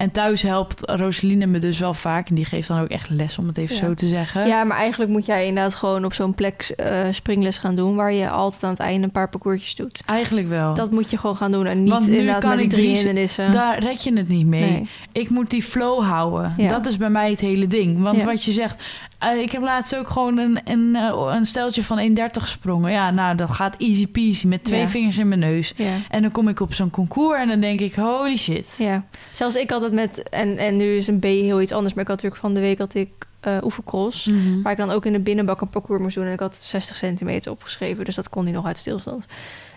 En 0.00 0.10
thuis 0.10 0.42
helpt 0.42 0.90
Roseline 0.90 1.46
me 1.46 1.58
dus 1.58 1.78
wel 1.78 1.94
vaak. 1.94 2.28
En 2.28 2.34
die 2.34 2.44
geeft 2.44 2.68
dan 2.68 2.80
ook 2.80 2.88
echt 2.88 3.10
les, 3.10 3.38
om 3.38 3.46
het 3.46 3.56
even 3.58 3.74
Ja. 3.76 3.80
zo 3.84 3.94
te 3.94 4.08
zeggen. 4.08 4.46
ja, 4.46 4.64
maar 4.64 4.76
eigenlijk 4.76 5.10
moet 5.10 5.26
jij 5.26 5.46
inderdaad 5.46 5.74
gewoon 5.74 6.04
op 6.04 6.12
zo'n 6.14 6.34
plek 6.34 6.72
eh, 6.76 6.98
springles 7.10 7.58
gaan 7.58 7.74
doen... 7.74 7.94
waar 7.96 8.12
je 8.12 8.28
altijd 8.30 8.64
aan 8.64 8.70
het 8.70 8.78
einde 8.78 9.04
een 9.04 9.10
paar 9.12 9.28
parcoursjes 9.28 9.74
doet. 9.74 10.02
Eigenlijk 10.06 10.48
wel. 10.48 10.74
Dat 10.74 10.90
moet 10.90 11.10
je 11.10 11.16
gewoon 11.18 11.36
gaan 11.36 11.52
doen 11.52 11.66
en 11.66 11.82
niet 11.82 11.92
Want 11.92 12.06
nu 12.06 12.16
inderdaad 12.16 12.40
kan 12.42 12.50
met 12.56 12.60
ik 12.64 12.70
drie 12.70 12.82
drie- 12.84 12.96
hindernissen. 12.96 13.52
Daar 13.52 13.78
red 13.78 14.04
je 14.04 14.16
het 14.16 14.28
niet 14.28 14.46
mee. 14.46 14.70
Nee. 14.70 14.88
Ik 15.12 15.30
moet 15.30 15.50
die 15.50 15.62
flow 15.62 16.02
houden. 16.04 16.52
Ja. 16.56 16.68
Dat 16.68 16.86
is 16.86 16.96
bij 16.96 17.10
mij 17.10 17.30
het 17.30 17.40
hele 17.40 17.66
ding. 17.66 18.02
Want 18.02 18.16
Ja. 18.16 18.24
wat 18.24 18.44
je 18.44 18.52
zegt... 18.52 18.82
eh, 19.20 19.38
ik 19.40 19.52
heb 19.52 19.62
laatst 19.62 19.96
ook 19.96 20.08
gewoon 20.08 20.38
een, 20.38 20.60
een, 20.64 20.96
eh, 20.96 21.30
een 21.34 21.46
steltje 21.46 21.84
van 21.84 21.98
1,30 21.98 22.42
gesprongen. 22.42 22.90
Ja, 22.92 23.10
nou, 23.10 23.36
dat 23.36 23.50
gaat 23.50 23.76
easy 23.76 24.06
peasy. 24.06 24.46
Met 24.46 24.64
twee 24.64 24.80
Ja. 24.80 24.88
vingers 24.88 25.18
in 25.18 25.28
mijn 25.28 25.40
neus. 25.40 25.72
Ja. 25.76 25.94
En 26.08 26.22
dan 26.22 26.30
kom 26.30 26.48
ik 26.48 26.60
op 26.60 26.74
zo'n 26.74 26.90
concours 26.90 27.38
en 27.40 27.48
dan 27.48 27.60
denk 27.60 27.80
ik... 27.80 27.94
Holy 27.94 28.36
shit. 28.36 28.74
Ja, 28.78 29.04
zelfs 29.32 29.56
ik 29.56 29.70
had 29.70 29.82
het 29.82 29.92
met, 29.92 30.28
en, 30.28 30.56
en 30.56 30.76
nu 30.76 30.96
is 30.96 31.06
een 31.06 31.18
B 31.18 31.22
heel 31.24 31.60
iets 31.60 31.72
anders, 31.72 31.94
maar 31.94 32.02
ik 32.02 32.08
had 32.10 32.22
natuurlijk 32.22 32.44
van 32.46 32.54
de 32.54 32.60
week 32.60 32.78
had 32.78 32.94
ik 32.94 33.08
eh 33.40 33.56
oefencross. 33.62 34.26
Mhm. 34.26 34.62
Waar 34.62 34.72
ik 34.72 34.78
dan 34.78 34.90
ook 34.90 35.06
in 35.06 35.12
de 35.12 35.20
binnenbak 35.20 35.60
een 35.60 35.68
parcours 35.68 36.00
moest 36.02 36.14
doen. 36.14 36.26
En 36.26 36.32
ik 36.32 36.40
had 36.40 36.56
60 36.56 36.96
centimeter 36.96 37.50
opgeschreven. 37.50 38.04
Dus 38.04 38.14
dat 38.14 38.28
kon 38.28 38.44
hij 38.44 38.52
nog 38.52 38.66
uit 38.66 38.78
stilstand. 38.78 39.26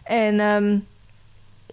En 0.04 0.40
ehm, 0.40 0.78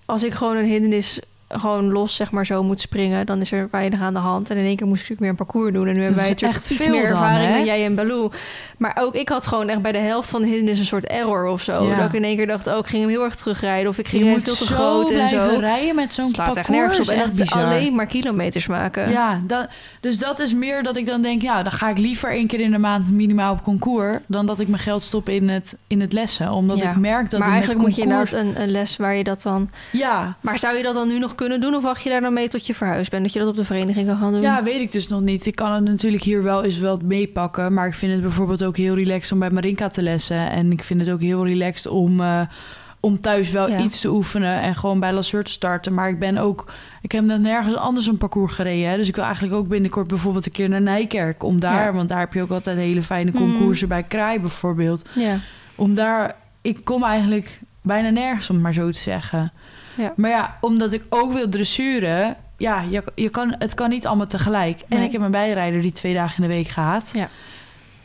als 0.04 0.22
ik 0.22 0.32
gewoon 0.34 0.56
een 0.56 0.64
hindernis 0.64 1.20
gewoon 1.58 1.92
los, 1.92 2.16
zeg 2.16 2.30
maar, 2.30 2.46
zo 2.46 2.62
moet 2.62 2.80
springen... 2.80 3.26
dan 3.26 3.40
is 3.40 3.52
er 3.52 3.68
weinig 3.70 4.00
aan 4.00 4.12
de 4.12 4.18
hand. 4.18 4.50
En 4.50 4.56
in 4.56 4.64
één 4.64 4.76
keer 4.76 4.86
moest 4.86 5.02
ik 5.02 5.08
natuurlijk 5.08 5.20
weer 5.20 5.30
een 5.30 5.46
parcours 5.46 5.72
doen. 5.72 5.88
En 5.88 5.94
nu 5.94 6.00
hebben 6.02 6.18
wij 6.18 6.28
natuurlijk 6.28 6.60
echt 6.60 6.70
iets 6.70 6.82
veel 6.84 6.92
meer 6.92 7.08
dan, 7.08 7.16
ervaring 7.18 7.48
hè? 7.48 7.54
dan 7.54 7.64
jij 7.64 7.84
en 7.84 7.94
Baloo. 7.94 8.30
Maar 8.76 8.96
ook 9.00 9.14
ik 9.14 9.28
had 9.28 9.46
gewoon 9.46 9.68
echt 9.68 9.82
bij 9.82 9.92
de 9.92 9.98
helft 9.98 10.30
van 10.30 10.40
de 10.40 10.46
hindernis 10.46 10.78
een 10.78 10.84
soort 10.86 11.06
error 11.06 11.46
of 11.46 11.62
zo. 11.62 11.84
Ja. 11.84 11.96
Dat 11.96 12.06
ik 12.06 12.12
in 12.12 12.24
één 12.24 12.36
keer 12.36 12.46
dacht, 12.46 12.66
oh, 12.66 12.76
ik 12.76 12.86
ging 12.86 13.02
hem 13.02 13.10
heel 13.10 13.24
erg 13.24 13.34
terugrijden. 13.34 13.90
Of 13.90 13.98
ik 13.98 14.08
ging 14.08 14.24
hem 14.24 14.40
veel 14.40 14.54
te 14.54 14.66
groot 14.66 15.10
en 15.10 15.28
zo. 15.28 15.56
rijden 15.58 15.94
met 15.94 16.12
zo'n 16.12 16.24
echt 16.24 16.36
parcours. 16.36 16.68
nergens 16.68 17.00
op. 17.00 17.08
En 17.14 17.18
dat 17.18 17.40
is 17.40 17.52
alleen 17.52 17.94
maar 17.94 18.06
kilometers 18.06 18.66
maken. 18.66 19.10
Ja, 19.10 19.40
dat, 19.46 19.68
dus 20.00 20.18
dat 20.18 20.38
is 20.38 20.54
meer 20.54 20.82
dat 20.82 20.96
ik 20.96 21.06
dan 21.06 21.22
denk... 21.22 21.42
ja, 21.42 21.62
dan 21.62 21.72
ga 21.72 21.88
ik 21.88 21.98
liever 21.98 22.30
één 22.30 22.46
keer 22.46 22.60
in 22.60 22.70
de 22.70 22.78
maand 22.78 23.10
minimaal 23.10 23.52
op 23.52 23.62
concours... 23.62 24.18
dan 24.26 24.46
dat 24.46 24.60
ik 24.60 24.68
mijn 24.68 24.82
geld 24.82 25.02
stop 25.02 25.28
in 25.28 25.48
het, 25.48 25.76
in 25.86 26.00
het 26.00 26.12
lessen. 26.12 26.50
Omdat 26.52 26.78
Ja. 26.78 26.90
ik 26.90 26.96
merk 26.96 27.30
dat 27.30 27.40
maar 27.40 27.50
eigenlijk 27.50 27.78
met 27.78 27.86
moet 27.86 27.96
je 27.96 28.02
inderdaad 28.02 28.32
een, 28.32 28.62
een 28.62 28.70
les 28.70 28.96
waar 28.96 29.14
je 29.14 29.24
dat 29.24 29.42
dan... 29.42 29.70
Ja, 29.92 30.36
Maar 30.40 30.58
zou 30.58 30.76
je 30.76 30.82
dat 30.82 30.94
dan 30.94 31.08
nu 31.08 31.18
nog 31.18 31.34
kunnen 31.40 31.60
doen? 31.60 31.74
Of 31.74 31.82
wacht 31.82 32.02
je 32.02 32.10
daar 32.10 32.20
dan 32.20 32.32
mee 32.32 32.48
tot 32.48 32.66
je 32.66 32.74
verhuisd 32.74 33.10
bent? 33.10 33.22
Dat 33.22 33.32
je 33.32 33.38
dat 33.38 33.48
op 33.48 33.56
de 33.56 33.64
vereniging 33.64 34.06
kan 34.06 34.16
gaan 34.18 34.32
doen? 34.32 34.40
ja, 34.40 34.62
weet 34.62 34.80
ik 34.80 34.92
dus 34.92 35.08
nog 35.08 35.20
niet. 35.20 35.46
Ik 35.46 35.54
kan 35.54 35.72
het 35.72 35.84
natuurlijk 35.84 36.22
hier 36.22 36.42
wel 36.42 36.64
eens 36.64 36.78
wel 36.78 37.00
meepakken... 37.04 37.74
maar 37.74 37.86
ik 37.86 37.94
vind 37.94 38.12
het 38.12 38.20
bijvoorbeeld 38.22 38.64
ook 38.64 38.76
heel 38.76 38.94
relaxed 38.94 39.32
om 39.32 39.38
bij 39.38 39.50
Marinka 39.50 39.88
te 39.88 40.02
lessen. 40.02 40.50
En 40.50 40.72
ik 40.72 40.84
vind 40.84 41.00
het 41.00 41.10
ook 41.10 41.20
heel 41.20 41.46
relaxed 41.46 41.86
om... 41.86 42.20
eh, 42.20 42.40
om 43.02 43.20
thuis 43.20 43.50
wel 43.50 43.68
Ja. 43.68 43.78
iets 43.78 44.00
te 44.00 44.10
oefenen 44.10 44.60
en 44.60 44.74
gewoon 44.74 45.00
bij 45.00 45.12
Lasseur 45.12 45.44
te 45.44 45.50
starten. 45.50 45.94
Maar 45.94 46.08
ik 46.08 46.18
ben 46.18 46.38
ook... 46.38 46.72
Ik 47.02 47.12
heb 47.12 47.24
net 47.24 47.40
nergens 47.40 47.74
anders 47.76 48.06
een 48.06 48.16
parcours 48.18 48.52
gereden. 48.54 48.90
Hè? 48.90 48.96
Dus 48.96 49.08
ik 49.08 49.14
wil 49.14 49.24
eigenlijk 49.24 49.54
ook 49.54 49.68
binnenkort 49.68 50.06
bijvoorbeeld 50.08 50.46
een 50.46 50.52
keer 50.52 50.68
naar 50.68 50.80
Nijkerk. 50.80 51.42
Om 51.42 51.60
daar, 51.60 51.84
Ja. 51.84 51.92
want 51.92 52.08
daar 52.08 52.18
heb 52.18 52.32
je 52.32 52.42
ook 52.42 52.50
altijd 52.50 52.76
hele 52.76 53.02
fijne 53.02 53.30
Mhm. 53.30 53.38
concoursen 53.42 53.88
bij 53.88 54.02
Kraai 54.02 54.40
bijvoorbeeld. 54.40 55.04
Ja. 55.14 55.38
Om 55.76 55.94
daar... 55.94 56.34
Ik 56.62 56.84
kom 56.84 57.04
eigenlijk 57.04 57.60
bijna 57.82 58.08
nergens, 58.10 58.48
om 58.48 58.54
het 58.54 58.64
maar 58.64 58.74
zo 58.74 58.90
te 58.90 58.98
zeggen. 58.98 59.52
Ja. 59.94 60.12
Maar 60.16 60.30
ja, 60.30 60.56
omdat 60.60 60.92
ik 60.92 61.04
ook 61.08 61.32
wil 61.32 61.48
dressuren... 61.48 62.36
Ja, 62.56 62.84
je, 62.90 63.02
je 63.14 63.28
kan, 63.28 63.54
het 63.58 63.74
kan 63.74 63.90
niet 63.90 64.06
allemaal 64.06 64.26
tegelijk. 64.26 64.80
En 64.88 65.02
ik 65.02 65.12
heb 65.12 65.20
een 65.20 65.30
bijrijder 65.30 65.82
die 65.82 65.92
twee 65.92 66.14
dagen 66.14 66.42
in 66.42 66.48
de 66.48 66.54
week 66.54 66.68
gaat. 66.68 67.10
Ja. 67.14 67.28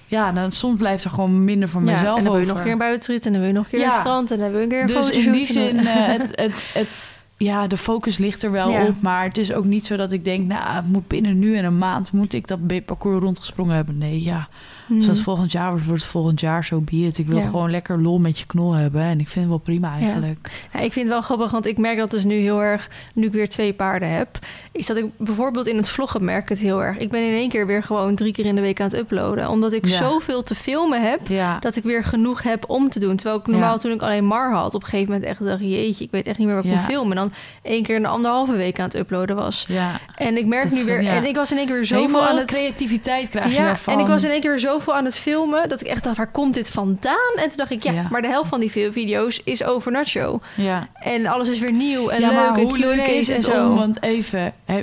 Ja, 0.07 0.31
dan 0.31 0.51
soms 0.51 0.77
blijft 0.77 1.03
er 1.03 1.09
gewoon 1.09 1.43
minder 1.43 1.69
van 1.69 1.85
Ja, 1.85 1.91
mezelf 1.91 2.17
en 2.17 2.23
dan 2.23 2.33
wil 2.33 2.33
je 2.33 2.39
over. 2.39 2.47
nog 2.47 2.57
een 2.57 2.63
keer 2.63 2.71
een 2.71 2.77
buitenrit 2.77 3.25
en 3.25 3.31
dan 3.31 3.41
wil 3.41 3.49
je 3.49 3.55
nog 3.55 3.63
een 3.63 3.69
keer 3.69 3.79
naar 3.79 3.89
het 3.89 3.99
strand 3.99 4.31
en 4.31 4.39
dan 4.39 4.49
wil 4.51 4.59
je 4.59 4.63
een 4.63 4.71
keer 4.71 4.81
een 4.81 4.87
Dus 4.87 5.09
in 5.09 5.31
die 5.31 5.45
zin, 5.45 5.77
eh, 5.77 5.85
het, 5.87 6.21
het, 6.43 6.71
het, 6.73 7.05
ja, 7.37 7.67
de 7.67 7.77
focus 7.77 8.17
ligt 8.17 8.43
er 8.43 8.51
wel 8.51 8.87
op. 8.87 9.01
Maar 9.01 9.23
het 9.23 9.37
is 9.37 9.53
ook 9.53 9.65
niet 9.65 9.85
zo 9.85 9.95
dat 9.95 10.11
ik 10.11 10.23
denk... 10.23 10.47
nou, 10.47 10.75
het 10.75 10.87
moet 10.87 11.07
binnen 11.07 11.39
nu 11.39 11.57
en 11.57 11.65
een 11.65 11.77
maand... 11.77 12.11
moet 12.11 12.33
ik 12.33 12.47
dat 12.47 12.85
parcours 12.85 13.23
rondgesprongen 13.23 13.75
hebben. 13.75 13.97
Nee, 13.97 14.23
ja. 14.23 14.47
Dat 14.87 14.97
Mhm. 15.07 15.15
volgend 15.15 15.51
jaar 15.51 15.69
wordt, 15.71 15.87
het 15.87 16.03
volgend 16.03 16.39
jaar 16.39 16.65
zo 16.65 16.81
be 16.81 16.95
it. 16.95 17.17
Ik 17.17 17.27
wil 17.27 17.37
Ja. 17.37 17.43
gewoon 17.45 17.71
lekker 17.71 18.01
lol 18.01 18.19
met 18.19 18.39
je 18.39 18.45
knol 18.45 18.73
hebben. 18.73 19.01
En 19.01 19.19
ik 19.19 19.27
vind 19.27 19.39
het 19.45 19.47
wel 19.47 19.57
prima 19.63 19.93
eigenlijk. 19.93 20.67
Ja, 20.73 20.79
ik 20.79 20.93
vind 20.93 21.05
het 21.05 21.13
wel 21.13 21.21
grappig, 21.21 21.51
want 21.51 21.65
ik 21.65 21.77
merk 21.77 21.97
dat 21.97 22.11
dus 22.11 22.23
nu 22.23 22.33
heel 22.35 22.61
erg, 22.63 22.89
nu 23.13 23.25
ik 23.25 23.31
weer 23.33 23.49
twee 23.49 23.73
paarden 23.73 24.09
heb, 24.11 24.39
is 24.71 24.85
dat 24.85 24.97
ik 24.97 25.05
bijvoorbeeld 25.17 25.67
in 25.67 25.77
het 25.77 25.89
vloggen 25.89 26.23
merk 26.25 26.49
het 26.49 26.59
heel 26.59 26.83
erg. 26.83 26.97
Ik 26.97 27.09
ben 27.09 27.27
in 27.27 27.33
één 27.33 27.49
keer 27.49 27.67
weer 27.67 27.83
gewoon 27.83 28.15
drie 28.15 28.31
keer 28.33 28.45
in 28.45 28.55
de 28.55 28.61
week 28.61 28.79
aan 28.81 28.87
het 28.87 28.97
uploaden, 28.97 29.49
omdat 29.49 29.73
ik 29.73 29.87
Ja. 29.87 29.95
zoveel 29.97 30.43
te 30.43 30.55
filmen 30.55 31.09
heb. 31.09 31.19
Dat 31.59 31.75
ik 31.75 31.83
weer 31.83 32.03
genoeg 32.03 32.43
heb 32.43 32.63
om 32.67 32.89
te 32.89 32.99
doen. 32.99 33.15
Terwijl 33.15 33.39
ik 33.39 33.47
normaal 33.47 33.77
toen 33.77 33.91
ik 33.91 34.01
alleen 34.01 34.25
Mar 34.25 34.53
had, 34.53 34.73
op 34.73 34.81
een 34.83 34.89
gegeven 34.89 35.11
moment 35.13 35.29
echt 35.29 35.45
dacht, 35.45 35.59
jeetje, 35.61 36.03
ik 36.03 36.11
weet 36.11 36.27
echt 36.27 36.37
niet 36.37 36.47
meer 36.47 36.55
wat 36.55 36.65
ik 36.65 36.71
kon 36.71 36.79
filmen. 36.79 37.17
En 37.17 37.23
dan 37.23 37.31
één 37.61 37.83
keer 37.83 37.95
in 37.95 38.01
de 38.01 38.07
anderhalve 38.07 38.55
week 38.55 38.79
aan 38.79 38.85
het 38.85 38.95
uploaden 38.95 39.35
was. 39.35 39.65
ja. 39.67 39.99
En 40.15 40.37
ik 40.37 40.45
merk 40.45 40.63
Dat 40.69 40.71
nu 40.79 40.83
weer, 40.83 41.05
en 41.07 41.25
ik 41.25 41.35
was 41.35 41.51
in 41.51 41.57
één 41.57 41.67
keer 41.67 41.85
zoveel 41.85 42.25
aan 42.27 42.37
het... 42.37 42.45
creativiteit 42.51 43.29
krijg 43.29 43.47
je 43.51 43.53
Ja, 43.59 43.65
daarvan. 43.65 43.93
en 43.93 43.99
ik 43.99 44.07
was 44.07 44.23
in 44.23 44.29
één 44.29 44.41
keer 44.41 44.49
weer 44.49 44.59
zoveel 44.79 44.95
aan 44.95 45.05
het 45.05 45.17
filmen 45.17 45.69
dat 45.69 45.81
ik 45.81 45.87
echt 45.87 46.03
dacht, 46.03 46.17
waar 46.17 46.31
komt 46.31 46.53
dit 46.53 46.69
vandaan? 46.69 47.33
En 47.35 47.47
toen 47.47 47.57
dacht 47.57 47.71
ik, 47.71 47.83
ja, 47.83 47.91
Ja. 47.91 48.07
maar 48.11 48.21
de 48.21 48.27
helft 48.27 48.49
van 48.49 48.59
die 48.59 48.71
vi- 48.71 48.91
video's 48.91 49.41
is 49.43 49.63
over 49.63 49.91
Nacho. 49.91 50.39
Ja. 50.55 50.87
En 50.93 51.25
alles 51.25 51.49
is 51.49 51.59
weer 51.59 51.71
nieuw 51.73 52.09
en 52.09 52.21
ja, 52.21 52.27
leuk 52.29 52.37
maar 52.37 52.57
en 52.57 52.63
hoe 52.63 52.77
leuk 52.77 53.05
is 53.07 53.29
en 53.29 53.35
het 53.35 53.43
zo. 53.43 53.69
om... 53.69 53.75
Want 53.75 54.03
even, 54.03 54.53
hè, 54.65 54.81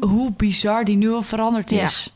hoe 0.00 0.32
bizar 0.36 0.84
die 0.84 0.96
nu 0.96 1.12
al 1.12 1.22
veranderd 1.22 1.70
is. 1.72 2.08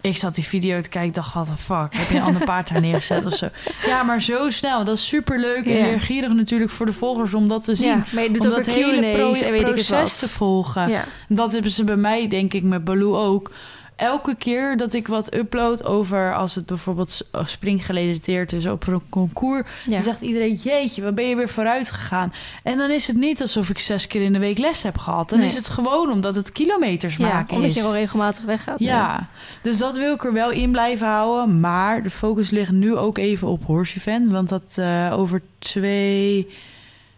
Ik 0.00 0.16
zat 0.16 0.34
die 0.34 0.44
video 0.44 0.80
te 0.80 0.88
kijken, 0.88 1.12
dacht, 1.12 1.34
what 1.34 1.46
the 1.46 1.56
fuck? 1.56 1.94
Heb 2.00 2.08
je 2.10 2.16
een 2.16 2.22
ander 2.22 2.44
paard 2.44 2.68
daar 2.72 2.80
neergezet 2.80 3.24
of 3.24 3.34
zo? 3.34 3.48
Ja, 3.86 4.02
maar 4.02 4.22
zo 4.22 4.50
snel. 4.50 4.84
Dat 4.84 4.96
is 4.96 5.06
superleuk 5.06 5.64
en 5.66 5.72
Ja. 5.76 5.84
leergierig 5.84 6.32
natuurlijk 6.32 6.70
voor 6.70 6.86
de 6.86 6.92
volgers 6.92 7.34
om 7.34 7.48
dat 7.48 7.64
te 7.64 7.74
zien. 7.74 7.88
Ja, 7.88 8.04
maar 8.12 8.22
je 8.22 8.30
doet 8.30 8.40
om 8.40 8.48
ook 8.48 8.54
dat 8.54 8.66
hele 8.66 9.12
pro- 9.12 9.32
en 9.32 9.52
weet 9.52 9.60
ik 9.60 9.66
het 9.76 9.86
proces 9.86 10.18
te 10.18 10.24
wat. 10.26 10.30
volgen. 10.34 10.90
Dat 11.28 11.52
hebben 11.52 11.70
ze 11.70 11.84
bij 11.84 11.96
mij, 11.96 12.28
denk 12.28 12.54
ik, 12.54 12.62
met 12.62 12.84
Baloo 12.84 13.16
ook. 13.16 13.50
Elke 13.96 14.34
keer 14.34 14.76
dat 14.76 14.94
ik 14.94 15.08
wat 15.08 15.34
upload 15.34 15.84
over 15.84 16.34
als 16.34 16.54
het 16.54 16.66
bijvoorbeeld 16.66 17.28
oh, 17.32 17.46
springgerelateerd 17.46 18.52
is 18.52 18.66
op 18.66 18.86
een 18.86 19.02
concours, 19.08 19.62
Ja. 19.84 19.90
dan 19.90 20.02
zegt 20.02 20.20
iedereen: 20.20 20.54
Jeetje, 20.54 21.02
wat 21.02 21.14
ben 21.14 21.28
je 21.28 21.36
weer 21.36 21.48
vooruit 21.48 21.90
gegaan? 21.90 22.32
En 22.62 22.78
dan 22.78 22.90
is 22.90 23.06
het 23.06 23.16
niet 23.16 23.40
alsof 23.40 23.70
ik 23.70 23.78
zes 23.78 24.06
keer 24.06 24.22
in 24.22 24.32
de 24.32 24.38
week 24.38 24.58
les 24.58 24.82
heb 24.82 24.98
gehad. 24.98 25.28
Dan 25.28 25.38
Nee. 25.38 25.48
is 25.48 25.56
het 25.56 25.68
gewoon 25.68 26.10
omdat 26.10 26.34
het 26.34 26.52
kilometers 26.52 27.16
ja, 27.16 27.28
maken 27.32 27.54
omdat 27.54 27.68
is. 27.70 27.74
je 27.76 27.80
gewoon 27.80 27.96
regelmatig 27.96 28.44
weggaat. 28.44 28.78
ja, 28.78 29.28
dus 29.62 29.78
dat 29.78 29.96
wil 29.96 30.14
ik 30.14 30.24
er 30.24 30.32
wel 30.32 30.50
in 30.50 30.70
blijven 30.72 31.06
houden. 31.06 31.60
Maar 31.60 32.02
de 32.02 32.10
focus 32.10 32.50
ligt 32.50 32.70
nu 32.72 32.96
ook 32.96 33.18
even 33.18 33.48
op 33.48 33.64
Horse 33.64 33.96
Event. 33.96 34.28
Want 34.28 34.48
dat 34.48 34.72
eh, 34.74 35.12
over 35.18 35.42
twee, 35.58 36.48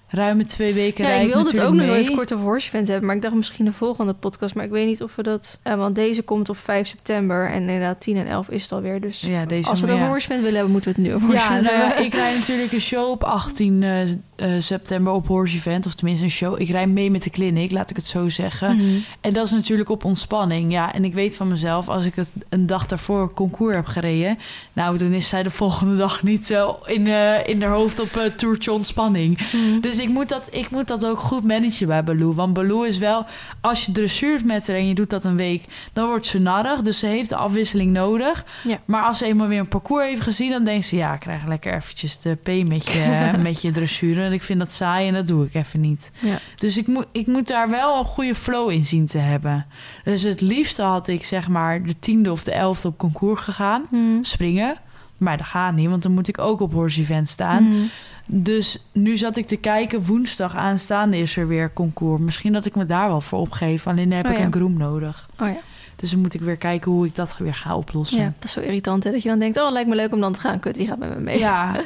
ruime 0.08 0.44
twee 0.44 0.74
weken 0.74 1.04
Ja, 1.04 1.10
ik 1.10 1.32
wilde 1.32 1.50
het 1.50 1.60
ook 1.60 1.74
nog 1.74 1.88
even 1.88 2.14
kort 2.14 2.32
over 2.32 2.44
Horse 2.44 2.68
Event 2.68 2.88
hebben, 2.88 3.06
maar 3.06 3.16
ik 3.16 3.22
dacht 3.22 3.34
misschien 3.34 3.64
de 3.64 3.72
volgende 3.72 4.12
podcast. 4.14 4.54
Maar 4.54 4.64
ik 4.64 4.70
weet 4.70 4.86
niet 4.86 5.02
of 5.02 5.16
we 5.16 5.22
dat... 5.22 5.58
eh, 5.62 5.74
want 5.74 5.94
deze 5.94 6.22
komt 6.22 6.48
op 6.48 6.58
5 6.58 6.88
september 6.88 7.50
en 7.50 7.60
inderdaad 7.60 8.00
10 8.00 8.16
en 8.16 8.26
11 8.26 8.48
is 8.48 8.62
het 8.62 8.72
alweer. 8.72 9.00
Dus 9.00 9.20
Ja, 9.20 9.44
deze 9.44 9.70
als 9.70 9.80
we 9.80 9.86
het 9.86 9.96
ja. 9.96 10.08
over 10.08 10.28
willen 10.28 10.52
hebben, 10.54 10.70
moeten 10.70 10.94
we 10.94 11.00
het 11.00 11.08
nu 11.08 11.14
over 11.14 11.34
Ja, 11.34 11.48
nou 11.48 11.76
ja, 11.76 11.96
ik 11.96 12.14
rijd 12.14 12.38
natuurlijk 12.38 12.72
een 12.72 12.80
show 12.80 13.10
op 13.10 13.24
18 13.24 13.82
eh, 13.82 14.00
eh, 14.38 14.50
september 14.58 15.12
op 15.12 15.26
Horse 15.26 15.56
Event. 15.56 15.86
Of 15.86 15.94
tenminste 15.94 16.24
een 16.24 16.30
show. 16.30 16.60
Ik 16.60 16.68
rijd 16.68 16.88
mee 16.88 17.10
met 17.10 17.22
de 17.22 17.30
clinic, 17.30 17.70
laat 17.70 17.90
ik 17.90 17.96
het 17.96 18.06
zo 18.06 18.28
zeggen. 18.28 18.76
Mhm. 18.76 18.86
En 19.20 19.32
dat 19.32 19.46
is 19.46 19.52
natuurlijk 19.52 19.88
op 19.88 20.04
ontspanning. 20.04 20.72
Ja, 20.72 20.94
en 20.94 21.04
ik 21.04 21.14
weet 21.14 21.36
van 21.36 21.48
mezelf, 21.48 21.88
als 21.88 22.04
ik 22.04 22.14
het 22.14 22.32
een 22.48 22.66
dag 22.66 22.86
daarvoor 22.86 23.32
concours 23.32 23.74
heb 23.74 23.86
gereden... 23.86 24.38
nou, 24.72 24.98
dan 24.98 25.12
is 25.12 25.28
zij 25.28 25.42
de 25.42 25.50
volgende 25.50 25.96
dag 25.96 26.22
niet 26.22 26.50
eh, 26.50 26.68
in, 26.84 27.06
eh 27.06 27.48
in 27.48 27.62
haar 27.62 27.70
hoofd 27.70 28.00
op 28.00 28.08
uh, 28.16 28.22
toertje 28.24 28.72
ontspanning. 28.72 29.38
Mhm. 29.38 29.80
Dus 29.80 29.98
ik 29.98 30.08
moet, 30.08 30.28
dat, 30.28 30.48
ik 30.50 30.70
moet 30.70 30.88
dat 30.88 31.06
ook 31.06 31.18
goed 31.18 31.44
managen 31.44 31.86
bij 31.86 32.04
Baloo. 32.04 32.34
Want 32.34 32.52
Baloo 32.52 32.82
is 32.82 32.98
wel, 32.98 33.26
als 33.60 33.86
je 33.86 33.92
dressuurt 33.92 34.44
met 34.44 34.66
haar 34.66 34.76
en 34.76 34.88
je 34.88 34.94
doet 34.94 35.10
dat 35.10 35.24
een 35.24 35.36
week... 35.36 35.64
dan 35.92 36.06
wordt 36.06 36.26
ze 36.26 36.38
narrig, 36.38 36.80
dus 36.80 36.98
ze 36.98 37.06
heeft 37.06 37.28
de 37.28 37.36
afwisseling 37.36 37.92
nodig. 37.92 38.44
Ja. 38.64 38.80
Maar 38.84 39.02
als 39.02 39.18
ze 39.18 39.26
eenmaal 39.26 39.48
weer 39.48 39.58
een 39.60 39.68
parcours 39.68 40.06
heeft 40.06 40.22
gezien... 40.22 40.50
dan 40.50 40.64
denkt 40.64 40.86
ze, 40.86 40.96
ja, 40.96 41.14
ik 41.14 41.20
krijg 41.20 41.46
lekker 41.46 41.74
eventjes 41.74 42.20
de 42.20 42.34
P 42.34 42.68
met 42.68 42.86
je, 42.86 43.30
met 43.42 43.62
je 43.62 43.70
dressuren. 43.70 44.27
En 44.28 44.34
ik 44.34 44.42
vind 44.42 44.58
dat 44.58 44.72
saai 44.72 45.08
en 45.08 45.14
dat 45.14 45.26
doe 45.26 45.46
ik 45.46 45.54
even 45.54 45.80
niet. 45.80 46.10
Ja. 46.20 46.38
Dus 46.56 46.76
ik 46.76 46.86
moet, 46.86 47.06
ik 47.12 47.26
moet 47.26 47.48
daar 47.48 47.70
wel 47.70 47.98
een 47.98 48.04
goede 48.04 48.34
flow 48.34 48.70
in 48.70 48.84
zien 48.84 49.06
te 49.06 49.18
hebben. 49.18 49.66
Dus 50.04 50.22
het 50.22 50.40
liefste 50.40 50.82
had 50.82 51.08
ik 51.08 51.24
zeg 51.24 51.48
maar 51.48 51.82
de 51.82 51.98
tiende 51.98 52.32
of 52.32 52.44
de 52.44 52.52
elfde 52.52 52.88
op 52.88 52.98
concours 52.98 53.40
gegaan. 53.40 53.86
Mhm. 53.90 54.22
Springen. 54.22 54.76
Maar 55.16 55.36
dat 55.36 55.46
gaat 55.46 55.74
niet, 55.74 55.88
want 55.88 56.02
dan 56.02 56.12
moet 56.12 56.28
ik 56.28 56.38
ook 56.38 56.60
op 56.60 56.72
horse 56.72 57.00
event 57.00 57.28
staan. 57.28 57.62
Mhm. 57.62 57.82
Dus 58.26 58.84
nu 58.92 59.16
zat 59.16 59.36
ik 59.36 59.46
te 59.46 59.56
kijken, 59.56 60.06
woensdag 60.06 60.56
aanstaande 60.56 61.18
is 61.18 61.36
er 61.36 61.48
weer 61.48 61.72
concours. 61.72 62.20
Misschien 62.20 62.52
dat 62.52 62.66
ik 62.66 62.74
me 62.74 62.84
daar 62.84 63.08
wel 63.08 63.20
voor 63.20 63.38
opgeef. 63.38 63.86
Alleen 63.86 64.08
dan 64.08 64.16
heb 64.16 64.26
Oh 64.26 64.32
ik 64.32 64.38
ja. 64.38 64.44
een 64.44 64.52
groom 64.52 64.76
nodig. 64.76 65.28
Oh 65.40 65.46
ja. 65.46 65.56
Dus 66.00 66.10
dan 66.10 66.20
moet 66.20 66.34
ik 66.34 66.40
weer 66.40 66.56
kijken 66.56 66.90
hoe 66.92 67.06
ik 67.06 67.14
dat 67.14 67.36
weer 67.38 67.54
ga 67.54 67.76
oplossen. 67.76 68.18
ja, 68.18 68.24
dat 68.24 68.44
is 68.44 68.52
zo 68.52 68.60
irritant 68.60 69.04
hè, 69.04 69.10
dat 69.10 69.22
je 69.22 69.28
dan 69.28 69.38
denkt, 69.38 69.58
oh, 69.60 69.70
lijkt 69.70 69.88
me 69.88 69.94
leuk 69.94 70.12
om 70.12 70.20
dan 70.20 70.32
te 70.32 70.40
gaan. 70.40 70.60
Kut, 70.60 70.76
wie 70.76 70.86
gaat 70.86 70.98
met 70.98 71.14
me 71.14 71.20
mee? 71.20 71.38
Ja, 71.38 71.80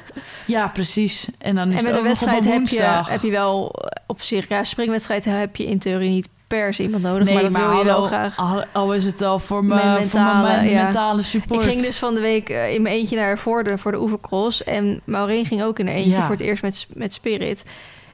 ja, 0.46 0.68
precies. 0.68 1.28
En 1.38 1.54
dan 1.54 1.72
is 1.72 1.78
en 1.78 1.84
met 1.84 1.92
het 1.92 2.00
een 2.02 2.08
wedstrijd 2.08 2.44
heb 2.44 2.66
je, 2.66 2.82
heb 2.82 3.22
je 3.22 3.30
wel 3.30 3.70
eh, 3.70 4.02
op 4.06 4.22
zich, 4.22 4.48
ja, 4.48 4.64
springwedstrijd 4.64 5.24
heb 5.24 5.56
je 5.56 5.66
in 5.66 5.78
theorie 5.78 6.10
niet 6.10 6.28
per 6.46 6.74
se 6.74 6.82
iemand 6.82 7.02
nodig, 7.02 7.24
Nee, 7.24 7.34
maar 7.50 7.60
dat 7.62 7.70
wil 7.70 7.78
je 7.78 7.84
wel 7.84 8.02
graag. 8.02 8.36
Al, 8.36 8.64
al 8.72 8.94
is 8.94 9.04
het 9.04 9.22
al 9.22 9.38
voor 9.38 9.64
Mijn 9.64 9.86
mijn 9.86 10.08
voor 10.08 10.20
mentale, 10.20 10.42
mijn 10.42 10.68
ja. 10.68 10.82
mentale 10.82 11.22
support. 11.22 11.62
Ik 11.64 11.70
ging 11.70 11.82
dus 11.82 11.98
van 11.98 12.14
de 12.14 12.20
week 12.20 12.48
eh, 12.48 12.74
in 12.74 12.82
mijn 12.82 12.94
eentje 12.94 13.16
naar 13.16 13.38
Voorde 13.38 13.78
voor 13.78 13.92
de 13.92 14.00
oefencross. 14.00 14.64
En 14.64 15.00
Maureen 15.04 15.46
ging 15.46 15.62
ook 15.62 15.78
in 15.78 15.86
haar 15.86 15.96
eentje 15.96 16.10
Ja. 16.10 16.20
voor 16.22 16.30
het 16.34 16.40
eerst 16.40 16.62
met, 16.62 16.86
met 16.94 17.12
Spirit. 17.12 17.64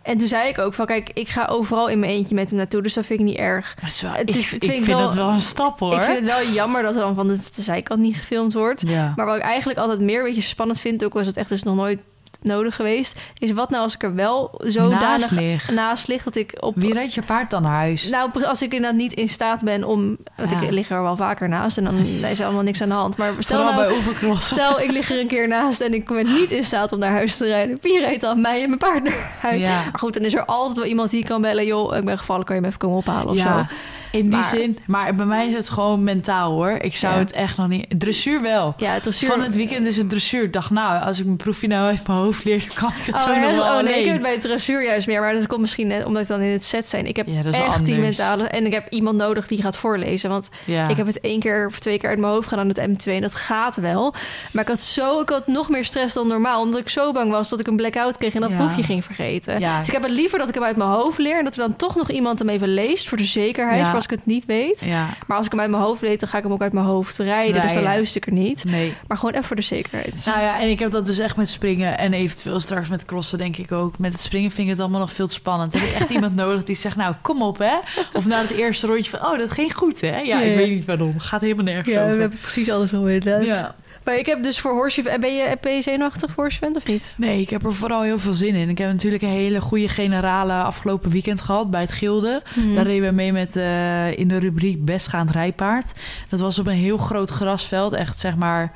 En 0.02 0.18
toen 0.18 0.28
zei 0.28 0.48
ik 0.48 0.58
ook 0.58 0.74
van, 0.74 0.86
kijk, 0.86 1.10
ik 1.14 1.28
ga 1.28 1.44
overal 1.46 1.88
in 1.88 1.98
mijn 1.98 2.12
eentje 2.12 2.34
met 2.34 2.48
hem 2.48 2.58
naartoe. 2.58 2.82
Dus 2.82 2.94
dat 2.94 3.06
vind 3.06 3.20
ik 3.20 3.26
niet 3.26 3.36
erg. 3.36 3.74
Het 3.80 3.92
is 3.92 4.00
wel, 4.00 4.12
Het 4.12 4.28
ik, 4.28 4.34
is- 4.34 4.50
het 4.52 4.62
ik 4.64 4.70
vind 4.70 4.84
vind 4.84 4.88
ik 4.88 4.94
wel- 4.94 5.04
dat 5.04 5.14
wel 5.14 5.28
een 5.28 5.40
stap 5.40 5.78
hoor. 5.78 5.94
Ik 5.94 6.02
vind 6.02 6.16
het 6.18 6.24
wel 6.26 6.46
jammer 6.52 6.82
dat 6.82 6.94
er 6.94 7.00
dan 7.00 7.14
van 7.14 7.28
de, 7.28 7.38
de 7.54 7.62
zijkant 7.62 8.00
niet 8.00 8.16
gefilmd 8.16 8.52
wordt. 8.52 8.82
ja. 8.86 9.12
Maar 9.16 9.26
wat 9.26 9.36
ik 9.36 9.42
eigenlijk 9.42 9.78
altijd 9.78 10.00
meer 10.00 10.18
een 10.18 10.24
beetje 10.24 10.40
spannend 10.40 10.80
vind... 10.80 11.04
ook 11.04 11.12
was 11.12 11.26
het 11.26 11.36
echt 11.36 11.48
dus 11.48 11.62
nog 11.62 11.76
nooit 11.76 11.98
nodig 12.42 12.76
geweest... 12.76 13.18
is 13.38 13.52
wat 13.52 13.70
nou 13.70 13.82
als 13.82 13.94
ik 13.94 14.02
er 14.02 14.14
wel 14.14 14.60
zodanig 14.64 15.00
Naast 15.00 15.30
lig. 15.30 15.70
naast 15.70 16.08
lig... 16.08 16.22
dat 16.22 16.36
ik 16.36 16.52
op... 16.60 16.74
Wie 16.76 16.92
rijdt 16.92 17.14
je 17.14 17.22
paard 17.22 17.50
dan 17.50 17.62
naar 17.62 17.72
huis? 17.72 18.08
Nou, 18.08 18.44
als 18.44 18.62
ik 18.62 18.72
inderdaad 18.74 18.98
niet 19.00 19.12
in 19.12 19.28
staat 19.28 19.60
ben 19.62 19.84
om... 19.84 20.16
Want 20.36 20.50
Ja. 20.50 20.60
ik 20.60 20.70
lig 20.70 20.90
er 20.90 21.02
wel 21.02 21.16
vaker 21.16 21.48
naast 21.48 21.78
en 21.78 21.84
dan 21.84 21.96
is 22.30 22.38
er 22.38 22.44
allemaal 22.44 22.62
niks 22.62 22.82
aan 22.82 22.88
de 22.88 22.94
hand. 22.94 23.16
Maar 23.16 23.32
stel 23.38 23.58
Vooral 23.58 23.74
nou, 23.76 23.86
bij 23.88 23.96
oefencross. 23.96 24.46
Stel, 24.48 24.80
ik 24.80 24.90
lig 24.90 25.10
er 25.10 25.20
een 25.20 25.26
keer 25.26 25.48
naast 25.48 25.80
en 25.80 25.94
ik 25.94 26.06
ben 26.06 26.32
niet 26.34 26.50
in 26.50 26.64
staat 26.64 26.92
om 26.92 26.98
naar 26.98 27.12
huis 27.12 27.36
te 27.36 27.46
rijden. 27.46 27.78
Wie 27.82 28.00
rijdt 28.00 28.20
dan 28.20 28.40
mij 28.40 28.62
en 28.62 28.66
mijn 28.68 28.78
paard 28.78 29.02
naar 29.02 29.36
huis? 29.40 29.60
Ja. 29.60 29.82
Maar 29.82 29.98
goed, 29.98 30.14
dan 30.14 30.22
is 30.22 30.34
er 30.34 30.44
altijd 30.44 30.76
wel 30.76 30.86
iemand 30.86 31.10
die 31.10 31.24
kan 31.24 31.40
bellen. 31.40 31.66
Joh, 31.66 31.96
ik 31.96 32.04
ben 32.04 32.18
gevallen, 32.18 32.44
kan 32.44 32.54
je 32.54 32.60
me 32.60 32.66
even 32.66 32.78
komen 32.78 32.96
ophalen 32.96 33.28
of 33.28 33.36
Ja. 33.36 33.58
zo. 33.58 33.74
In 34.12 34.20
die 34.22 34.30
Maar- 34.30 34.44
zin. 34.44 34.78
Maar 34.86 35.14
bij 35.14 35.26
mij 35.26 35.46
is 35.46 35.52
het 35.52 35.70
gewoon 35.70 36.04
mentaal 36.04 36.52
hoor. 36.52 36.70
Ik 36.70 36.96
zou 36.96 37.12
Ja. 37.14 37.18
het 37.18 37.32
echt 37.32 37.56
nog 37.56 37.68
niet... 37.68 37.86
Dressuur 37.98 38.42
wel. 38.42 38.74
Ja, 38.76 39.00
dressuur... 39.00 39.28
Van 39.28 39.42
het 39.42 39.56
weekend 39.56 39.86
is 39.86 39.96
het 39.96 40.10
dressuur. 40.10 40.42
Ik 40.42 40.52
dacht, 40.52 40.70
nou, 40.70 41.02
als 41.02 41.18
ik 41.18 41.24
mijn 41.24 41.36
proefje 41.36 41.66
nou 41.66 41.86
uit 41.88 42.06
mijn 42.06 42.18
hoofd 42.18 42.44
leer... 42.44 42.58
dan 42.58 42.68
kan 42.74 42.88
ik 42.88 43.06
het 43.06 43.14
Oh, 43.14 43.22
zo 43.22 43.34
nog 43.34 43.50
wel 43.50 43.76
oh 43.78 43.82
nee, 43.82 43.98
ik 43.98 44.04
heb 44.04 44.12
het 44.12 44.22
bij 44.22 44.32
het 44.32 44.40
dressuur 44.40 44.84
juist 44.84 45.06
meer. 45.06 45.20
Maar 45.20 45.34
dat 45.34 45.46
komt 45.46 45.60
misschien 45.60 45.86
net 45.86 46.04
omdat 46.04 46.22
ik 46.22 46.28
dan 46.28 46.40
in 46.40 46.52
het 46.52 46.64
set 46.64 46.88
zijn. 46.88 47.06
Ik 47.06 47.16
heb 47.16 47.26
Ja, 47.26 47.34
echt 47.44 47.52
die 47.84 47.94
anders. 47.94 47.96
mentale... 48.16 48.44
En 48.48 48.66
ik 48.66 48.72
heb 48.72 48.86
iemand 48.92 49.16
nodig 49.16 49.46
die 49.46 49.62
gaat 49.62 49.76
voorlezen. 49.76 50.30
Want 50.30 50.48
Ja. 50.64 50.88
ik 50.88 50.96
heb 50.96 51.06
het 51.06 51.20
één 51.20 51.40
keer 51.40 51.66
of 51.66 51.78
twee 51.78 51.98
keer 51.98 52.08
uit 52.08 52.18
mijn 52.18 52.32
hoofd 52.32 52.48
gedaan, 52.48 52.68
het 52.68 52.80
M2. 52.88 53.12
En 53.12 53.20
dat 53.20 53.34
gaat 53.34 53.76
wel. 53.76 54.14
Maar 54.52 54.62
ik 54.62 54.68
had, 54.68 54.80
zo, 54.80 55.20
ik 55.20 55.28
had 55.28 55.46
nog 55.46 55.68
meer 55.68 55.84
stress 55.84 56.14
dan 56.14 56.26
normaal. 56.28 56.62
Omdat 56.62 56.80
ik 56.80 56.88
zo 56.88 57.12
bang 57.12 57.30
was 57.30 57.48
dat 57.48 57.60
ik 57.60 57.66
een 57.66 57.76
blackout 57.76 58.16
kreeg 58.18 58.34
en 58.34 58.40
dat 58.40 58.56
proefje 58.56 58.82
ging 58.82 59.04
vergeten. 59.04 59.60
Dus 59.60 59.86
ik 59.88 59.92
heb 59.92 60.02
het 60.02 60.12
liever 60.12 60.38
dat 60.38 60.48
ik 60.48 60.54
hem 60.54 60.62
uit 60.64 60.76
mijn 60.76 60.90
hoofd 60.90 61.18
leer... 61.18 61.38
en 61.38 61.44
dat 61.44 61.56
er 61.56 61.60
dan 61.60 61.76
toch 61.76 61.96
nog 61.96 62.10
iemand 62.10 62.38
hem 62.38 62.48
even 62.48 62.68
leest 62.74 63.08
voor 63.08 63.16
de 63.18 63.24
zekerheid... 63.24 63.86
Voor 63.88 63.97
als 63.98 64.12
ik 64.12 64.18
het 64.18 64.26
niet 64.26 64.46
weet. 64.46 64.84
Ja, 64.84 65.06
Maar 65.26 65.36
als 65.36 65.46
ik 65.46 65.52
hem 65.52 65.60
uit 65.60 65.70
mijn 65.70 65.82
hoofd 65.82 66.00
weet, 66.00 66.20
dan 66.20 66.28
ga 66.28 66.36
ik 66.36 66.42
hem 66.42 66.52
ook 66.52 66.62
uit 66.62 66.72
mijn 66.72 66.86
hoofd 66.86 67.18
rijden. 67.18 67.52
Dus 67.52 67.62
dan 67.62 67.82
Rijden. 67.82 67.92
luister 67.92 68.16
ik 68.20 68.26
er 68.26 68.32
niet. 68.32 68.64
nee. 68.64 68.94
Maar 69.08 69.18
gewoon 69.18 69.34
even 69.34 69.46
voor 69.46 69.56
de 69.56 69.62
zekerheid. 69.62 70.22
Nou 70.26 70.40
ja, 70.40 70.60
en 70.60 70.68
ik 70.68 70.78
heb 70.78 70.90
dat 70.90 71.06
dus 71.06 71.18
echt 71.18 71.36
met 71.36 71.48
springen 71.48 71.98
en 71.98 72.12
eventueel 72.12 72.60
straks 72.60 72.88
met 72.88 73.04
crossen 73.04 73.38
denk 73.38 73.56
ik 73.56 73.72
ook. 73.72 73.98
Met 73.98 74.12
het 74.12 74.20
springen 74.20 74.50
vind 74.50 74.66
ik 74.66 74.72
het 74.72 74.80
allemaal 74.82 75.00
nog 75.00 75.12
veel 75.12 75.26
te 75.26 75.32
spannend. 75.32 75.72
Heb 75.72 75.82
ik 75.82 75.94
echt 75.94 76.10
iemand 76.18 76.34
nodig 76.34 76.64
die 76.64 76.76
zegt, 76.76 76.96
nou 76.96 77.14
kom 77.22 77.42
op 77.42 77.58
hè. 77.58 77.74
Of 78.12 78.26
na 78.26 78.40
het 78.40 78.50
eerste 78.50 78.86
rondje 78.86 79.10
van, 79.10 79.26
oh 79.26 79.38
dat 79.38 79.50
ging 79.52 79.74
goed 79.74 80.00
hè. 80.00 80.18
Ja, 80.20 80.40
ik 80.40 80.56
weet 80.56 80.68
niet 80.70 80.84
waarom. 80.84 81.18
Gaat 81.18 81.40
helemaal 81.40 81.64
nergens 81.64 81.94
ja, 81.94 82.02
we 82.08 82.20
hebben 82.20 82.38
precies 82.40 82.70
alles 82.70 82.92
al 82.94 83.06
inderdaad. 83.08 83.44
Ja. 83.44 83.74
Maar 84.04 84.16
ik 84.16 84.26
heb 84.26 84.42
dus 84.42 84.60
voor 84.60 84.72
Horse... 84.72 85.02
Ben 85.02 85.36
je, 85.36 85.56
ben 85.60 85.74
je 85.74 85.82
zenuwachtig 85.82 86.30
voor 86.30 86.42
Horse 86.42 86.58
Event 86.60 86.76
of 86.76 86.86
niet? 86.86 87.14
Nee, 87.16 87.40
ik 87.40 87.50
heb 87.50 87.64
er 87.64 87.74
vooral 87.74 88.02
heel 88.02 88.18
veel 88.18 88.32
zin 88.32 88.54
in. 88.54 88.68
Ik 88.68 88.78
heb 88.78 88.90
natuurlijk 88.90 89.22
een 89.22 89.28
hele 89.28 89.60
goede 89.60 89.88
generale 89.88 90.52
afgelopen 90.52 91.10
weekend 91.10 91.40
gehad 91.40 91.70
bij 91.70 91.80
het 91.80 91.92
Gilde. 91.92 92.42
Mhm. 92.54 92.74
Daar 92.74 92.84
reden 92.84 93.08
we 93.08 93.14
mee 93.14 93.32
met 93.32 93.56
eh, 93.56 94.18
in 94.18 94.28
de 94.28 94.38
rubriek 94.38 94.84
Bestgaand 94.84 95.30
Rijpaard. 95.30 95.92
Dat 96.28 96.40
was 96.40 96.58
op 96.58 96.66
een 96.66 96.74
heel 96.74 96.96
groot 96.96 97.30
grasveld. 97.30 97.92
Echt 97.92 98.18
zeg 98.18 98.36
maar, 98.36 98.72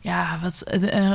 ja, 0.00 0.38
wat, 0.42 0.62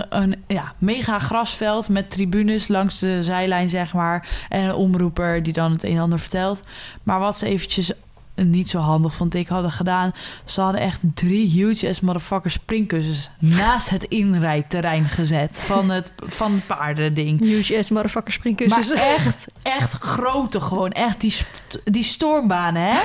een 0.10 0.44
ja, 0.48 0.74
mega 0.78 1.20
grasveld 1.20 1.90
met 1.90 2.10
tribunes 2.10 2.68
langs 2.68 3.00
de 3.00 3.24
zijlijn 3.24 3.70
zeg 3.70 3.94
maar. 3.94 4.28
En 4.50 4.64
een 4.64 4.74
omroeper 4.74 5.44
die 5.44 5.54
dan 5.54 5.72
het 5.72 5.84
een 5.84 5.96
en 5.96 6.00
ander 6.00 6.20
vertelt. 6.20 6.60
Maar 7.04 7.20
wat 7.20 7.38
ze 7.38 7.46
eventjes 7.46 7.92
niet 8.36 8.70
zo 8.70 8.80
handig 8.80 9.14
vond 9.14 9.34
ik 9.34 9.48
hadden 9.48 9.72
gedaan. 9.72 10.14
Ze 10.46 10.62
hadden 10.62 10.82
echt 10.82 11.02
drie 11.14 11.50
huge 11.50 11.88
as 11.88 12.00
motherfucker 12.00 12.52
springkussens 12.52 13.30
naast 13.40 13.90
het 13.90 14.04
inrijterrein 14.04 15.06
gezet 15.06 15.64
van 15.66 15.90
het, 15.90 16.12
van 16.26 16.52
het 16.52 16.68
paardending. 16.68 17.40
Huge 17.40 17.78
ass 17.78 17.90
motherfucker 17.90 18.34
springkussens. 18.34 18.90
Maar 18.90 18.98
echt, 18.98 19.48
echt 19.62 19.94
grote 19.94 20.60
gewoon. 20.60 20.92
Echt 20.92 21.22
die, 21.22 21.36
die 21.84 22.04
stormbanen, 22.04 22.82
hè? 22.82 23.00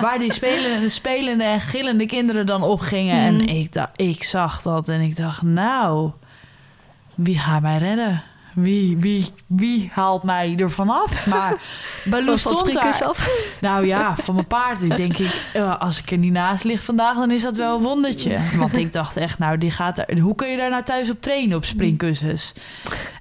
Waar 0.00 0.18
die 0.18 0.32
spelende, 0.32 0.88
spelende 0.88 1.44
en 1.44 1.60
gillende 1.60 2.06
kinderen 2.06 2.46
dan 2.46 2.62
op 2.62 2.80
gingen. 2.80 3.34
Mhm. 3.34 3.40
En 3.40 3.48
ik, 3.48 3.72
dacht, 3.72 4.00
ik 4.00 4.22
zag 4.22 4.62
dat 4.62 4.88
en 4.88 5.00
ik 5.00 5.16
dacht, 5.16 5.42
nou, 5.42 6.10
wie 7.14 7.38
gaat 7.38 7.62
mij 7.62 7.78
redden? 7.78 8.22
Wie, 8.54 8.96
wie, 8.98 9.26
wie 9.46 9.90
haalt 9.92 10.22
mij 10.22 10.54
er 10.56 10.70
vanaf? 10.70 11.26
Maar 11.26 11.54
van 12.38 12.38
stond 12.38 12.62
af. 13.02 13.28
Nou 13.60 13.86
ja, 13.86 14.16
van 14.16 14.34
mijn 14.34 14.46
paard. 14.46 14.82
Ik 14.82 14.96
denk, 14.96 15.16
ik, 15.18 15.50
eh, 15.52 15.78
als 15.78 15.98
ik 15.98 16.10
er 16.10 16.18
niet 16.18 16.32
naast 16.32 16.64
lig 16.64 16.82
vandaag, 16.82 17.14
dan 17.16 17.30
is 17.30 17.42
dat 17.42 17.56
wel 17.56 17.76
een 17.76 17.82
wondertje. 17.82 18.38
Want 18.56 18.76
ik 18.76 18.92
dacht 18.92 19.16
echt, 19.16 19.38
nou, 19.38 19.58
die 19.58 19.70
gaat 19.70 19.98
er, 19.98 20.18
hoe 20.18 20.34
kun 20.34 20.48
je 20.48 20.56
daar 20.56 20.70
nou 20.70 20.82
thuis 20.82 21.10
op 21.10 21.22
trainen 21.22 21.56
op 21.56 21.64
springkussens? 21.64 22.52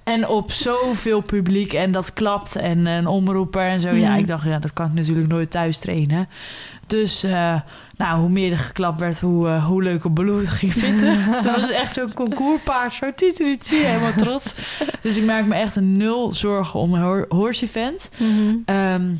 En 0.03 0.27
op 0.27 0.51
zoveel 0.51 1.21
publiek 1.21 1.73
en 1.73 1.91
dat 1.91 2.13
klapt 2.13 2.55
en 2.55 2.85
een 2.85 3.07
omroeper 3.07 3.61
en 3.61 3.81
zo. 3.81 3.89
Ja, 3.89 4.09
Mhm. 4.09 4.19
ik 4.19 4.27
dacht, 4.27 4.45
ja, 4.45 4.59
dat 4.59 4.73
kan 4.73 4.85
ik 4.85 4.93
natuurlijk 4.93 5.27
nooit 5.27 5.51
thuis 5.51 5.79
trainen. 5.79 6.29
Dus, 6.87 7.23
eh, 7.23 7.55
nou, 7.97 8.19
hoe 8.19 8.29
meer 8.29 8.51
er 8.51 8.57
geklapt 8.57 8.99
werd, 8.99 9.19
hoe, 9.19 9.47
eh, 9.47 9.65
hoe 9.65 9.83
leuker 9.83 10.13
Baloo 10.13 10.39
het 10.39 10.49
ging 10.49 10.73
vinden. 10.73 11.31
dat 11.43 11.59
was 11.59 11.69
echt 11.71 11.93
zo'n 11.93 12.13
concourpaard, 12.13 12.93
zo 12.93 13.13
tieteritie, 13.15 13.85
helemaal 13.85 14.13
trots. 14.13 14.55
Dus 15.01 15.17
ik 15.17 15.23
maak 15.23 15.45
me 15.45 15.55
echt 15.55 15.75
een 15.75 15.97
nul 15.97 16.31
zorgen 16.31 16.79
om 16.79 16.93
een 16.93 17.01
hor- 17.01 17.25
horse 17.29 17.65
event. 17.65 18.09
Mhm. 18.17 18.55
Ehm, 18.65 19.11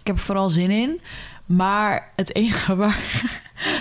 ik 0.00 0.06
heb 0.06 0.16
er 0.16 0.22
vooral 0.22 0.48
zin 0.48 0.70
in. 0.70 1.00
Maar 1.46 2.12
het 2.16 2.34
enige, 2.34 2.76
waar, 2.82 3.00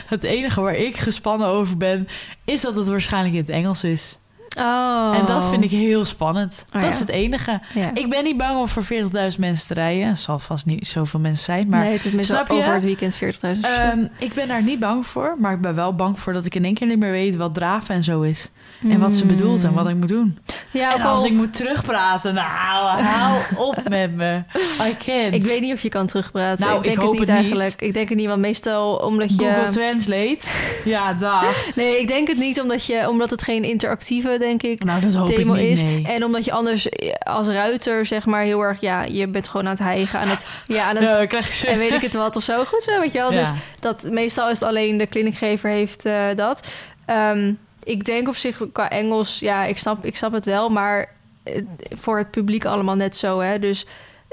het 0.05 0.23
enige 0.23 0.61
waar 0.61 0.75
ik 0.75 0.97
gespannen 0.97 1.47
over 1.47 1.77
ben... 1.77 2.07
is 2.45 2.61
dat 2.61 2.75
het 2.75 2.87
waarschijnlijk 2.87 3.33
in 3.33 3.39
het 3.41 3.49
Engels 3.49 3.83
is. 3.83 4.17
Oh. 4.57 5.15
En 5.19 5.25
dat 5.25 5.49
vind 5.49 5.63
ik 5.63 5.69
heel 5.69 6.05
spannend. 6.05 6.63
Oh, 6.67 6.73
dat 6.73 6.81
ja. 6.81 6.87
is 6.87 6.99
het 6.99 7.09
enige. 7.09 7.61
Ja. 7.73 7.91
Ik 7.93 8.09
ben 8.09 8.23
niet 8.23 8.37
bang 8.37 8.59
om 8.59 8.67
voor 8.67 8.83
40.000 8.83 9.39
mensen 9.39 9.67
te 9.67 9.73
rijden. 9.73 10.07
Er 10.07 10.15
zal 10.15 10.39
vast 10.39 10.65
niet 10.65 10.87
zoveel 10.87 11.19
mensen 11.19 11.43
zijn. 11.43 11.69
Maar 11.69 11.83
nee, 11.83 11.93
het 11.93 12.05
is 12.05 12.11
meestal 12.11 12.35
snap 12.35 12.47
je? 12.47 12.53
over 12.61 12.73
het 12.73 12.83
weekend 12.83 13.15
40.000. 13.15 13.21
ehm, 13.61 14.07
ik 14.19 14.33
ben 14.33 14.47
daar 14.47 14.63
niet 14.63 14.79
bang 14.79 15.07
voor. 15.07 15.35
Maar 15.39 15.53
ik 15.53 15.61
ben 15.61 15.75
wel 15.75 15.95
bang 15.95 16.19
voor 16.19 16.33
dat 16.33 16.45
ik 16.45 16.55
in 16.55 16.65
één 16.65 16.73
keer 16.73 16.87
niet 16.87 16.99
meer 16.99 17.11
weet... 17.11 17.35
wat 17.35 17.53
draven 17.53 17.95
en 17.95 18.03
zo 18.03 18.21
is. 18.21 18.49
En 18.83 18.99
wat 18.99 19.15
ze 19.15 19.25
bedoelt 19.25 19.63
en 19.63 19.73
wat 19.73 19.87
ik 19.87 19.95
moet 19.95 20.09
doen. 20.09 20.37
Ja, 20.71 20.95
en 20.95 21.01
als 21.01 21.19
al... 21.19 21.25
ik 21.25 21.31
moet 21.31 21.53
terugpraten... 21.53 22.33
Nou, 22.33 23.01
hou 23.01 23.39
op 23.55 23.89
met 23.89 24.15
me. 24.15 24.43
I 24.89 24.95
can't. 25.05 25.33
Ik 25.33 25.43
weet 25.45 25.61
niet 25.61 25.73
of 25.73 25.81
je 25.81 25.89
kan 25.89 26.07
terugpraten. 26.07 26.65
Nou, 26.65 26.77
ik 26.77 26.83
denk 26.83 26.97
ik 26.97 27.03
het 27.03 27.11
niet 27.11 27.19
het 27.19 27.29
niet. 27.29 27.37
eigenlijk. 27.37 27.81
Ik 27.81 27.93
denk 27.93 28.09
het 28.09 28.17
niet, 28.17 28.27
want 28.27 28.41
meestal 28.41 28.95
omdat 28.95 29.29
je... 29.29 29.37
Google 29.37 29.67
Translate. 29.71 30.39
Ja, 30.85 31.13
dag. 31.13 31.53
Nee, 31.75 31.99
ik 31.99 32.07
denk 32.07 32.27
het 32.27 32.37
niet 32.37 32.61
omdat, 32.61 32.85
je, 32.85 33.09
omdat 33.09 33.29
het 33.29 33.41
geen 33.41 33.63
interactieve, 33.63 34.34
denk 34.39 34.63
ik, 34.63 34.83
Nou, 34.83 35.01
dat 35.01 35.13
hoop 35.13 35.27
demo 35.27 35.53
ik 35.53 35.61
niet, 35.61 35.71
is. 35.71 35.81
nee. 35.81 36.03
En 36.07 36.23
omdat 36.23 36.45
je 36.45 36.51
anders 36.51 36.89
eh, 36.89 37.13
als 37.13 37.47
ruiter, 37.47 38.05
zeg 38.05 38.25
maar, 38.25 38.43
heel 38.43 38.61
erg... 38.61 38.81
Ja, 38.81 39.03
je 39.03 39.27
bent 39.27 39.47
gewoon 39.47 39.65
aan 39.65 39.71
het 39.71 39.81
hijgen, 39.81 40.19
aan 40.19 40.27
het... 40.27 40.47
Ja, 40.67 40.83
aan 40.83 40.95
het 40.95 41.03
Ja, 41.09 41.17
dan 41.17 41.27
krijg 41.27 41.61
je 41.61 41.67
en 41.67 41.77
weet 41.77 41.91
ik 41.91 42.01
het 42.01 42.13
wat 42.13 42.35
of 42.35 42.43
zo. 42.43 42.63
Goed 42.63 42.83
zo, 42.83 42.99
weet 42.99 43.11
je 43.11 43.17
wel. 43.17 43.31
Ja. 43.31 43.39
Dus 43.39 43.49
dat, 43.79 44.03
meestal 44.03 44.49
is 44.49 44.59
het 44.59 44.67
alleen 44.67 44.97
de 44.97 45.05
kliniekgever 45.07 45.69
heeft 45.69 46.05
eh, 46.05 46.25
dat. 46.35 46.67
Ehm, 47.05 47.53
ik 47.83 48.05
denk 48.05 48.27
op 48.27 48.35
zich 48.35 48.61
qua 48.71 48.89
Engels, 48.89 49.39
ja, 49.39 49.65
ik 49.65 49.77
snap, 49.77 50.05
ik 50.05 50.15
snap 50.15 50.31
het 50.31 50.45
wel. 50.45 50.69
Maar 50.69 51.09
eh, 51.43 51.61
voor 51.89 52.17
het 52.17 52.31
publiek 52.31 52.65
allemaal 52.65 52.95
net 52.95 53.17
zo, 53.17 53.39
hè. 53.39 53.59
Dus 53.59 53.85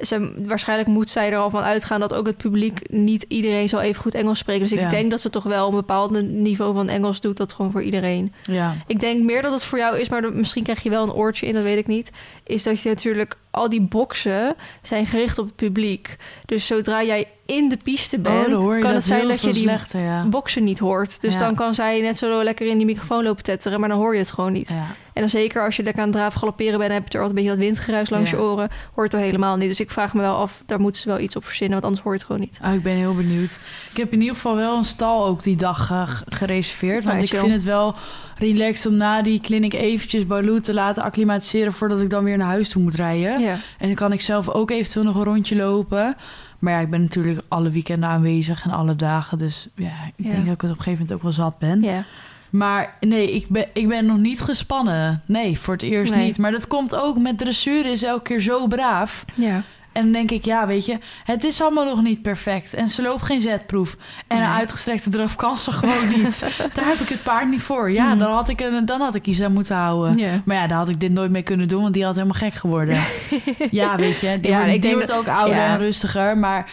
ze, 0.03 0.35
waarschijnlijk 0.47 0.89
moet 0.89 1.11
zij 1.11 1.31
er 1.33 1.39
al 1.39 1.51
van 1.51 1.63
uitgaan... 1.63 2.01
dat 2.01 2.15
ook 2.15 2.27
het 2.27 2.37
publiek 2.37 2.91
niet 2.91 3.25
iedereen 3.29 3.69
zal 3.69 3.81
even 3.81 4.03
goed 4.03 4.15
Engels 4.15 4.39
spreken. 4.39 4.63
Dus 4.63 4.73
ik 4.73 4.79
Ja. 4.81 4.89
denk 4.89 5.11
dat 5.11 5.21
ze 5.21 5.31
toch 5.31 5.43
wel 5.43 5.69
een 5.69 5.75
bepaald 5.75 6.23
niveau 6.23 6.75
van 6.75 6.89
Engels 6.89 7.21
doet... 7.21 7.37
dat 7.37 7.53
gewoon 7.53 7.71
voor 7.73 7.83
iedereen. 7.83 8.35
Ja. 8.43 8.75
Ik 8.87 9.01
denk 9.01 9.23
meer 9.23 9.43
dat 9.43 9.53
het 9.53 9.65
voor 9.65 9.79
jou 9.79 9.99
is, 9.99 10.09
maar 10.09 10.23
dat- 10.23 10.35
misschien 10.35 10.63
krijg 10.63 10.83
je 10.83 10.91
wel 10.91 11.03
een 11.03 11.13
oortje 11.13 11.47
in, 11.47 11.55
dat 11.55 11.63
weet 11.63 11.79
ik 11.79 11.87
niet. 11.87 12.11
Is 12.45 12.63
dat 12.63 12.83
je 12.83 12.89
natuurlijk 12.89 13.37
al 13.51 13.69
die 13.69 13.81
boxen 13.81 14.55
zijn 14.83 15.07
gericht 15.07 15.39
op 15.39 15.47
het 15.47 15.57
publiek. 15.57 16.17
Dus 16.47 16.67
zodra 16.67 17.03
jij 17.03 17.27
in 17.57 17.69
de 17.69 17.77
piste 17.85 18.19
bent, 18.19 18.55
Oh, 18.55 18.75
je 18.75 18.81
kan 18.81 18.81
dat 18.81 18.93
het 18.93 19.05
zijn 19.05 19.29
dat 19.29 19.41
je 19.41 19.53
die 19.53 19.63
slechter, 19.63 20.01
ja. 20.01 20.25
boksen 20.25 20.65
niet 20.65 20.79
hoort. 20.79 21.21
Dus 21.21 21.33
Ja. 21.35 21.39
dan 21.41 21.55
kan 21.55 21.75
zij 21.75 22.01
net 22.01 22.19
zo 22.19 22.43
lekker 22.43 22.67
in 22.67 22.77
die 22.77 22.87
microfoon 22.87 23.23
lopen 23.23 23.43
tetteren, 23.45 23.81
maar 23.81 23.89
dan 23.89 23.99
hoor 23.99 24.13
je 24.13 24.19
het 24.19 24.31
gewoon 24.31 24.53
niet. 24.53 24.69
Ja. 24.69 24.87
En 25.13 25.21
dan 25.21 25.29
zeker 25.31 25.65
als 25.65 25.77
je 25.77 25.83
lekker 25.83 26.03
aan 26.03 26.09
het 26.09 26.17
draven 26.19 26.39
galopperen 26.39 26.79
bent, 26.79 26.93
heb 26.93 27.09
je 27.09 27.19
er 27.19 27.25
altijd 27.25 27.39
een 27.39 27.45
beetje 27.45 27.59
dat 27.59 27.67
windgeruis 27.69 28.11
langs 28.11 28.31
je 28.31 28.41
oren. 28.41 28.69
Hoort 28.95 29.13
er 29.13 29.19
helemaal 29.19 29.57
niet. 29.57 29.69
Dus 29.69 29.81
ik 29.81 29.91
vraag 29.91 30.15
me 30.15 30.21
wel 30.21 30.35
af, 30.35 30.63
daar 30.67 30.81
moeten 30.81 31.01
ze 31.01 31.09
wel 31.09 31.19
iets 31.19 31.37
op 31.37 31.45
verzinnen, 31.45 31.73
want 31.73 31.85
anders 31.85 32.03
hoor 32.03 32.13
je 32.13 32.19
het 32.19 32.27
gewoon 32.27 32.41
niet. 32.43 32.61
Oh, 32.65 32.73
ik 32.73 32.83
ben 32.83 32.93
heel 32.93 33.15
benieuwd. 33.15 33.59
Ik 33.91 33.97
heb 33.97 34.13
in 34.13 34.21
ieder 34.21 34.35
geval 34.35 34.57
wel 34.57 34.77
een 34.77 34.85
stal 34.85 35.27
ook 35.27 35.43
die 35.43 35.57
dag 35.57 35.91
eh, 35.91 36.03
gereserveerd. 36.29 37.05
Want 37.05 37.23
ik 37.23 37.29
chill. 37.29 37.39
vind 37.39 37.53
het 37.53 37.63
wel 37.65 37.95
relaxed 38.39 38.87
om 38.87 38.97
na 38.97 39.23
die 39.23 39.41
clinic 39.41 39.73
eventjes 39.73 40.27
Baloo 40.27 40.61
te 40.61 40.75
laten 40.75 41.03
acclimatiseren... 41.03 41.73
voordat 41.73 42.01
ik 42.01 42.11
dan 42.11 42.25
weer 42.25 42.37
naar 42.37 42.47
huis 42.47 42.69
toe 42.69 42.83
moet 42.83 42.95
rijden. 42.95 43.43
En 43.79 43.87
dan 43.87 43.95
kan 43.95 44.13
ik 44.13 44.21
zelf 44.21 44.49
ook 44.49 44.71
eventueel 44.71 45.05
nog 45.05 45.15
een 45.17 45.25
rondje 45.25 45.57
lopen. 45.57 46.17
Maar 46.63 46.73
ja, 46.73 46.79
ik 46.81 46.91
ben 46.91 47.03
natuurlijk 47.03 47.41
alle 47.49 47.71
weekenden 47.71 48.09
aanwezig 48.09 48.65
en 48.65 48.71
alle 48.71 48.97
dagen. 48.97 49.39
Dus 49.39 49.69
ja, 49.75 49.93
ik 50.17 50.25
denk 50.31 50.45
dat 50.45 50.55
ik 50.55 50.61
het 50.61 50.71
op 50.71 50.77
een 50.77 50.83
gegeven 50.83 50.91
moment 50.93 51.13
ook 51.13 51.23
wel 51.23 51.33
zat 51.33 51.59
ben. 51.59 51.83
ja. 51.83 52.05
Maar 52.51 52.97
nee, 53.01 53.33
ik 53.35 53.49
ben, 53.49 53.67
ik 53.73 53.89
ben 53.89 54.07
nog 54.07 54.19
niet 54.19 54.41
gespannen. 54.41 55.23
Nee, 55.27 55.59
voor 55.59 55.75
het 55.75 55.83
eerst 55.83 56.15
Nee. 56.15 56.25
niet. 56.27 56.39
Maar 56.39 56.51
dat 56.51 56.67
komt 56.67 56.95
ook 56.95 57.19
met 57.19 57.39
dressuur 57.39 57.87
is 57.87 58.03
elke 58.03 58.23
keer 58.23 58.41
zo 58.41 58.67
braaf. 58.67 59.25
Ja. 59.35 59.63
En 59.93 60.03
dan 60.03 60.12
denk 60.12 60.30
ik, 60.30 60.45
ja, 60.45 60.66
weet 60.66 60.86
je, 60.86 60.99
het 61.24 61.45
is 61.45 61.62
allemaal 61.62 61.84
nog 61.84 62.03
niet 62.03 62.22
perfect. 62.22 62.74
En 62.74 62.88
ze 62.88 63.03
loopt 63.03 63.22
geen 63.22 63.40
zetproef. 63.40 63.97
En 64.26 64.36
een 64.36 64.49
uitgestrekte 64.49 65.11
draf 65.11 65.36
kan 65.36 65.59
ze 65.59 65.72
gewoon 65.72 66.09
niet. 66.09 66.40
Daar 66.74 66.86
heb 66.86 66.97
ik 66.99 67.09
het 67.09 67.22
paard 67.22 67.49
niet 67.51 67.62
voor. 67.62 67.90
Ja, 67.90 68.09
Mhm. 68.09 68.18
dan, 68.18 68.32
had 68.34 68.49
ik 68.49 68.61
een, 68.61 68.84
dan 68.86 69.01
had 69.01 69.14
ik 69.14 69.26
iets 69.26 69.43
aan 69.43 69.53
moeten 69.53 69.76
houden. 69.76 70.40
Maar 70.45 70.57
ja, 70.57 70.66
daar 70.66 70.78
had 70.78 70.88
ik 70.88 71.01
dit 71.01 71.12
nooit 71.12 71.30
mee 71.30 71.43
kunnen 71.43 71.68
doen, 71.68 71.82
want 71.82 71.95
die 71.95 72.05
had 72.05 72.14
helemaal 72.14 72.38
gek 72.38 72.55
geworden. 72.55 72.99
ja, 73.70 73.97
weet 73.97 74.20
je, 74.20 74.38
die, 74.40 74.51
Ja, 74.51 74.59
wordt, 74.59 74.72
ik 74.74 74.82
die 74.82 75.12
ook 75.14 75.28
ouder 75.28 75.57
ja. 75.57 75.66
en 75.66 75.78
rustiger. 75.78 76.38
Maar 76.38 76.70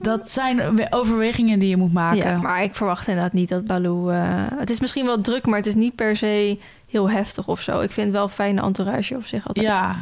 dat 0.00 0.32
zijn 0.32 0.74
we- 0.74 0.86
overwegingen 0.90 1.58
die 1.58 1.68
je 1.68 1.76
moet 1.76 1.92
maken. 1.92 2.16
Ja, 2.16 2.36
maar 2.36 2.62
ik 2.62 2.74
verwacht 2.74 3.06
inderdaad 3.08 3.32
niet 3.32 3.48
dat 3.48 3.66
Baloo... 3.66 4.08
eh, 4.10 4.18
het 4.58 4.70
is 4.70 4.80
misschien 4.80 5.04
wel 5.04 5.20
druk, 5.20 5.46
maar 5.46 5.56
het 5.58 5.66
is 5.66 5.74
niet 5.74 5.94
per 5.94 6.16
se 6.16 6.58
heel 6.90 7.10
heftig 7.10 7.48
of 7.48 7.60
zo. 7.60 7.80
Ik 7.80 7.92
vind 7.92 8.06
het 8.06 8.14
wel 8.16 8.24
een 8.24 8.30
fijne 8.30 8.60
entourage 8.62 9.14
op 9.16 9.26
zich 9.26 9.46
altijd. 9.48 9.66
ja, 9.66 9.96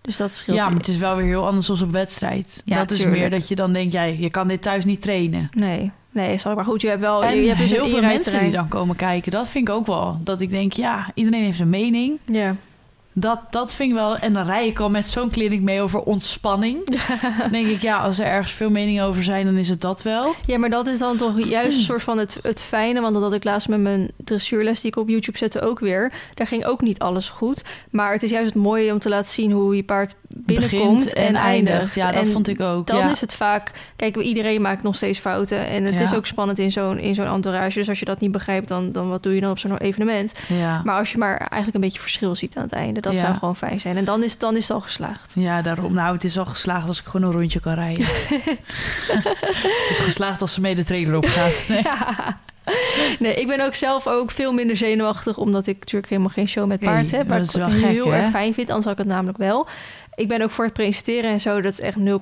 Dus 0.00 0.16
dat 0.16 0.32
scheelt. 0.32 0.56
ja, 0.56 0.68
maar 0.68 0.76
het 0.76 0.88
is 0.88 0.96
wel 0.96 1.16
weer 1.16 1.26
heel 1.26 1.46
anders 1.46 1.66
dan 1.66 1.82
op 1.82 1.90
wedstrijd. 1.92 2.62
Ja, 2.64 2.76
dat 2.76 2.90
is 2.90 3.04
meer 3.04 3.30
dat 3.30 3.48
je 3.48 3.54
dan 3.54 3.72
denkt, 3.72 3.92
jij, 3.92 4.16
je 4.18 4.30
kan 4.30 4.48
dit 4.48 4.62
thuis 4.62 4.84
niet 4.84 5.02
trainen. 5.02 5.48
Nee, 5.56 5.90
nee, 6.10 6.38
zal 6.38 6.50
ik 6.50 6.56
maar 6.56 6.66
goed. 6.66 6.80
Je 6.80 6.88
hebt 6.88 7.00
wel... 7.00 7.24
En 7.24 7.36
je 7.36 7.46
hebt 7.46 7.58
dus 7.60 7.70
heel 7.70 7.88
veel 7.88 8.02
mensen 8.02 8.40
die 8.40 8.50
dan 8.50 8.68
komen 8.68 8.96
kijken. 8.96 9.32
Dat 9.32 9.48
vind 9.48 9.68
ik 9.68 9.74
ook 9.74 9.86
wel. 9.86 10.20
Dat 10.24 10.40
ik 10.40 10.50
denk, 10.50 10.72
ja, 10.72 11.10
iedereen 11.14 11.44
heeft 11.44 11.60
een 11.60 11.70
mening. 11.70 12.18
Ja. 12.24 12.56
Dat, 13.20 13.40
dat 13.50 13.74
vind 13.74 13.88
ik 13.90 13.94
wel. 13.94 14.16
En 14.16 14.32
dan 14.32 14.44
rij 14.46 14.66
ik 14.66 14.80
al 14.80 14.90
met 14.90 15.08
zo'n 15.08 15.30
kliniek 15.30 15.60
mee 15.60 15.80
over 15.80 16.00
ontspanning. 16.00 16.96
dan 17.40 17.50
denk 17.52 17.66
ik, 17.66 17.82
ja, 17.82 17.98
als 17.98 18.18
er 18.18 18.26
ergens 18.26 18.52
veel 18.52 18.70
meningen 18.70 19.04
over 19.04 19.22
zijn, 19.22 19.44
dan 19.44 19.56
is 19.56 19.68
het 19.68 19.80
dat 19.80 20.02
wel. 20.02 20.34
Ja, 20.46 20.58
maar 20.58 20.70
dat 20.70 20.86
is 20.86 20.98
dan 20.98 21.16
toch 21.16 21.48
juist 21.48 21.76
een 21.76 21.84
soort 21.84 22.02
van 22.02 22.18
het, 22.18 22.38
het 22.42 22.60
fijne. 22.60 23.00
Want 23.00 23.14
dat 23.14 23.22
had 23.22 23.32
ik 23.32 23.44
laatst 23.44 23.68
met 23.68 23.80
mijn 23.80 24.10
dressuurles 24.24 24.80
die 24.80 24.90
ik 24.90 24.96
op 24.96 25.08
YouTube 25.08 25.38
zette 25.38 25.60
ook 25.60 25.80
weer. 25.80 26.12
Daar 26.34 26.46
ging 26.46 26.64
ook 26.64 26.80
niet 26.80 26.98
alles 26.98 27.28
goed. 27.28 27.62
Maar 27.90 28.12
het 28.12 28.22
is 28.22 28.30
juist 28.30 28.54
het 28.54 28.62
mooie 28.62 28.92
om 28.92 28.98
te 28.98 29.08
laten 29.08 29.32
zien 29.32 29.52
hoe 29.52 29.76
je 29.76 29.82
paard 29.82 30.14
binnenkomt 30.28 31.04
Begint 31.04 31.12
en, 31.12 31.34
eindigt. 31.34 31.94
Ja, 31.94 32.12
dat 32.12 32.24
En 32.24 32.32
vond 32.32 32.48
ik 32.48 32.60
ook. 32.60 32.86
Dan 32.86 32.98
ja. 32.98 33.10
is 33.10 33.20
het 33.20 33.34
vaak... 33.34 33.70
Kijk, 33.96 34.16
iedereen 34.16 34.62
maakt 34.62 34.82
nog 34.82 34.96
steeds 34.96 35.18
fouten. 35.18 35.66
En 35.66 35.84
het 35.84 35.94
Ja. 35.94 36.00
is 36.00 36.14
ook 36.14 36.26
spannend 36.26 36.58
in 36.58 36.72
zo'n, 36.72 36.98
in 36.98 37.14
zo'n 37.14 37.26
entourage. 37.26 37.78
Dus 37.78 37.88
als 37.88 37.98
je 37.98 38.04
dat 38.04 38.20
niet 38.20 38.32
begrijpt, 38.32 38.68
dan, 38.68 38.92
dan 38.92 39.08
wat 39.08 39.22
doe 39.22 39.34
je 39.34 39.40
dan 39.40 39.50
op 39.50 39.58
zo'n 39.58 39.76
evenement? 39.76 40.32
ja. 40.48 40.82
Maar 40.84 40.98
als 40.98 41.12
je 41.12 41.18
maar 41.18 41.36
eigenlijk 41.36 41.74
een 41.74 41.80
beetje 41.80 42.00
verschil 42.00 42.34
ziet 42.34 42.56
aan 42.56 42.62
het 42.62 42.72
einde... 42.72 43.00
dat 43.00 43.09
Ja. 43.14 43.18
zou 43.20 43.34
gewoon 43.34 43.56
fijn 43.56 43.80
zijn. 43.80 43.96
En 43.96 44.04
dan 44.04 44.22
is, 44.22 44.38
dan 44.38 44.56
is 44.56 44.62
het 44.62 44.72
al 44.72 44.80
geslaagd. 44.80 45.32
Ja, 45.36 45.62
daarom. 45.62 45.92
Nou, 45.92 46.14
het 46.14 46.24
is 46.24 46.38
al 46.38 46.44
geslaagd 46.44 46.88
als 46.88 47.00
ik 47.00 47.06
gewoon 47.06 47.30
een 47.30 47.36
rondje 47.36 47.60
kan 47.60 47.74
rijden. 47.74 48.06
het 49.06 49.86
is 49.90 49.98
geslaagd 49.98 50.40
als 50.40 50.52
ze 50.52 50.60
mee 50.60 50.74
de 50.74 50.84
trailer 50.84 51.16
opgaat. 51.16 51.64
Nee. 51.68 51.82
Nee, 53.18 53.34
ik 53.34 53.46
ben 53.46 53.60
ook 53.60 53.74
zelf 53.74 54.06
ook 54.06 54.30
veel 54.30 54.52
minder 54.52 54.76
zenuwachtig... 54.76 55.36
omdat 55.38 55.66
ik 55.66 55.78
natuurlijk 55.78 56.08
helemaal 56.08 56.32
geen 56.32 56.48
show 56.48 56.66
met 56.66 56.80
paard 56.80 57.10
Nee, 57.10 57.14
heb. 57.20 57.28
Maar 57.28 57.38
dat 57.38 57.48
is 57.48 57.54
ik 57.54 57.62
gek, 57.68 57.90
heel 57.90 58.10
hè? 58.12 58.18
erg 58.20 58.30
fijn 58.30 58.54
vind, 58.54 58.68
anders 58.68 58.84
had 58.86 58.92
ik 58.98 59.04
het 59.04 59.12
namelijk 59.12 59.38
wel. 59.38 59.66
Ik 60.14 60.28
ben 60.28 60.42
ook 60.42 60.50
voor 60.50 60.64
het 60.64 60.72
presenteren 60.72 61.30
en 61.30 61.40
zo, 61.40 61.60
dat 61.60 61.72
is 61.72 61.80
echt 61.80 61.96
0,0 61.98 62.02
Nee, 62.02 62.20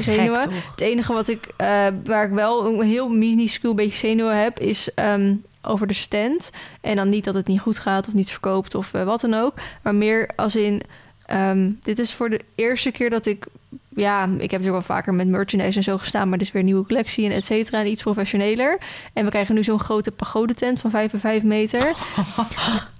zenuwen. 0.00 0.40
gek? 0.40 0.50
Het 0.70 0.80
enige 0.80 1.12
wat 1.12 1.28
ik, 1.28 1.48
eh, 1.56 1.86
waar 2.04 2.24
ik 2.26 2.32
wel 2.32 2.66
een 2.66 2.88
heel 2.88 3.08
minuscuul 3.08 3.74
beetje 3.74 3.96
zenuwen 3.96 4.42
heb, 4.42 4.58
is 4.58 4.94
ehm, 4.94 5.34
over 5.62 5.86
de 5.86 5.94
stand. 5.94 6.50
En 6.80 6.96
dan 6.96 7.08
niet 7.08 7.24
dat 7.24 7.34
het 7.34 7.46
niet 7.46 7.60
goed 7.60 7.78
gaat 7.78 8.06
of 8.06 8.14
niet 8.14 8.30
verkoopt 8.30 8.74
of 8.74 8.94
eh, 8.94 9.04
wat 9.04 9.20
dan 9.20 9.34
ook. 9.34 9.54
Maar 9.82 9.94
meer 9.94 10.30
als 10.36 10.56
in, 10.56 10.82
ehm, 11.26 11.70
dit 11.82 11.98
is 11.98 12.14
voor 12.14 12.30
de 12.30 12.40
eerste 12.54 12.90
keer 12.90 13.10
dat 13.10 13.26
ik, 13.26 13.46
ja, 13.88 14.22
ik 14.22 14.28
heb 14.28 14.38
natuurlijk 14.40 14.86
wel 14.86 14.96
vaker 14.96 15.14
met 15.14 15.28
merchandise 15.28 15.78
en 15.78 15.84
zo 15.84 15.98
gestaan, 15.98 16.28
maar 16.28 16.38
dit 16.38 16.46
is 16.46 16.52
weer 16.52 16.62
een 16.62 16.68
nieuwe 16.68 16.86
collectie 16.86 17.24
en 17.24 17.32
et 17.32 17.44
cetera, 17.44 17.80
en 17.80 17.90
iets 17.90 18.02
professioneler. 18.02 18.78
En 19.12 19.24
we 19.24 19.30
krijgen 19.30 19.54
nu 19.54 19.64
zo'n 19.64 19.80
grote 19.80 20.10
pagodetent 20.10 20.80
van 20.80 20.90
5 20.90 21.10
bij 21.10 21.20
5 21.20 21.42
meter. 21.42 21.92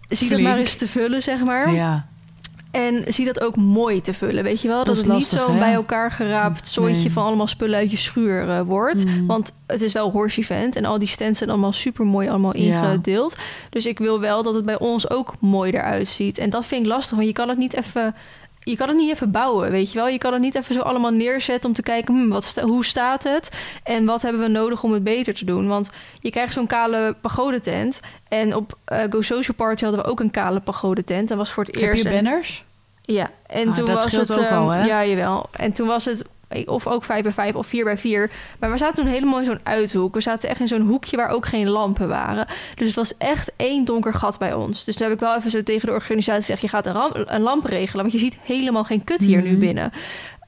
Zie 0.08 0.28
dat 0.28 0.40
maar 0.40 0.58
eens 0.58 0.74
te 0.74 0.88
vullen, 0.88 1.22
zeg 1.22 1.44
maar. 1.44 1.74
Ja. 1.74 2.06
En 2.72 3.04
zie 3.12 3.24
dat 3.24 3.40
ook 3.40 3.56
mooi 3.56 4.00
te 4.00 4.12
vullen, 4.12 4.44
weet 4.44 4.60
je 4.62 4.68
wel? 4.68 4.84
Dat, 4.84 4.96
het 4.96 5.06
niet 5.06 5.26
zo'n 5.26 5.58
bij 5.58 5.72
elkaar 5.72 6.10
geraapt 6.10 6.68
zooitje 6.68 7.00
Nee. 7.02 7.12
van 7.12 7.22
allemaal 7.24 7.46
spullen 7.46 7.78
uit 7.78 7.90
je 7.90 7.96
schuur 7.96 8.48
eh, 8.48 8.60
wordt. 8.60 9.04
Mm. 9.06 9.26
Want 9.26 9.52
het 9.66 9.80
is 9.82 9.92
wel 9.92 10.10
horse 10.10 10.40
event 10.40 10.76
en 10.76 10.84
al 10.84 10.98
die 10.98 11.08
stands 11.08 11.38
zijn 11.38 11.50
allemaal 11.50 11.72
super 11.72 12.06
mooi 12.06 12.28
allemaal 12.28 12.56
Ja. 12.56 12.82
ingedeeld. 12.82 13.36
Dus 13.70 13.86
ik 13.86 13.98
wil 13.98 14.20
wel 14.20 14.42
dat 14.42 14.54
het 14.54 14.64
bij 14.64 14.78
ons 14.78 15.10
ook 15.10 15.34
mooi 15.40 15.72
eruit 15.72 16.08
ziet. 16.08 16.38
En 16.38 16.50
dat 16.50 16.66
vind 16.66 16.82
ik 16.82 16.88
lastig, 16.88 17.14
want 17.16 17.26
je 17.28 17.32
kan 17.34 17.48
het 17.48 17.58
niet 17.58 17.74
even... 17.74 18.14
Je 18.64 18.76
kan 18.76 18.88
het 18.88 18.96
niet 18.96 19.10
even 19.10 19.30
bouwen, 19.30 19.70
weet 19.70 19.92
je 19.92 19.98
wel. 19.98 20.08
Je 20.08 20.18
kan 20.18 20.32
het 20.32 20.42
niet 20.42 20.54
even 20.54 20.74
zo 20.74 20.80
allemaal 20.80 21.10
neerzetten 21.10 21.68
om 21.68 21.74
te 21.74 21.82
kijken... 21.82 22.14
Hm, 22.14 22.28
wat 22.28 22.44
sta- 22.44 22.62
hoe 22.62 22.84
staat 22.84 23.22
het 23.24 23.50
en 23.84 24.04
wat 24.04 24.22
hebben 24.22 24.40
we 24.42 24.48
nodig 24.48 24.82
om 24.82 24.92
het 24.92 25.04
beter 25.04 25.34
te 25.34 25.44
doen. 25.44 25.66
Want 25.68 25.90
je 26.20 26.30
krijgt 26.30 26.52
zo'n 26.52 26.66
kale 26.66 27.16
pagodetent. 27.20 28.00
En 28.28 28.56
op 28.56 28.78
eh, 28.84 29.02
Go 29.10 29.20
Social 29.20 29.56
Party 29.56 29.84
hadden 29.84 30.02
we 30.04 30.10
ook 30.10 30.20
een 30.20 30.30
kale 30.30 30.60
pagodetent. 30.60 31.28
Dat 31.28 31.36
was 31.38 31.50
voor 31.50 31.64
het 31.64 31.74
Heb 31.74 31.84
eerst... 31.84 32.02
je 32.04 32.08
en- 32.08 32.24
banners? 32.24 32.64
ja, 33.02 33.30
en 33.46 33.68
Ah, 33.68 33.74
toen 33.74 33.84
dat 33.86 34.02
was 34.02 34.12
het 34.12 34.32
ook 34.32 34.38
ehm, 34.38 34.54
al, 34.54 34.70
hè? 34.70 34.84
Ja, 34.84 35.04
jawel. 35.06 35.46
En 35.52 35.72
toen 35.72 35.86
was 35.86 36.04
het 36.04 36.24
of 36.66 36.86
ook 36.86 37.04
5 37.04 37.22
bij 37.22 37.32
5 37.32 37.54
of 37.54 37.66
4 37.66 37.84
bij 37.84 37.98
4. 37.98 38.30
Maar 38.58 38.70
we 38.70 38.78
zaten 38.78 39.02
toen 39.04 39.12
helemaal 39.12 39.38
in 39.38 39.44
zo'n 39.44 39.60
uithoek. 39.62 40.14
We 40.14 40.20
zaten 40.20 40.48
echt 40.48 40.60
in 40.60 40.68
zo'n 40.68 40.80
hoekje 40.86 41.16
waar 41.16 41.28
ook 41.30 41.46
geen 41.46 41.68
lampen 41.68 42.08
waren. 42.08 42.46
Dus 42.74 42.86
het 42.86 42.96
was 42.96 43.16
echt 43.16 43.52
één 43.56 43.84
donker 43.84 44.14
gat 44.14 44.38
bij 44.38 44.54
ons. 44.54 44.84
Dus 44.84 44.96
toen 44.96 45.06
heb 45.06 45.14
ik 45.14 45.20
wel 45.20 45.36
even 45.36 45.50
zo 45.50 45.62
tegen 45.62 45.86
de 45.88 45.94
organisatie 45.94 46.40
gezegd: 46.42 46.60
je 46.62 46.68
gaat 46.68 46.86
een, 46.86 47.34
een 47.34 47.40
lamp 47.40 47.64
regelen, 47.64 48.00
want 48.00 48.12
je 48.12 48.18
ziet 48.20 48.36
helemaal 48.42 48.84
geen 48.84 49.04
kut 49.04 49.20
hier 49.20 49.42
nu 49.42 49.50
Mhm. 49.50 49.58
binnen. 49.58 49.92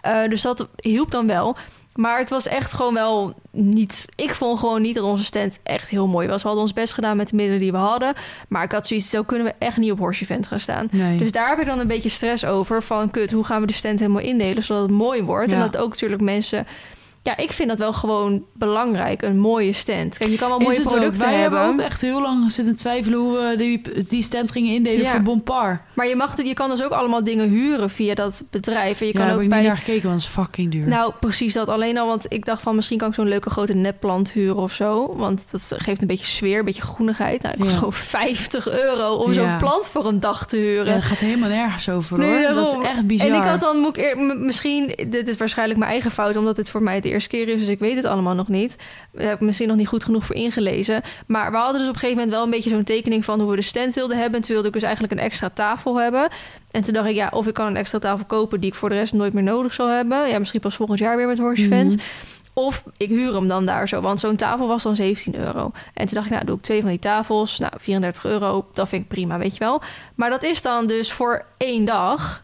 Eh, 0.01 0.29
dus 0.29 0.43
dat 0.43 0.69
hielp 0.77 1.11
dan 1.11 1.27
wel. 1.27 1.57
Maar 1.95 2.19
het 2.19 2.31
was 2.31 2.47
echt 2.47 2.73
gewoon 2.73 2.95
wel 2.95 3.35
niet. 3.51 4.07
Ik 4.17 4.35
vond 4.35 4.59
gewoon 4.59 4.83
niet 4.83 4.95
dat 4.95 5.05
onze 5.05 5.25
stand 5.25 5.59
echt 5.63 5.89
heel 5.89 6.07
mooi 6.07 6.29
was. 6.29 6.41
We 6.43 6.47
hadden 6.47 6.67
ons 6.67 6.73
best 6.73 6.93
gedaan 6.93 7.17
met 7.17 7.29
de 7.29 7.37
middelen 7.37 7.61
die 7.61 7.73
we 7.73 7.79
hadden. 7.79 8.15
Maar 8.49 8.65
ik 8.65 8.73
had 8.73 8.87
zoiets, 8.87 9.11
zo 9.11 9.23
kunnen 9.23 9.47
we 9.47 9.55
echt 9.59 9.77
niet 9.77 9.93
op 9.93 9.99
Horse 9.99 10.23
Event 10.23 10.47
gaan 10.47 10.61
staan. 10.61 10.89
Nee. 10.91 11.19
Dus 11.19 11.33
daar 11.33 11.49
heb 11.49 11.61
ik 11.61 11.67
dan 11.67 11.79
een 11.79 11.87
beetje 11.87 12.09
stress 12.09 12.45
over. 12.45 12.83
Van 12.83 13.11
kut, 13.11 13.33
hoe 13.33 13.45
gaan 13.45 13.61
we 13.61 13.67
de 13.67 13.73
stand 13.73 14.01
helemaal 14.01 14.23
indelen 14.23 14.63
zodat 14.63 14.83
het 14.83 14.91
mooi 14.91 15.23
wordt? 15.23 15.53
En 15.53 15.61
dat 15.61 15.77
ook 15.77 15.91
natuurlijk 15.91 16.23
mensen. 16.23 16.67
Ja, 17.25 17.37
ik 17.37 17.53
vind 17.53 17.69
dat 17.69 17.79
wel 17.79 17.93
gewoon 17.93 18.45
belangrijk. 18.53 19.23
Een 19.23 19.39
mooie 19.39 19.73
stand. 19.73 20.19
Kijk, 20.19 20.31
je 20.31 20.37
kan 20.37 20.49
wel 20.49 20.59
mooie 20.59 20.77
het 20.77 20.87
ook. 20.87 20.93
producten 20.93 21.21
Wij 21.29 21.35
hebben. 21.35 21.61
hebben 21.61 21.79
ook 21.85 21.91
echt 21.91 22.01
heel 22.01 22.21
lang 22.23 22.53
zitten 22.53 22.77
twijfelen 22.77 23.19
hoe 23.19 23.33
we 23.39 23.57
die, 23.57 23.81
die 24.09 24.23
stand 24.23 24.53
gingen 24.53 24.75
indelen 24.75 25.01
Ja. 25.01 25.11
voor 25.11 25.23
Bompar. 25.23 25.83
Maar 25.95 26.07
je, 26.09 26.17
mag, 26.17 26.43
je 26.43 26.55
kan 26.55 26.71
dus 26.71 26.83
ook 26.83 26.91
allemaal 26.91 27.23
dingen 27.25 27.49
huren 27.49 27.91
via 27.91 28.15
dat 28.15 28.43
bedrijf. 28.51 29.01
En 29.01 29.07
je 29.07 29.13
ja, 29.13 29.19
kan 29.19 29.29
ook 29.29 29.35
heb 29.35 29.43
ik 29.43 29.49
bij. 29.49 29.59
niet 29.59 29.67
naar 29.69 29.77
gekeken, 29.77 30.09
want 30.09 30.21
het 30.21 30.29
is 30.31 30.35
fucking 30.37 30.71
duur. 30.73 30.87
Nou, 30.89 31.13
precies 31.21 31.53
dat. 31.55 31.69
Alleen 31.69 31.99
al, 31.99 32.07
want 32.07 32.27
ik 32.29 32.45
dacht 32.45 32.63
van 32.63 32.75
misschien 32.75 32.99
kan 32.99 33.09
ik 33.09 33.15
zo'n 33.15 33.29
leuke 33.29 33.51
grote 33.51 33.75
nepplant 33.75 34.33
huren 34.33 34.57
of 34.57 34.73
zo. 34.73 35.15
Want 35.17 35.45
dat 35.51 35.73
geeft 35.77 36.01
een 36.01 36.07
beetje 36.07 36.27
sfeer, 36.27 36.59
een 36.59 36.65
beetje 36.65 36.83
groenigheid. 36.83 37.43
Nou, 37.43 37.55
het 37.55 37.61
kost 37.63 37.73
Ja. 37.73 37.79
gewoon 37.79 37.93
50 37.93 38.69
euro 38.69 39.15
om 39.15 39.33
zo'n 39.33 39.57
plant 39.57 39.89
voor 39.89 40.07
een 40.07 40.21
dag 40.21 40.47
te 40.47 40.57
huren. 40.57 40.87
Ja, 40.87 40.93
dat 40.95 41.03
gaat 41.03 41.19
helemaal 41.19 41.49
nergens 41.49 41.89
over 41.89 42.19
Nee, 42.19 42.47
hoor. 42.47 42.55
Dat 42.55 42.73
is 42.83 42.89
echt 42.89 43.07
bizar. 43.07 43.29
En 43.29 43.35
ik 43.35 43.43
had 43.43 43.61
dan, 43.61 43.79
moet 43.79 43.97
ik 43.97 44.05
eer- 44.05 44.37
misschien, 44.39 44.93
dit 45.09 45.29
is 45.29 45.37
waarschijnlijk 45.37 45.79
mijn 45.79 45.91
eigen 45.91 46.11
fout, 46.11 46.37
omdat 46.37 46.57
dit 46.57 46.71
voor 46.71 46.83
mij 46.83 47.01
de 47.01 47.13
eerste 47.15 47.29
keer 47.29 47.49
is, 47.49 47.61
dus 47.61 47.69
ik 47.69 47.79
weet 47.79 47.97
het 47.97 48.05
allemaal 48.05 48.35
nog 48.35 48.49
niet. 48.49 48.77
Daar 49.13 49.27
heb 49.27 49.35
ik 49.35 49.41
misschien 49.41 49.69
nog 49.69 49.77
niet 49.77 49.89
goed 49.89 50.05
genoeg 50.05 50.25
voor 50.27 50.35
ingelezen. 50.35 51.03
Maar 51.27 51.51
we 51.51 51.57
hadden 51.57 51.79
dus 51.79 51.89
op 51.89 51.95
een 51.95 52.01
gegeven 52.01 52.17
moment 52.17 52.35
wel 52.35 52.45
een 52.45 52.51
beetje 52.51 52.71
zo'n 52.71 52.85
tekening 52.85 53.25
van 53.25 53.41
hoe 53.41 53.51
we 53.51 53.57
de 53.57 53.63
stand 53.63 53.95
wilden 53.95 54.17
hebben. 54.17 54.35
En 54.35 54.43
toen 54.43 54.53
wilde 54.53 54.69
ik 54.69 54.75
dus 54.75 54.83
eigenlijk 54.83 55.13
een 55.13 55.19
extra 55.19 55.51
tafel 55.55 56.01
hebben. 56.01 56.29
En 56.71 56.83
toen 56.83 56.95
dacht 56.95 57.09
ik, 57.09 57.15
ja, 57.15 57.31
of 57.33 57.47
ik 57.47 57.55
kan 57.55 57.67
een 57.67 57.77
extra 57.77 57.99
tafel 57.99 58.25
kopen 58.25 58.61
die 58.61 58.71
ik 58.71 58.77
voor 58.77 58.89
de 58.89 58.95
rest 58.95 59.13
nooit 59.13 59.33
meer 59.33 59.43
nodig 59.43 59.75
zal 59.75 59.89
hebben. 59.89 60.29
Ja, 60.29 60.39
misschien 60.39 60.61
pas 60.61 60.77
volgend 60.77 60.99
jaar 60.99 61.17
weer 61.17 61.27
met 61.27 61.39
Horse. 61.39 61.67
Mhm. 61.67 61.97
Of 62.53 62.85
ik 62.97 63.09
huur 63.09 63.35
hem 63.35 63.49
dan 63.49 63.67
daar 63.67 63.89
zo, 63.89 64.01
want 64.01 64.21
zo'n 64.21 64.37
tafel 64.37 64.67
was 64.69 64.83
dan 64.83 64.97
17 64.97 65.37
euro. 65.37 65.71
En 65.95 66.07
toen 66.07 66.15
dacht 66.15 66.27
ik, 66.27 66.33
nou, 66.33 66.45
doe 66.45 66.57
ik 66.57 66.63
twee 66.63 66.81
van 66.81 66.91
die 66.91 66.99
tafels. 66.99 67.59
Nou, 67.59 67.73
34 67.77 68.25
euro, 68.25 68.67
dat 68.73 68.89
vind 68.89 69.03
ik 69.03 69.09
prima, 69.09 69.39
weet 69.39 69.53
je 69.53 69.59
wel. 69.59 69.83
Maar 70.15 70.31
dat 70.31 70.43
is 70.43 70.63
dan 70.63 70.87
dus 70.87 71.13
voor 71.13 71.45
één 71.59 71.85
dag. 71.85 72.44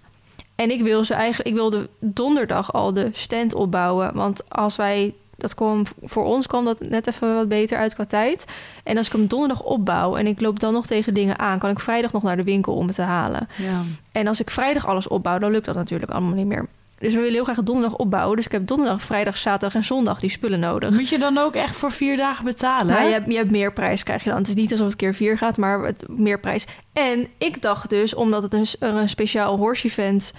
En 0.60 0.70
ik 0.70 0.82
wil 0.82 1.04
ze 1.04 1.14
eigenlijk, 1.14 1.48
ik 1.48 1.54
wilde 1.54 1.88
donderdag 2.00 2.72
al 2.72 2.92
de 2.92 3.08
stand 3.12 3.54
opbouwen. 3.54 4.14
Want 4.14 4.50
als 4.50 4.76
wij, 4.76 5.14
dat 5.36 5.54
kwam, 5.54 5.86
voor 6.02 6.24
ons 6.24 6.46
kwam 6.46 6.64
dat 6.64 6.80
net 6.80 7.06
even 7.06 7.34
wat 7.34 7.48
beter 7.48 7.78
uit 7.78 7.94
qua 7.94 8.04
tijd. 8.04 8.44
En 8.84 8.96
als 8.96 9.06
ik 9.06 9.12
hem 9.12 9.26
donderdag 9.26 9.62
opbouw 9.62 10.16
en 10.16 10.26
ik 10.26 10.40
loop 10.40 10.60
dan 10.60 10.72
nog 10.72 10.86
tegen 10.86 11.14
dingen 11.14 11.38
aan, 11.38 11.58
kan 11.58 11.70
ik 11.70 11.80
vrijdag 11.80 12.12
nog 12.12 12.22
naar 12.22 12.36
de 12.36 12.44
winkel 12.44 12.74
om 12.74 12.86
het 12.86 12.94
te 12.96 13.02
halen. 13.02 13.48
Ja. 13.56 13.82
En 14.12 14.26
als 14.26 14.40
ik 14.40 14.50
vrijdag 14.50 14.86
alles 14.86 15.08
opbouw, 15.08 15.38
dan 15.38 15.50
lukt 15.50 15.64
dat 15.66 15.74
natuurlijk 15.74 16.10
allemaal 16.10 16.34
niet 16.34 16.46
meer. 16.46 16.68
Dus 17.00 17.14
we 17.14 17.18
willen 17.18 17.34
heel 17.34 17.44
graag 17.44 17.62
donderdag 17.62 17.98
opbouwen. 17.98 18.36
Dus 18.36 18.46
ik 18.46 18.52
heb 18.52 18.66
donderdag, 18.66 19.02
vrijdag, 19.02 19.36
zaterdag 19.36 19.74
en 19.74 19.84
zondag 19.84 20.20
die 20.20 20.30
spullen 20.30 20.60
nodig. 20.60 20.90
Moet 20.90 21.08
je 21.08 21.18
dan 21.18 21.38
ook 21.38 21.54
echt 21.54 21.76
voor 21.76 21.92
vier 21.92 22.16
dagen 22.16 22.44
betalen? 22.44 22.94
Maar 22.94 23.04
je 23.04 23.12
hebt, 23.12 23.26
je 23.26 23.36
hebt 23.36 23.50
meer 23.50 23.72
prijs 23.72 24.02
krijg 24.02 24.24
je 24.24 24.30
dan. 24.30 24.38
Het 24.38 24.48
is 24.48 24.54
niet 24.54 24.70
alsof 24.70 24.86
het 24.86 24.96
keer 24.96 25.14
vier 25.14 25.38
gaat, 25.38 25.56
maar 25.56 25.84
het, 25.84 26.04
meer 26.08 26.40
prijs. 26.40 26.66
En 26.92 27.28
ik 27.38 27.62
dacht 27.62 27.90
dus, 27.90 28.14
omdat 28.14 28.42
het 28.42 28.54
een, 28.54 28.66
een 28.78 29.08
speciaal 29.08 29.56
horse 29.56 29.86
event 29.86 30.32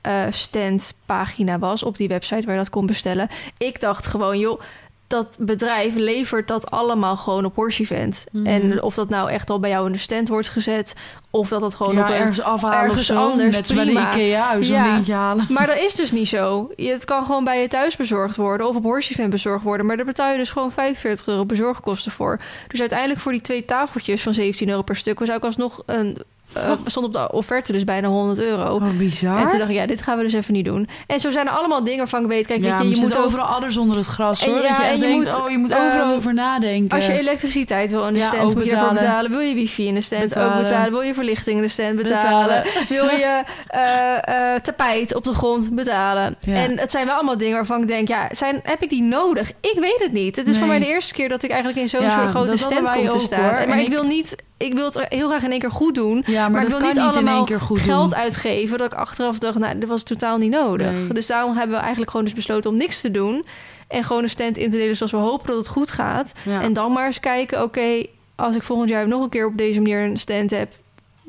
eh, 0.00 0.22
stand 0.30 0.94
pagina 1.06 1.58
was 1.58 1.82
op 1.82 1.96
die 1.96 2.08
website 2.08 2.46
waar 2.46 2.54
je 2.54 2.60
dat 2.60 2.70
kon 2.70 2.86
bestellen. 2.86 3.28
Ik 3.58 3.80
dacht 3.80 4.06
gewoon, 4.06 4.38
joh, 4.38 4.60
dat 5.06 5.36
bedrijf 5.40 5.94
levert 5.94 6.48
dat 6.48 6.70
allemaal 6.70 7.16
gewoon 7.16 7.44
op 7.44 7.54
horse 7.54 7.82
event. 7.82 8.24
Mhm. 8.32 8.46
En 8.46 8.82
of 8.82 8.94
dat 8.94 9.08
nou 9.08 9.30
echt 9.30 9.50
al 9.50 9.60
bij 9.60 9.70
jou 9.70 9.86
in 9.86 9.92
de 9.92 9.98
stand 9.98 10.28
wordt 10.28 10.48
gezet, 10.48 10.94
of 11.30 11.48
dat 11.48 11.60
dat 11.60 11.74
gewoon 11.74 11.94
ja, 11.94 12.02
op 12.08 12.14
ergens 12.14 12.40
afhalen 12.40 12.78
ergens 12.78 12.98
of 13.10 13.16
zo. 13.16 13.30
anders, 13.30 13.54
Net 13.56 13.74
bij 13.74 13.84
de 13.84 13.90
prima. 13.90 14.12
Ikea, 14.12 14.62
zo'n 14.62 14.76
Ja. 14.76 14.84
dingetje 14.84 15.12
halen. 15.12 15.46
maar 15.48 15.66
dat 15.66 15.78
is 15.78 15.94
dus 15.94 16.12
niet 16.12 16.28
zo. 16.28 16.70
Het 16.76 17.04
kan 17.04 17.24
gewoon 17.24 17.44
bij 17.44 17.60
je 17.60 17.68
thuis 17.68 17.96
bezorgd 17.96 18.36
worden 18.36 18.68
of 18.68 18.76
op 18.76 18.82
Horse 18.82 19.12
Event 19.12 19.30
bezorgd 19.30 19.64
worden. 19.64 19.86
Maar 19.86 19.96
daar 19.96 20.06
betaal 20.06 20.30
je 20.30 20.38
dus 20.38 20.50
gewoon 20.50 20.72
45 20.72 21.26
euro 21.26 21.44
bezorgkosten 21.46 22.12
voor. 22.12 22.40
Dus 22.68 22.80
uiteindelijk 22.80 23.20
voor 23.20 23.32
die 23.32 23.40
twee 23.40 23.64
tafeltjes 23.64 24.22
van 24.22 24.34
17 24.34 24.68
euro 24.68 24.82
per 24.82 24.96
stuk... 24.96 25.18
was 25.18 25.30
ook 25.30 25.44
alsnog 25.44 25.82
een... 25.86 26.18
eh, 26.52 26.72
stond 26.86 27.06
op 27.06 27.12
de 27.12 27.32
offerte 27.32 27.72
dus 27.72 27.84
bijna 27.84 28.08
100 28.08 28.38
euro. 28.40 28.74
Oh, 28.74 28.82
bizar. 28.98 29.38
En 29.38 29.48
toen 29.48 29.58
dacht 29.58 29.70
ik, 29.70 29.76
ja, 29.76 29.86
dit 29.86 30.02
gaan 30.02 30.16
we 30.16 30.22
dus 30.22 30.32
even 30.32 30.52
niet 30.54 30.64
doen. 30.64 30.88
En 31.06 31.20
zo 31.20 31.30
zijn 31.30 31.46
er 31.46 31.52
allemaal 31.52 31.82
dingen 31.84 31.98
waarvan 31.98 32.22
ik 32.22 32.28
weet... 32.28 32.46
Kijk, 32.46 32.62
ja, 32.62 32.78
weet 32.78 32.88
je, 32.88 32.94
je 32.94 33.00
moet 33.00 33.16
overal 33.18 33.44
anders 33.46 33.76
onder 33.76 33.96
het 33.96 34.06
gras, 34.06 34.42
En 34.44 34.50
hoor. 34.50 34.62
ja, 34.62 34.68
dat 34.68 34.76
je 34.76 34.82
en 34.84 34.94
je 34.94 35.00
denkt, 35.00 35.24
moet, 35.24 35.40
oh, 35.40 35.50
je 35.50 35.58
moet 35.58 35.70
ehm, 35.70 35.86
overal 35.86 36.14
over 36.14 36.34
nadenken. 36.34 36.96
Als 36.96 37.06
je 37.06 37.12
elektriciteit 37.12 37.90
wil 37.90 38.06
in 38.06 38.12
de 38.12 38.18
Ja, 38.18 38.24
stand, 38.26 38.54
moet 38.54 38.64
je 38.64 38.70
ervoor 38.70 38.88
betalen. 38.88 39.02
betalen. 39.02 39.30
Wil 39.30 39.40
je 39.40 39.54
wifi 39.54 39.86
in 39.86 39.94
de 39.94 40.00
stand, 40.00 40.22
ook 40.22 40.28
Betalen. 40.28 40.62
betalen. 40.62 40.90
Wil 40.90 41.00
je 41.00 41.14
verlichting 41.14 41.56
in 41.56 41.62
de 41.62 41.68
stand, 41.68 41.96
betalen. 41.96 42.62
Betalen. 42.62 42.86
Wil 42.88 43.04
je 43.04 43.42
eh, 43.68 44.54
eh, 44.54 44.60
tapijt 44.62 45.14
op 45.14 45.24
de 45.24 45.34
grond, 45.34 45.74
betalen. 45.74 46.36
Ja. 46.40 46.54
En 46.54 46.78
het 46.78 46.90
zijn 46.90 47.06
wel 47.06 47.14
allemaal 47.14 47.36
dingen 47.38 47.54
waarvan 47.54 47.80
ik 47.82 47.86
denk, 47.88 48.08
ja, 48.08 48.28
zijn, 48.30 48.60
heb 48.62 48.82
ik 48.82 48.90
die 48.90 49.02
nodig? 49.02 49.50
Ik 49.60 49.76
weet 49.80 50.00
het 50.02 50.12
niet. 50.12 50.36
Het 50.36 50.46
is 50.46 50.58
voor 50.58 50.66
mij 50.66 50.78
de 50.78 50.86
eerste 50.86 51.14
keer 51.14 51.28
dat 51.28 51.42
ik 51.42 51.50
eigenlijk 51.50 51.80
in 51.80 51.88
zo'n 51.88 52.10
soort 52.10 52.30
grote 52.30 52.56
stand 52.56 52.90
kom 52.92 53.08
te 53.08 53.18
staan. 53.18 53.40
hoor. 53.40 53.50
Maar 53.52 53.60
En 53.68 53.78
ik 53.78 53.86
ik- 53.86 53.92
wil 53.92 54.04
niet... 54.04 54.44
Ik 54.58 54.72
wil 54.74 54.84
het 54.84 55.06
heel 55.08 55.28
graag 55.28 55.42
in 55.42 55.50
één 55.50 55.60
keer 55.60 55.70
goed 55.70 55.94
doen. 55.94 56.22
ja, 56.26 56.40
maar, 56.42 56.50
maar 56.50 56.62
ik 56.62 56.68
dat 56.70 56.78
wil 56.80 56.88
kan 56.88 56.96
niet 56.96 57.06
niet 57.06 57.14
in 57.14 57.18
allemaal 57.20 57.36
één 57.36 57.44
keer 57.44 57.60
goed 57.60 57.80
geld 57.80 58.10
doen. 58.10 58.18
uitgeven. 58.18 58.78
Dat 58.78 58.92
ik 58.92 58.98
achteraf 58.98 59.38
dacht, 59.38 59.58
nou, 59.58 59.78
dit 59.78 59.88
was 59.88 60.02
totaal 60.02 60.38
niet 60.38 60.50
nodig. 60.50 60.90
Nee. 60.92 61.06
Dus 61.08 61.26
daarom 61.26 61.56
hebben 61.56 61.76
we 61.76 61.80
eigenlijk 61.80 62.10
gewoon 62.10 62.26
dus 62.26 62.34
besloten 62.34 62.70
om 62.70 62.76
niks 62.76 63.00
te 63.00 63.10
doen. 63.10 63.46
En 63.88 64.04
gewoon 64.04 64.22
een 64.22 64.28
stand 64.28 64.56
in 64.58 64.70
te 64.70 64.76
delen 64.76 64.96
zoals 64.96 65.12
we 65.12 65.18
hopen 65.18 65.46
dat 65.46 65.56
het 65.56 65.68
goed 65.68 65.90
gaat. 65.90 66.32
Ja. 66.42 66.60
En 66.62 66.72
dan 66.72 66.92
maar 66.92 67.06
eens 67.06 67.20
kijken, 67.20 67.62
oké, 67.62 68.06
als 68.34 68.56
ik 68.56 68.62
volgend 68.62 68.88
jaar 68.88 69.08
nog 69.08 69.22
een 69.22 69.28
keer 69.28 69.46
op 69.46 69.56
deze 69.56 69.80
manier 69.80 70.00
een 70.00 70.16
stand 70.18 70.50
heb, 70.50 70.72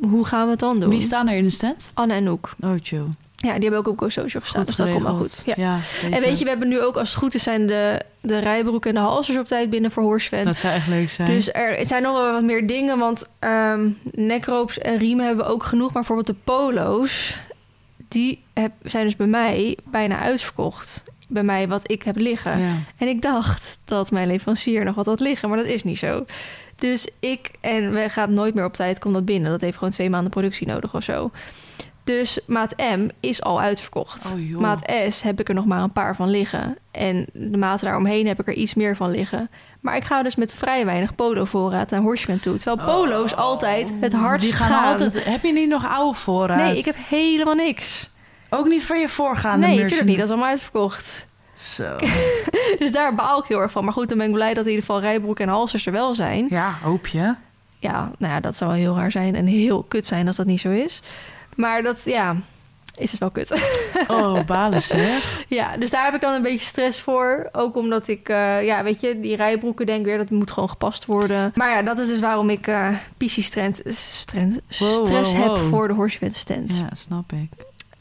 hoe 0.10 0.26
gaan 0.26 0.46
we 0.46 0.52
het 0.52 0.60
dan 0.60 0.80
doen? 0.80 0.90
Wie 0.90 1.02
staan 1.02 1.28
er 1.28 1.38
in 1.38 1.44
de 1.44 1.50
stand? 1.50 1.92
Anne 1.94 2.14
en 2.14 2.24
Noek. 2.24 2.50
Oh, 2.64 2.72
chill. 2.84 3.06
Ja, 3.36 3.54
die 3.54 3.62
hebben 3.62 3.80
ook 3.80 3.88
op 3.88 4.00
GoSocial 4.00 4.42
gestaan, 4.42 4.66
Goed 4.66 4.68
dus 4.68 4.86
dat 4.86 4.90
komt 4.90 5.04
wel 5.04 5.16
goed. 5.16 5.44
Ja. 5.46 5.54
Ja, 5.58 5.78
En 6.12 6.22
weet 6.22 6.38
je, 6.38 6.44
we 6.44 6.50
hebben 6.50 6.68
nu 6.68 6.82
ook, 6.82 6.98
als 6.98 7.10
het 7.10 7.18
goed 7.18 7.36
is, 7.36 7.44
zijn 7.44 7.68
de, 7.68 8.02
de 8.28 8.40
rijbroeken 8.40 8.90
en 8.90 8.96
de 8.96 9.02
halsers 9.02 9.38
op 9.38 9.48
tijd 9.48 9.70
binnen 9.70 9.92
voor 9.92 10.04
Horsevent. 10.04 10.46
dat 10.46 10.58
zou 10.58 10.74
echt 10.74 10.88
leuk 10.88 11.10
zijn. 11.10 11.32
Dus 11.32 11.52
er 11.54 11.86
zijn 11.86 12.04
nog 12.04 12.14
wel 12.14 12.32
wat 12.32 12.44
meer 12.44 12.68
dingen, 12.68 12.98
want 12.98 13.30
ehm 13.40 13.90
nekropes 14.12 14.78
en 14.78 14.98
riemen 14.98 15.26
hebben 15.26 15.46
we 15.46 15.52
ook 15.52 15.64
genoeg. 15.64 15.94
Maar 15.94 16.04
bijvoorbeeld 16.04 16.28
de 16.28 16.44
polo's, 16.44 17.38
die 18.08 18.44
heb, 18.54 18.72
zijn 18.84 19.04
dus 19.06 19.16
bij 19.16 19.28
mij 19.28 19.78
bijna 19.86 20.20
uitverkocht. 20.20 21.04
Bij 21.30 21.44
mij 21.44 21.68
wat 21.68 21.92
ik 21.92 22.04
heb 22.04 22.18
liggen. 22.18 22.60
ja. 22.60 22.74
En 22.98 23.08
ik 23.08 23.22
dacht 23.22 23.80
dat 23.86 24.12
mijn 24.12 24.28
leverancier 24.28 24.84
nog 24.84 24.96
wat 24.96 25.06
had 25.06 25.20
liggen, 25.20 25.50
maar 25.50 25.58
dat 25.58 25.68
is 25.68 25.84
niet 25.84 25.98
zo. 25.98 26.26
Dus 26.76 27.10
ik, 27.20 27.52
en 27.62 27.94
we 27.94 28.10
gaan 28.10 28.34
nooit 28.34 28.54
meer 28.54 28.66
op 28.66 28.74
tijd, 28.74 29.00
komt 29.00 29.14
dat 29.14 29.26
binnen. 29.26 29.52
Dat 29.52 29.62
heeft 29.62 29.78
gewoon 29.78 29.94
twee 29.94 30.10
maanden 30.10 30.32
productie 30.32 30.68
nodig 30.68 30.96
of 30.96 31.04
zo. 31.04 31.32
Dus 32.08 32.40
maat 32.46 32.74
M 32.78 33.08
is 33.20 33.42
al 33.42 33.62
uitverkocht. 33.62 34.36
Oh, 34.54 34.60
maat 34.60 34.92
S 35.10 35.22
heb 35.22 35.40
ik 35.40 35.50
er 35.50 35.56
nog 35.56 35.66
maar 35.66 35.82
een 35.82 35.92
paar 35.92 36.16
van 36.16 36.30
liggen. 36.30 36.78
En 36.92 37.26
de 37.34 37.58
maten 37.58 37.86
daaromheen 37.86 38.28
heb 38.28 38.40
ik 38.40 38.48
er 38.48 38.54
iets 38.54 38.74
meer 38.74 38.96
van 38.96 39.12
liggen. 39.12 39.50
Maar 39.80 39.96
ik 39.96 40.04
ga 40.04 40.24
dus 40.24 40.36
met 40.36 40.54
vrij 40.54 40.86
weinig 40.86 41.16
polo-voorraad 41.16 41.90
naar 41.90 42.02
Horseman 42.02 42.40
toe. 42.40 42.58
Terwijl 42.58 42.88
polo's 42.88 43.36
altijd 43.36 43.94
het 44.00 44.14
hardst 44.14 44.54
Oh. 44.54 44.58
Die 44.58 44.68
gaan, 44.68 44.92
altijd... 44.92 45.26
Heb 45.26 45.44
je 45.44 45.54
niet 45.54 45.70
nog 45.70 45.88
oude 45.88 46.18
voorraad? 46.18 46.58
Nee, 46.58 46.78
ik 46.78 46.86
heb 46.86 46.96
helemaal 47.10 47.56
niks. 47.56 48.10
Ook 48.50 48.68
niet 48.68 48.86
voor 48.86 48.98
je 48.98 49.10
voorgaande 49.10 49.68
nee, 49.68 49.80
natuurlijk 49.80 50.08
niet. 50.08 50.18
Dat 50.18 50.26
is 50.26 50.32
allemaal 50.32 50.50
uitverkocht. 50.50 51.26
Zo. 51.54 51.96
Dus 52.80 52.92
daar 52.92 53.16
baal 53.16 53.40
ik 53.40 53.46
heel 53.46 53.62
erg 53.62 53.72
van. 53.72 53.84
Maar 53.84 53.94
goed, 53.94 54.10
dan 54.10 54.18
ben 54.18 54.28
ik 54.28 54.34
blij 54.34 54.54
dat 54.54 54.64
in 54.64 54.70
ieder 54.70 54.86
geval 54.86 55.02
rijbroek 55.02 55.40
en 55.40 55.48
halsers 55.48 55.86
er 55.86 55.92
wel 55.92 56.14
zijn. 56.14 56.48
Ja, 56.50 56.74
hoop 56.82 57.08
je. 57.08 57.36
Ja, 57.80 58.12
nou 58.18 58.34
ja, 58.34 58.40
dat 58.40 58.58
zou 58.58 58.72
wel 58.72 58.80
heel 58.80 58.96
raar 58.96 59.12
zijn 59.12 59.36
en 59.36 59.46
heel 59.46 59.86
kut 59.88 60.08
zijn 60.08 60.28
als 60.28 60.36
dat 60.36 60.46
niet 60.46 60.62
zo 60.62 60.70
is. 60.70 61.02
Maar 61.58 61.84
dat, 61.84 62.06
ja, 62.06 62.36
is 62.98 63.12
het 63.12 63.20
wel 63.20 63.30
kut. 63.32 63.52
Oh, 64.08 64.46
balen 64.46 64.82
zeg. 64.82 65.44
ja, 65.48 65.78
dus 65.78 65.90
daar 65.90 66.04
heb 66.06 66.14
ik 66.14 66.22
dan 66.22 66.34
een 66.34 66.42
beetje 66.42 66.68
stress 66.68 67.00
voor. 67.00 67.50
Ook 67.52 67.76
omdat 67.76 68.08
ik, 68.08 68.30
eh, 68.30 68.66
ja, 68.66 68.84
weet 68.84 69.02
je, 69.02 69.20
die 69.20 69.36
rijbroeken 69.36 69.86
denk 69.86 70.06
weer, 70.06 70.18
dat 70.18 70.30
moet 70.30 70.52
gewoon 70.52 70.70
gepast 70.70 71.06
worden. 71.06 71.52
Maar 71.56 71.70
ja, 71.70 71.82
dat 71.82 72.00
is 72.00 72.08
dus 72.08 72.20
waarom 72.20 72.50
ik 72.50 72.68
eh 72.68 72.90
PC 73.18 73.30
stress, 73.30 73.82
stress, 74.22 74.58
Wow, 74.80 75.06
stress 75.06 75.34
wow, 75.36 75.44
heb 75.44 75.64
voor 75.70 75.88
de 75.88 75.94
Horsevent 75.94 76.36
stand. 76.36 76.78
Ja, 76.78 76.96
snap 76.96 77.32
ik. 77.32 77.50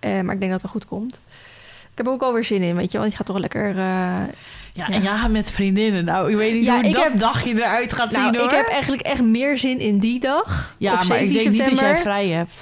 Eh, 0.01 0.21
maar 0.21 0.35
ik 0.35 0.41
denk 0.41 0.53
dat 0.53 0.63
het 0.63 0.63
wel 0.63 0.71
goed 0.81 0.85
komt. 0.87 1.23
Ik 1.91 2.03
heb 2.03 2.07
er 2.07 2.13
ook 2.13 2.23
alweer 2.23 2.45
zin 2.45 2.63
in, 2.63 2.77
weet 2.77 2.93
je, 2.93 2.99
want 2.99 3.11
je 3.11 3.17
gaat 3.17 3.27
toch 3.27 3.39
lekker... 3.39 3.69
eh, 3.71 4.23
Ja, 4.73 4.89
en 4.89 5.33
met 5.33 5.51
vriendinnen. 5.51 6.05
Nou, 6.05 6.31
ik 6.31 6.37
weet 6.37 6.55
niet 6.55 6.65
Ja, 6.65 6.75
hoe 6.75 6.85
ik 6.85 6.93
dat 6.93 7.03
heb- 7.03 7.19
dagje 7.19 7.51
eruit 7.55 7.93
gaat 7.93 8.11
nou, 8.11 8.25
zien, 8.25 8.41
hoor. 8.41 8.51
ik 8.51 8.57
heb 8.57 8.67
eigenlijk 8.69 9.03
echt 9.03 9.23
meer 9.23 9.59
zin 9.59 9.79
in 9.79 9.99
die 9.99 10.21
dag. 10.21 10.75
ja, 10.79 10.93
maar 10.95 11.05
17 11.05 11.37
ik 11.37 11.43
denk 11.43 11.51
niet 11.51 11.71
dat 11.71 11.79
jij 11.79 11.97
vrij 11.97 12.29
hebt. 12.29 12.55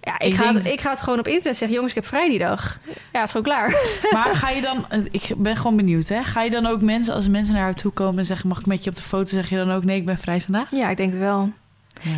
Ja, 0.00 0.18
ik, 0.18 0.26
Ik 0.26 0.34
ga 0.34 0.42
denk- 0.42 0.54
het, 0.56 0.66
ik 0.66 0.80
ga 0.80 0.90
het 0.90 1.00
gewoon 1.00 1.18
op 1.18 1.26
internet 1.26 1.56
zeggen. 1.56 1.76
Jongens, 1.76 1.94
ik 1.94 2.00
heb 2.02 2.08
vrij 2.10 2.28
die 2.28 2.38
dag. 2.38 2.78
Ja, 2.86 2.92
het 3.18 3.24
is 3.24 3.30
gewoon 3.30 3.42
klaar. 3.46 3.68
Maar 4.12 4.34
ga 4.34 4.50
je 4.50 4.60
dan... 4.60 4.84
Ik 5.10 5.30
ben 5.36 5.56
gewoon 5.56 5.76
benieuwd, 5.76 6.08
hè. 6.08 6.22
Ga 6.22 6.42
je 6.42 6.50
dan 6.50 6.66
ook 6.66 6.82
mensen, 6.82 7.14
als 7.14 7.28
mensen 7.28 7.54
naar 7.54 7.62
jou 7.62 7.74
toe 7.74 7.92
komen 7.92 8.18
en 8.18 8.24
zeggen... 8.24 8.48
mag 8.48 8.58
ik 8.58 8.66
met 8.66 8.84
je 8.84 8.90
op 8.90 8.96
de 8.96 9.02
foto, 9.02 9.24
zeg 9.30 9.48
je 9.48 9.56
dan 9.56 9.70
ook... 9.72 9.84
nee, 9.84 9.96
ik 9.96 10.06
ben 10.06 10.18
vrij 10.18 10.40
vandaag? 10.40 10.70
Ja, 10.70 10.88
ik 10.90 10.96
denk 10.96 11.10
het 11.10 11.20
wel. 11.20 11.50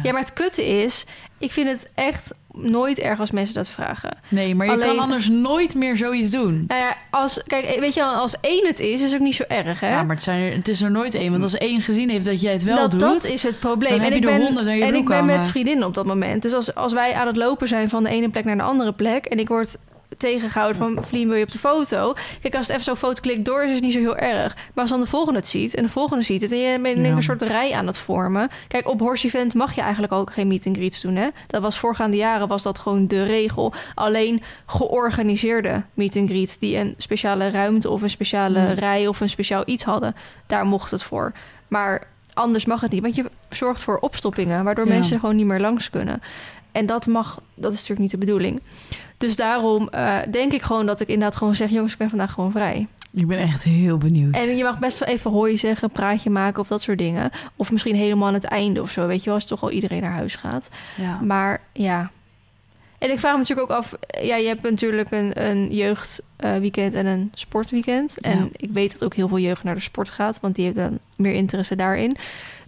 Ja, 0.02 0.12
maar 0.12 0.20
het 0.20 0.32
kutte 0.32 0.66
is... 0.66 1.04
Ik 1.38 1.52
vind 1.52 1.68
het 1.68 1.90
echt 1.94 2.32
nooit 2.52 2.98
erg 2.98 3.20
als 3.20 3.30
mensen 3.30 3.54
dat 3.54 3.68
vragen. 3.68 4.18
Nee, 4.28 4.54
maar 4.54 4.66
je 4.66 4.72
Alleen- 4.72 4.86
kan 4.86 4.98
anders 4.98 5.28
nooit 5.28 5.74
meer 5.74 5.96
zoiets 5.96 6.30
doen. 6.30 6.64
Nou 6.66 6.80
ja, 6.80 6.96
als, 7.10 7.42
kijk, 7.46 7.76
weet 7.80 7.94
je 7.94 8.00
wel, 8.00 8.12
als 8.12 8.36
één 8.40 8.66
het 8.66 8.80
is, 8.80 9.02
is 9.02 9.02
het 9.02 9.14
ook 9.14 9.26
niet 9.26 9.34
zo 9.34 9.44
erg, 9.48 9.80
hè? 9.80 9.88
Ja, 9.90 10.02
maar 10.02 10.14
het, 10.14 10.24
zijn 10.24 10.40
er, 10.40 10.56
het 10.56 10.68
is 10.68 10.82
er 10.82 10.90
nooit 10.90 11.14
één. 11.14 11.30
Want 11.30 11.42
als 11.42 11.58
één 11.58 11.80
gezien 11.80 12.08
heeft 12.10 12.24
dat 12.24 12.40
jij 12.40 12.52
het 12.52 12.62
wel 12.62 12.76
dat, 12.76 12.90
doet... 12.90 13.00
dat 13.00 13.24
is 13.24 13.42
het 13.42 13.58
probleem. 13.58 13.90
dan 13.90 13.98
en 13.98 14.04
heb 14.04 14.14
ik 14.14 14.20
je 14.20 14.26
ben, 14.26 14.40
100 14.40 14.66
aan 14.66 14.76
je 14.76 14.84
en 14.84 14.94
ik 14.94 15.06
ben 15.08 15.24
met 15.24 15.46
vriendinnen 15.46 15.86
op 15.86 15.94
dat 15.94 16.06
moment. 16.06 16.42
Dus 16.42 16.52
als, 16.52 16.74
als 16.74 16.92
wij 16.92 17.14
aan 17.14 17.26
het 17.26 17.36
lopen 17.36 17.68
zijn 17.68 17.88
van 17.88 18.02
de 18.02 18.08
ene 18.08 18.28
plek 18.28 18.44
naar 18.44 18.56
de 18.56 18.62
andere 18.62 18.92
plek... 18.92 19.24
en 19.24 19.38
ik 19.38 19.48
word 19.48 19.76
tegengehouden 20.18 20.76
van 20.76 21.04
Vlien, 21.04 21.28
wil 21.28 21.36
je 21.36 21.44
op 21.44 21.50
de 21.50 21.58
foto? 21.58 22.14
Kijk, 22.40 22.54
als 22.54 22.66
het 22.66 22.70
even 22.74 22.84
zo'n 22.84 22.96
foto 22.96 23.20
klikt 23.20 23.44
door 23.44 23.62
is, 23.62 23.68
is 23.68 23.74
het 23.74 23.84
niet 23.84 23.92
zo 23.92 23.98
heel 23.98 24.16
erg. 24.16 24.54
Maar 24.54 24.70
als 24.74 24.90
dan 24.90 25.00
de 25.00 25.06
volgende 25.06 25.38
het 25.38 25.48
ziet 25.48 25.74
en 25.74 25.82
de 25.82 25.88
volgende 25.88 26.24
ziet 26.24 26.42
het... 26.42 26.50
en 26.52 26.58
je 26.58 26.80
bent 26.80 27.06
Ja. 27.06 27.12
een 27.12 27.22
soort 27.22 27.42
rij 27.42 27.72
aan 27.72 27.86
het 27.86 27.98
vormen. 27.98 28.48
Kijk, 28.68 28.88
op 28.88 29.00
Horse 29.00 29.26
Event 29.26 29.54
mag 29.54 29.74
je 29.74 29.80
eigenlijk 29.80 30.12
ook 30.12 30.32
geen 30.32 30.48
meet 30.48 30.66
and 30.66 30.76
greets 30.76 31.00
doen, 31.00 31.16
hè? 31.16 31.28
Dat 31.46 31.62
was 31.62 31.78
voorgaande 31.78 32.16
jaren 32.16 32.48
was 32.48 32.62
dat 32.62 32.78
gewoon 32.78 33.06
de 33.06 33.24
regel. 33.24 33.72
Alleen 33.94 34.42
georganiseerde 34.66 35.82
meet 35.94 36.16
and 36.16 36.28
greets... 36.28 36.58
die 36.58 36.76
een 36.76 36.94
speciale 36.98 37.50
ruimte 37.50 37.90
of 37.90 38.02
een 38.02 38.10
speciale 38.10 38.72
rij 38.72 39.06
of 39.06 39.20
een 39.20 39.28
speciaal 39.28 39.62
iets 39.66 39.84
hadden... 39.84 40.16
daar 40.46 40.64
mocht 40.66 40.90
het 40.90 41.02
voor. 41.02 41.32
Maar 41.68 42.02
anders 42.34 42.64
mag 42.64 42.80
het 42.80 42.90
niet, 42.90 43.02
want 43.02 43.14
je 43.14 43.24
zorgt 43.48 43.82
voor 43.82 43.98
opstoppingen... 43.98 44.64
waardoor 44.64 44.86
Ja. 44.86 44.92
mensen 44.92 45.20
gewoon 45.20 45.36
niet 45.36 45.46
meer 45.46 45.60
langs 45.60 45.90
kunnen. 45.90 46.22
En 46.72 46.86
dat 46.86 47.06
mag, 47.06 47.40
dat 47.54 47.72
is 47.72 47.78
natuurlijk 47.78 48.00
niet 48.00 48.10
de 48.10 48.26
bedoeling. 48.26 48.60
Dus 49.18 49.36
daarom 49.36 49.88
eh, 49.88 50.18
denk 50.30 50.52
ik 50.52 50.62
gewoon 50.62 50.86
dat 50.86 51.00
ik 51.00 51.08
inderdaad 51.08 51.36
gewoon 51.36 51.54
zeg... 51.54 51.70
jongens, 51.70 51.92
ik 51.92 51.98
ben 51.98 52.08
vandaag 52.08 52.32
gewoon 52.32 52.50
vrij. 52.50 52.86
Ik 53.12 53.26
ben 53.26 53.38
echt 53.38 53.62
heel 53.62 53.98
benieuwd. 53.98 54.34
En 54.36 54.56
je 54.56 54.62
mag 54.62 54.78
best 54.78 54.98
wel 54.98 55.08
even 55.08 55.30
hooi 55.30 55.58
zeggen, 55.58 55.88
een 55.88 55.94
praatje 55.94 56.30
maken 56.30 56.60
of 56.60 56.68
dat 56.68 56.82
soort 56.82 56.98
dingen. 56.98 57.30
Of 57.56 57.70
misschien 57.70 57.94
helemaal 57.94 58.28
aan 58.28 58.34
het 58.34 58.44
einde 58.44 58.82
of 58.82 58.90
zo, 58.90 59.06
weet 59.06 59.18
je 59.18 59.24
wel... 59.24 59.34
als 59.34 59.46
toch 59.46 59.62
al 59.62 59.70
iedereen 59.70 60.00
naar 60.00 60.12
huis 60.12 60.36
gaat. 60.36 60.68
ja. 60.96 61.20
Maar 61.20 61.60
ja... 61.72 62.10
En 62.98 63.10
ik 63.10 63.18
vraag 63.20 63.32
me 63.32 63.38
natuurlijk 63.38 63.70
ook 63.70 63.76
af... 63.76 63.94
Ja, 64.22 64.36
je 64.36 64.46
hebt 64.46 64.62
natuurlijk 64.62 65.10
een, 65.10 65.46
een 65.46 65.74
jeugdweekend 65.74 66.94
en 66.94 67.06
een 67.06 67.30
sportweekend. 67.34 68.20
En 68.20 68.38
Ja. 68.38 68.48
ik 68.52 68.70
weet 68.72 68.92
dat 68.92 69.04
ook 69.04 69.14
heel 69.14 69.28
veel 69.28 69.38
jeugd 69.38 69.62
naar 69.62 69.74
de 69.74 69.80
sport 69.80 70.10
gaat... 70.10 70.40
want 70.40 70.54
die 70.54 70.64
hebben 70.64 70.82
dan 70.88 70.98
meer 71.16 71.34
interesse 71.34 71.76
daarin. 71.76 72.16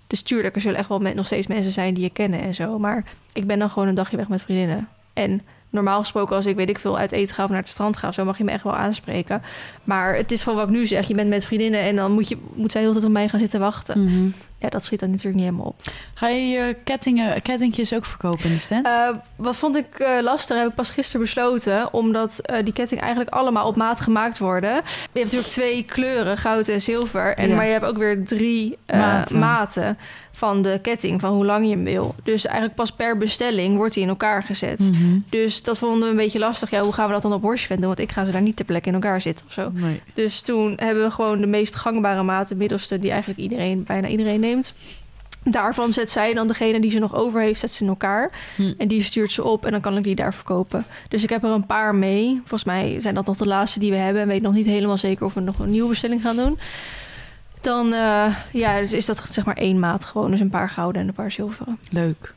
Dus 0.07 0.23
tuurlijk, 0.23 0.55
er 0.55 0.61
zullen 0.61 0.79
echt 0.79 0.89
wel 0.89 0.99
met, 0.99 1.15
nog 1.15 1.27
steeds 1.27 1.47
mensen 1.47 1.73
zijn 1.73 1.95
die 1.95 2.03
je 2.03 2.11
kennen 2.11 2.41
en 2.41 2.55
zo. 2.55 2.79
Maar 2.79 3.05
ik 3.33 3.47
ben 3.47 3.59
dan 3.59 3.71
gewoon 3.71 3.89
een 3.89 3.95
dagje 3.95 4.17
weg 4.17 4.29
met 4.29 4.43
vriendinnen. 4.43 4.89
En 5.13 5.43
normaal 5.71 5.99
gesproken, 5.99 6.37
als 6.37 6.47
ik 6.47 6.57
weet 6.57 6.69
ik 6.69 6.79
veel 6.79 6.99
uit 6.99 7.13
eten 7.13 7.35
ga 7.35 7.45
of 7.45 7.51
naar 7.51 7.59
het 7.59 7.69
strand 7.69 7.97
ga... 7.97 8.13
zo 8.13 8.25
mag 8.25 8.39
je 8.39 8.45
me 8.45 8.51
echt 8.51 8.65
wel 8.65 8.77
aanspreken. 8.77 9.43
Maar 9.85 10.17
het 10.17 10.33
is 10.33 10.43
gewoon 10.43 10.59
wat 10.59 10.69
ik 10.69 10.75
nu 10.75 10.87
zeg. 10.87 11.09
Je 11.09 11.15
bent 11.15 11.29
met 11.29 11.45
vriendinnen 11.45 11.81
en 11.81 11.97
dan 11.97 12.13
moet, 12.13 12.29
je, 12.29 12.37
moet 12.55 12.73
zij 12.73 12.81
heel 12.81 12.91
de 12.91 12.97
tijd 12.97 13.09
op 13.09 13.15
mij 13.17 13.29
gaan 13.29 13.39
zitten 13.39 13.61
wachten. 13.61 14.05
Mhm. 14.05 14.29
Ja, 14.65 14.71
dat 14.71 14.85
schiet 14.85 15.01
dan 15.01 15.11
natuurlijk 15.11 15.37
niet 15.37 15.45
helemaal 15.45 15.67
op. 15.67 15.81
Ga 16.15 16.29
je 16.29 16.49
je 16.49 16.77
kettingen, 16.85 17.43
kettingjes 17.43 17.95
ook 17.95 18.05
verkopen 18.05 18.45
in 18.45 18.53
de 18.53 18.59
stand? 18.59 18.87
Eh, 18.87 19.09
wat 19.37 19.57
vond 19.57 19.77
ik 19.77 19.99
eh, 19.99 20.23
lastig, 20.23 20.57
heb 20.57 20.69
ik 20.69 20.75
pas 20.75 20.91
gisteren 20.91 21.21
besloten. 21.21 21.93
Omdat 21.93 22.39
eh, 22.39 22.65
die 22.65 22.73
ketting 22.73 23.01
eigenlijk 23.01 23.31
allemaal 23.31 23.67
op 23.67 23.77
maat 23.77 24.01
gemaakt 24.01 24.39
worden. 24.39 24.71
Je 24.75 24.81
hebt 25.13 25.25
natuurlijk 25.25 25.51
twee 25.53 25.85
kleuren, 25.85 26.39
goud 26.39 26.69
en 26.69 26.81
zilver. 26.81 27.37
En, 27.37 27.49
Ja. 27.49 27.55
Maar 27.55 27.65
je 27.65 27.73
hebt 27.73 27.85
ook 27.85 27.99
weer 27.99 28.25
drie 28.25 28.79
Maten. 28.87 29.39
maten. 29.39 29.99
Van 30.37 30.63
de 30.63 30.79
ketting, 30.83 31.21
van 31.21 31.33
hoe 31.33 31.45
lang 31.45 31.65
je 31.65 31.71
hem 31.71 31.85
wil. 31.85 32.15
Dus 32.23 32.45
eigenlijk 32.45 32.75
pas 32.75 32.93
per 32.93 33.19
bestelling 33.19 33.77
wordt 33.77 33.95
hij 33.95 34.03
in 34.03 34.09
elkaar 34.09 34.43
gezet. 34.43 34.91
Mhm. 34.93 35.19
Dus 35.29 35.63
dat 35.63 35.79
vonden 35.79 36.01
we 36.01 36.09
een 36.11 36.17
beetje 36.17 36.39
lastig. 36.39 36.71
Ja, 36.71 36.83
hoe 36.83 36.93
gaan 36.93 37.07
we 37.07 37.13
dat 37.13 37.23
dan 37.23 37.33
op 37.33 37.43
Horsevent 37.43 37.79
doen? 37.79 37.89
Want 37.89 38.01
ik 38.01 38.13
ga 38.13 38.25
ze 38.25 38.33
daar 38.33 38.43
niet 38.43 38.57
ter 38.57 38.65
plekke 38.65 38.89
in 38.89 38.95
elkaar 38.95 39.21
zitten 39.21 39.47
of 39.47 39.53
zo. 39.53 39.71
Nee. 39.73 40.01
Dus 40.15 40.41
toen 40.41 40.73
hebben 40.77 41.05
we 41.05 41.11
gewoon 41.11 41.41
de 41.41 41.47
meest 41.47 41.77
gangbare 41.77 42.23
maat, 42.23 42.49
de 42.49 42.55
middelste, 42.55 42.99
die 42.99 43.11
eigenlijk 43.11 43.41
iedereen, 43.41 43.85
bijna 43.85 44.09
iedereen 44.09 44.41
neemt. 44.41 44.75
Daarvan 45.45 45.93
zet 45.93 46.11
zij 46.11 46.35
dan 46.35 46.49
degene 46.49 46.81
die 46.81 46.91
ze 46.91 46.99
nog 46.99 47.15
over 47.15 47.41
heeft, 47.41 47.61
zet 47.61 47.73
ze 47.73 47.83
in 47.83 47.89
elkaar. 47.89 48.31
Hm. 48.57 48.73
En 48.79 48.89
die 48.89 49.03
stuurt 49.03 49.33
ze 49.33 49.45
op 49.45 49.65
en 49.65 49.71
dan 49.71 49.81
kan 49.81 49.97
ik 49.97 50.05
die 50.05 50.15
daar 50.15 50.35
verkopen. 50.35 50.87
Dus 51.09 51.23
ik 51.23 51.31
heb 51.31 51.45
er 51.45 51.51
een 51.51 51.67
paar 51.67 51.95
mee. 51.95 52.37
Volgens 52.39 52.65
mij 52.65 53.01
zijn 53.01 53.15
dat 53.15 53.27
nog 53.27 53.37
de 53.37 53.47
laatste 53.47 53.79
die 53.79 53.91
we 53.91 53.97
hebben. 53.97 54.23
En 54.23 54.29
weet 54.29 54.43
nog 54.43 54.53
niet 54.53 54.67
helemaal 54.67 54.97
zeker 54.97 55.25
of 55.25 55.35
we 55.35 55.41
nog 55.41 55.59
een 55.59 55.71
nieuwe 55.71 55.89
bestelling 55.89 56.23
gaan 56.23 56.37
doen. 56.37 56.59
Dan 57.65 57.93
eh, 57.93 58.37
ja, 58.53 58.79
dus 58.81 58.93
is 58.93 59.07
dat 59.07 59.23
zeg 59.31 59.45
maar 59.45 59.57
één 59.57 59.79
maat 59.79 60.05
gewoon. 60.05 60.31
Dus 60.31 60.41
een 60.41 60.51
paar 60.51 60.71
gouden 60.71 61.03
en 61.03 61.09
een 61.09 61.15
paar 61.15 61.33
zilveren. 61.33 61.79
Leuk. 61.91 62.35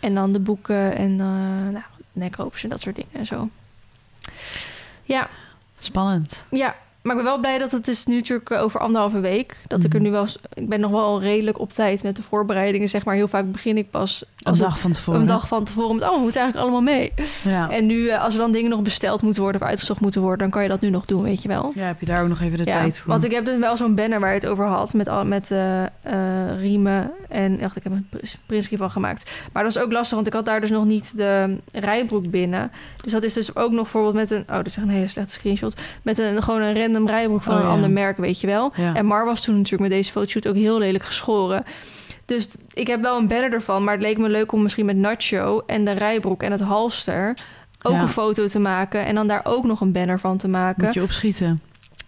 En 0.00 0.14
dan 0.14 0.32
de 0.32 0.40
boeken 0.40 0.96
en 0.96 1.10
uh, 1.10 1.18
nou, 1.72 1.82
nekroopjes 2.12 2.62
en 2.62 2.68
dat 2.70 2.80
soort 2.80 2.94
dingen 2.96 3.10
en 3.12 3.26
zo. 3.26 3.48
Ja, 5.04 5.28
Spannend. 5.78 6.44
ja, 6.50 6.76
maar 7.02 7.16
ik 7.16 7.22
ben 7.22 7.30
wel 7.32 7.38
blij 7.40 7.58
dat 7.58 7.70
het 7.70 7.88
is 7.88 8.06
nu 8.06 8.14
natuurlijk 8.16 8.50
eh, 8.50 8.62
over 8.62 8.80
anderhalve 8.80 9.20
week. 9.20 9.56
Dat 9.66 9.84
ik 9.84 9.90
er 9.92 9.96
Mhm. 10.00 10.04
nu 10.04 10.10
wel... 10.10 10.26
Ik 10.52 10.68
ben 10.68 10.80
nog 10.80 10.90
wel 10.90 11.20
redelijk 11.22 11.58
op 11.58 11.70
tijd 11.70 12.02
met 12.02 12.16
de 12.16 12.22
voorbereidingen. 12.22 12.88
Zeg 12.88 13.04
maar, 13.04 13.14
heel 13.14 13.28
vaak 13.28 13.52
begin 13.52 13.76
ik 13.76 13.90
pas... 13.90 14.24
Een 14.48 14.54
Als 14.54 14.68
dag 14.68 14.80
van 14.80 14.92
tevoren. 14.92 15.20
een 15.20 15.26
dag 15.26 15.48
van 15.48 15.64
tevoren 15.64 15.94
met... 15.96 16.04
Oh, 16.08 16.14
we 16.14 16.20
moeten 16.20 16.40
eigenlijk 16.40 16.70
allemaal 16.70 16.94
mee. 16.94 17.12
Ja. 17.44 17.70
En 17.70 17.86
nu, 17.86 18.08
eh, 18.08 18.24
als 18.24 18.34
er 18.34 18.40
dan 18.40 18.52
dingen 18.52 18.70
nog 18.70 18.82
besteld 18.82 19.22
moeten 19.22 19.42
worden... 19.42 19.60
of 19.60 19.66
uitgezocht 19.66 20.00
moeten 20.00 20.20
worden... 20.20 20.38
dan 20.38 20.50
kan 20.50 20.62
je 20.62 20.68
dat 20.68 20.80
nu 20.80 20.90
nog 20.90 21.04
doen, 21.04 21.22
weet 21.22 21.42
je 21.42 21.48
wel. 21.48 21.72
ja, 21.74 21.82
heb 21.84 22.00
je 22.00 22.06
daar 22.06 22.22
ook 22.22 22.28
nog 22.28 22.40
even 22.40 22.58
de 22.58 22.64
Ja, 22.64 22.72
tijd 22.72 22.98
voor. 22.98 23.10
Want 23.10 23.24
ik 23.24 23.32
heb 23.32 23.44
dus 23.44 23.58
wel 23.58 23.76
zo'n 23.76 23.94
banner 23.94 24.20
waar 24.20 24.28
je 24.28 24.34
het 24.40 24.46
over 24.46 24.64
had... 24.66 24.92
met, 24.94 25.08
al, 25.08 25.24
met 25.24 25.50
eh, 25.50 25.82
riemen 26.60 27.10
en... 27.28 27.60
Echt, 27.60 27.76
ik 27.76 27.82
heb 27.82 27.92
een 27.92 28.06
pr- 28.10 28.26
printscreen 28.46 28.78
van 28.78 28.90
gemaakt. 28.90 29.30
Maar 29.52 29.64
dat 29.64 29.74
was 29.74 29.82
ook 29.82 29.92
lastig, 29.92 30.14
want 30.14 30.26
ik 30.26 30.32
had 30.32 30.44
daar 30.44 30.60
dus 30.60 30.70
nog 30.70 30.84
niet 30.84 31.16
de 31.16 31.56
rijbroek 31.72 32.30
binnen. 32.30 32.70
Dus 33.02 33.12
dat 33.12 33.22
is 33.22 33.32
dus 33.32 33.56
ook 33.56 33.70
nog 33.70 33.82
bijvoorbeeld 33.82 34.14
met 34.14 34.30
een... 34.30 34.40
Oh, 34.48 34.56
dat 34.56 34.66
is 34.66 34.76
echt 34.76 34.86
een 34.86 34.92
hele 34.92 35.06
slechte 35.06 35.32
screenshot. 35.32 35.80
Met 36.02 36.18
een, 36.18 36.42
gewoon 36.42 36.60
een 36.62 36.80
random 36.80 37.06
rijbroek 37.06 37.42
van 37.42 37.54
Oh, 37.54 37.60
een 37.60 37.66
ja. 37.66 37.72
ander 37.72 37.90
merk, 37.90 38.16
weet 38.16 38.40
je 38.40 38.46
wel. 38.46 38.72
En 38.94 39.06
Mar 39.06 39.24
was 39.24 39.42
toen 39.44 39.54
natuurlijk 39.56 39.82
met 39.82 39.90
deze 39.90 40.12
fotoshoot 40.12 40.48
ook 40.48 40.54
heel 40.54 40.78
lelijk 40.78 41.04
geschoren. 41.04 41.64
Dus 42.28 42.48
ik 42.72 42.86
heb 42.86 43.00
wel 43.00 43.18
een 43.18 43.28
banner 43.28 43.52
ervan, 43.52 43.84
maar 43.84 43.94
het 43.94 44.02
leek 44.02 44.18
me 44.18 44.28
leuk 44.28 44.52
om 44.52 44.62
misschien 44.62 44.86
met 44.86 44.96
Nacho 44.96 45.62
en 45.66 45.84
de 45.84 45.92
rijbroek 45.92 46.42
en 46.42 46.52
het 46.52 46.60
halster 46.60 47.36
ook 47.82 47.92
Ja. 47.92 48.00
een 48.00 48.08
foto 48.08 48.46
te 48.46 48.58
maken 48.58 49.04
en 49.06 49.14
dan 49.14 49.26
daar 49.26 49.40
ook 49.44 49.64
nog 49.64 49.80
een 49.80 49.92
banner 49.92 50.20
van 50.20 50.36
te 50.36 50.48
maken. 50.48 50.84
Moet 50.84 50.94
je 50.94 51.02
opschieten. 51.02 51.60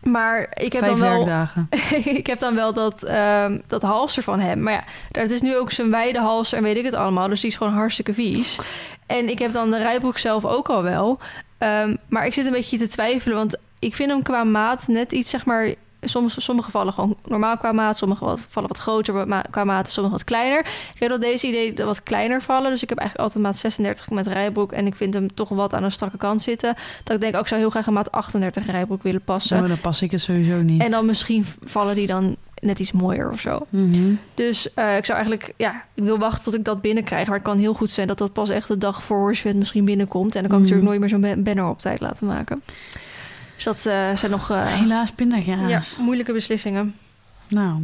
Maar 0.03 0.41
ik 0.55 0.73
heb 0.73 0.83
Vijf 0.85 0.91
dan 0.91 1.01
wel... 1.01 1.17
werkdagen. 1.17 1.69
ik 2.21 2.27
heb 2.27 2.39
dan 2.39 2.55
wel 2.55 2.73
dat, 2.73 3.03
ehm 3.03 3.59
dat 3.67 3.83
halster 3.83 4.23
van 4.23 4.41
hem. 4.41 4.63
Maar 4.63 4.73
ja, 4.73 4.85
dat 5.09 5.31
is 5.31 5.41
nu 5.41 5.57
ook 5.57 5.71
zijn 5.71 5.91
wijde 5.91 6.19
halster 6.19 6.59
en 6.59 6.65
weet 6.65 6.77
ik 6.77 6.85
het 6.85 6.95
allemaal. 6.95 7.29
Dus 7.29 7.41
die 7.41 7.51
is 7.51 7.57
gewoon 7.57 7.73
hartstikke 7.73 8.15
vies. 8.15 8.59
En 9.07 9.29
ik 9.29 9.39
heb 9.39 9.53
dan 9.53 9.71
de 9.71 9.79
rijbroek 9.79 10.19
zelf 10.19 10.45
ook 10.45 10.69
al 10.69 10.83
wel. 10.83 11.19
Ehm, 11.59 11.97
maar 12.09 12.27
ik 12.27 12.35
zit 12.35 12.47
een 12.47 12.53
beetje 12.53 12.79
te 12.79 12.89
twijfelen. 12.89 13.37
Want 13.37 13.57
ik 13.79 13.95
vind 13.95 14.11
hem 14.11 14.23
qua 14.23 14.45
maat 14.45 14.87
net 14.89 15.13
iets, 15.13 15.31
zeg 15.31 15.45
maar... 15.45 15.75
Soms, 16.03 16.45
sommige 16.45 16.71
vallen 16.71 16.93
gewoon 16.93 17.17
normaal 17.25 17.57
qua 17.57 17.73
maat. 17.73 17.97
Sommige 17.97 18.25
wat, 18.25 18.47
vallen 18.49 18.69
wat 18.69 18.79
groter 18.79 19.43
qua 19.51 19.65
maat. 19.65 19.91
Sommige 19.91 20.15
wat 20.17 20.25
kleiner. 20.25 20.59
Ik 20.95 21.01
heb 21.01 21.09
dat 21.11 21.21
deze 21.21 21.47
idee 21.47 21.75
wat 21.85 22.03
kleiner 22.03 22.43
vallen. 22.43 22.71
Dus 22.71 22.83
ik 22.83 22.89
heb 22.89 22.99
eigenlijk 22.99 23.29
altijd 23.29 23.47
maat 23.47 23.57
36 23.61 24.11
met 24.11 24.27
rijbroek. 24.27 24.73
En 24.73 24.87
ik 24.87 24.95
vind 24.97 25.15
hem 25.15 25.35
toch 25.35 25.49
wat 25.49 25.75
aan 25.75 25.83
de 25.83 25.91
strakke 25.91 26.17
kant 26.17 26.43
zitten. 26.43 26.75
Dat 27.05 27.15
ik 27.17 27.21
denk, 27.23 27.35
ook 27.35 27.41
ik 27.41 27.47
zou 27.47 27.61
heel 27.61 27.71
graag 27.71 27.87
een 27.87 27.93
maat 27.93 28.13
38 28.13 28.67
rijbroek 28.67 29.03
willen 29.03 29.23
passen. 29.25 29.59
Zo, 29.59 29.67
dan 29.67 29.81
pas 29.81 30.03
ik 30.03 30.11
het 30.11 30.21
sowieso 30.21 30.57
niet. 30.63 30.83
En 30.83 30.91
dan 30.91 31.07
misschien 31.07 31.47
vallen 31.65 31.95
die 31.95 32.07
dan 32.07 32.37
net 32.63 32.79
iets 32.79 32.93
mooier 32.93 33.31
of 33.31 33.41
zo. 33.41 33.67
Mhm. 33.69 34.15
Dus 34.35 34.75
eh, 34.75 34.97
ik 34.97 35.05
zou 35.05 35.19
eigenlijk, 35.19 35.55
ja, 35.57 35.85
ik 35.95 36.03
wil 36.05 36.19
wachten 36.19 36.45
tot 36.45 36.55
ik 36.55 36.65
dat 36.65 36.81
binnenkrijg. 36.81 37.27
Maar 37.27 37.37
het 37.37 37.45
kan 37.47 37.59
heel 37.59 37.75
goed 37.75 37.91
zijn 37.91 38.07
dat 38.07 38.19
dat 38.19 38.33
pas 38.33 38.49
echt 38.51 38.69
de 38.69 38.79
dag 38.79 39.03
voor 39.03 39.19
Horsefit 39.19 39.57
misschien 39.57 39.85
binnenkomt. 39.85 40.35
En 40.35 40.41
dan 40.41 40.51
kan 40.51 40.61
ik 40.61 40.67
Mhm. 40.67 40.75
natuurlijk 40.75 40.89
nooit 41.01 41.01
meer 41.21 41.31
zo'n 41.35 41.43
ba- 41.43 41.51
banner 41.53 41.71
op 41.71 41.79
tijd 41.79 42.01
laten 42.01 42.27
maken. 42.27 42.63
Dus 43.65 43.65
dat 43.65 43.87
eh, 43.87 44.17
zijn 44.17 44.31
nog 44.31 44.51
eh, 44.51 44.67
Helaas 44.67 45.11
pindakaas. 45.11 45.97
ja, 45.97 46.03
moeilijke 46.03 46.33
beslissingen. 46.33 46.95
Nou, 47.49 47.83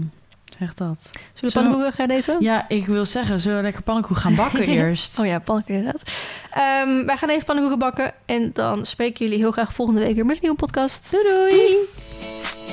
zeg 0.59 0.75
dat. 0.75 0.99
Zullen 1.13 1.23
we 1.41 1.49
Zo. 1.49 1.59
pannenkoeken 1.61 1.93
gaan 1.93 2.11
eten? 2.11 2.37
Ja, 2.41 2.65
ik 2.69 2.87
wil 2.87 3.05
zeggen, 3.05 3.41
zullen 3.41 3.57
we 3.57 3.63
lekker 3.63 3.83
pannenkoek 3.83 4.17
gaan 4.17 4.35
bakken 4.35 4.67
eerst? 4.79 5.19
Oh 5.19 5.27
ja, 5.27 5.39
pannenkoeken 5.39 5.85
inderdaad. 5.85 6.29
Ehm, 6.51 7.07
wij 7.07 7.17
gaan 7.17 7.29
even 7.29 7.45
pannenkoeken 7.45 7.79
bakken. 7.87 8.15
En 8.25 8.51
dan 8.53 8.85
spreken 8.87 9.25
jullie 9.25 9.41
heel 9.41 9.53
graag 9.53 9.73
volgende 9.73 10.01
week 10.01 10.15
weer 10.15 10.27
met 10.27 10.35
een 10.37 10.43
nieuwe 10.43 10.57
podcast. 10.57 11.11
Doei 11.11 11.25
doei! 11.25 12.66